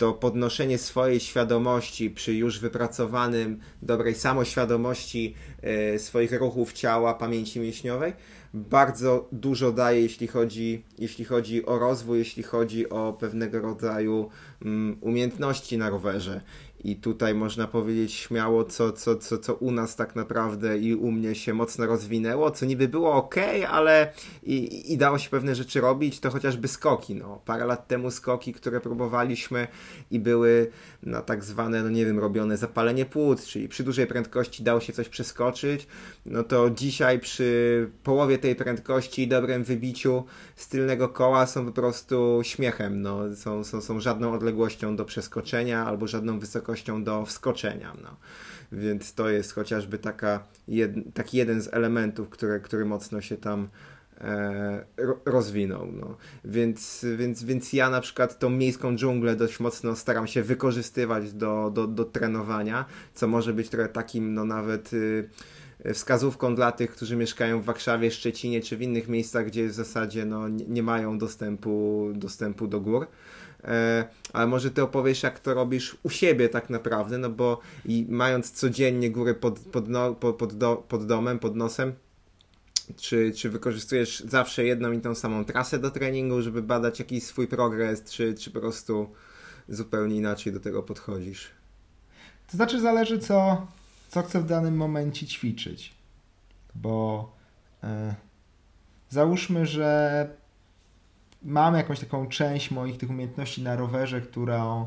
to 0.00 0.12
podnoszenie 0.12 0.78
swojej 0.78 1.20
świadomości 1.20 2.10
przy 2.10 2.34
już 2.34 2.60
wypracowanym, 2.60 3.60
dobrej 3.82 4.14
samoświadomości 4.14 5.34
e, 5.62 5.98
swoich 5.98 6.32
ruchów 6.32 6.72
ciała, 6.72 7.14
pamięci 7.14 7.60
mięśniowej, 7.60 8.12
bardzo 8.54 9.28
dużo 9.32 9.72
daje, 9.72 10.00
jeśli 10.00 10.26
chodzi, 10.26 10.84
jeśli 10.98 11.24
chodzi 11.24 11.66
o 11.66 11.78
rozwój, 11.78 12.18
jeśli 12.18 12.42
chodzi 12.42 12.90
o 12.90 13.12
pewnego 13.20 13.60
rodzaju 13.60 14.30
um, 14.64 14.98
umiejętności 15.00 15.78
na 15.78 15.90
rowerze. 15.90 16.40
I 16.84 16.96
tutaj 16.96 17.34
można 17.34 17.66
powiedzieć 17.66 18.12
śmiało, 18.12 18.64
co, 18.64 18.92
co, 18.92 19.16
co, 19.16 19.38
co 19.38 19.54
u 19.54 19.70
nas 19.70 19.96
tak 19.96 20.16
naprawdę 20.16 20.78
i 20.78 20.94
u 20.94 21.12
mnie 21.12 21.34
się 21.34 21.54
mocno 21.54 21.86
rozwinęło, 21.86 22.50
co 22.50 22.66
niby 22.66 22.88
było 22.88 23.12
ok, 23.12 23.34
ale 23.68 24.12
i, 24.42 24.92
i 24.92 24.98
dało 24.98 25.18
się 25.18 25.30
pewne 25.30 25.54
rzeczy 25.54 25.80
robić, 25.80 26.20
to 26.20 26.30
chociażby 26.30 26.68
skoki. 26.68 27.14
No. 27.14 27.42
Parę 27.44 27.66
lat 27.66 27.88
temu 27.88 28.10
skoki, 28.10 28.52
które 28.52 28.80
próbowaliśmy 28.80 29.68
i 30.10 30.18
były 30.18 30.70
na 31.02 31.22
tak 31.22 31.44
zwane, 31.44 31.82
no 31.82 31.90
nie 31.90 32.06
wiem, 32.06 32.18
robione 32.18 32.56
zapalenie 32.56 33.06
płuc, 33.06 33.46
czyli 33.46 33.68
przy 33.68 33.84
dużej 33.84 34.06
prędkości 34.06 34.62
dało 34.62 34.80
się 34.80 34.92
coś 34.92 35.08
przeskoczyć, 35.08 35.86
no 36.26 36.44
to 36.44 36.70
dzisiaj 36.70 37.20
przy 37.20 37.90
połowie 38.02 38.38
tej 38.38 38.56
prędkości 38.56 39.22
i 39.22 39.28
dobrym 39.28 39.64
wybiciu 39.64 40.24
z 40.56 40.68
tylnego 40.68 41.08
koła 41.08 41.46
są 41.46 41.66
po 41.66 41.72
prostu 41.72 42.40
śmiechem, 42.42 43.02
no. 43.02 43.36
są, 43.36 43.64
są, 43.64 43.80
są 43.80 44.00
żadną 44.00 44.32
odległością 44.32 44.96
do 44.96 45.04
przeskoczenia 45.04 45.86
albo 45.86 46.06
żadną 46.06 46.38
wysokością 46.38 47.04
do 47.04 47.24
wskoczenia. 47.24 47.96
No. 48.02 48.16
Więc 48.72 49.14
to 49.14 49.28
jest 49.28 49.54
chociażby 49.54 49.98
taka 49.98 50.46
jed, 50.68 50.92
taki 51.14 51.36
jeden 51.36 51.62
z 51.62 51.74
elementów, 51.74 52.28
który, 52.28 52.60
który 52.60 52.84
mocno 52.84 53.20
się 53.20 53.36
tam 53.36 53.68
e, 54.20 54.84
rozwinął. 55.24 55.92
No. 55.92 56.16
Więc, 56.44 57.06
więc, 57.16 57.44
więc 57.44 57.72
ja 57.72 57.90
na 57.90 58.00
przykład 58.00 58.38
tą 58.38 58.50
miejską 58.50 58.96
dżunglę 58.96 59.36
dość 59.36 59.60
mocno 59.60 59.96
staram 59.96 60.26
się 60.26 60.42
wykorzystywać 60.42 61.32
do, 61.32 61.70
do, 61.74 61.86
do 61.86 62.04
trenowania, 62.04 62.84
co 63.14 63.28
może 63.28 63.52
być 63.52 63.68
trochę 63.68 63.88
takim 63.88 64.34
no 64.34 64.44
nawet 64.44 64.92
y, 64.92 65.28
wskazówką 65.94 66.54
dla 66.54 66.72
tych, 66.72 66.90
którzy 66.90 67.16
mieszkają 67.16 67.60
w 67.60 67.64
Warszawie, 67.64 68.10
Szczecinie 68.10 68.60
czy 68.60 68.76
w 68.76 68.82
innych 68.82 69.08
miejscach, 69.08 69.46
gdzie 69.46 69.68
w 69.68 69.72
zasadzie 69.72 70.24
no, 70.24 70.48
nie 70.48 70.82
mają 70.82 71.18
dostępu, 71.18 72.08
dostępu 72.14 72.66
do 72.66 72.80
gór. 72.80 73.06
E, 73.64 74.04
ale 74.32 74.46
może 74.46 74.70
ty 74.70 74.82
opowiesz, 74.82 75.22
jak 75.22 75.40
to 75.40 75.54
robisz 75.54 75.96
u 76.02 76.10
siebie 76.10 76.48
tak 76.48 76.70
naprawdę, 76.70 77.18
no 77.18 77.30
bo 77.30 77.60
i 77.84 78.06
mając 78.08 78.50
codziennie 78.50 79.10
góry 79.10 79.34
pod, 79.34 79.58
pod, 79.58 79.88
no, 79.88 80.14
pod, 80.14 80.54
do, 80.54 80.76
pod 80.88 81.06
domem, 81.06 81.38
pod 81.38 81.56
nosem, 81.56 81.92
czy, 82.96 83.32
czy 83.32 83.50
wykorzystujesz 83.50 84.20
zawsze 84.20 84.64
jedną 84.64 84.92
i 84.92 85.00
tą 85.00 85.14
samą 85.14 85.44
trasę 85.44 85.78
do 85.78 85.90
treningu, 85.90 86.42
żeby 86.42 86.62
badać 86.62 86.98
jakiś 86.98 87.24
swój 87.24 87.48
progres, 87.48 88.04
czy, 88.04 88.34
czy 88.34 88.50
po 88.50 88.60
prostu 88.60 89.10
zupełnie 89.68 90.16
inaczej 90.16 90.52
do 90.52 90.60
tego 90.60 90.82
podchodzisz? 90.82 91.50
To 92.50 92.56
znaczy 92.56 92.80
zależy 92.80 93.18
co, 93.18 93.66
co 94.10 94.22
chcę 94.22 94.40
w 94.40 94.46
danym 94.46 94.76
momencie 94.76 95.26
ćwiczyć. 95.26 95.94
Bo 96.74 97.32
e, 97.84 98.14
załóżmy, 99.08 99.66
że 99.66 100.28
mam 101.42 101.74
jakąś 101.74 102.00
taką 102.00 102.26
część 102.26 102.70
moich 102.70 102.98
tych 102.98 103.10
umiejętności 103.10 103.62
na 103.62 103.76
rowerze, 103.76 104.20
którą, 104.20 104.86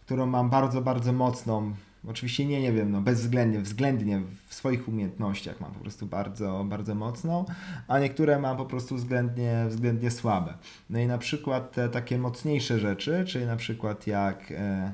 którą 0.00 0.26
mam 0.26 0.50
bardzo, 0.50 0.82
bardzo 0.82 1.12
mocną. 1.12 1.74
Oczywiście 2.08 2.46
nie, 2.46 2.60
nie 2.60 2.72
wiem, 2.72 2.90
no 2.90 3.00
bezwzględnie, 3.00 3.60
względnie 3.60 4.22
w 4.46 4.54
swoich 4.54 4.88
umiejętnościach 4.88 5.60
mam 5.60 5.72
po 5.72 5.80
prostu 5.80 6.06
bardzo, 6.06 6.64
bardzo 6.64 6.94
mocną, 6.94 7.44
a 7.88 7.98
niektóre 7.98 8.38
mam 8.38 8.56
po 8.56 8.66
prostu 8.66 8.96
względnie, 8.96 9.66
względnie 9.68 10.10
słabe. 10.10 10.54
No 10.90 10.98
i 10.98 11.06
na 11.06 11.18
przykład 11.18 11.72
te 11.72 11.88
takie 11.88 12.18
mocniejsze 12.18 12.78
rzeczy, 12.78 13.24
czyli 13.26 13.46
na 13.46 13.56
przykład 13.56 14.06
jak 14.06 14.52
e, 14.52 14.92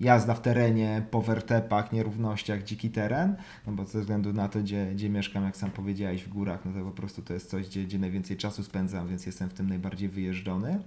jazda 0.00 0.34
w 0.34 0.40
terenie, 0.40 1.02
po 1.10 1.22
wertepach, 1.22 1.92
nierównościach, 1.92 2.62
dziki 2.62 2.90
teren, 2.90 3.36
no 3.66 3.72
bo 3.72 3.84
ze 3.84 4.00
względu 4.00 4.32
na 4.32 4.48
to, 4.48 4.58
gdzie, 4.58 4.86
gdzie 4.86 5.10
mieszkam, 5.10 5.44
jak 5.44 5.56
sam 5.56 5.70
powiedziałeś, 5.70 6.24
w 6.24 6.28
górach, 6.28 6.64
no 6.64 6.72
to 6.72 6.84
po 6.84 6.90
prostu 6.90 7.22
to 7.22 7.34
jest 7.34 7.50
coś, 7.50 7.66
gdzie, 7.66 7.84
gdzie 7.84 7.98
najwięcej 7.98 8.36
czasu 8.36 8.62
spędzam, 8.64 9.08
więc 9.08 9.26
jestem 9.26 9.48
w 9.48 9.54
tym 9.54 9.68
najbardziej 9.68 10.08
wyjeżdżony. 10.08 10.78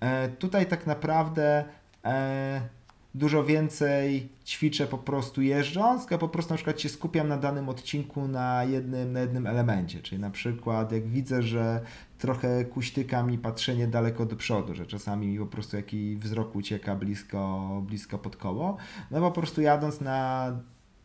E, 0.00 0.28
tutaj 0.28 0.66
tak 0.66 0.86
naprawdę 0.86 1.64
e, 2.04 2.60
dużo 3.14 3.44
więcej 3.44 4.28
ćwiczę 4.46 4.86
po 4.86 4.98
prostu 4.98 5.42
jeżdżąc, 5.42 6.06
tylko 6.06 6.18
po 6.18 6.28
prostu 6.28 6.52
na 6.52 6.56
przykład 6.56 6.80
się 6.80 6.88
skupiam 6.88 7.28
na 7.28 7.36
danym 7.36 7.68
odcinku 7.68 8.28
na 8.28 8.64
jednym, 8.64 9.12
na 9.12 9.20
jednym 9.20 9.46
elemencie. 9.46 10.02
Czyli 10.02 10.20
na 10.20 10.30
przykład 10.30 10.92
jak 10.92 11.06
widzę, 11.06 11.42
że 11.42 11.80
trochę 12.20 12.64
kuśtyka 12.64 13.22
mi 13.22 13.38
patrzenie 13.38 13.86
daleko 13.86 14.26
do 14.26 14.36
przodu, 14.36 14.74
że 14.74 14.86
czasami 14.86 15.26
mi 15.26 15.38
po 15.38 15.46
prostu 15.46 15.76
jakiś 15.76 16.16
wzrok 16.16 16.56
ucieka 16.56 16.96
blisko, 16.96 17.68
blisko 17.86 18.18
pod 18.18 18.36
koło, 18.36 18.76
no 19.10 19.20
po 19.20 19.30
prostu 19.30 19.60
jadąc 19.60 20.00
na 20.00 20.52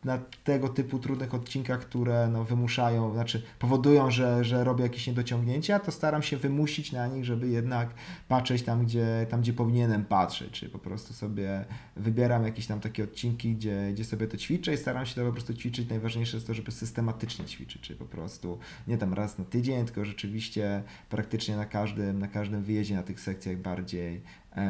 na 0.06 0.18
tego 0.44 0.68
typu 0.68 0.98
trudnych 0.98 1.34
odcinkach, 1.34 1.80
które 1.80 2.28
no, 2.28 2.44
wymuszają, 2.44 3.12
znaczy 3.12 3.42
powodują, 3.58 4.10
że, 4.10 4.44
że 4.44 4.64
robię 4.64 4.82
jakieś 4.82 5.06
niedociągnięcia, 5.06 5.78
to 5.78 5.92
staram 5.92 6.22
się 6.22 6.36
wymusić 6.36 6.92
na 6.92 7.06
nich, 7.06 7.24
żeby 7.24 7.48
jednak 7.48 7.88
patrzeć 8.28 8.62
tam, 8.62 8.84
gdzie, 8.84 9.26
tam, 9.30 9.40
gdzie 9.40 9.52
powinienem 9.52 10.04
patrzeć, 10.04 10.50
czyli 10.50 10.72
po 10.72 10.78
prostu 10.78 11.14
sobie 11.14 11.64
wybieram 11.96 12.44
jakieś 12.44 12.66
tam 12.66 12.80
takie 12.80 13.04
odcinki, 13.04 13.54
gdzie, 13.54 13.90
gdzie 13.92 14.04
sobie 14.04 14.26
to 14.26 14.36
ćwiczę 14.36 14.74
i 14.74 14.76
staram 14.76 15.06
się 15.06 15.14
to 15.14 15.26
po 15.26 15.32
prostu 15.32 15.54
ćwiczyć. 15.54 15.88
Najważniejsze 15.88 16.36
jest 16.36 16.46
to, 16.46 16.54
żeby 16.54 16.72
systematycznie 16.72 17.44
ćwiczyć, 17.44 17.82
czyli 17.82 17.98
po 17.98 18.04
prostu 18.06 18.58
nie 18.88 18.98
tam 18.98 19.14
raz 19.14 19.38
na 19.38 19.44
tydzień, 19.44 19.84
tylko 19.84 20.04
rzeczywiście 20.04 20.82
praktycznie 21.10 21.56
na 21.56 21.66
każdym, 21.66 22.18
na 22.18 22.28
każdym 22.28 22.62
wyjeździe 22.62 22.94
na 22.94 23.02
tych 23.02 23.20
sekcjach 23.20 23.56
bardziej, 23.56 24.22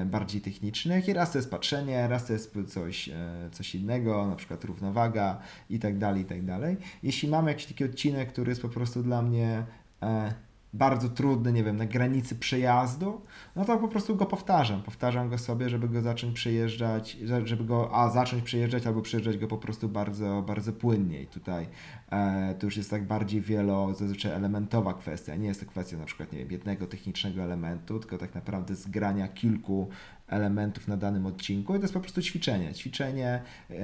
bardziej 0.07 0.41
technicznych 0.41 1.09
i 1.09 1.13
raz 1.13 1.33
to 1.33 1.39
jest 1.39 1.51
patrzenie, 1.51 2.09
raz 2.09 2.27
to 2.27 2.33
jest 2.33 2.59
coś, 2.69 3.09
e, 3.09 3.15
coś 3.53 3.75
innego, 3.75 4.27
na 4.27 4.37
przykład 4.37 4.65
równowaga 4.65 5.39
i 5.71 5.79
tak 5.79 5.99
dalej, 5.99 6.23
i 6.23 6.25
tak 6.25 6.45
dalej. 6.45 6.77
Jeśli 7.03 7.29
mamy 7.29 7.51
jakiś 7.51 7.67
taki 7.67 7.85
odcinek, 7.85 8.33
który 8.33 8.51
jest 8.51 8.63
po 8.63 8.69
prostu 8.69 9.03
dla 9.03 9.23
mnie 9.23 9.65
e, 10.03 10.35
bardzo 10.73 11.09
trudny, 11.09 11.53
nie 11.53 11.65
wiem, 11.65 11.77
na 11.77 11.87
granicy 11.87 12.37
przejazdu, 12.37 13.21
no 13.57 13.65
to 13.65 13.79
po 13.79 13.89
prostu 13.89 14.17
go 14.17 14.27
powtarzam. 14.27 14.83
Powtarzam 14.83 15.29
go 15.29 15.39
sobie, 15.39 15.69
żeby 15.69 15.89
go 15.89 16.03
zacząć 16.03 16.35
przejeżdżać, 16.35 17.17
żeby 17.45 17.65
go 17.65 17.91
a 17.95 18.11
zacząć 18.11 18.43
przejeżdżać 18.43 18.87
albo 18.87 19.03
przejeżdżać 19.03 19.39
go 19.39 19.47
po 19.47 19.59
prostu 19.59 19.89
bardzo, 19.89 20.45
bardzo 20.47 20.73
płynnie. 20.73 21.23
I 21.23 21.27
tutaj 21.27 21.69
e, 22.11 22.55
to 22.59 22.67
już 22.67 22.77
jest 22.77 22.91
tak 22.91 23.07
bardziej 23.07 23.41
wielo, 23.41 23.95
zazwyczaj 23.95 24.33
elementowa 24.33 24.95
kwestia. 24.95 25.37
Nie 25.37 25.49
jest 25.49 25.61
to 25.61 25.67
kwestia 25.67 25.97
na 25.97 26.05
przykład, 26.05 26.33
nie 26.33 26.39
wiem, 26.39 26.51
jednego 26.51 26.87
technicznego 26.87 27.43
elementu, 27.43 27.99
tylko 27.99 28.19
tak 28.19 28.35
naprawdę 28.35 28.75
zgrania 28.75 29.29
kilku 29.29 29.89
elementów 30.29 30.89
na 30.89 30.97
danym 30.97 31.27
odcinku 31.27 31.75
i 31.75 31.79
to 31.79 31.83
jest 31.83 31.95
po 31.95 32.01
prostu 32.01 32.23
ćwiczenie. 32.23 32.75
Ćwiczenie 32.75 33.43
yy, 33.71 33.77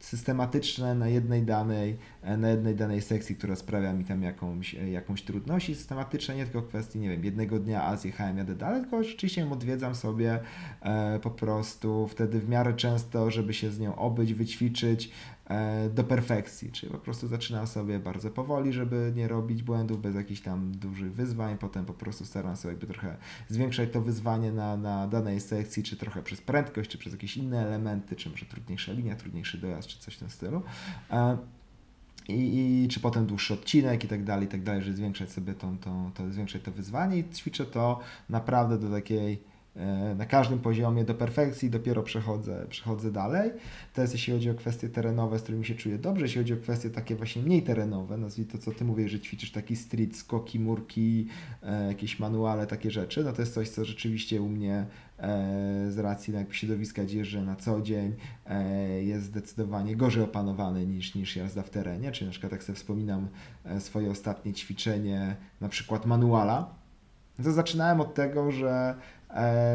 systematyczne 0.00 0.94
na 0.94 1.08
jednej 1.08 1.42
danej, 1.42 1.96
na 2.38 2.50
jednej 2.50 2.74
danej 2.74 3.02
sekcji, 3.02 3.36
która 3.36 3.56
sprawia 3.56 3.92
mi 3.92 4.04
tam 4.04 4.22
jakąś, 4.22 4.74
jakąś 4.74 5.22
trudność 5.22 5.68
i 5.68 5.74
systematyczne 5.74 6.36
nie 6.36 6.44
tylko 6.44 6.62
kwestii, 6.62 6.98
nie 6.98 7.08
wiem, 7.08 7.24
jednego 7.24 7.58
dnia 7.58 7.84
a 7.84 7.96
zjechałem, 7.96 8.38
jadę 8.38 8.54
dalej, 8.54 8.80
tylko 8.80 9.04
rzeczywiście 9.04 9.50
odwiedzam 9.50 9.94
sobie 9.94 10.40
e, 10.82 11.18
po 11.22 11.30
prostu 11.30 12.08
wtedy 12.08 12.40
w 12.40 12.48
miarę 12.48 12.74
często, 12.74 13.30
żeby 13.30 13.54
się 13.54 13.70
z 13.70 13.80
nią 13.80 13.96
obyć, 13.96 14.34
wyćwiczyć, 14.34 15.10
E, 15.39 15.39
do 15.94 16.04
perfekcji, 16.04 16.72
czyli 16.72 16.92
po 16.92 16.98
prostu 16.98 17.28
zaczynam 17.28 17.66
sobie 17.66 17.98
bardzo 17.98 18.30
powoli, 18.30 18.72
żeby 18.72 19.12
nie 19.16 19.28
robić 19.28 19.62
błędów 19.62 20.02
bez 20.02 20.14
jakichś 20.14 20.40
tam 20.40 20.72
dużych 20.72 21.12
wyzwań, 21.12 21.58
potem 21.58 21.84
po 21.84 21.94
prostu 21.94 22.24
staram 22.24 22.56
się 22.56 22.68
jakby 22.68 22.86
trochę 22.86 23.16
zwiększać 23.48 23.92
to 23.92 24.00
wyzwanie 24.00 24.52
na, 24.52 24.76
na 24.76 25.08
danej 25.08 25.40
sekcji, 25.40 25.82
czy 25.82 25.96
trochę 25.96 26.22
przez 26.22 26.40
prędkość, 26.40 26.90
czy 26.90 26.98
przez 26.98 27.12
jakieś 27.12 27.36
inne 27.36 27.66
elementy, 27.66 28.16
czy 28.16 28.30
może 28.30 28.46
trudniejsza 28.46 28.92
linia, 28.92 29.16
trudniejszy 29.16 29.58
dojazd, 29.58 29.88
czy 29.88 29.98
coś 29.98 30.14
w 30.14 30.18
tym 30.18 30.30
stylu. 30.30 30.62
E, 31.10 31.38
I, 32.28 32.82
i, 32.84 32.88
czy 32.88 33.00
potem 33.00 33.26
dłuższy 33.26 33.54
odcinek 33.54 34.04
i 34.04 34.08
tak 34.08 34.24
dalej, 34.24 34.46
i 34.46 34.48
tak 34.48 34.62
dalej, 34.62 34.82
żeby 34.82 34.96
zwiększać 34.96 35.30
sobie 35.30 35.54
tą, 35.54 35.78
tą, 35.78 36.10
to, 36.14 36.30
zwiększać 36.30 36.62
to 36.62 36.72
wyzwanie 36.72 37.18
i 37.18 37.24
ćwiczę 37.30 37.66
to 37.66 38.00
naprawdę 38.28 38.78
do 38.78 38.90
takiej 38.90 39.32
E, 39.34 39.49
na 40.16 40.26
każdym 40.26 40.58
poziomie 40.58 41.04
do 41.04 41.14
perfekcji, 41.14 41.70
dopiero 41.70 42.02
przechodzę, 42.02 42.66
przechodzę 42.68 43.12
dalej. 43.12 43.50
To 43.94 44.02
jest 44.02 44.14
jeśli 44.14 44.32
chodzi 44.32 44.50
o 44.50 44.54
kwestie 44.54 44.88
terenowe, 44.88 45.38
z 45.38 45.42
którymi 45.42 45.64
się 45.64 45.74
czuję 45.74 45.98
dobrze, 45.98 46.24
jeśli 46.24 46.40
chodzi 46.40 46.54
o 46.54 46.56
kwestie 46.56 46.90
takie 46.90 47.16
właśnie 47.16 47.42
mniej 47.42 47.62
terenowe, 47.62 48.16
nazwij 48.16 48.46
to, 48.46 48.58
co 48.58 48.72
Ty 48.72 48.84
mówisz, 48.84 49.12
że 49.12 49.20
ćwiczysz 49.20 49.52
taki 49.52 49.76
street, 49.76 50.16
skoki, 50.16 50.60
murki, 50.60 51.26
e, 51.62 51.86
jakieś 51.86 52.18
manuale, 52.18 52.66
takie 52.66 52.90
rzeczy, 52.90 53.24
no 53.24 53.32
to 53.32 53.42
jest 53.42 53.54
coś, 53.54 53.68
co 53.68 53.84
rzeczywiście 53.84 54.42
u 54.42 54.48
mnie 54.48 54.86
e, 55.18 55.86
z 55.90 55.98
racji 55.98 56.34
jakby 56.34 56.54
środowiska, 56.54 57.02
jeżdżę 57.02 57.42
na 57.42 57.56
co 57.56 57.80
dzień, 57.80 58.14
jest 59.00 59.24
zdecydowanie 59.24 59.96
gorzej 59.96 60.22
opanowane 60.22 60.86
niż, 60.86 61.14
niż 61.14 61.36
jazda 61.36 61.62
w 61.62 61.70
terenie, 61.70 62.12
czyli 62.12 62.26
na 62.26 62.30
przykład 62.30 62.52
jak 62.52 62.64
sobie 62.64 62.76
wspominam 62.76 63.28
swoje 63.78 64.10
ostatnie 64.10 64.52
ćwiczenie, 64.52 65.36
na 65.60 65.68
przykład 65.68 66.06
manuala, 66.06 66.74
to 67.44 67.52
zaczynałem 67.52 68.00
od 68.00 68.14
tego, 68.14 68.52
że 68.52 68.94
E, 68.94 68.94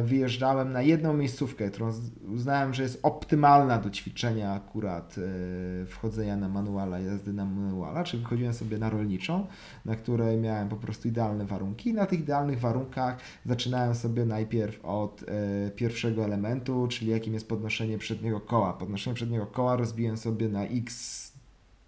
wyjeżdżałem 0.04 0.72
na 0.72 0.82
jedną 0.82 1.14
miejscówkę, 1.14 1.70
którą 1.72 1.92
uznałem, 2.28 2.74
że 2.74 2.84
jest 2.84 3.00
optymalna 3.04 3.78
do 3.78 3.90
ćwiczenia 3.90 4.54
akurat 4.54 5.16
e, 5.18 5.86
wchodzenia 5.86 6.36
na 6.36 6.50
manuala, 6.50 7.00
jazdy 7.00 7.34
na 7.34 7.46
manuala, 7.46 8.04
czyli 8.04 8.24
wychodziłem 8.24 8.54
sobie 8.54 8.78
na 8.78 8.90
rolniczą, 8.90 9.48
na 9.86 9.96
której 9.96 10.38
miałem 10.38 10.70
po 10.70 10.76
prostu 10.76 11.08
idealne 11.08 11.46
warunki. 11.46 11.94
Na 11.94 12.06
tych 12.06 12.20
idealnych 12.20 12.60
warunkach 12.60 13.18
zaczynałem 13.46 13.96
sobie 13.96 14.26
najpierw 14.26 14.86
od 14.86 15.24
e, 15.24 15.72
pierwszego 15.72 16.26
elementu, 16.26 16.88
czyli 16.88 17.12
jakim 17.12 17.34
jest 17.34 17.50
podnoszenie 17.50 17.98
przedniego 17.98 18.42
koła. 18.42 18.74
Podnoszenie 18.74 19.16
przedniego 19.16 19.46
koła 19.46 19.76
rozbiłem 19.76 20.18
sobie 20.18 20.50
na 20.50 20.64
x 20.64 21.26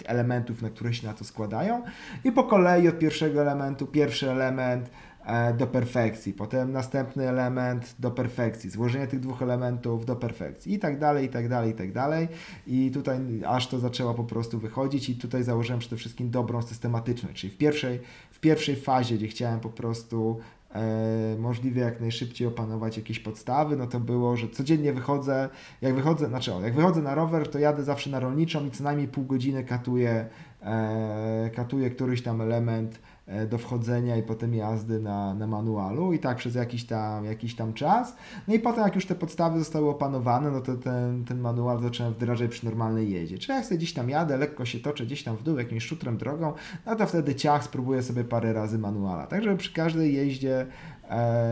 elementów, 0.06 0.62
na 0.62 0.70
które 0.70 0.94
się 0.94 1.08
na 1.08 1.14
to 1.14 1.24
składają 1.24 1.84
i 2.24 2.32
po 2.32 2.44
kolei 2.44 2.88
od 2.88 3.00
pierwszego 3.00 3.42
elementu, 3.42 3.88
pierwszy 3.88 4.32
element 4.32 4.90
E, 5.17 5.17
do 5.58 5.68
perfekcji, 5.68 6.34
potem 6.34 6.72
następny 6.72 7.30
element 7.30 7.96
do 8.00 8.12
perfekcji, 8.12 8.70
złożenie 8.70 9.08
tych 9.08 9.20
dwóch 9.20 9.42
elementów 9.42 10.06
do 10.06 10.16
perfekcji 10.16 10.74
i 10.74 10.80
tak 10.80 11.00
dalej, 11.00 11.26
i 11.26 11.30
tak 11.30 11.50
dalej, 11.50 11.72
i 11.72 11.74
tak 11.74 11.92
dalej. 11.92 12.28
I 12.68 12.92
tutaj 12.92 13.20
aż 13.48 13.68
to 13.68 13.80
zaczęło 13.80 14.14
po 14.14 14.24
prostu 14.24 14.60
wychodzić 14.60 15.10
i 15.10 15.16
tutaj 15.16 15.44
założyłem 15.44 15.80
przede 15.80 15.96
wszystkim 15.96 16.30
dobrą 16.30 16.62
systematyczność, 16.62 17.42
czyli 17.42 17.54
w 17.54 17.58
pierwszej, 17.58 18.00
w 18.32 18.40
pierwszej 18.40 18.76
fazie, 18.76 19.16
gdzie 19.16 19.28
chciałem 19.28 19.60
po 19.60 19.70
prostu 19.70 20.40
e, 20.72 21.36
możliwie 21.40 21.82
jak 21.82 22.02
najszybciej 22.02 22.48
opanować 22.48 22.98
jakieś 22.98 23.20
podstawy, 23.20 23.76
no 23.76 23.88
to 23.88 24.00
było, 24.00 24.38
że 24.38 24.50
codziennie 24.50 24.94
wychodzę, 24.94 25.50
jak 25.82 25.96
wychodzę, 25.96 26.28
znaczy 26.28 26.52
jak 26.64 26.76
wychodzę 26.76 27.02
na 27.02 27.16
rower, 27.16 27.48
to 27.48 27.60
jadę 27.60 27.84
zawsze 27.84 28.10
na 28.10 28.20
rolniczą 28.20 28.66
i 28.66 28.72
co 28.72 28.84
najmniej 28.84 29.08
pół 29.08 29.26
godziny 29.26 29.64
katuję, 29.64 30.30
e, 30.62 31.50
katuję 31.56 31.90
któryś 31.90 32.22
tam 32.22 32.42
element 32.42 33.00
E, 33.00 33.17
do 33.50 33.58
wchodzenia 33.58 34.18
i 34.18 34.24
potem 34.24 34.54
jazdy 34.54 35.00
na, 35.00 35.34
na 35.34 35.48
manualu 35.48 36.14
i 36.14 36.20
tak 36.20 36.38
przez 36.38 36.56
jakiś 36.56 36.86
tam, 36.86 37.26
jakiś 37.26 37.56
tam 37.56 37.74
czas. 37.74 38.16
No 38.48 38.54
i 38.54 38.60
potem 38.60 38.84
jak 38.84 38.96
już 38.96 39.06
te 39.06 39.16
podstawy 39.16 39.60
zostały 39.60 39.90
opanowane, 39.90 40.52
no 40.52 40.62
to 40.62 40.76
ten, 40.76 41.26
ten 41.26 41.40
manual 41.40 41.82
zacząłem 41.82 42.14
wdrażać 42.14 42.52
przy 42.52 42.66
normalnej 42.66 43.12
jeździe. 43.12 43.38
Czy 43.38 43.52
jak 43.52 43.66
sobie 43.66 43.78
gdzieś 43.78 43.94
tam 43.94 44.10
jadę, 44.10 44.38
lekko 44.38 44.66
się 44.66 44.80
toczę 44.80 45.06
gdzieś 45.06 45.24
tam 45.24 45.38
w 45.38 45.44
dół 45.44 45.58
jakimś 45.58 45.86
szutrem 45.86 46.18
drogą, 46.18 46.54
no 46.86 46.96
to 46.96 47.08
wtedy 47.08 47.36
ciach 47.36 47.64
spróbuję 47.64 48.04
sobie 48.04 48.24
parę 48.24 48.54
razy 48.54 48.80
manuala. 48.80 49.28
Tak, 49.28 49.44
żeby 49.44 49.58
przy 49.58 49.74
każdej 49.74 50.14
jeździe 50.14 50.68
E, 51.10 51.48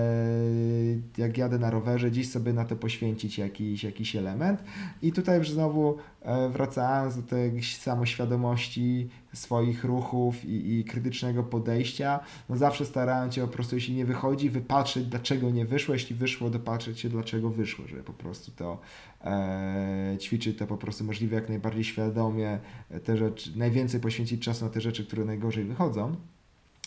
jak 1.17 1.37
jadę 1.37 1.59
na 1.59 1.69
rowerze, 1.69 2.11
gdzieś 2.11 2.31
sobie 2.31 2.53
na 2.53 2.65
to 2.65 2.75
poświęcić 2.75 3.37
jakiś, 3.37 3.83
jakiś 3.83 4.15
element. 4.15 4.63
I 5.01 5.11
tutaj 5.11 5.37
już 5.37 5.49
znowu 5.49 5.97
e, 6.21 6.49
wracając 6.49 7.15
do 7.15 7.21
tej 7.21 7.63
samoświadomości 7.63 9.09
swoich 9.35 9.83
ruchów 9.83 10.45
i, 10.45 10.79
i 10.79 10.83
krytycznego 10.83 11.43
podejścia, 11.43 12.19
no 12.49 12.57
zawsze 12.57 12.85
starałem 12.85 13.31
się 13.31 13.41
po 13.41 13.47
prostu, 13.47 13.75
jeśli 13.75 13.95
nie 13.95 14.05
wychodzi, 14.05 14.49
wypatrzeć, 14.49 15.05
dlaczego 15.05 15.49
nie 15.49 15.65
wyszło, 15.65 15.93
jeśli 15.93 16.15
wyszło, 16.15 16.49
dopatrzeć 16.49 16.99
się, 16.99 17.09
dlaczego 17.09 17.49
wyszło, 17.49 17.87
żeby 17.87 18.03
po 18.03 18.13
prostu 18.13 18.51
to 18.51 18.79
e, 19.23 20.17
ćwiczyć 20.21 20.57
to 20.57 20.67
po 20.67 20.77
prostu 20.77 21.03
możliwie 21.03 21.35
jak 21.35 21.49
najbardziej 21.49 21.83
świadomie, 21.83 22.59
te 23.03 23.17
rzeczy, 23.17 23.57
najwięcej 23.57 23.99
poświęcić 23.99 24.43
czasu 24.43 24.65
na 24.65 24.71
te 24.71 24.81
rzeczy, 24.81 25.05
które 25.05 25.25
najgorzej 25.25 25.63
wychodzą 25.63 26.15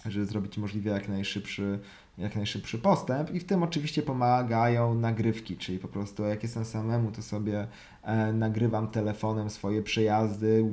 żeby 0.06 0.26
zrobić 0.26 0.58
możliwie 0.58 0.90
jak 0.90 1.08
najszybszy, 1.08 1.78
jak 2.18 2.36
najszybszy 2.36 2.78
postęp 2.78 3.34
i 3.34 3.40
w 3.40 3.44
tym 3.44 3.62
oczywiście 3.62 4.02
pomagają 4.02 4.94
nagrywki, 4.94 5.56
czyli 5.56 5.78
po 5.78 5.88
prostu 5.88 6.22
jak 6.22 6.42
jestem 6.42 6.64
samemu, 6.64 7.12
to 7.12 7.22
sobie 7.22 7.66
e, 8.02 8.32
nagrywam 8.32 8.90
telefonem 8.90 9.50
swoje 9.50 9.82
przejazdy, 9.82 10.64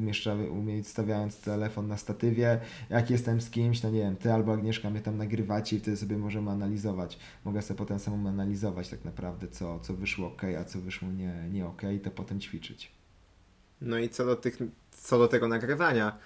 stawiając 0.84 1.42
telefon 1.42 1.88
na 1.88 1.98
statywie, 1.98 2.60
jak 2.90 3.10
jestem 3.10 3.42
z 3.42 3.50
kimś, 3.50 3.82
to 3.82 3.90
nie 3.90 4.00
wiem, 4.00 4.16
ty 4.16 4.34
albo 4.34 4.54
Agnieszka 4.54 4.90
mnie 4.90 5.02
tam 5.02 5.18
nagrywacie 5.18 5.76
i 5.76 5.80
wtedy 5.80 5.98
sobie 5.98 6.18
możemy 6.18 6.52
analizować, 6.52 7.20
mogę 7.46 7.62
sobie 7.62 7.78
potem 7.78 8.00
samemu 8.00 8.28
analizować 8.28 8.90
tak 8.90 9.06
naprawdę, 9.06 9.48
co, 9.48 9.80
co 9.80 9.94
wyszło 9.94 10.28
ok, 10.28 10.42
a 10.62 10.64
co 10.64 10.80
wyszło 10.80 11.08
nie, 11.12 11.50
nie 11.52 11.66
ok, 11.66 11.82
to 12.04 12.12
potem 12.12 12.40
ćwiczyć. 12.40 12.92
No 13.82 13.98
i 13.98 14.10
co 14.10 14.26
do, 14.26 14.36
tych, 14.36 14.58
co 14.92 15.20
do 15.20 15.28
tego 15.28 15.48
nagrywania, 15.48 16.18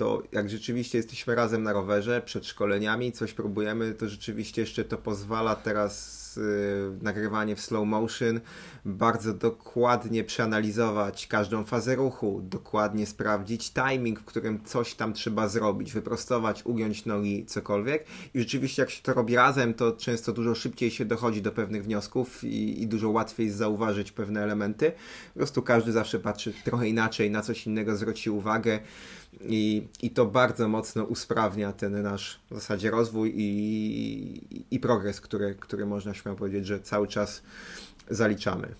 to 0.00 0.22
jak 0.32 0.50
rzeczywiście 0.50 0.98
jesteśmy 0.98 1.34
razem 1.34 1.62
na 1.62 1.72
rowerze, 1.72 2.22
przed 2.24 2.46
szkoleniami, 2.46 3.12
coś 3.12 3.32
próbujemy, 3.32 3.94
to 3.94 4.08
rzeczywiście 4.08 4.60
jeszcze 4.60 4.84
to 4.84 4.98
pozwala 4.98 5.56
teraz 5.56 6.20
y, 6.36 7.02
nagrywanie 7.02 7.56
w 7.56 7.60
slow 7.60 7.86
motion, 7.86 8.40
bardzo 8.84 9.34
dokładnie 9.34 10.24
przeanalizować 10.24 11.26
każdą 11.26 11.64
fazę 11.64 11.96
ruchu, 11.96 12.40
dokładnie 12.42 13.06
sprawdzić 13.06 13.72
timing, 13.72 14.20
w 14.20 14.24
którym 14.24 14.64
coś 14.64 14.94
tam 14.94 15.12
trzeba 15.12 15.48
zrobić, 15.48 15.92
wyprostować, 15.92 16.66
ugiąć 16.66 17.06
nogi, 17.06 17.46
cokolwiek. 17.46 18.04
I 18.34 18.38
rzeczywiście 18.38 18.82
jak 18.82 18.90
się 18.90 19.02
to 19.02 19.14
robi 19.14 19.36
razem, 19.36 19.74
to 19.74 19.92
często 19.92 20.32
dużo 20.32 20.54
szybciej 20.54 20.90
się 20.90 21.04
dochodzi 21.04 21.42
do 21.42 21.52
pewnych 21.52 21.84
wniosków 21.84 22.44
i, 22.44 22.82
i 22.82 22.86
dużo 22.86 23.10
łatwiej 23.10 23.50
zauważyć 23.50 24.12
pewne 24.12 24.42
elementy. 24.42 24.92
Po 25.34 25.38
prostu 25.38 25.62
każdy 25.62 25.92
zawsze 25.92 26.18
patrzy 26.18 26.52
trochę 26.64 26.88
inaczej, 26.88 27.30
na 27.30 27.42
coś 27.42 27.66
innego 27.66 27.96
zwróci 27.96 28.30
uwagę. 28.30 28.80
I, 29.40 29.88
I 30.02 30.10
to 30.10 30.26
bardzo 30.26 30.68
mocno 30.68 31.04
usprawnia 31.04 31.72
ten 31.72 32.02
nasz 32.02 32.40
w 32.50 32.54
zasadzie 32.54 32.90
rozwój 32.90 33.32
i, 33.36 33.46
i, 34.50 34.64
i 34.70 34.80
progres, 34.80 35.20
który, 35.20 35.54
który 35.54 35.86
można 35.86 36.14
śmiało 36.14 36.38
powiedzieć, 36.38 36.66
że 36.66 36.80
cały 36.80 37.08
czas 37.08 37.42
zaliczamy. 38.10 38.74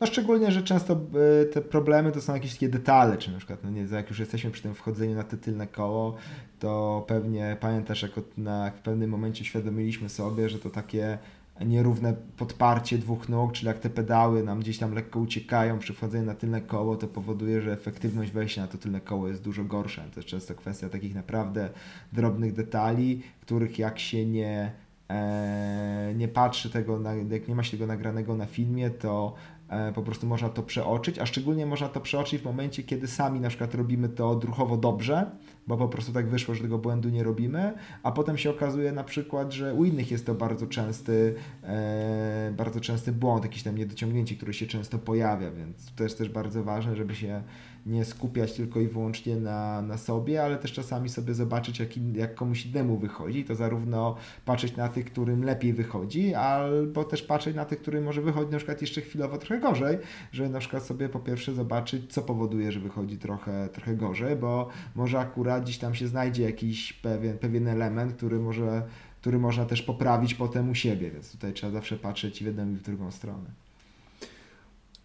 No 0.00 0.06
szczególnie, 0.06 0.52
że 0.52 0.62
często 0.62 1.00
e, 1.40 1.44
te 1.44 1.60
problemy 1.60 2.12
to 2.12 2.20
są 2.20 2.34
jakieś 2.34 2.52
takie 2.52 2.68
detale, 2.68 3.18
czy 3.18 3.30
na 3.30 3.38
przykład, 3.38 3.64
no 3.64 3.70
nie, 3.70 3.86
jak 3.92 4.10
już 4.10 4.18
jesteśmy 4.18 4.50
przy 4.50 4.62
tym 4.62 4.74
wchodzeniu 4.74 5.14
na 5.14 5.24
te 5.24 5.36
tylne 5.36 5.66
koło, 5.66 6.16
to 6.58 7.04
pewnie 7.08 7.56
pamiętasz, 7.60 8.02
jak 8.02 8.12
na, 8.36 8.70
w 8.70 8.82
pewnym 8.82 9.10
momencie 9.10 9.44
świadomiliśmy 9.44 10.08
sobie, 10.08 10.48
że 10.48 10.58
to 10.58 10.70
takie 10.70 11.18
nierówne 11.66 12.14
podparcie 12.36 12.98
dwóch 12.98 13.28
nóg, 13.28 13.52
czyli 13.52 13.66
jak 13.66 13.78
te 13.78 13.90
pedały 13.90 14.42
nam 14.42 14.60
gdzieś 14.60 14.78
tam 14.78 14.94
lekko 14.94 15.20
uciekają 15.20 15.78
przy 15.78 15.94
wchodzeniu 15.94 16.26
na 16.26 16.34
tylne 16.34 16.60
koło, 16.60 16.96
to 16.96 17.08
powoduje, 17.08 17.62
że 17.62 17.72
efektywność 17.72 18.32
wejścia 18.32 18.62
na 18.62 18.68
to 18.68 18.78
tylne 18.78 19.00
koło 19.00 19.28
jest 19.28 19.42
dużo 19.42 19.64
gorsza. 19.64 20.02
To 20.02 20.20
jest 20.20 20.28
często 20.28 20.54
kwestia 20.54 20.88
takich 20.88 21.14
naprawdę 21.14 21.70
drobnych 22.12 22.52
detali, 22.52 23.22
których 23.40 23.78
jak 23.78 23.98
się 23.98 24.26
nie, 24.26 24.72
e, 25.10 26.12
nie 26.16 26.28
patrzy 26.28 26.70
tego, 26.70 27.00
jak 27.30 27.48
nie 27.48 27.54
ma 27.54 27.62
się 27.62 27.70
tego 27.70 27.86
nagranego 27.86 28.36
na 28.36 28.46
filmie, 28.46 28.90
to 28.90 29.34
e, 29.68 29.92
po 29.92 30.02
prostu 30.02 30.26
można 30.26 30.48
to 30.48 30.62
przeoczyć, 30.62 31.18
a 31.18 31.26
szczególnie 31.26 31.66
można 31.66 31.88
to 31.88 32.00
przeoczyć 32.00 32.42
w 32.42 32.44
momencie, 32.44 32.82
kiedy 32.82 33.06
sami 33.06 33.40
na 33.40 33.48
przykład 33.48 33.74
robimy 33.74 34.08
to 34.08 34.30
odruchowo 34.30 34.76
dobrze, 34.76 35.30
bo 35.66 35.76
po 35.76 35.88
prostu 35.88 36.12
tak 36.12 36.28
wyszło, 36.28 36.54
że 36.54 36.62
tego 36.62 36.78
błędu 36.78 37.08
nie 37.08 37.22
robimy, 37.22 37.72
a 38.02 38.12
potem 38.12 38.38
się 38.38 38.50
okazuje 38.50 38.92
na 38.92 39.04
przykład, 39.04 39.52
że 39.52 39.74
u 39.74 39.84
innych 39.84 40.10
jest 40.10 40.26
to 40.26 40.34
bardzo 40.34 40.66
częsty, 40.66 41.34
e, 41.62 42.52
bardzo 42.56 42.80
częsty 42.80 43.12
błąd, 43.12 43.44
jakieś 43.44 43.62
tam 43.62 43.78
niedociągnięcie, 43.78 44.36
które 44.36 44.52
się 44.52 44.66
często 44.66 44.98
pojawia, 44.98 45.50
więc 45.50 45.92
to 45.96 46.04
jest 46.04 46.18
też 46.18 46.28
bardzo 46.28 46.64
ważne, 46.64 46.96
żeby 46.96 47.14
się 47.14 47.42
nie 47.86 48.04
skupiać 48.04 48.52
tylko 48.52 48.80
i 48.80 48.86
wyłącznie 48.86 49.36
na, 49.36 49.82
na 49.82 49.98
sobie, 49.98 50.42
ale 50.42 50.56
też 50.56 50.72
czasami 50.72 51.08
sobie 51.08 51.34
zobaczyć, 51.34 51.80
jak, 51.80 51.96
in, 51.96 52.14
jak 52.14 52.34
komuś 52.34 52.66
innemu 52.66 52.96
wychodzi, 52.96 53.44
to 53.44 53.54
zarówno 53.54 54.16
patrzeć 54.44 54.76
na 54.76 54.88
tych, 54.88 55.04
którym 55.04 55.44
lepiej 55.44 55.72
wychodzi, 55.72 56.34
albo 56.34 57.04
też 57.04 57.22
patrzeć 57.22 57.56
na 57.56 57.64
tych, 57.64 57.82
którym 57.82 58.04
może 58.04 58.22
wychodzi 58.22 58.50
na 58.50 58.56
przykład 58.56 58.80
jeszcze 58.80 59.00
chwilowo 59.00 59.38
trochę 59.38 59.60
gorzej, 59.60 59.98
żeby 60.32 60.48
na 60.48 60.58
przykład 60.58 60.82
sobie 60.82 61.08
po 61.08 61.20
pierwsze 61.20 61.54
zobaczyć, 61.54 62.12
co 62.12 62.22
powoduje, 62.22 62.72
że 62.72 62.80
wychodzi 62.80 63.18
trochę, 63.18 63.68
trochę 63.72 63.94
gorzej, 63.94 64.36
bo 64.36 64.68
może 64.94 65.18
akurat 65.18 65.49
gdzieś 65.58 65.78
tam 65.78 65.94
się 65.94 66.08
znajdzie 66.08 66.42
jakiś 66.42 66.92
pewien, 66.92 67.38
pewien 67.38 67.68
element, 67.68 68.12
który 68.12 68.38
może 68.38 68.82
który 69.20 69.38
można 69.38 69.64
też 69.64 69.82
poprawić 69.82 70.34
potem 70.34 70.70
u 70.70 70.74
siebie, 70.74 71.10
więc 71.10 71.32
tutaj 71.32 71.52
trzeba 71.52 71.72
zawsze 71.72 71.96
patrzeć 71.96 72.40
i 72.40 72.44
w 72.44 72.46
jedną 72.46 72.70
i 72.70 72.74
w 72.74 72.82
drugą 72.82 73.10
stronę. 73.10 73.50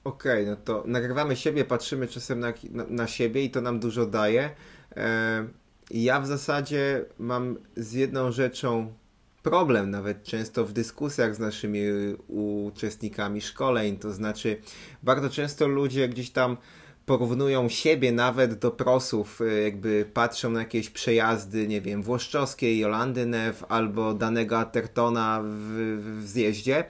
Okej, 0.03 0.43
okay, 0.43 0.45
no 0.45 0.55
to 0.55 0.83
nagrywamy 0.87 1.35
siebie, 1.35 1.65
patrzymy 1.65 2.07
czasem 2.07 2.39
na, 2.39 2.53
na, 2.71 2.85
na 2.89 3.07
siebie 3.07 3.43
i 3.43 3.49
to 3.49 3.61
nam 3.61 3.79
dużo 3.79 4.05
daje. 4.05 4.49
E, 4.95 5.47
ja 5.91 6.19
w 6.19 6.27
zasadzie 6.27 7.05
mam 7.19 7.57
z 7.77 7.93
jedną 7.93 8.31
rzeczą 8.31 8.93
problem, 9.43 9.89
nawet 9.89 10.23
często 10.23 10.65
w 10.65 10.73
dyskusjach 10.73 11.35
z 11.35 11.39
naszymi 11.39 11.81
uczestnikami 12.27 13.41
szkoleń. 13.41 13.97
To 13.97 14.13
znaczy, 14.13 14.57
bardzo 15.03 15.29
często 15.29 15.67
ludzie 15.67 16.09
gdzieś 16.09 16.31
tam 16.31 16.57
porównują 17.05 17.69
siebie 17.69 18.11
nawet 18.11 18.53
do 18.53 18.71
prosów, 18.71 19.41
e, 19.41 19.61
jakby 19.61 20.05
patrzą 20.13 20.49
na 20.49 20.59
jakieś 20.59 20.89
przejazdy, 20.89 21.67
nie 21.67 21.81
wiem, 21.81 22.03
włoszczowskiej, 22.03 22.79
Jolandy 22.79 23.25
Neff 23.25 23.63
albo 23.69 24.13
danego 24.13 24.59
Athertona 24.59 25.41
w, 25.43 26.19
w 26.19 26.27
zjeździe 26.27 26.83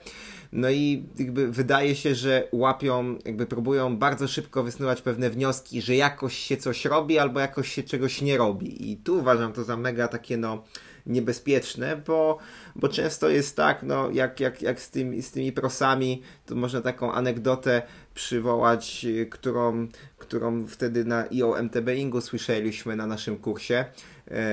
no 0.52 0.70
i 0.70 1.04
jakby 1.18 1.52
wydaje 1.52 1.94
się, 1.94 2.14
że 2.14 2.48
łapią, 2.52 3.18
jakby 3.24 3.46
próbują 3.46 3.96
bardzo 3.96 4.28
szybko 4.28 4.62
wysnuwać 4.62 5.02
pewne 5.02 5.30
wnioski, 5.30 5.82
że 5.82 5.96
jakoś 5.96 6.36
się 6.36 6.56
coś 6.56 6.84
robi 6.84 7.18
albo 7.18 7.40
jakoś 7.40 7.72
się 7.72 7.82
czegoś 7.82 8.22
nie 8.22 8.36
robi. 8.36 8.90
I 8.90 8.96
tu 8.96 9.18
uważam 9.18 9.52
to 9.52 9.64
za 9.64 9.76
mega 9.76 10.08
takie 10.08 10.36
no 10.36 10.64
niebezpieczne, 11.06 12.02
bo, 12.06 12.38
bo 12.76 12.88
często 12.88 13.28
jest 13.28 13.56
tak, 13.56 13.82
no 13.82 14.10
jak, 14.10 14.40
jak, 14.40 14.62
jak 14.62 14.80
z, 14.80 14.90
tym, 14.90 15.22
z 15.22 15.30
tymi 15.30 15.52
prosami, 15.52 16.22
to 16.46 16.54
można 16.54 16.80
taką 16.80 17.12
anegdotę 17.12 17.82
przywołać, 18.16 19.06
którą, 19.30 19.88
którą 20.18 20.66
wtedy 20.66 21.04
na 21.04 21.24
IOMTB 21.30 21.88
Ingu 21.96 22.20
słyszeliśmy 22.20 22.96
na 22.96 23.06
naszym 23.06 23.36
kursie, 23.36 23.84
e, 24.28 24.44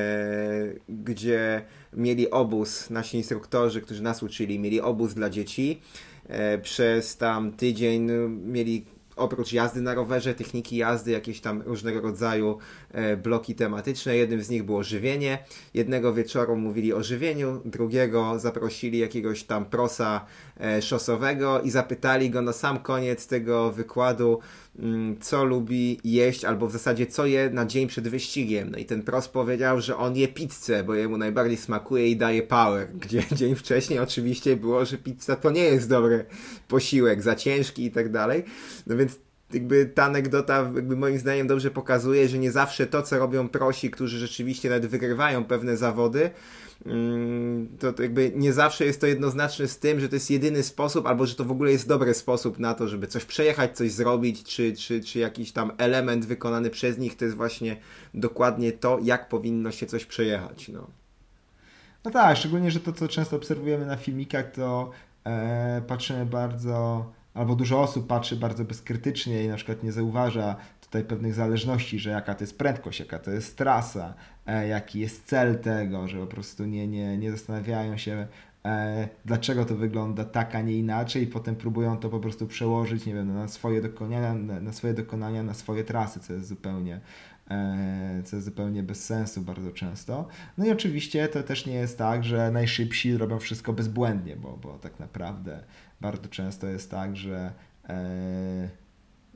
gdzie 0.89 1.61
mieli 1.93 2.31
obóz, 2.31 2.89
nasi 2.89 3.17
instruktorzy, 3.17 3.81
którzy 3.81 4.03
nas 4.03 4.23
uczyli, 4.23 4.59
mieli 4.59 4.81
obóz 4.81 5.13
dla 5.13 5.29
dzieci. 5.29 5.81
E, 6.27 6.57
przez 6.57 7.17
tam 7.17 7.51
tydzień 7.51 8.11
mieli 8.45 8.85
oprócz 9.15 9.53
jazdy 9.53 9.81
na 9.81 9.93
rowerze, 9.93 10.35
techniki 10.35 10.77
jazdy, 10.77 11.11
jakieś 11.11 11.41
tam 11.41 11.61
różnego 11.61 12.01
rodzaju 12.01 12.57
e, 12.91 13.17
bloki 13.17 13.55
tematyczne. 13.55 14.17
Jednym 14.17 14.43
z 14.43 14.49
nich 14.49 14.63
było 14.63 14.83
żywienie. 14.83 15.37
Jednego 15.73 16.13
wieczoru 16.13 16.55
mówili 16.55 16.93
o 16.93 17.03
żywieniu, 17.03 17.61
drugiego 17.65 18.39
zaprosili 18.39 18.99
jakiegoś 18.99 19.43
tam 19.43 19.65
prosa 19.65 20.25
e, 20.59 20.81
szosowego 20.81 21.61
i 21.61 21.69
zapytali 21.69 22.29
go 22.29 22.41
na 22.41 22.53
sam 22.53 22.79
koniec 22.79 23.27
tego 23.27 23.71
wykładu, 23.71 24.39
co 25.19 25.43
lubi 25.43 25.99
jeść, 26.03 26.45
albo 26.45 26.67
w 26.67 26.71
zasadzie 26.71 27.07
co 27.07 27.25
je 27.25 27.49
na 27.49 27.65
dzień 27.65 27.87
przed 27.87 28.07
wyścigiem. 28.07 28.71
No 28.71 28.77
i 28.77 28.85
ten 28.85 29.03
pros 29.03 29.27
powiedział, 29.27 29.81
że 29.81 29.97
on 29.97 30.15
je 30.15 30.27
pizzę, 30.27 30.83
bo 30.83 30.95
jemu 30.95 31.17
najbardziej 31.17 31.57
smakuje 31.57 32.07
i 32.07 32.17
daje 32.17 32.43
power. 32.43 32.87
Gdzie 33.03 33.23
dzień 33.31 33.55
wcześniej 33.55 33.99
oczywiście 33.99 34.55
było, 34.55 34.85
że 34.85 34.97
pizza 34.97 35.35
to 35.35 35.51
nie 35.51 35.63
jest 35.63 35.89
dobry 35.89 36.25
posiłek, 36.67 37.21
za 37.21 37.35
ciężki 37.35 37.85
i 37.85 37.91
tak 37.91 38.11
dalej. 38.11 38.43
No 38.87 38.97
więc 38.97 39.19
jakby 39.53 39.85
ta 39.85 40.03
anegdota 40.03 40.71
jakby 40.75 40.95
moim 40.95 41.19
zdaniem 41.19 41.47
dobrze 41.47 41.71
pokazuje, 41.71 42.29
że 42.29 42.37
nie 42.37 42.51
zawsze 42.51 42.87
to, 42.87 43.01
co 43.01 43.19
robią 43.19 43.49
prosi, 43.49 43.91
którzy 43.91 44.19
rzeczywiście 44.19 44.69
nawet 44.69 44.85
wygrywają 44.85 45.45
pewne 45.45 45.77
zawody, 45.77 46.19
Mm, 46.19 46.31
to, 47.79 47.93
to 47.93 48.03
jakby 48.03 48.31
nie 48.35 48.53
zawsze 48.53 48.85
jest 48.85 49.01
to 49.01 49.07
jednoznaczne 49.07 49.67
z 49.67 49.79
tym, 49.79 49.99
że 49.99 50.09
to 50.09 50.15
jest 50.15 50.31
jedyny 50.31 50.63
sposób, 50.63 51.07
albo 51.07 51.25
że 51.25 51.35
to 51.35 51.45
w 51.45 51.51
ogóle 51.51 51.71
jest 51.71 51.87
dobry 51.87 52.13
sposób 52.13 52.59
na 52.59 52.73
to, 52.73 52.87
żeby 52.87 53.07
coś 53.07 53.25
przejechać, 53.25 53.77
coś 53.77 53.91
zrobić, 53.91 54.43
czy, 54.43 54.73
czy, 54.73 55.03
czy 55.03 55.19
jakiś 55.19 55.51
tam 55.51 55.71
element 55.77 56.25
wykonany 56.25 56.69
przez 56.69 56.97
nich 56.97 57.17
to 57.17 57.25
jest 57.25 57.37
właśnie 57.37 57.77
dokładnie 58.13 58.71
to, 58.71 58.99
jak 59.03 59.29
powinno 59.29 59.71
się 59.71 59.85
coś 59.85 60.05
przejechać. 60.05 60.69
No, 60.69 60.87
no 62.05 62.11
tak, 62.11 62.37
szczególnie, 62.37 62.71
że 62.71 62.79
to, 62.79 62.93
co 62.93 63.07
często 63.07 63.35
obserwujemy 63.35 63.85
na 63.85 63.97
filmikach, 63.97 64.51
to 64.51 64.91
e, 65.25 65.81
patrzymy 65.87 66.25
bardzo 66.25 67.11
albo 67.33 67.55
dużo 67.55 67.81
osób 67.81 68.07
patrzy 68.07 68.35
bardzo 68.35 68.63
bezkrytycznie 68.63 69.43
i 69.43 69.47
na 69.47 69.55
przykład 69.55 69.83
nie 69.83 69.91
zauważa 69.91 70.55
tutaj 70.93 71.07
pewnych 71.07 71.33
zależności, 71.33 71.99
że 71.99 72.09
jaka 72.09 72.35
to 72.35 72.43
jest 72.43 72.57
prędkość, 72.57 72.99
jaka 72.99 73.19
to 73.19 73.31
jest 73.31 73.57
trasa, 73.57 74.13
e, 74.45 74.67
jaki 74.67 74.99
jest 74.99 75.25
cel 75.25 75.59
tego, 75.59 76.07
że 76.07 76.19
po 76.19 76.27
prostu 76.27 76.65
nie, 76.65 76.87
nie, 76.87 77.17
nie 77.17 77.31
zastanawiają 77.31 77.97
się, 77.97 78.27
e, 78.65 79.07
dlaczego 79.25 79.65
to 79.65 79.75
wygląda 79.75 80.25
tak, 80.25 80.55
a 80.55 80.61
nie 80.61 80.73
inaczej 80.73 81.23
i 81.23 81.27
potem 81.27 81.55
próbują 81.55 81.97
to 81.97 82.09
po 82.09 82.19
prostu 82.19 82.47
przełożyć, 82.47 83.05
nie 83.05 83.13
wiem, 83.13 83.33
na 83.33 83.47
swoje 83.47 83.81
dokonania, 83.81 84.33
na, 84.33 84.59
na 84.59 84.73
swoje 84.73 84.93
dokonania, 84.93 85.43
na 85.43 85.53
swoje 85.53 85.83
trasy, 85.83 86.19
co 86.19 86.33
jest 86.33 86.47
zupełnie 86.47 86.99
e, 87.49 88.21
co 88.25 88.35
jest 88.35 88.45
zupełnie 88.45 88.83
bez 88.83 89.05
sensu 89.05 89.41
bardzo 89.41 89.71
często. 89.71 90.27
No 90.57 90.65
i 90.65 90.71
oczywiście 90.71 91.27
to 91.27 91.43
też 91.43 91.65
nie 91.65 91.73
jest 91.73 91.97
tak, 91.97 92.23
że 92.23 92.51
najszybsi 92.51 93.17
robią 93.17 93.39
wszystko 93.39 93.73
bezbłędnie, 93.73 94.35
bo, 94.35 94.57
bo 94.57 94.77
tak 94.77 94.99
naprawdę 94.99 95.63
bardzo 96.01 96.29
często 96.29 96.67
jest 96.67 96.91
tak, 96.91 97.17
że 97.17 97.53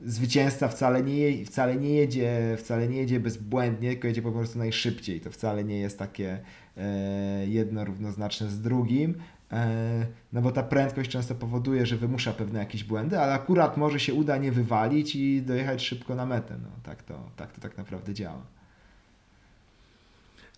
zwycięzca 0.06 0.68
wcale 0.68 1.02
nie, 1.02 1.44
wcale 1.44 1.76
nie 1.76 1.94
jedzie, 1.94 2.56
wcale 2.58 2.88
nie 2.88 2.96
jedzie 2.96 3.20
bezbłędnie, 3.20 3.90
tylko 3.90 4.08
jedzie 4.08 4.22
po 4.22 4.32
prostu 4.32 4.58
najszybciej. 4.58 5.20
To 5.20 5.30
wcale 5.30 5.64
nie 5.64 5.78
jest 5.78 5.98
takie 5.98 6.38
e, 6.76 7.46
jedno 7.46 7.84
równoznaczne 7.84 8.48
z 8.48 8.60
drugim. 8.60 9.14
E, 9.52 10.06
no 10.32 10.42
bo 10.42 10.52
ta 10.52 10.62
prędkość 10.62 11.10
często 11.10 11.34
powoduje, 11.34 11.86
że 11.86 11.96
wymusza 11.96 12.32
pewne 12.32 12.58
jakieś 12.58 12.84
błędy, 12.84 13.18
ale 13.18 13.32
akurat 13.32 13.76
może 13.76 14.00
się 14.00 14.14
uda 14.14 14.36
nie 14.36 14.52
wywalić 14.52 15.16
i 15.16 15.42
dojechać 15.42 15.82
szybko 15.82 16.14
na 16.14 16.26
metę. 16.26 16.58
No, 16.62 16.68
tak, 16.82 17.02
to, 17.02 17.30
tak 17.36 17.52
to 17.52 17.60
tak 17.60 17.78
naprawdę 17.78 18.14
działa. 18.14 18.42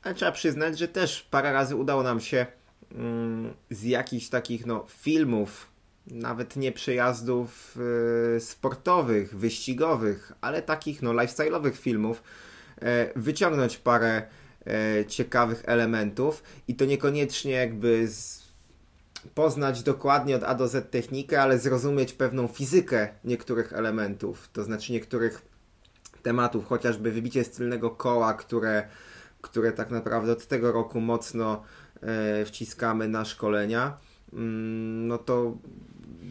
Ale 0.02 0.14
trzeba 0.14 0.32
przyznać, 0.32 0.78
że 0.78 0.88
też 0.88 1.22
parę 1.22 1.52
razy 1.52 1.76
udało 1.76 2.02
nam 2.02 2.20
się 2.20 2.46
mm, 2.92 3.54
z 3.70 3.82
jakichś 3.82 4.28
takich 4.28 4.66
no, 4.66 4.84
filmów 4.88 5.69
nawet 6.06 6.56
nie 6.56 6.72
przejazdów 6.72 7.76
y, 8.36 8.40
sportowych, 8.40 9.38
wyścigowych, 9.38 10.32
ale 10.40 10.62
takich 10.62 11.02
no 11.02 11.12
lifestyle'owych 11.12 11.74
filmów 11.74 12.22
e, 12.82 13.10
wyciągnąć 13.16 13.76
parę 13.76 14.22
e, 14.66 15.06
ciekawych 15.06 15.62
elementów 15.66 16.42
i 16.68 16.74
to 16.74 16.84
niekoniecznie 16.84 17.52
jakby 17.52 18.08
z, 18.08 18.42
poznać 19.34 19.82
dokładnie 19.82 20.36
od 20.36 20.42
A 20.42 20.54
do 20.54 20.68
Z 20.68 20.90
technikę, 20.90 21.42
ale 21.42 21.58
zrozumieć 21.58 22.12
pewną 22.12 22.46
fizykę 22.46 23.08
niektórych 23.24 23.72
elementów, 23.72 24.48
to 24.52 24.64
znaczy 24.64 24.92
niektórych 24.92 25.42
tematów, 26.22 26.66
chociażby 26.66 27.12
wybicie 27.12 27.44
z 27.44 27.50
tylnego 27.50 27.90
koła, 27.90 28.34
które, 28.34 28.88
które 29.40 29.72
tak 29.72 29.90
naprawdę 29.90 30.32
od 30.32 30.46
tego 30.46 30.72
roku 30.72 31.00
mocno 31.00 31.62
e, 32.02 32.44
wciskamy 32.44 33.08
na 33.08 33.24
szkolenia. 33.24 33.96
Mm, 34.32 35.08
no 35.08 35.18
to 35.18 35.56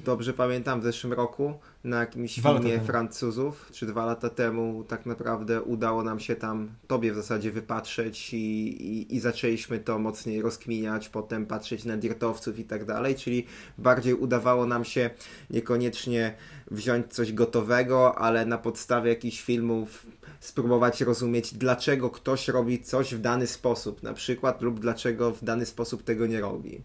dobrze 0.06 0.34
pamiętam 0.34 0.82
w 0.82 0.84
zeszłym 0.84 1.14
roku 1.14 1.54
na 1.84 2.00
jakimś 2.00 2.40
dwa 2.40 2.54
filmie 2.54 2.80
Francuzów, 2.80 3.70
czy 3.72 3.86
dwa 3.86 4.06
lata 4.06 4.30
temu 4.30 4.84
tak 4.88 5.06
naprawdę 5.06 5.62
udało 5.62 6.04
nam 6.04 6.20
się 6.20 6.36
tam 6.36 6.70
tobie 6.88 7.12
w 7.14 7.16
zasadzie 7.16 7.52
wypatrzeć 7.52 8.34
i, 8.34 8.38
i, 8.38 9.16
i 9.16 9.20
zaczęliśmy 9.20 9.80
to 9.80 10.00
mocniej 10.00 10.42
rozkminiać, 10.42 11.10
potem 11.10 11.46
patrzeć 11.46 11.86
na 11.86 11.98
dirtowców 11.98 12.60
i 12.60 12.64
tak 12.64 12.86
dalej, 12.86 13.16
czyli 13.16 13.46
bardziej 13.78 14.14
udawało 14.14 14.66
nam 14.66 14.86
się 14.86 15.10
niekoniecznie 15.50 16.36
wziąć 16.72 17.14
coś 17.14 17.34
gotowego, 17.34 18.18
ale 18.18 18.46
na 18.46 18.58
podstawie 18.58 19.10
jakichś 19.10 19.42
filmów 19.42 20.06
spróbować 20.40 21.02
rozumieć, 21.02 21.54
dlaczego 21.54 22.10
ktoś 22.10 22.48
robi 22.48 22.84
coś 22.84 23.16
w 23.16 23.22
dany 23.22 23.48
sposób, 23.48 24.04
na 24.04 24.14
przykład, 24.14 24.62
lub 24.62 24.80
dlaczego 24.80 25.32
w 25.32 25.44
dany 25.44 25.66
sposób 25.66 26.04
tego 26.04 26.28
nie 26.28 26.42
robi. 26.42 26.82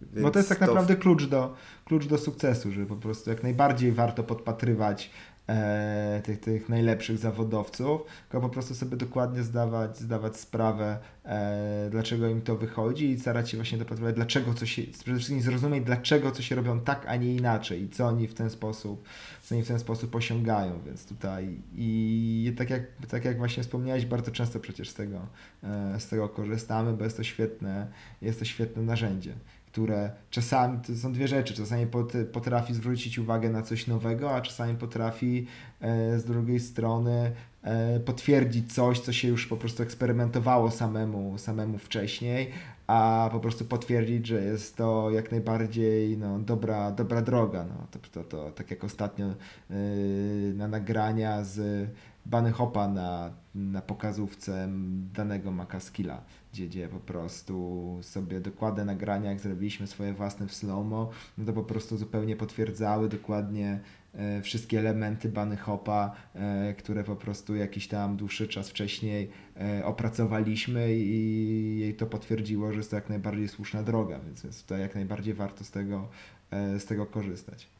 Więc 0.00 0.22
Bo 0.22 0.30
to 0.30 0.38
jest 0.38 0.48
tak 0.48 0.60
naprawdę 0.60 0.96
klucz 0.96 1.24
do, 1.24 1.54
klucz 1.84 2.06
do 2.06 2.18
sukcesu, 2.18 2.72
że 2.72 2.86
po 2.86 2.96
prostu 2.96 3.30
jak 3.30 3.42
najbardziej 3.42 3.92
warto 3.92 4.22
podpatrywać 4.22 5.10
e, 5.48 6.20
tych, 6.24 6.40
tych 6.40 6.68
najlepszych 6.68 7.18
zawodowców, 7.18 8.00
tylko 8.28 8.48
po 8.48 8.52
prostu 8.52 8.74
sobie 8.74 8.96
dokładnie 8.96 9.42
zdawać, 9.42 9.98
zdawać 9.98 10.36
sprawę, 10.36 10.98
e, 11.24 11.88
dlaczego 11.90 12.28
im 12.28 12.42
to 12.42 12.56
wychodzi 12.56 13.10
i 13.10 13.20
starać 13.20 13.50
się 13.50 13.56
właśnie 13.56 13.78
dopatrywać, 13.78 14.14
dlaczego 14.14 14.54
coś 14.54 14.72
się, 14.72 14.82
przede 14.82 15.16
wszystkim 15.16 15.42
zrozumieć, 15.42 15.84
dlaczego 15.84 16.30
coś 16.30 16.50
robią 16.50 16.80
tak, 16.80 17.06
a 17.06 17.16
nie 17.16 17.34
inaczej 17.34 17.82
i 17.82 17.88
co 17.88 18.06
oni 18.06 18.26
w 18.26 18.34
ten 18.34 18.50
sposób, 18.50 19.04
co 19.42 19.54
oni 19.54 19.64
w 19.64 19.68
ten 19.68 19.78
sposób 19.78 20.14
osiągają, 20.14 20.80
więc 20.86 21.06
tutaj 21.06 21.56
i 21.76 22.54
tak 22.58 22.70
jak, 22.70 22.82
tak 23.08 23.24
jak 23.24 23.38
właśnie 23.38 23.62
wspomniałeś, 23.62 24.06
bardzo 24.06 24.30
często 24.30 24.60
przecież 24.60 24.88
z 24.88 24.94
tego, 24.94 25.26
e, 25.64 26.00
z 26.00 26.08
tego 26.08 26.28
korzystamy, 26.28 26.92
bo 26.92 27.04
jest 27.04 27.16
to 27.16 27.24
świetne, 27.24 27.86
jest 28.22 28.38
to 28.38 28.44
świetne 28.44 28.82
narzędzie 28.82 29.34
które 29.72 30.10
czasami, 30.30 30.78
to 30.78 30.94
są 30.94 31.12
dwie 31.12 31.28
rzeczy, 31.28 31.54
czasami 31.54 31.86
potrafi 32.32 32.74
zwrócić 32.74 33.18
uwagę 33.18 33.50
na 33.50 33.62
coś 33.62 33.86
nowego, 33.86 34.34
a 34.34 34.40
czasami 34.40 34.74
potrafi 34.74 35.46
e, 35.80 36.18
z 36.18 36.24
drugiej 36.24 36.60
strony 36.60 37.32
e, 37.62 38.00
potwierdzić 38.00 38.72
coś, 38.72 39.00
co 39.00 39.12
się 39.12 39.28
już 39.28 39.46
po 39.46 39.56
prostu 39.56 39.82
eksperymentowało 39.82 40.70
samemu, 40.70 41.38
samemu 41.38 41.78
wcześniej, 41.78 42.50
a 42.86 43.28
po 43.32 43.40
prostu 43.40 43.64
potwierdzić, 43.64 44.26
że 44.26 44.44
jest 44.44 44.76
to 44.76 45.10
jak 45.10 45.30
najbardziej 45.30 46.18
no, 46.18 46.38
dobra, 46.38 46.90
dobra 46.90 47.22
droga. 47.22 47.64
No, 47.64 47.86
to, 47.90 47.98
to, 48.12 48.24
to 48.24 48.50
tak 48.50 48.70
jak 48.70 48.84
ostatnio 48.84 49.26
yy, 49.26 49.76
na 50.54 50.68
nagrania 50.68 51.44
z 51.44 51.88
Bunny 52.26 52.52
Hopa 52.52 52.88
na, 52.88 53.30
na 53.54 53.82
pokazówce 53.82 54.68
danego 55.14 55.50
Makaskilla, 55.50 56.22
gdzie, 56.52 56.66
gdzie 56.66 56.88
po 56.88 57.00
prostu 57.00 57.98
sobie 58.02 58.40
dokładne 58.40 58.84
nagrania, 58.84 59.30
jak 59.30 59.40
zrobiliśmy 59.40 59.86
swoje 59.86 60.12
własne 60.12 60.46
w 60.46 60.54
slow-mo, 60.54 61.10
no 61.38 61.44
to 61.44 61.52
po 61.52 61.64
prostu 61.64 61.96
zupełnie 61.96 62.36
potwierdzały 62.36 63.08
dokładnie 63.08 63.80
e, 64.14 64.42
wszystkie 64.42 64.78
elementy 64.78 65.28
Bunny 65.28 65.56
Hopa, 65.56 66.14
e, 66.34 66.74
które 66.74 67.04
po 67.04 67.16
prostu 67.16 67.56
jakiś 67.56 67.88
tam 67.88 68.16
dłuższy 68.16 68.48
czas 68.48 68.70
wcześniej 68.70 69.30
e, 69.56 69.84
opracowaliśmy 69.84 70.94
i 70.94 71.78
jej 71.78 71.94
to 71.94 72.06
potwierdziło, 72.06 72.72
że 72.72 72.78
jest 72.78 72.90
to 72.90 72.96
jak 72.96 73.08
najbardziej 73.08 73.48
słuszna 73.48 73.82
droga, 73.82 74.20
więc, 74.26 74.42
więc 74.42 74.62
tutaj 74.62 74.80
jak 74.80 74.94
najbardziej 74.94 75.34
warto 75.34 75.64
z 75.64 75.70
tego, 75.70 76.08
z 76.52 76.84
tego 76.84 77.06
korzystać. 77.06 77.79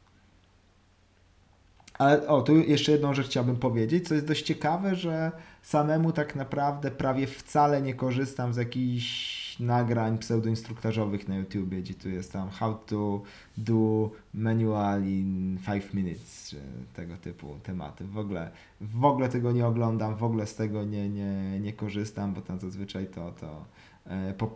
Ale 2.01 2.27
o, 2.27 2.41
tu 2.41 2.57
jeszcze 2.57 2.91
jedną 2.91 3.13
rzecz 3.13 3.25
chciałbym 3.25 3.55
powiedzieć, 3.55 4.07
co 4.07 4.13
jest 4.13 4.27
dość 4.27 4.43
ciekawe, 4.43 4.95
że 4.95 5.31
samemu 5.61 6.11
tak 6.11 6.35
naprawdę 6.35 6.91
prawie 6.91 7.27
wcale 7.27 7.81
nie 7.81 7.93
korzystam 7.93 8.53
z 8.53 8.57
jakichś 8.57 9.59
nagrań 9.59 10.17
pseudoinstruktażowych 10.17 11.27
na 11.27 11.37
YouTubie, 11.37 11.81
gdzie 11.81 11.93
tu 11.93 12.09
jest 12.09 12.33
tam 12.33 12.49
how 12.49 12.73
to 12.73 13.21
do 13.57 14.09
manual 14.33 15.03
in 15.03 15.57
5 15.67 15.93
minutes, 15.93 16.49
czy 16.49 16.57
tego 16.93 17.17
typu 17.17 17.55
tematy. 17.63 18.05
W 18.05 18.17
ogóle, 18.17 18.51
w 18.81 19.05
ogóle 19.05 19.29
tego 19.29 19.51
nie 19.51 19.67
oglądam, 19.67 20.15
w 20.15 20.23
ogóle 20.23 20.47
z 20.47 20.55
tego 20.55 20.83
nie, 20.83 21.09
nie, 21.09 21.59
nie 21.59 21.73
korzystam, 21.73 22.33
bo 22.33 22.41
tam 22.41 22.59
zazwyczaj 22.59 23.07
to, 23.07 23.31
to 23.31 23.65
e, 24.07 24.33
po, 24.33 24.51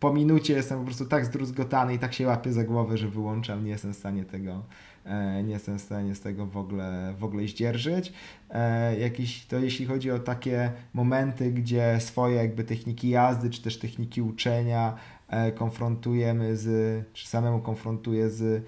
po 0.00 0.12
minucie 0.12 0.54
jestem 0.54 0.78
po 0.78 0.84
prostu 0.84 1.04
tak 1.04 1.24
zdruzgotany 1.24 1.94
i 1.94 1.98
tak 1.98 2.14
się 2.14 2.26
łapię 2.26 2.52
za 2.52 2.64
głowę, 2.64 2.96
że 2.96 3.08
wyłączam, 3.08 3.64
nie 3.64 3.70
jestem 3.70 3.92
w 3.92 3.96
stanie 3.96 4.24
tego 4.24 4.62
nie 5.44 5.52
jestem 5.52 5.78
w 5.78 5.82
stanie 5.82 6.14
z 6.14 6.20
tego 6.20 6.46
w 6.46 6.56
ogóle, 6.56 7.14
w 7.18 7.24
ogóle 7.24 7.48
zdzierżyć. 7.48 8.12
E, 8.50 8.98
jakiś, 8.98 9.46
to 9.46 9.58
jeśli 9.58 9.86
chodzi 9.86 10.10
o 10.10 10.18
takie 10.18 10.72
momenty, 10.94 11.52
gdzie 11.52 12.00
swoje 12.00 12.36
jakby 12.36 12.64
techniki 12.64 13.08
jazdy, 13.08 13.50
czy 13.50 13.62
też 13.62 13.78
techniki 13.78 14.22
uczenia 14.22 14.94
e, 15.28 15.52
konfrontujemy 15.52 16.56
z, 16.56 17.04
czy 17.12 17.28
samemu 17.28 17.60
konfrontuję 17.60 18.30
z 18.30 18.64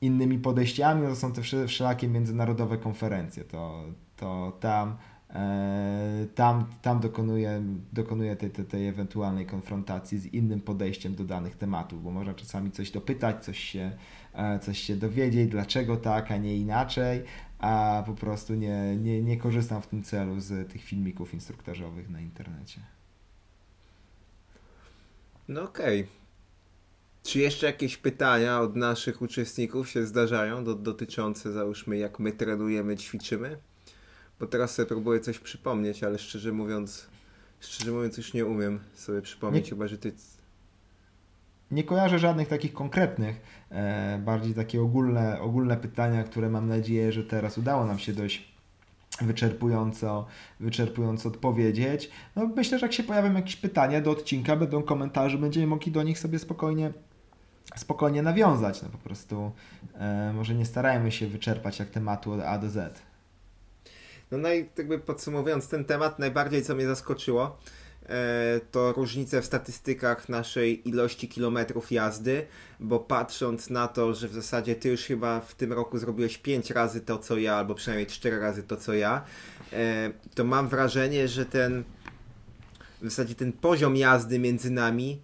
innymi 0.00 0.38
podejściami, 0.38 1.02
no 1.02 1.08
to 1.08 1.16
są 1.16 1.32
te 1.32 1.42
wszelakie 1.66 2.08
międzynarodowe 2.08 2.78
konferencje. 2.78 3.44
To, 3.44 3.84
to 4.16 4.52
tam 4.60 4.96
tam, 6.34 6.66
tam 6.82 7.00
dokonuje, 7.00 7.62
dokonuje 7.92 8.36
tej, 8.36 8.50
tej, 8.50 8.64
tej 8.64 8.88
ewentualnej 8.88 9.46
konfrontacji 9.46 10.18
z 10.18 10.26
innym 10.26 10.60
podejściem 10.60 11.14
do 11.14 11.24
danych 11.24 11.56
tematów, 11.56 12.02
bo 12.02 12.10
można 12.10 12.34
czasami 12.34 12.70
coś 12.70 12.90
dopytać, 12.90 13.44
coś 13.44 13.58
się, 13.58 13.92
E, 14.34 14.58
coś 14.58 14.78
się 14.78 14.96
dowiedzieć, 14.96 15.50
dlaczego 15.50 15.96
tak, 15.96 16.30
a 16.30 16.36
nie 16.36 16.56
inaczej, 16.56 17.22
a 17.58 18.02
po 18.06 18.14
prostu 18.14 18.54
nie, 18.54 18.96
nie, 18.96 19.22
nie 19.22 19.36
korzystam 19.36 19.82
w 19.82 19.86
tym 19.86 20.02
celu 20.02 20.40
z 20.40 20.72
tych 20.72 20.82
filmików 20.82 21.34
instruktażowych 21.34 22.10
na 22.10 22.20
internecie. 22.20 22.80
No 25.48 25.62
okej. 25.62 26.00
Okay. 26.00 26.12
Czy 27.22 27.38
jeszcze 27.38 27.66
jakieś 27.66 27.96
pytania 27.96 28.60
od 28.60 28.76
naszych 28.76 29.22
uczestników 29.22 29.90
się 29.90 30.06
zdarzają 30.06 30.64
do, 30.64 30.74
dotyczące, 30.74 31.52
załóżmy, 31.52 31.96
jak 31.96 32.18
my 32.18 32.32
trenujemy, 32.32 32.96
ćwiczymy? 32.96 33.58
Bo 34.40 34.46
teraz 34.46 34.74
sobie 34.74 34.86
próbuję 34.86 35.20
coś 35.20 35.38
przypomnieć, 35.38 36.04
ale 36.04 36.18
szczerze 36.18 36.52
mówiąc, 36.52 37.06
szczerze 37.60 37.92
mówiąc 37.92 38.16
już 38.16 38.34
nie 38.34 38.46
umiem 38.46 38.80
sobie 38.94 39.22
przypomnieć, 39.22 39.64
nie, 39.64 39.70
chyba 39.70 39.88
że 39.88 39.98
ty 39.98 40.12
nie 41.70 41.84
kojarzę 41.84 42.18
żadnych 42.18 42.48
takich 42.48 42.72
konkretnych, 42.72 43.40
e, 43.70 44.18
bardziej 44.18 44.54
takie 44.54 44.82
ogólne, 44.82 45.40
ogólne 45.40 45.76
pytania, 45.76 46.24
które 46.24 46.48
mam 46.48 46.68
nadzieję, 46.68 47.12
że 47.12 47.24
teraz 47.24 47.58
udało 47.58 47.86
nam 47.86 47.98
się 47.98 48.12
dość 48.12 48.54
wyczerpująco, 49.20 50.26
wyczerpująco 50.60 51.28
odpowiedzieć. 51.28 52.10
No 52.36 52.46
myślę, 52.46 52.78
że 52.78 52.86
jak 52.86 52.92
się 52.92 53.02
pojawią 53.02 53.34
jakieś 53.34 53.56
pytania 53.56 54.00
do 54.00 54.10
odcinka, 54.10 54.56
będą 54.56 54.82
komentarze, 54.82 55.38
będziemy 55.38 55.66
mogli 55.66 55.92
do 55.92 56.02
nich 56.02 56.18
sobie 56.18 56.38
spokojnie 56.38 56.92
spokojnie 57.76 58.22
nawiązać. 58.22 58.82
No 58.82 58.88
po 58.88 58.98
prostu 58.98 59.52
e, 59.94 60.32
może 60.32 60.54
nie 60.54 60.64
starajmy 60.64 61.12
się 61.12 61.26
wyczerpać 61.26 61.78
jak 61.78 61.90
tematu 61.90 62.32
od 62.32 62.40
A 62.40 62.58
do 62.58 62.70
Z. 62.70 63.02
No, 64.36 64.48
no 64.48 64.54
i 64.54 64.68
jakby 64.78 64.98
podsumowując 64.98 65.68
ten 65.68 65.84
temat, 65.84 66.18
najbardziej 66.18 66.62
co 66.62 66.74
mnie 66.74 66.86
zaskoczyło, 66.86 67.58
E, 68.08 68.60
to 68.70 68.92
różnice 68.92 69.42
w 69.42 69.44
statystykach 69.44 70.28
naszej 70.28 70.88
ilości 70.88 71.28
kilometrów 71.28 71.92
jazdy, 71.92 72.46
bo 72.80 72.98
patrząc 72.98 73.70
na 73.70 73.88
to, 73.88 74.14
że 74.14 74.28
w 74.28 74.32
zasadzie 74.32 74.74
ty 74.74 74.88
już 74.88 75.00
chyba 75.00 75.40
w 75.40 75.54
tym 75.54 75.72
roku 75.72 75.98
zrobiłeś 75.98 76.38
5 76.38 76.70
razy 76.70 77.00
to 77.00 77.18
co 77.18 77.38
ja, 77.38 77.54
albo 77.54 77.74
przynajmniej 77.74 78.06
4 78.06 78.40
razy 78.40 78.62
to 78.62 78.76
co 78.76 78.94
ja, 78.94 79.24
e, 79.72 80.10
to 80.34 80.44
mam 80.44 80.68
wrażenie, 80.68 81.28
że 81.28 81.46
ten 81.46 81.84
w 83.00 83.04
zasadzie 83.04 83.34
ten 83.34 83.52
poziom 83.52 83.96
jazdy 83.96 84.38
między 84.38 84.70
nami 84.70 85.20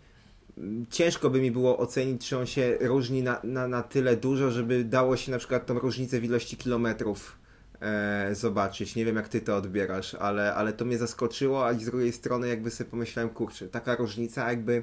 ciężko 0.90 1.30
by 1.30 1.40
mi 1.40 1.50
było 1.50 1.78
ocenić, 1.78 2.28
czy 2.28 2.38
on 2.38 2.46
się 2.46 2.78
różni 2.80 3.22
na, 3.22 3.40
na, 3.44 3.68
na 3.68 3.82
tyle 3.82 4.16
dużo, 4.16 4.50
żeby 4.50 4.84
dało 4.84 5.16
się 5.16 5.32
na 5.32 5.38
przykład 5.38 5.66
tą 5.66 5.78
różnicę 5.78 6.20
w 6.20 6.24
ilości 6.24 6.56
kilometrów 6.56 7.39
e, 7.80 8.34
zobaczyć. 8.34 8.96
Nie 8.96 9.04
wiem, 9.04 9.16
jak 9.16 9.28
ty 9.28 9.40
to 9.40 9.56
odbierasz, 9.56 10.14
ale, 10.14 10.54
ale 10.54 10.72
to 10.72 10.84
mnie 10.84 10.98
zaskoczyło, 10.98 11.66
a 11.66 11.74
z 11.74 11.84
drugiej 11.84 12.12
strony 12.12 12.48
jakby 12.48 12.70
sobie 12.70 12.90
pomyślałem, 12.90 13.30
kurczę, 13.30 13.68
taka 13.68 13.96
różnica 13.96 14.50
jakby, 14.50 14.82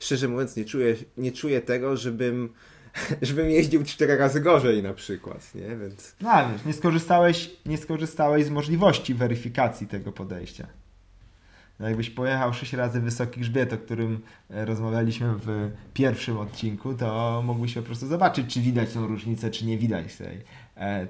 szczerze 0.00 0.28
mówiąc, 0.28 0.56
nie 0.56 0.64
czuję, 0.64 0.96
nie 1.16 1.32
czuję 1.32 1.60
tego, 1.60 1.96
żebym 1.96 2.52
żebym 3.22 3.50
jeździł 3.50 3.84
cztery 3.84 4.16
razy 4.16 4.40
gorzej 4.40 4.82
na 4.82 4.94
przykład, 4.94 5.54
nie? 5.54 5.76
Więc... 5.76 6.14
No 6.20 6.30
wiesz, 6.52 6.64
nie 6.64 6.72
skorzystałeś, 6.72 7.50
nie 7.66 7.78
skorzystałeś 7.78 8.44
z 8.44 8.50
możliwości 8.50 9.14
weryfikacji 9.14 9.86
tego 9.86 10.12
podejścia. 10.12 10.66
No 11.80 11.88
jakbyś 11.88 12.10
pojechał 12.10 12.54
6 12.54 12.72
razy 12.72 13.00
wysoki 13.00 13.40
grzbiet, 13.40 13.72
o 13.72 13.78
którym 13.78 14.20
e, 14.50 14.64
rozmawialiśmy 14.64 15.34
w 15.34 15.70
pierwszym 15.94 16.38
odcinku, 16.38 16.94
to 16.94 17.42
mógłbyś 17.46 17.74
po 17.74 17.82
prostu 17.82 18.06
zobaczyć, 18.06 18.54
czy 18.54 18.60
widać 18.60 18.92
tą 18.92 19.06
różnicę, 19.06 19.50
czy 19.50 19.66
nie 19.66 19.78
widać 19.78 20.16
tej, 20.16 20.40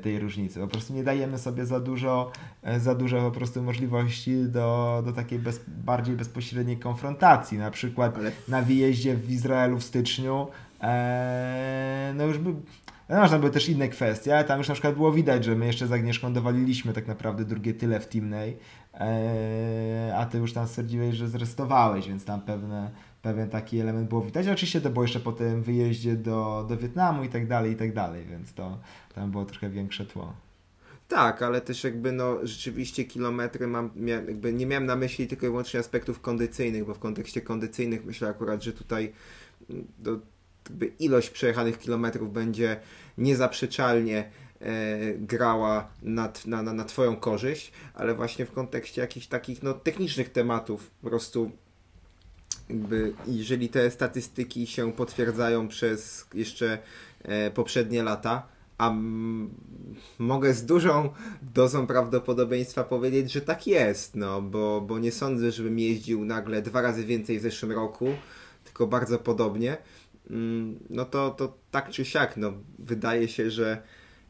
tej 0.03 0.19
różnicy. 0.19 0.61
Po 0.61 0.69
prostu 0.69 0.95
nie 0.95 1.05
dajemy 1.05 1.39
sobie 1.39 1.67
za 1.67 1.81
dużo, 1.81 2.33
e, 2.63 2.81
za 2.81 2.95
dużo 2.95 3.21
po 3.21 3.31
prostu 3.31 3.63
możliwości 3.63 4.45
do, 4.45 5.03
do 5.07 5.13
takiej 5.13 5.39
bez, 5.39 5.61
bardziej 5.69 6.17
bezpośredniej 6.17 6.77
konfrontacji. 6.77 7.59
Na 7.59 7.71
przykład 7.71 8.19
Ale... 8.19 8.33
na 8.49 8.63
wyjeździe 8.63 9.17
w 9.17 9.31
Izraelu 9.31 9.79
w 9.79 9.85
styczniu 9.85 10.47
no 12.15 12.25
już 12.25 12.39
by 12.39 12.55
no, 13.09 13.21
można 13.21 13.39
były 13.39 13.51
też 13.51 13.69
inne 13.69 13.89
kwestie, 13.89 14.35
ale 14.35 14.45
tam 14.45 14.59
już 14.59 14.69
na 14.69 14.75
przykład 14.75 14.95
było 14.95 15.13
widać, 15.13 15.45
że 15.45 15.55
my 15.55 15.67
jeszcze 15.67 15.87
z 15.87 15.93
Agnieszką 15.93 16.33
dowaliliśmy 16.33 16.93
tak 16.93 17.07
naprawdę 17.07 17.45
drugie 17.45 17.75
tyle 17.75 18.01
w 18.01 18.07
Teamnej, 18.07 18.59
e, 18.95 20.13
a 20.17 20.27
ty 20.27 20.39
już 20.39 20.53
tam 20.53 20.67
stwierdziłeś, 20.67 21.15
że 21.15 21.29
zrestowałeś, 21.29 22.09
więc 22.09 22.25
tam 22.25 22.41
pewne, 22.41 22.91
pewien 23.27 23.49
taki 23.49 23.79
element 23.79 24.09
było 24.09 24.23
widać. 24.23 24.49
Oczywiście 24.49 24.81
to 24.81 24.91
było 24.91 25.05
jeszcze 25.05 25.21
po 25.21 25.33
tym 25.33 25.63
wyjeździe 25.63 26.17
do, 26.17 26.67
do 26.69 26.77
Wietnamu 26.77 27.25
i 27.25 27.29
tak 27.29 27.47
dalej, 27.47 27.73
i 27.73 27.77
tak 27.77 27.95
dalej, 27.95 28.27
więc 28.31 28.53
to 28.53 28.79
tam 29.15 29.31
było 29.31 29.45
trochę 29.45 29.71
większe 29.71 30.07
tło. 30.07 30.35
Tak, 31.09 31.43
ale 31.43 31.61
też 31.61 31.85
jakby 31.85 32.13
no 32.13 32.39
rzeczywiście 32.43 33.05
kilometry 33.05 33.67
mam, 33.67 33.91
jakby 34.27 34.53
nie 34.53 34.67
miałem 34.67 34.87
na 34.87 34.97
myśli 34.97 35.27
tylko 35.27 35.47
i 35.47 35.49
wyłącznie 35.49 35.81
aspektów 35.81 36.21
kondycyjnych, 36.21 36.85
bo 36.85 36.95
w 36.95 36.99
kontekście 36.99 37.41
kondycyjnych 37.41 38.05
myślę 38.05 38.29
akurat, 38.29 38.63
że 38.63 38.73
tutaj 38.73 39.13
mm, 39.71 39.87
do, 39.99 40.19
ilość 40.99 41.31
przejechanych 41.31 41.79
kilometrów 41.79 42.33
będzie 42.33 42.81
niezaprzeczalnie 43.19 44.31
e, 44.61 45.15
grała 45.15 45.89
na, 46.03 46.33
na, 46.47 46.63
na 46.63 46.85
Twoją 46.85 47.17
korzyść, 47.17 47.73
ale 47.95 48.15
właśnie 48.15 48.47
w 48.47 48.53
kontekście 48.53 49.01
jakichś 49.01 49.27
takich 49.27 49.63
no, 49.63 49.75
technicznych 49.75 50.33
tematów 50.33 50.91
po 50.91 51.09
prostu 51.09 51.51
jakby 52.71 53.13
jeżeli 53.27 53.69
te 53.69 53.91
statystyki 53.91 54.67
się 54.67 54.93
potwierdzają 54.93 55.69
przez 55.69 56.27
jeszcze 56.35 56.79
e, 57.23 57.51
poprzednie 57.51 58.03
lata, 58.03 58.47
a 58.79 58.95
mogę 60.19 60.55
z 60.55 60.67
dużą 60.67 61.11
dozą 61.55 61.87
prawdopodobieństwa 61.87 62.85
powiedzieć, 62.85 63.33
że 63.33 63.41
tak 63.41 63.67
jest, 63.67 64.17
no, 64.17 64.43
bo, 64.43 64.81
bo 64.81 64.99
nie 64.99 65.13
sądzę, 65.13 65.53
żebym 65.53 65.79
jeździł 65.79 66.25
nagle 66.25 66.63
dwa 66.63 66.83
razy 66.83 67.05
więcej 67.05 67.39
w 67.39 67.43
zeszłym 67.43 67.73
roku, 67.73 68.09
tylko 68.65 68.87
bardzo 68.87 69.19
podobnie. 69.19 69.77
Mm, 70.31 70.79
no 70.91 71.05
to, 71.05 71.31
to 71.31 71.57
tak 71.71 71.91
czy 71.91 72.05
siak, 72.05 72.37
no, 72.37 72.53
wydaje 72.79 73.29
się, 73.29 73.51
że, 73.51 73.83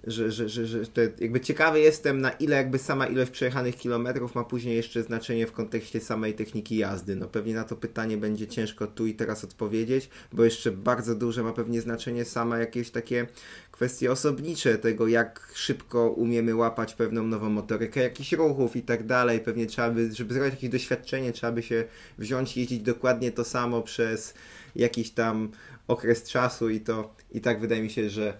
że, 0.06 0.30
że, 0.32 0.48
że, 0.48 0.66
że 0.66 0.86
te, 0.86 1.10
jakby 1.20 1.40
ciekawy 1.40 1.80
jestem, 1.80 2.20
na 2.20 2.30
ile 2.30 2.56
jakby 2.56 2.78
sama 2.78 3.06
ilość 3.06 3.30
przejechanych 3.30 3.76
kilometrów 3.76 4.34
ma 4.34 4.44
później 4.44 4.76
jeszcze 4.76 5.02
znaczenie 5.02 5.46
w 5.46 5.52
kontekście 5.52 6.00
samej 6.00 6.34
techniki 6.34 6.76
jazdy. 6.76 7.16
No 7.16 7.28
pewnie 7.28 7.54
na 7.54 7.64
to 7.64 7.76
pytanie 7.76 8.16
będzie 8.16 8.46
ciężko 8.46 8.86
tu 8.86 9.06
i 9.06 9.14
teraz 9.14 9.44
odpowiedzieć, 9.44 10.08
bo 10.32 10.44
jeszcze 10.44 10.72
bardzo 10.72 11.14
duże 11.14 11.42
ma 11.42 11.52
pewnie 11.52 11.80
znaczenie 11.80 12.24
sama 12.24 12.58
jakieś 12.58 12.90
takie 12.90 13.26
kwestie 13.72 14.12
osobnicze 14.12 14.78
tego, 14.78 15.08
jak 15.08 15.52
szybko 15.54 16.10
umiemy 16.10 16.54
łapać 16.54 16.94
pewną 16.94 17.22
nową 17.22 17.50
motorykę, 17.50 18.00
jakichś 18.00 18.32
ruchów 18.32 18.76
i 18.76 18.82
tak 18.82 19.06
dalej. 19.06 19.40
Pewnie 19.40 19.66
trzeba 19.66 19.90
by, 19.90 20.12
żeby 20.12 20.34
zrobić 20.34 20.54
jakieś 20.54 20.70
doświadczenie, 20.70 21.32
trzeba 21.32 21.52
by 21.52 21.62
się 21.62 21.84
wziąć 22.18 22.56
jeździć 22.56 22.82
dokładnie 22.82 23.32
to 23.32 23.44
samo 23.44 23.82
przez 23.82 24.34
jakiś 24.76 25.10
tam 25.10 25.50
okres 25.88 26.22
czasu 26.22 26.70
i 26.70 26.80
to 26.80 27.14
i 27.32 27.40
tak 27.40 27.60
wydaje 27.60 27.82
mi 27.82 27.90
się, 27.90 28.10
że 28.10 28.38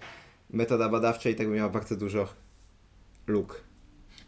metoda 0.51 0.89
badawcza 0.89 1.31
i 1.31 1.35
tak 1.35 1.49
miała 1.49 1.69
bardzo 1.69 1.97
dużo 1.97 2.29
luk. 3.27 3.61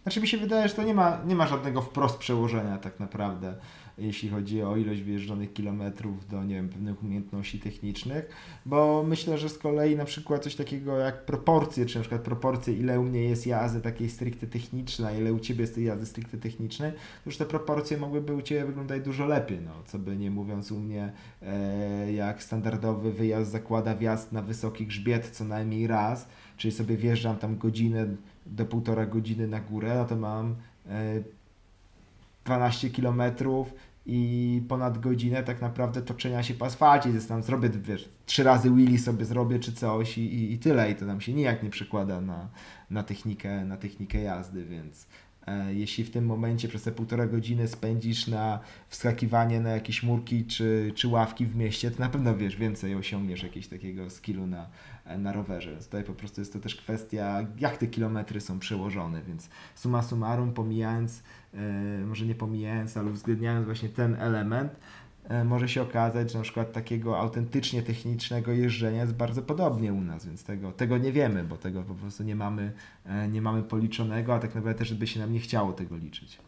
Znaczy 0.02 0.20
mi 0.20 0.28
się 0.28 0.38
wydaje, 0.38 0.68
że 0.68 0.74
to 0.74 0.82
nie 0.82 0.94
ma, 0.94 1.18
nie 1.26 1.34
ma 1.34 1.46
żadnego 1.46 1.82
wprost 1.82 2.18
przełożenia 2.18 2.78
tak 2.78 3.00
naprawdę 3.00 3.54
jeśli 3.98 4.28
chodzi 4.28 4.62
o 4.62 4.76
ilość 4.76 5.02
wyjeżdżonych 5.02 5.52
kilometrów 5.52 6.28
do 6.28 6.44
nie 6.44 6.54
wiem, 6.54 6.68
pewnych 6.68 7.02
umiejętności 7.02 7.60
technicznych, 7.60 8.28
bo 8.66 9.04
myślę, 9.08 9.38
że 9.38 9.48
z 9.48 9.58
kolei 9.58 9.96
na 9.96 10.04
przykład 10.04 10.44
coś 10.44 10.56
takiego 10.56 10.98
jak 10.98 11.24
proporcje, 11.24 11.86
czy 11.86 11.96
na 11.96 12.02
przykład 12.02 12.22
proporcje, 12.22 12.74
ile 12.74 13.00
u 13.00 13.02
mnie 13.02 13.24
jest 13.24 13.46
jazdy 13.46 13.80
takiej 13.80 14.10
stricte 14.10 14.46
technicznej, 14.46 15.20
ile 15.20 15.32
u 15.32 15.38
Ciebie 15.38 15.60
jest 15.60 15.74
tej 15.74 15.84
jazdy 15.84 16.06
stricte 16.06 16.38
technicznej, 16.38 16.92
to 16.92 16.98
już 17.26 17.36
te 17.36 17.44
proporcje 17.44 17.96
mogłyby 17.96 18.34
u 18.34 18.42
Ciebie 18.42 18.64
wyglądać 18.64 19.02
dużo 19.02 19.26
lepiej, 19.26 19.58
no, 19.60 19.72
co 19.86 19.98
by 19.98 20.16
nie 20.16 20.30
mówiąc 20.30 20.72
u 20.72 20.80
mnie, 20.80 21.12
e, 21.42 22.12
jak 22.12 22.42
standardowy 22.42 23.12
wyjazd 23.12 23.50
zakłada 23.50 23.94
wjazd 23.94 24.32
na 24.32 24.42
wysoki 24.42 24.86
grzbiet 24.86 25.30
co 25.30 25.44
najmniej 25.44 25.86
raz, 25.86 26.28
czyli 26.56 26.72
sobie 26.72 26.96
wjeżdżam 26.96 27.36
tam 27.36 27.58
godzinę 27.58 28.06
do 28.46 28.64
półtora 28.64 29.06
godziny 29.06 29.48
na 29.48 29.60
górę, 29.60 29.94
no 29.94 30.04
to 30.04 30.16
mam 30.16 30.56
e, 30.86 31.22
12 32.44 32.90
kilometrów 32.90 33.74
i 34.10 34.62
ponad 34.68 34.98
godzinę 34.98 35.42
tak 35.42 35.60
naprawdę 35.60 36.02
toczenia 36.02 36.42
się 36.42 36.54
po 36.54 36.66
asfalcie, 36.66 37.10
jest 37.10 37.28
tam 37.28 37.42
zrobię, 37.42 37.68
wiesz, 37.68 38.08
trzy 38.26 38.42
razy 38.42 38.70
wheelie 38.70 38.98
sobie 38.98 39.24
zrobię 39.24 39.58
czy 39.58 39.72
coś 39.72 40.18
i, 40.18 40.34
i, 40.34 40.52
i 40.52 40.58
tyle. 40.58 40.90
I 40.90 40.94
to 40.94 41.06
nam 41.06 41.20
się 41.20 41.32
nijak 41.32 41.62
nie 41.62 41.70
przekłada 41.70 42.20
na, 42.20 42.48
na, 42.90 43.02
technikę, 43.02 43.64
na 43.64 43.76
technikę 43.76 44.22
jazdy, 44.22 44.64
więc 44.64 45.06
e, 45.46 45.74
jeśli 45.74 46.04
w 46.04 46.10
tym 46.10 46.26
momencie 46.26 46.68
przez 46.68 46.82
te 46.82 46.92
półtora 46.92 47.26
godziny 47.26 47.68
spędzisz 47.68 48.26
na 48.26 48.60
wskakiwanie 48.88 49.60
na 49.60 49.70
jakieś 49.70 50.02
murki 50.02 50.44
czy, 50.44 50.92
czy 50.94 51.08
ławki 51.08 51.46
w 51.46 51.56
mieście, 51.56 51.90
to 51.90 52.00
na 52.00 52.08
pewno 52.08 52.36
wiesz, 52.36 52.56
więcej 52.56 52.94
osiągniesz 52.94 53.42
jakiegoś 53.42 53.68
takiego 53.68 54.10
skillu 54.10 54.46
na, 54.46 54.68
na 55.18 55.32
rowerze. 55.32 55.70
Więc 55.70 55.84
tutaj 55.84 56.04
po 56.04 56.14
prostu 56.14 56.40
jest 56.40 56.52
to 56.52 56.58
też 56.58 56.76
kwestia, 56.76 57.46
jak 57.58 57.76
te 57.76 57.86
kilometry 57.86 58.40
są 58.40 58.58
przełożone, 58.58 59.22
więc 59.22 59.48
summa 59.74 60.02
summarum, 60.02 60.52
pomijając 60.52 61.22
może 62.06 62.26
nie 62.26 62.34
pomijając, 62.34 62.96
ale 62.96 63.10
uwzględniając 63.10 63.66
właśnie 63.66 63.88
ten 63.88 64.14
element, 64.14 64.72
e, 65.28 65.44
może 65.44 65.68
się 65.68 65.82
okazać, 65.82 66.32
że 66.32 66.38
na 66.38 66.44
przykład 66.44 66.72
takiego 66.72 67.18
autentycznie 67.18 67.82
technicznego 67.82 68.52
jeżdżenia 68.52 69.00
jest 69.00 69.14
bardzo 69.14 69.42
podobnie 69.42 69.92
u 69.92 70.00
nas, 70.00 70.26
więc 70.26 70.44
tego, 70.44 70.72
tego 70.72 70.98
nie 70.98 71.12
wiemy, 71.12 71.44
bo 71.44 71.56
tego 71.56 71.82
po 71.82 71.94
prostu 71.94 72.22
nie 72.22 72.36
mamy, 72.36 72.72
e, 73.06 73.28
nie 73.28 73.42
mamy 73.42 73.62
policzonego, 73.62 74.34
a 74.34 74.38
tak 74.38 74.54
naprawdę 74.54 74.78
też 74.78 74.94
by 74.94 75.06
się 75.06 75.20
nam 75.20 75.32
nie 75.32 75.40
chciało 75.40 75.72
tego 75.72 75.96
liczyć. 75.96 76.38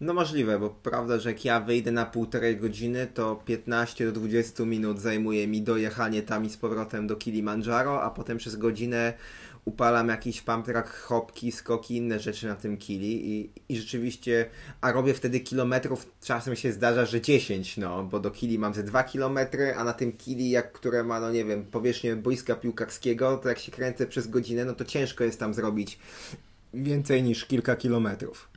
No 0.00 0.14
możliwe, 0.14 0.58
bo 0.58 0.70
prawda, 0.70 1.18
że 1.18 1.28
jak 1.28 1.44
ja 1.44 1.60
wyjdę 1.60 1.92
na 1.92 2.06
półtorej 2.06 2.56
godziny, 2.56 3.06
to 3.14 3.36
15 3.44 4.06
do 4.06 4.12
20 4.12 4.64
minut 4.64 4.98
zajmuje 4.98 5.48
mi 5.48 5.62
dojechanie 5.62 6.22
tam 6.22 6.44
i 6.44 6.50
z 6.50 6.56
powrotem 6.56 7.06
do 7.06 7.16
Kilimandżaro, 7.16 8.02
a 8.02 8.10
potem 8.10 8.38
przez 8.38 8.56
godzinę 8.56 9.12
upalam 9.66 10.08
jakiś 10.08 10.42
pump 10.42 10.66
track, 10.66 10.88
hopki, 10.88 11.52
skoki, 11.52 11.96
inne 11.96 12.20
rzeczy 12.20 12.46
na 12.46 12.54
tym 12.54 12.76
kili 12.76 13.30
i, 13.30 13.50
i 13.68 13.76
rzeczywiście, 13.76 14.46
a 14.80 14.92
robię 14.92 15.14
wtedy 15.14 15.40
kilometrów, 15.40 16.06
czasem 16.22 16.56
się 16.56 16.72
zdarza, 16.72 17.06
że 17.06 17.20
10, 17.20 17.76
no, 17.76 18.04
bo 18.04 18.20
do 18.20 18.30
kili 18.30 18.58
mam 18.58 18.74
ze 18.74 18.82
2 18.82 19.04
kilometry, 19.04 19.74
a 19.74 19.84
na 19.84 19.92
tym 19.92 20.12
kili, 20.12 20.50
jak, 20.50 20.72
które 20.72 21.04
ma, 21.04 21.20
no 21.20 21.30
nie 21.30 21.44
wiem, 21.44 21.64
powierzchnię 21.64 22.16
boiska 22.16 22.54
piłkarskiego, 22.54 23.36
to 23.36 23.48
jak 23.48 23.58
się 23.58 23.72
kręcę 23.72 24.06
przez 24.06 24.28
godzinę, 24.28 24.64
no 24.64 24.74
to 24.74 24.84
ciężko 24.84 25.24
jest 25.24 25.40
tam 25.40 25.54
zrobić 25.54 25.98
więcej 26.74 27.22
niż 27.22 27.44
kilka 27.44 27.76
kilometrów. 27.76 28.48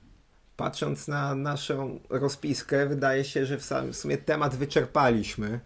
Patrząc 0.57 1.07
na 1.07 1.35
naszą 1.35 1.99
rozpiskę, 2.09 2.87
wydaje 2.87 3.23
się, 3.23 3.45
że 3.45 3.57
w, 3.57 3.65
sam, 3.65 3.93
w 3.93 3.97
sumie 3.97 4.17
temat 4.17 4.55
wyczerpaliśmy. 4.55 5.59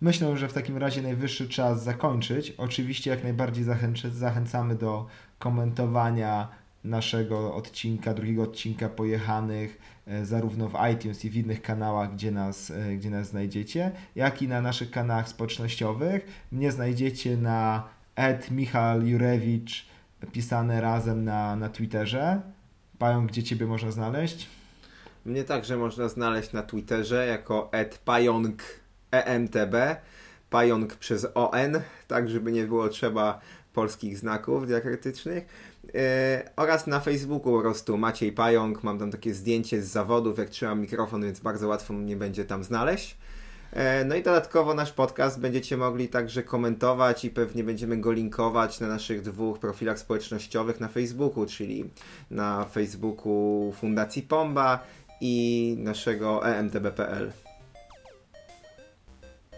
Myślę, 0.00 0.36
że 0.36 0.48
w 0.48 0.52
takim 0.52 0.76
razie 0.76 1.02
najwyższy 1.02 1.48
czas 1.48 1.84
zakończyć. 1.84 2.50
Oczywiście 2.50 3.10
jak 3.10 3.22
najbardziej 3.22 3.64
zachęcamy 4.10 4.74
do 4.74 5.06
komentowania 5.38 6.48
naszego 6.84 7.54
odcinka, 7.54 8.14
drugiego 8.14 8.42
odcinka 8.42 8.88
pojechanych 8.88 9.78
e, 10.06 10.26
zarówno 10.26 10.68
w 10.68 10.74
iTunes 10.94 11.24
i 11.24 11.30
w 11.30 11.36
innych 11.36 11.62
kanałach, 11.62 12.14
gdzie 12.14 12.30
nas, 12.30 12.70
e, 12.70 12.96
gdzie 12.96 13.10
nas 13.10 13.28
znajdziecie, 13.28 13.92
jak 14.16 14.42
i 14.42 14.48
na 14.48 14.60
naszych 14.60 14.90
kanałach 14.90 15.28
społecznościowych. 15.28 16.46
Mnie 16.52 16.72
znajdziecie 16.72 17.36
na 17.36 17.88
ed 18.16 18.50
Michal 18.50 19.06
Jurewicz 19.06 19.86
pisane 20.32 20.80
razem 20.80 21.24
na, 21.24 21.56
na 21.56 21.68
Twitterze. 21.68 22.40
Pająk, 22.98 23.30
gdzie 23.30 23.42
Ciebie 23.42 23.66
można 23.66 23.90
znaleźć? 23.90 24.46
Mnie 25.24 25.44
także 25.44 25.76
można 25.76 26.08
znaleźć 26.08 26.52
na 26.52 26.62
Twitterze 26.62 27.26
jako 27.26 27.70
@pająk 28.04 28.62
EMTB, 29.10 29.74
pająk 30.50 30.94
przez 30.94 31.26
ON, 31.34 31.80
tak 32.08 32.30
żeby 32.30 32.52
nie 32.52 32.64
było 32.64 32.88
trzeba 32.88 33.40
polskich 33.72 34.18
znaków 34.18 34.66
diakrytycznych. 34.66 35.46
Yy, 35.84 36.00
oraz 36.56 36.86
na 36.86 37.00
Facebooku 37.00 37.52
po 37.52 37.60
prostu 37.60 37.98
Maciej 37.98 38.32
Pająk, 38.32 38.84
mam 38.84 38.98
tam 38.98 39.10
takie 39.10 39.34
zdjęcie 39.34 39.82
z 39.82 39.88
zawodów, 39.88 40.38
jak 40.38 40.48
trzymam 40.48 40.80
mikrofon, 40.80 41.22
więc 41.22 41.40
bardzo 41.40 41.68
łatwo 41.68 41.94
mnie 41.94 42.16
będzie 42.16 42.44
tam 42.44 42.64
znaleźć. 42.64 43.16
E, 43.72 44.04
no 44.04 44.14
i 44.14 44.22
dodatkowo 44.22 44.74
nasz 44.74 44.92
podcast 44.92 45.40
będziecie 45.40 45.76
mogli 45.76 46.08
także 46.08 46.42
komentować 46.42 47.24
i 47.24 47.30
pewnie 47.30 47.64
będziemy 47.64 47.96
go 47.96 48.12
linkować 48.12 48.80
na 48.80 48.88
naszych 48.88 49.22
dwóch 49.22 49.58
profilach 49.58 49.98
społecznościowych 49.98 50.80
na 50.80 50.88
Facebooku, 50.88 51.46
czyli 51.46 51.90
na 52.30 52.64
Facebooku 52.64 53.72
Fundacji 53.76 54.22
Pomba 54.22 54.86
i 55.20 55.76
naszego 55.78 56.46
emtb.pl. 56.46 57.32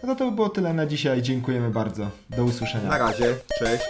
No 0.03 0.15
to 0.15 0.25
by 0.25 0.31
było 0.35 0.49
tyle 0.49 0.73
na 0.73 0.85
dzisiaj. 0.85 1.21
Dziękujemy 1.21 1.69
bardzo. 1.69 2.09
Do 2.29 2.43
usłyszenia. 2.43 2.89
Na 2.89 2.97
razie. 2.97 3.35
Cześć. 3.59 3.85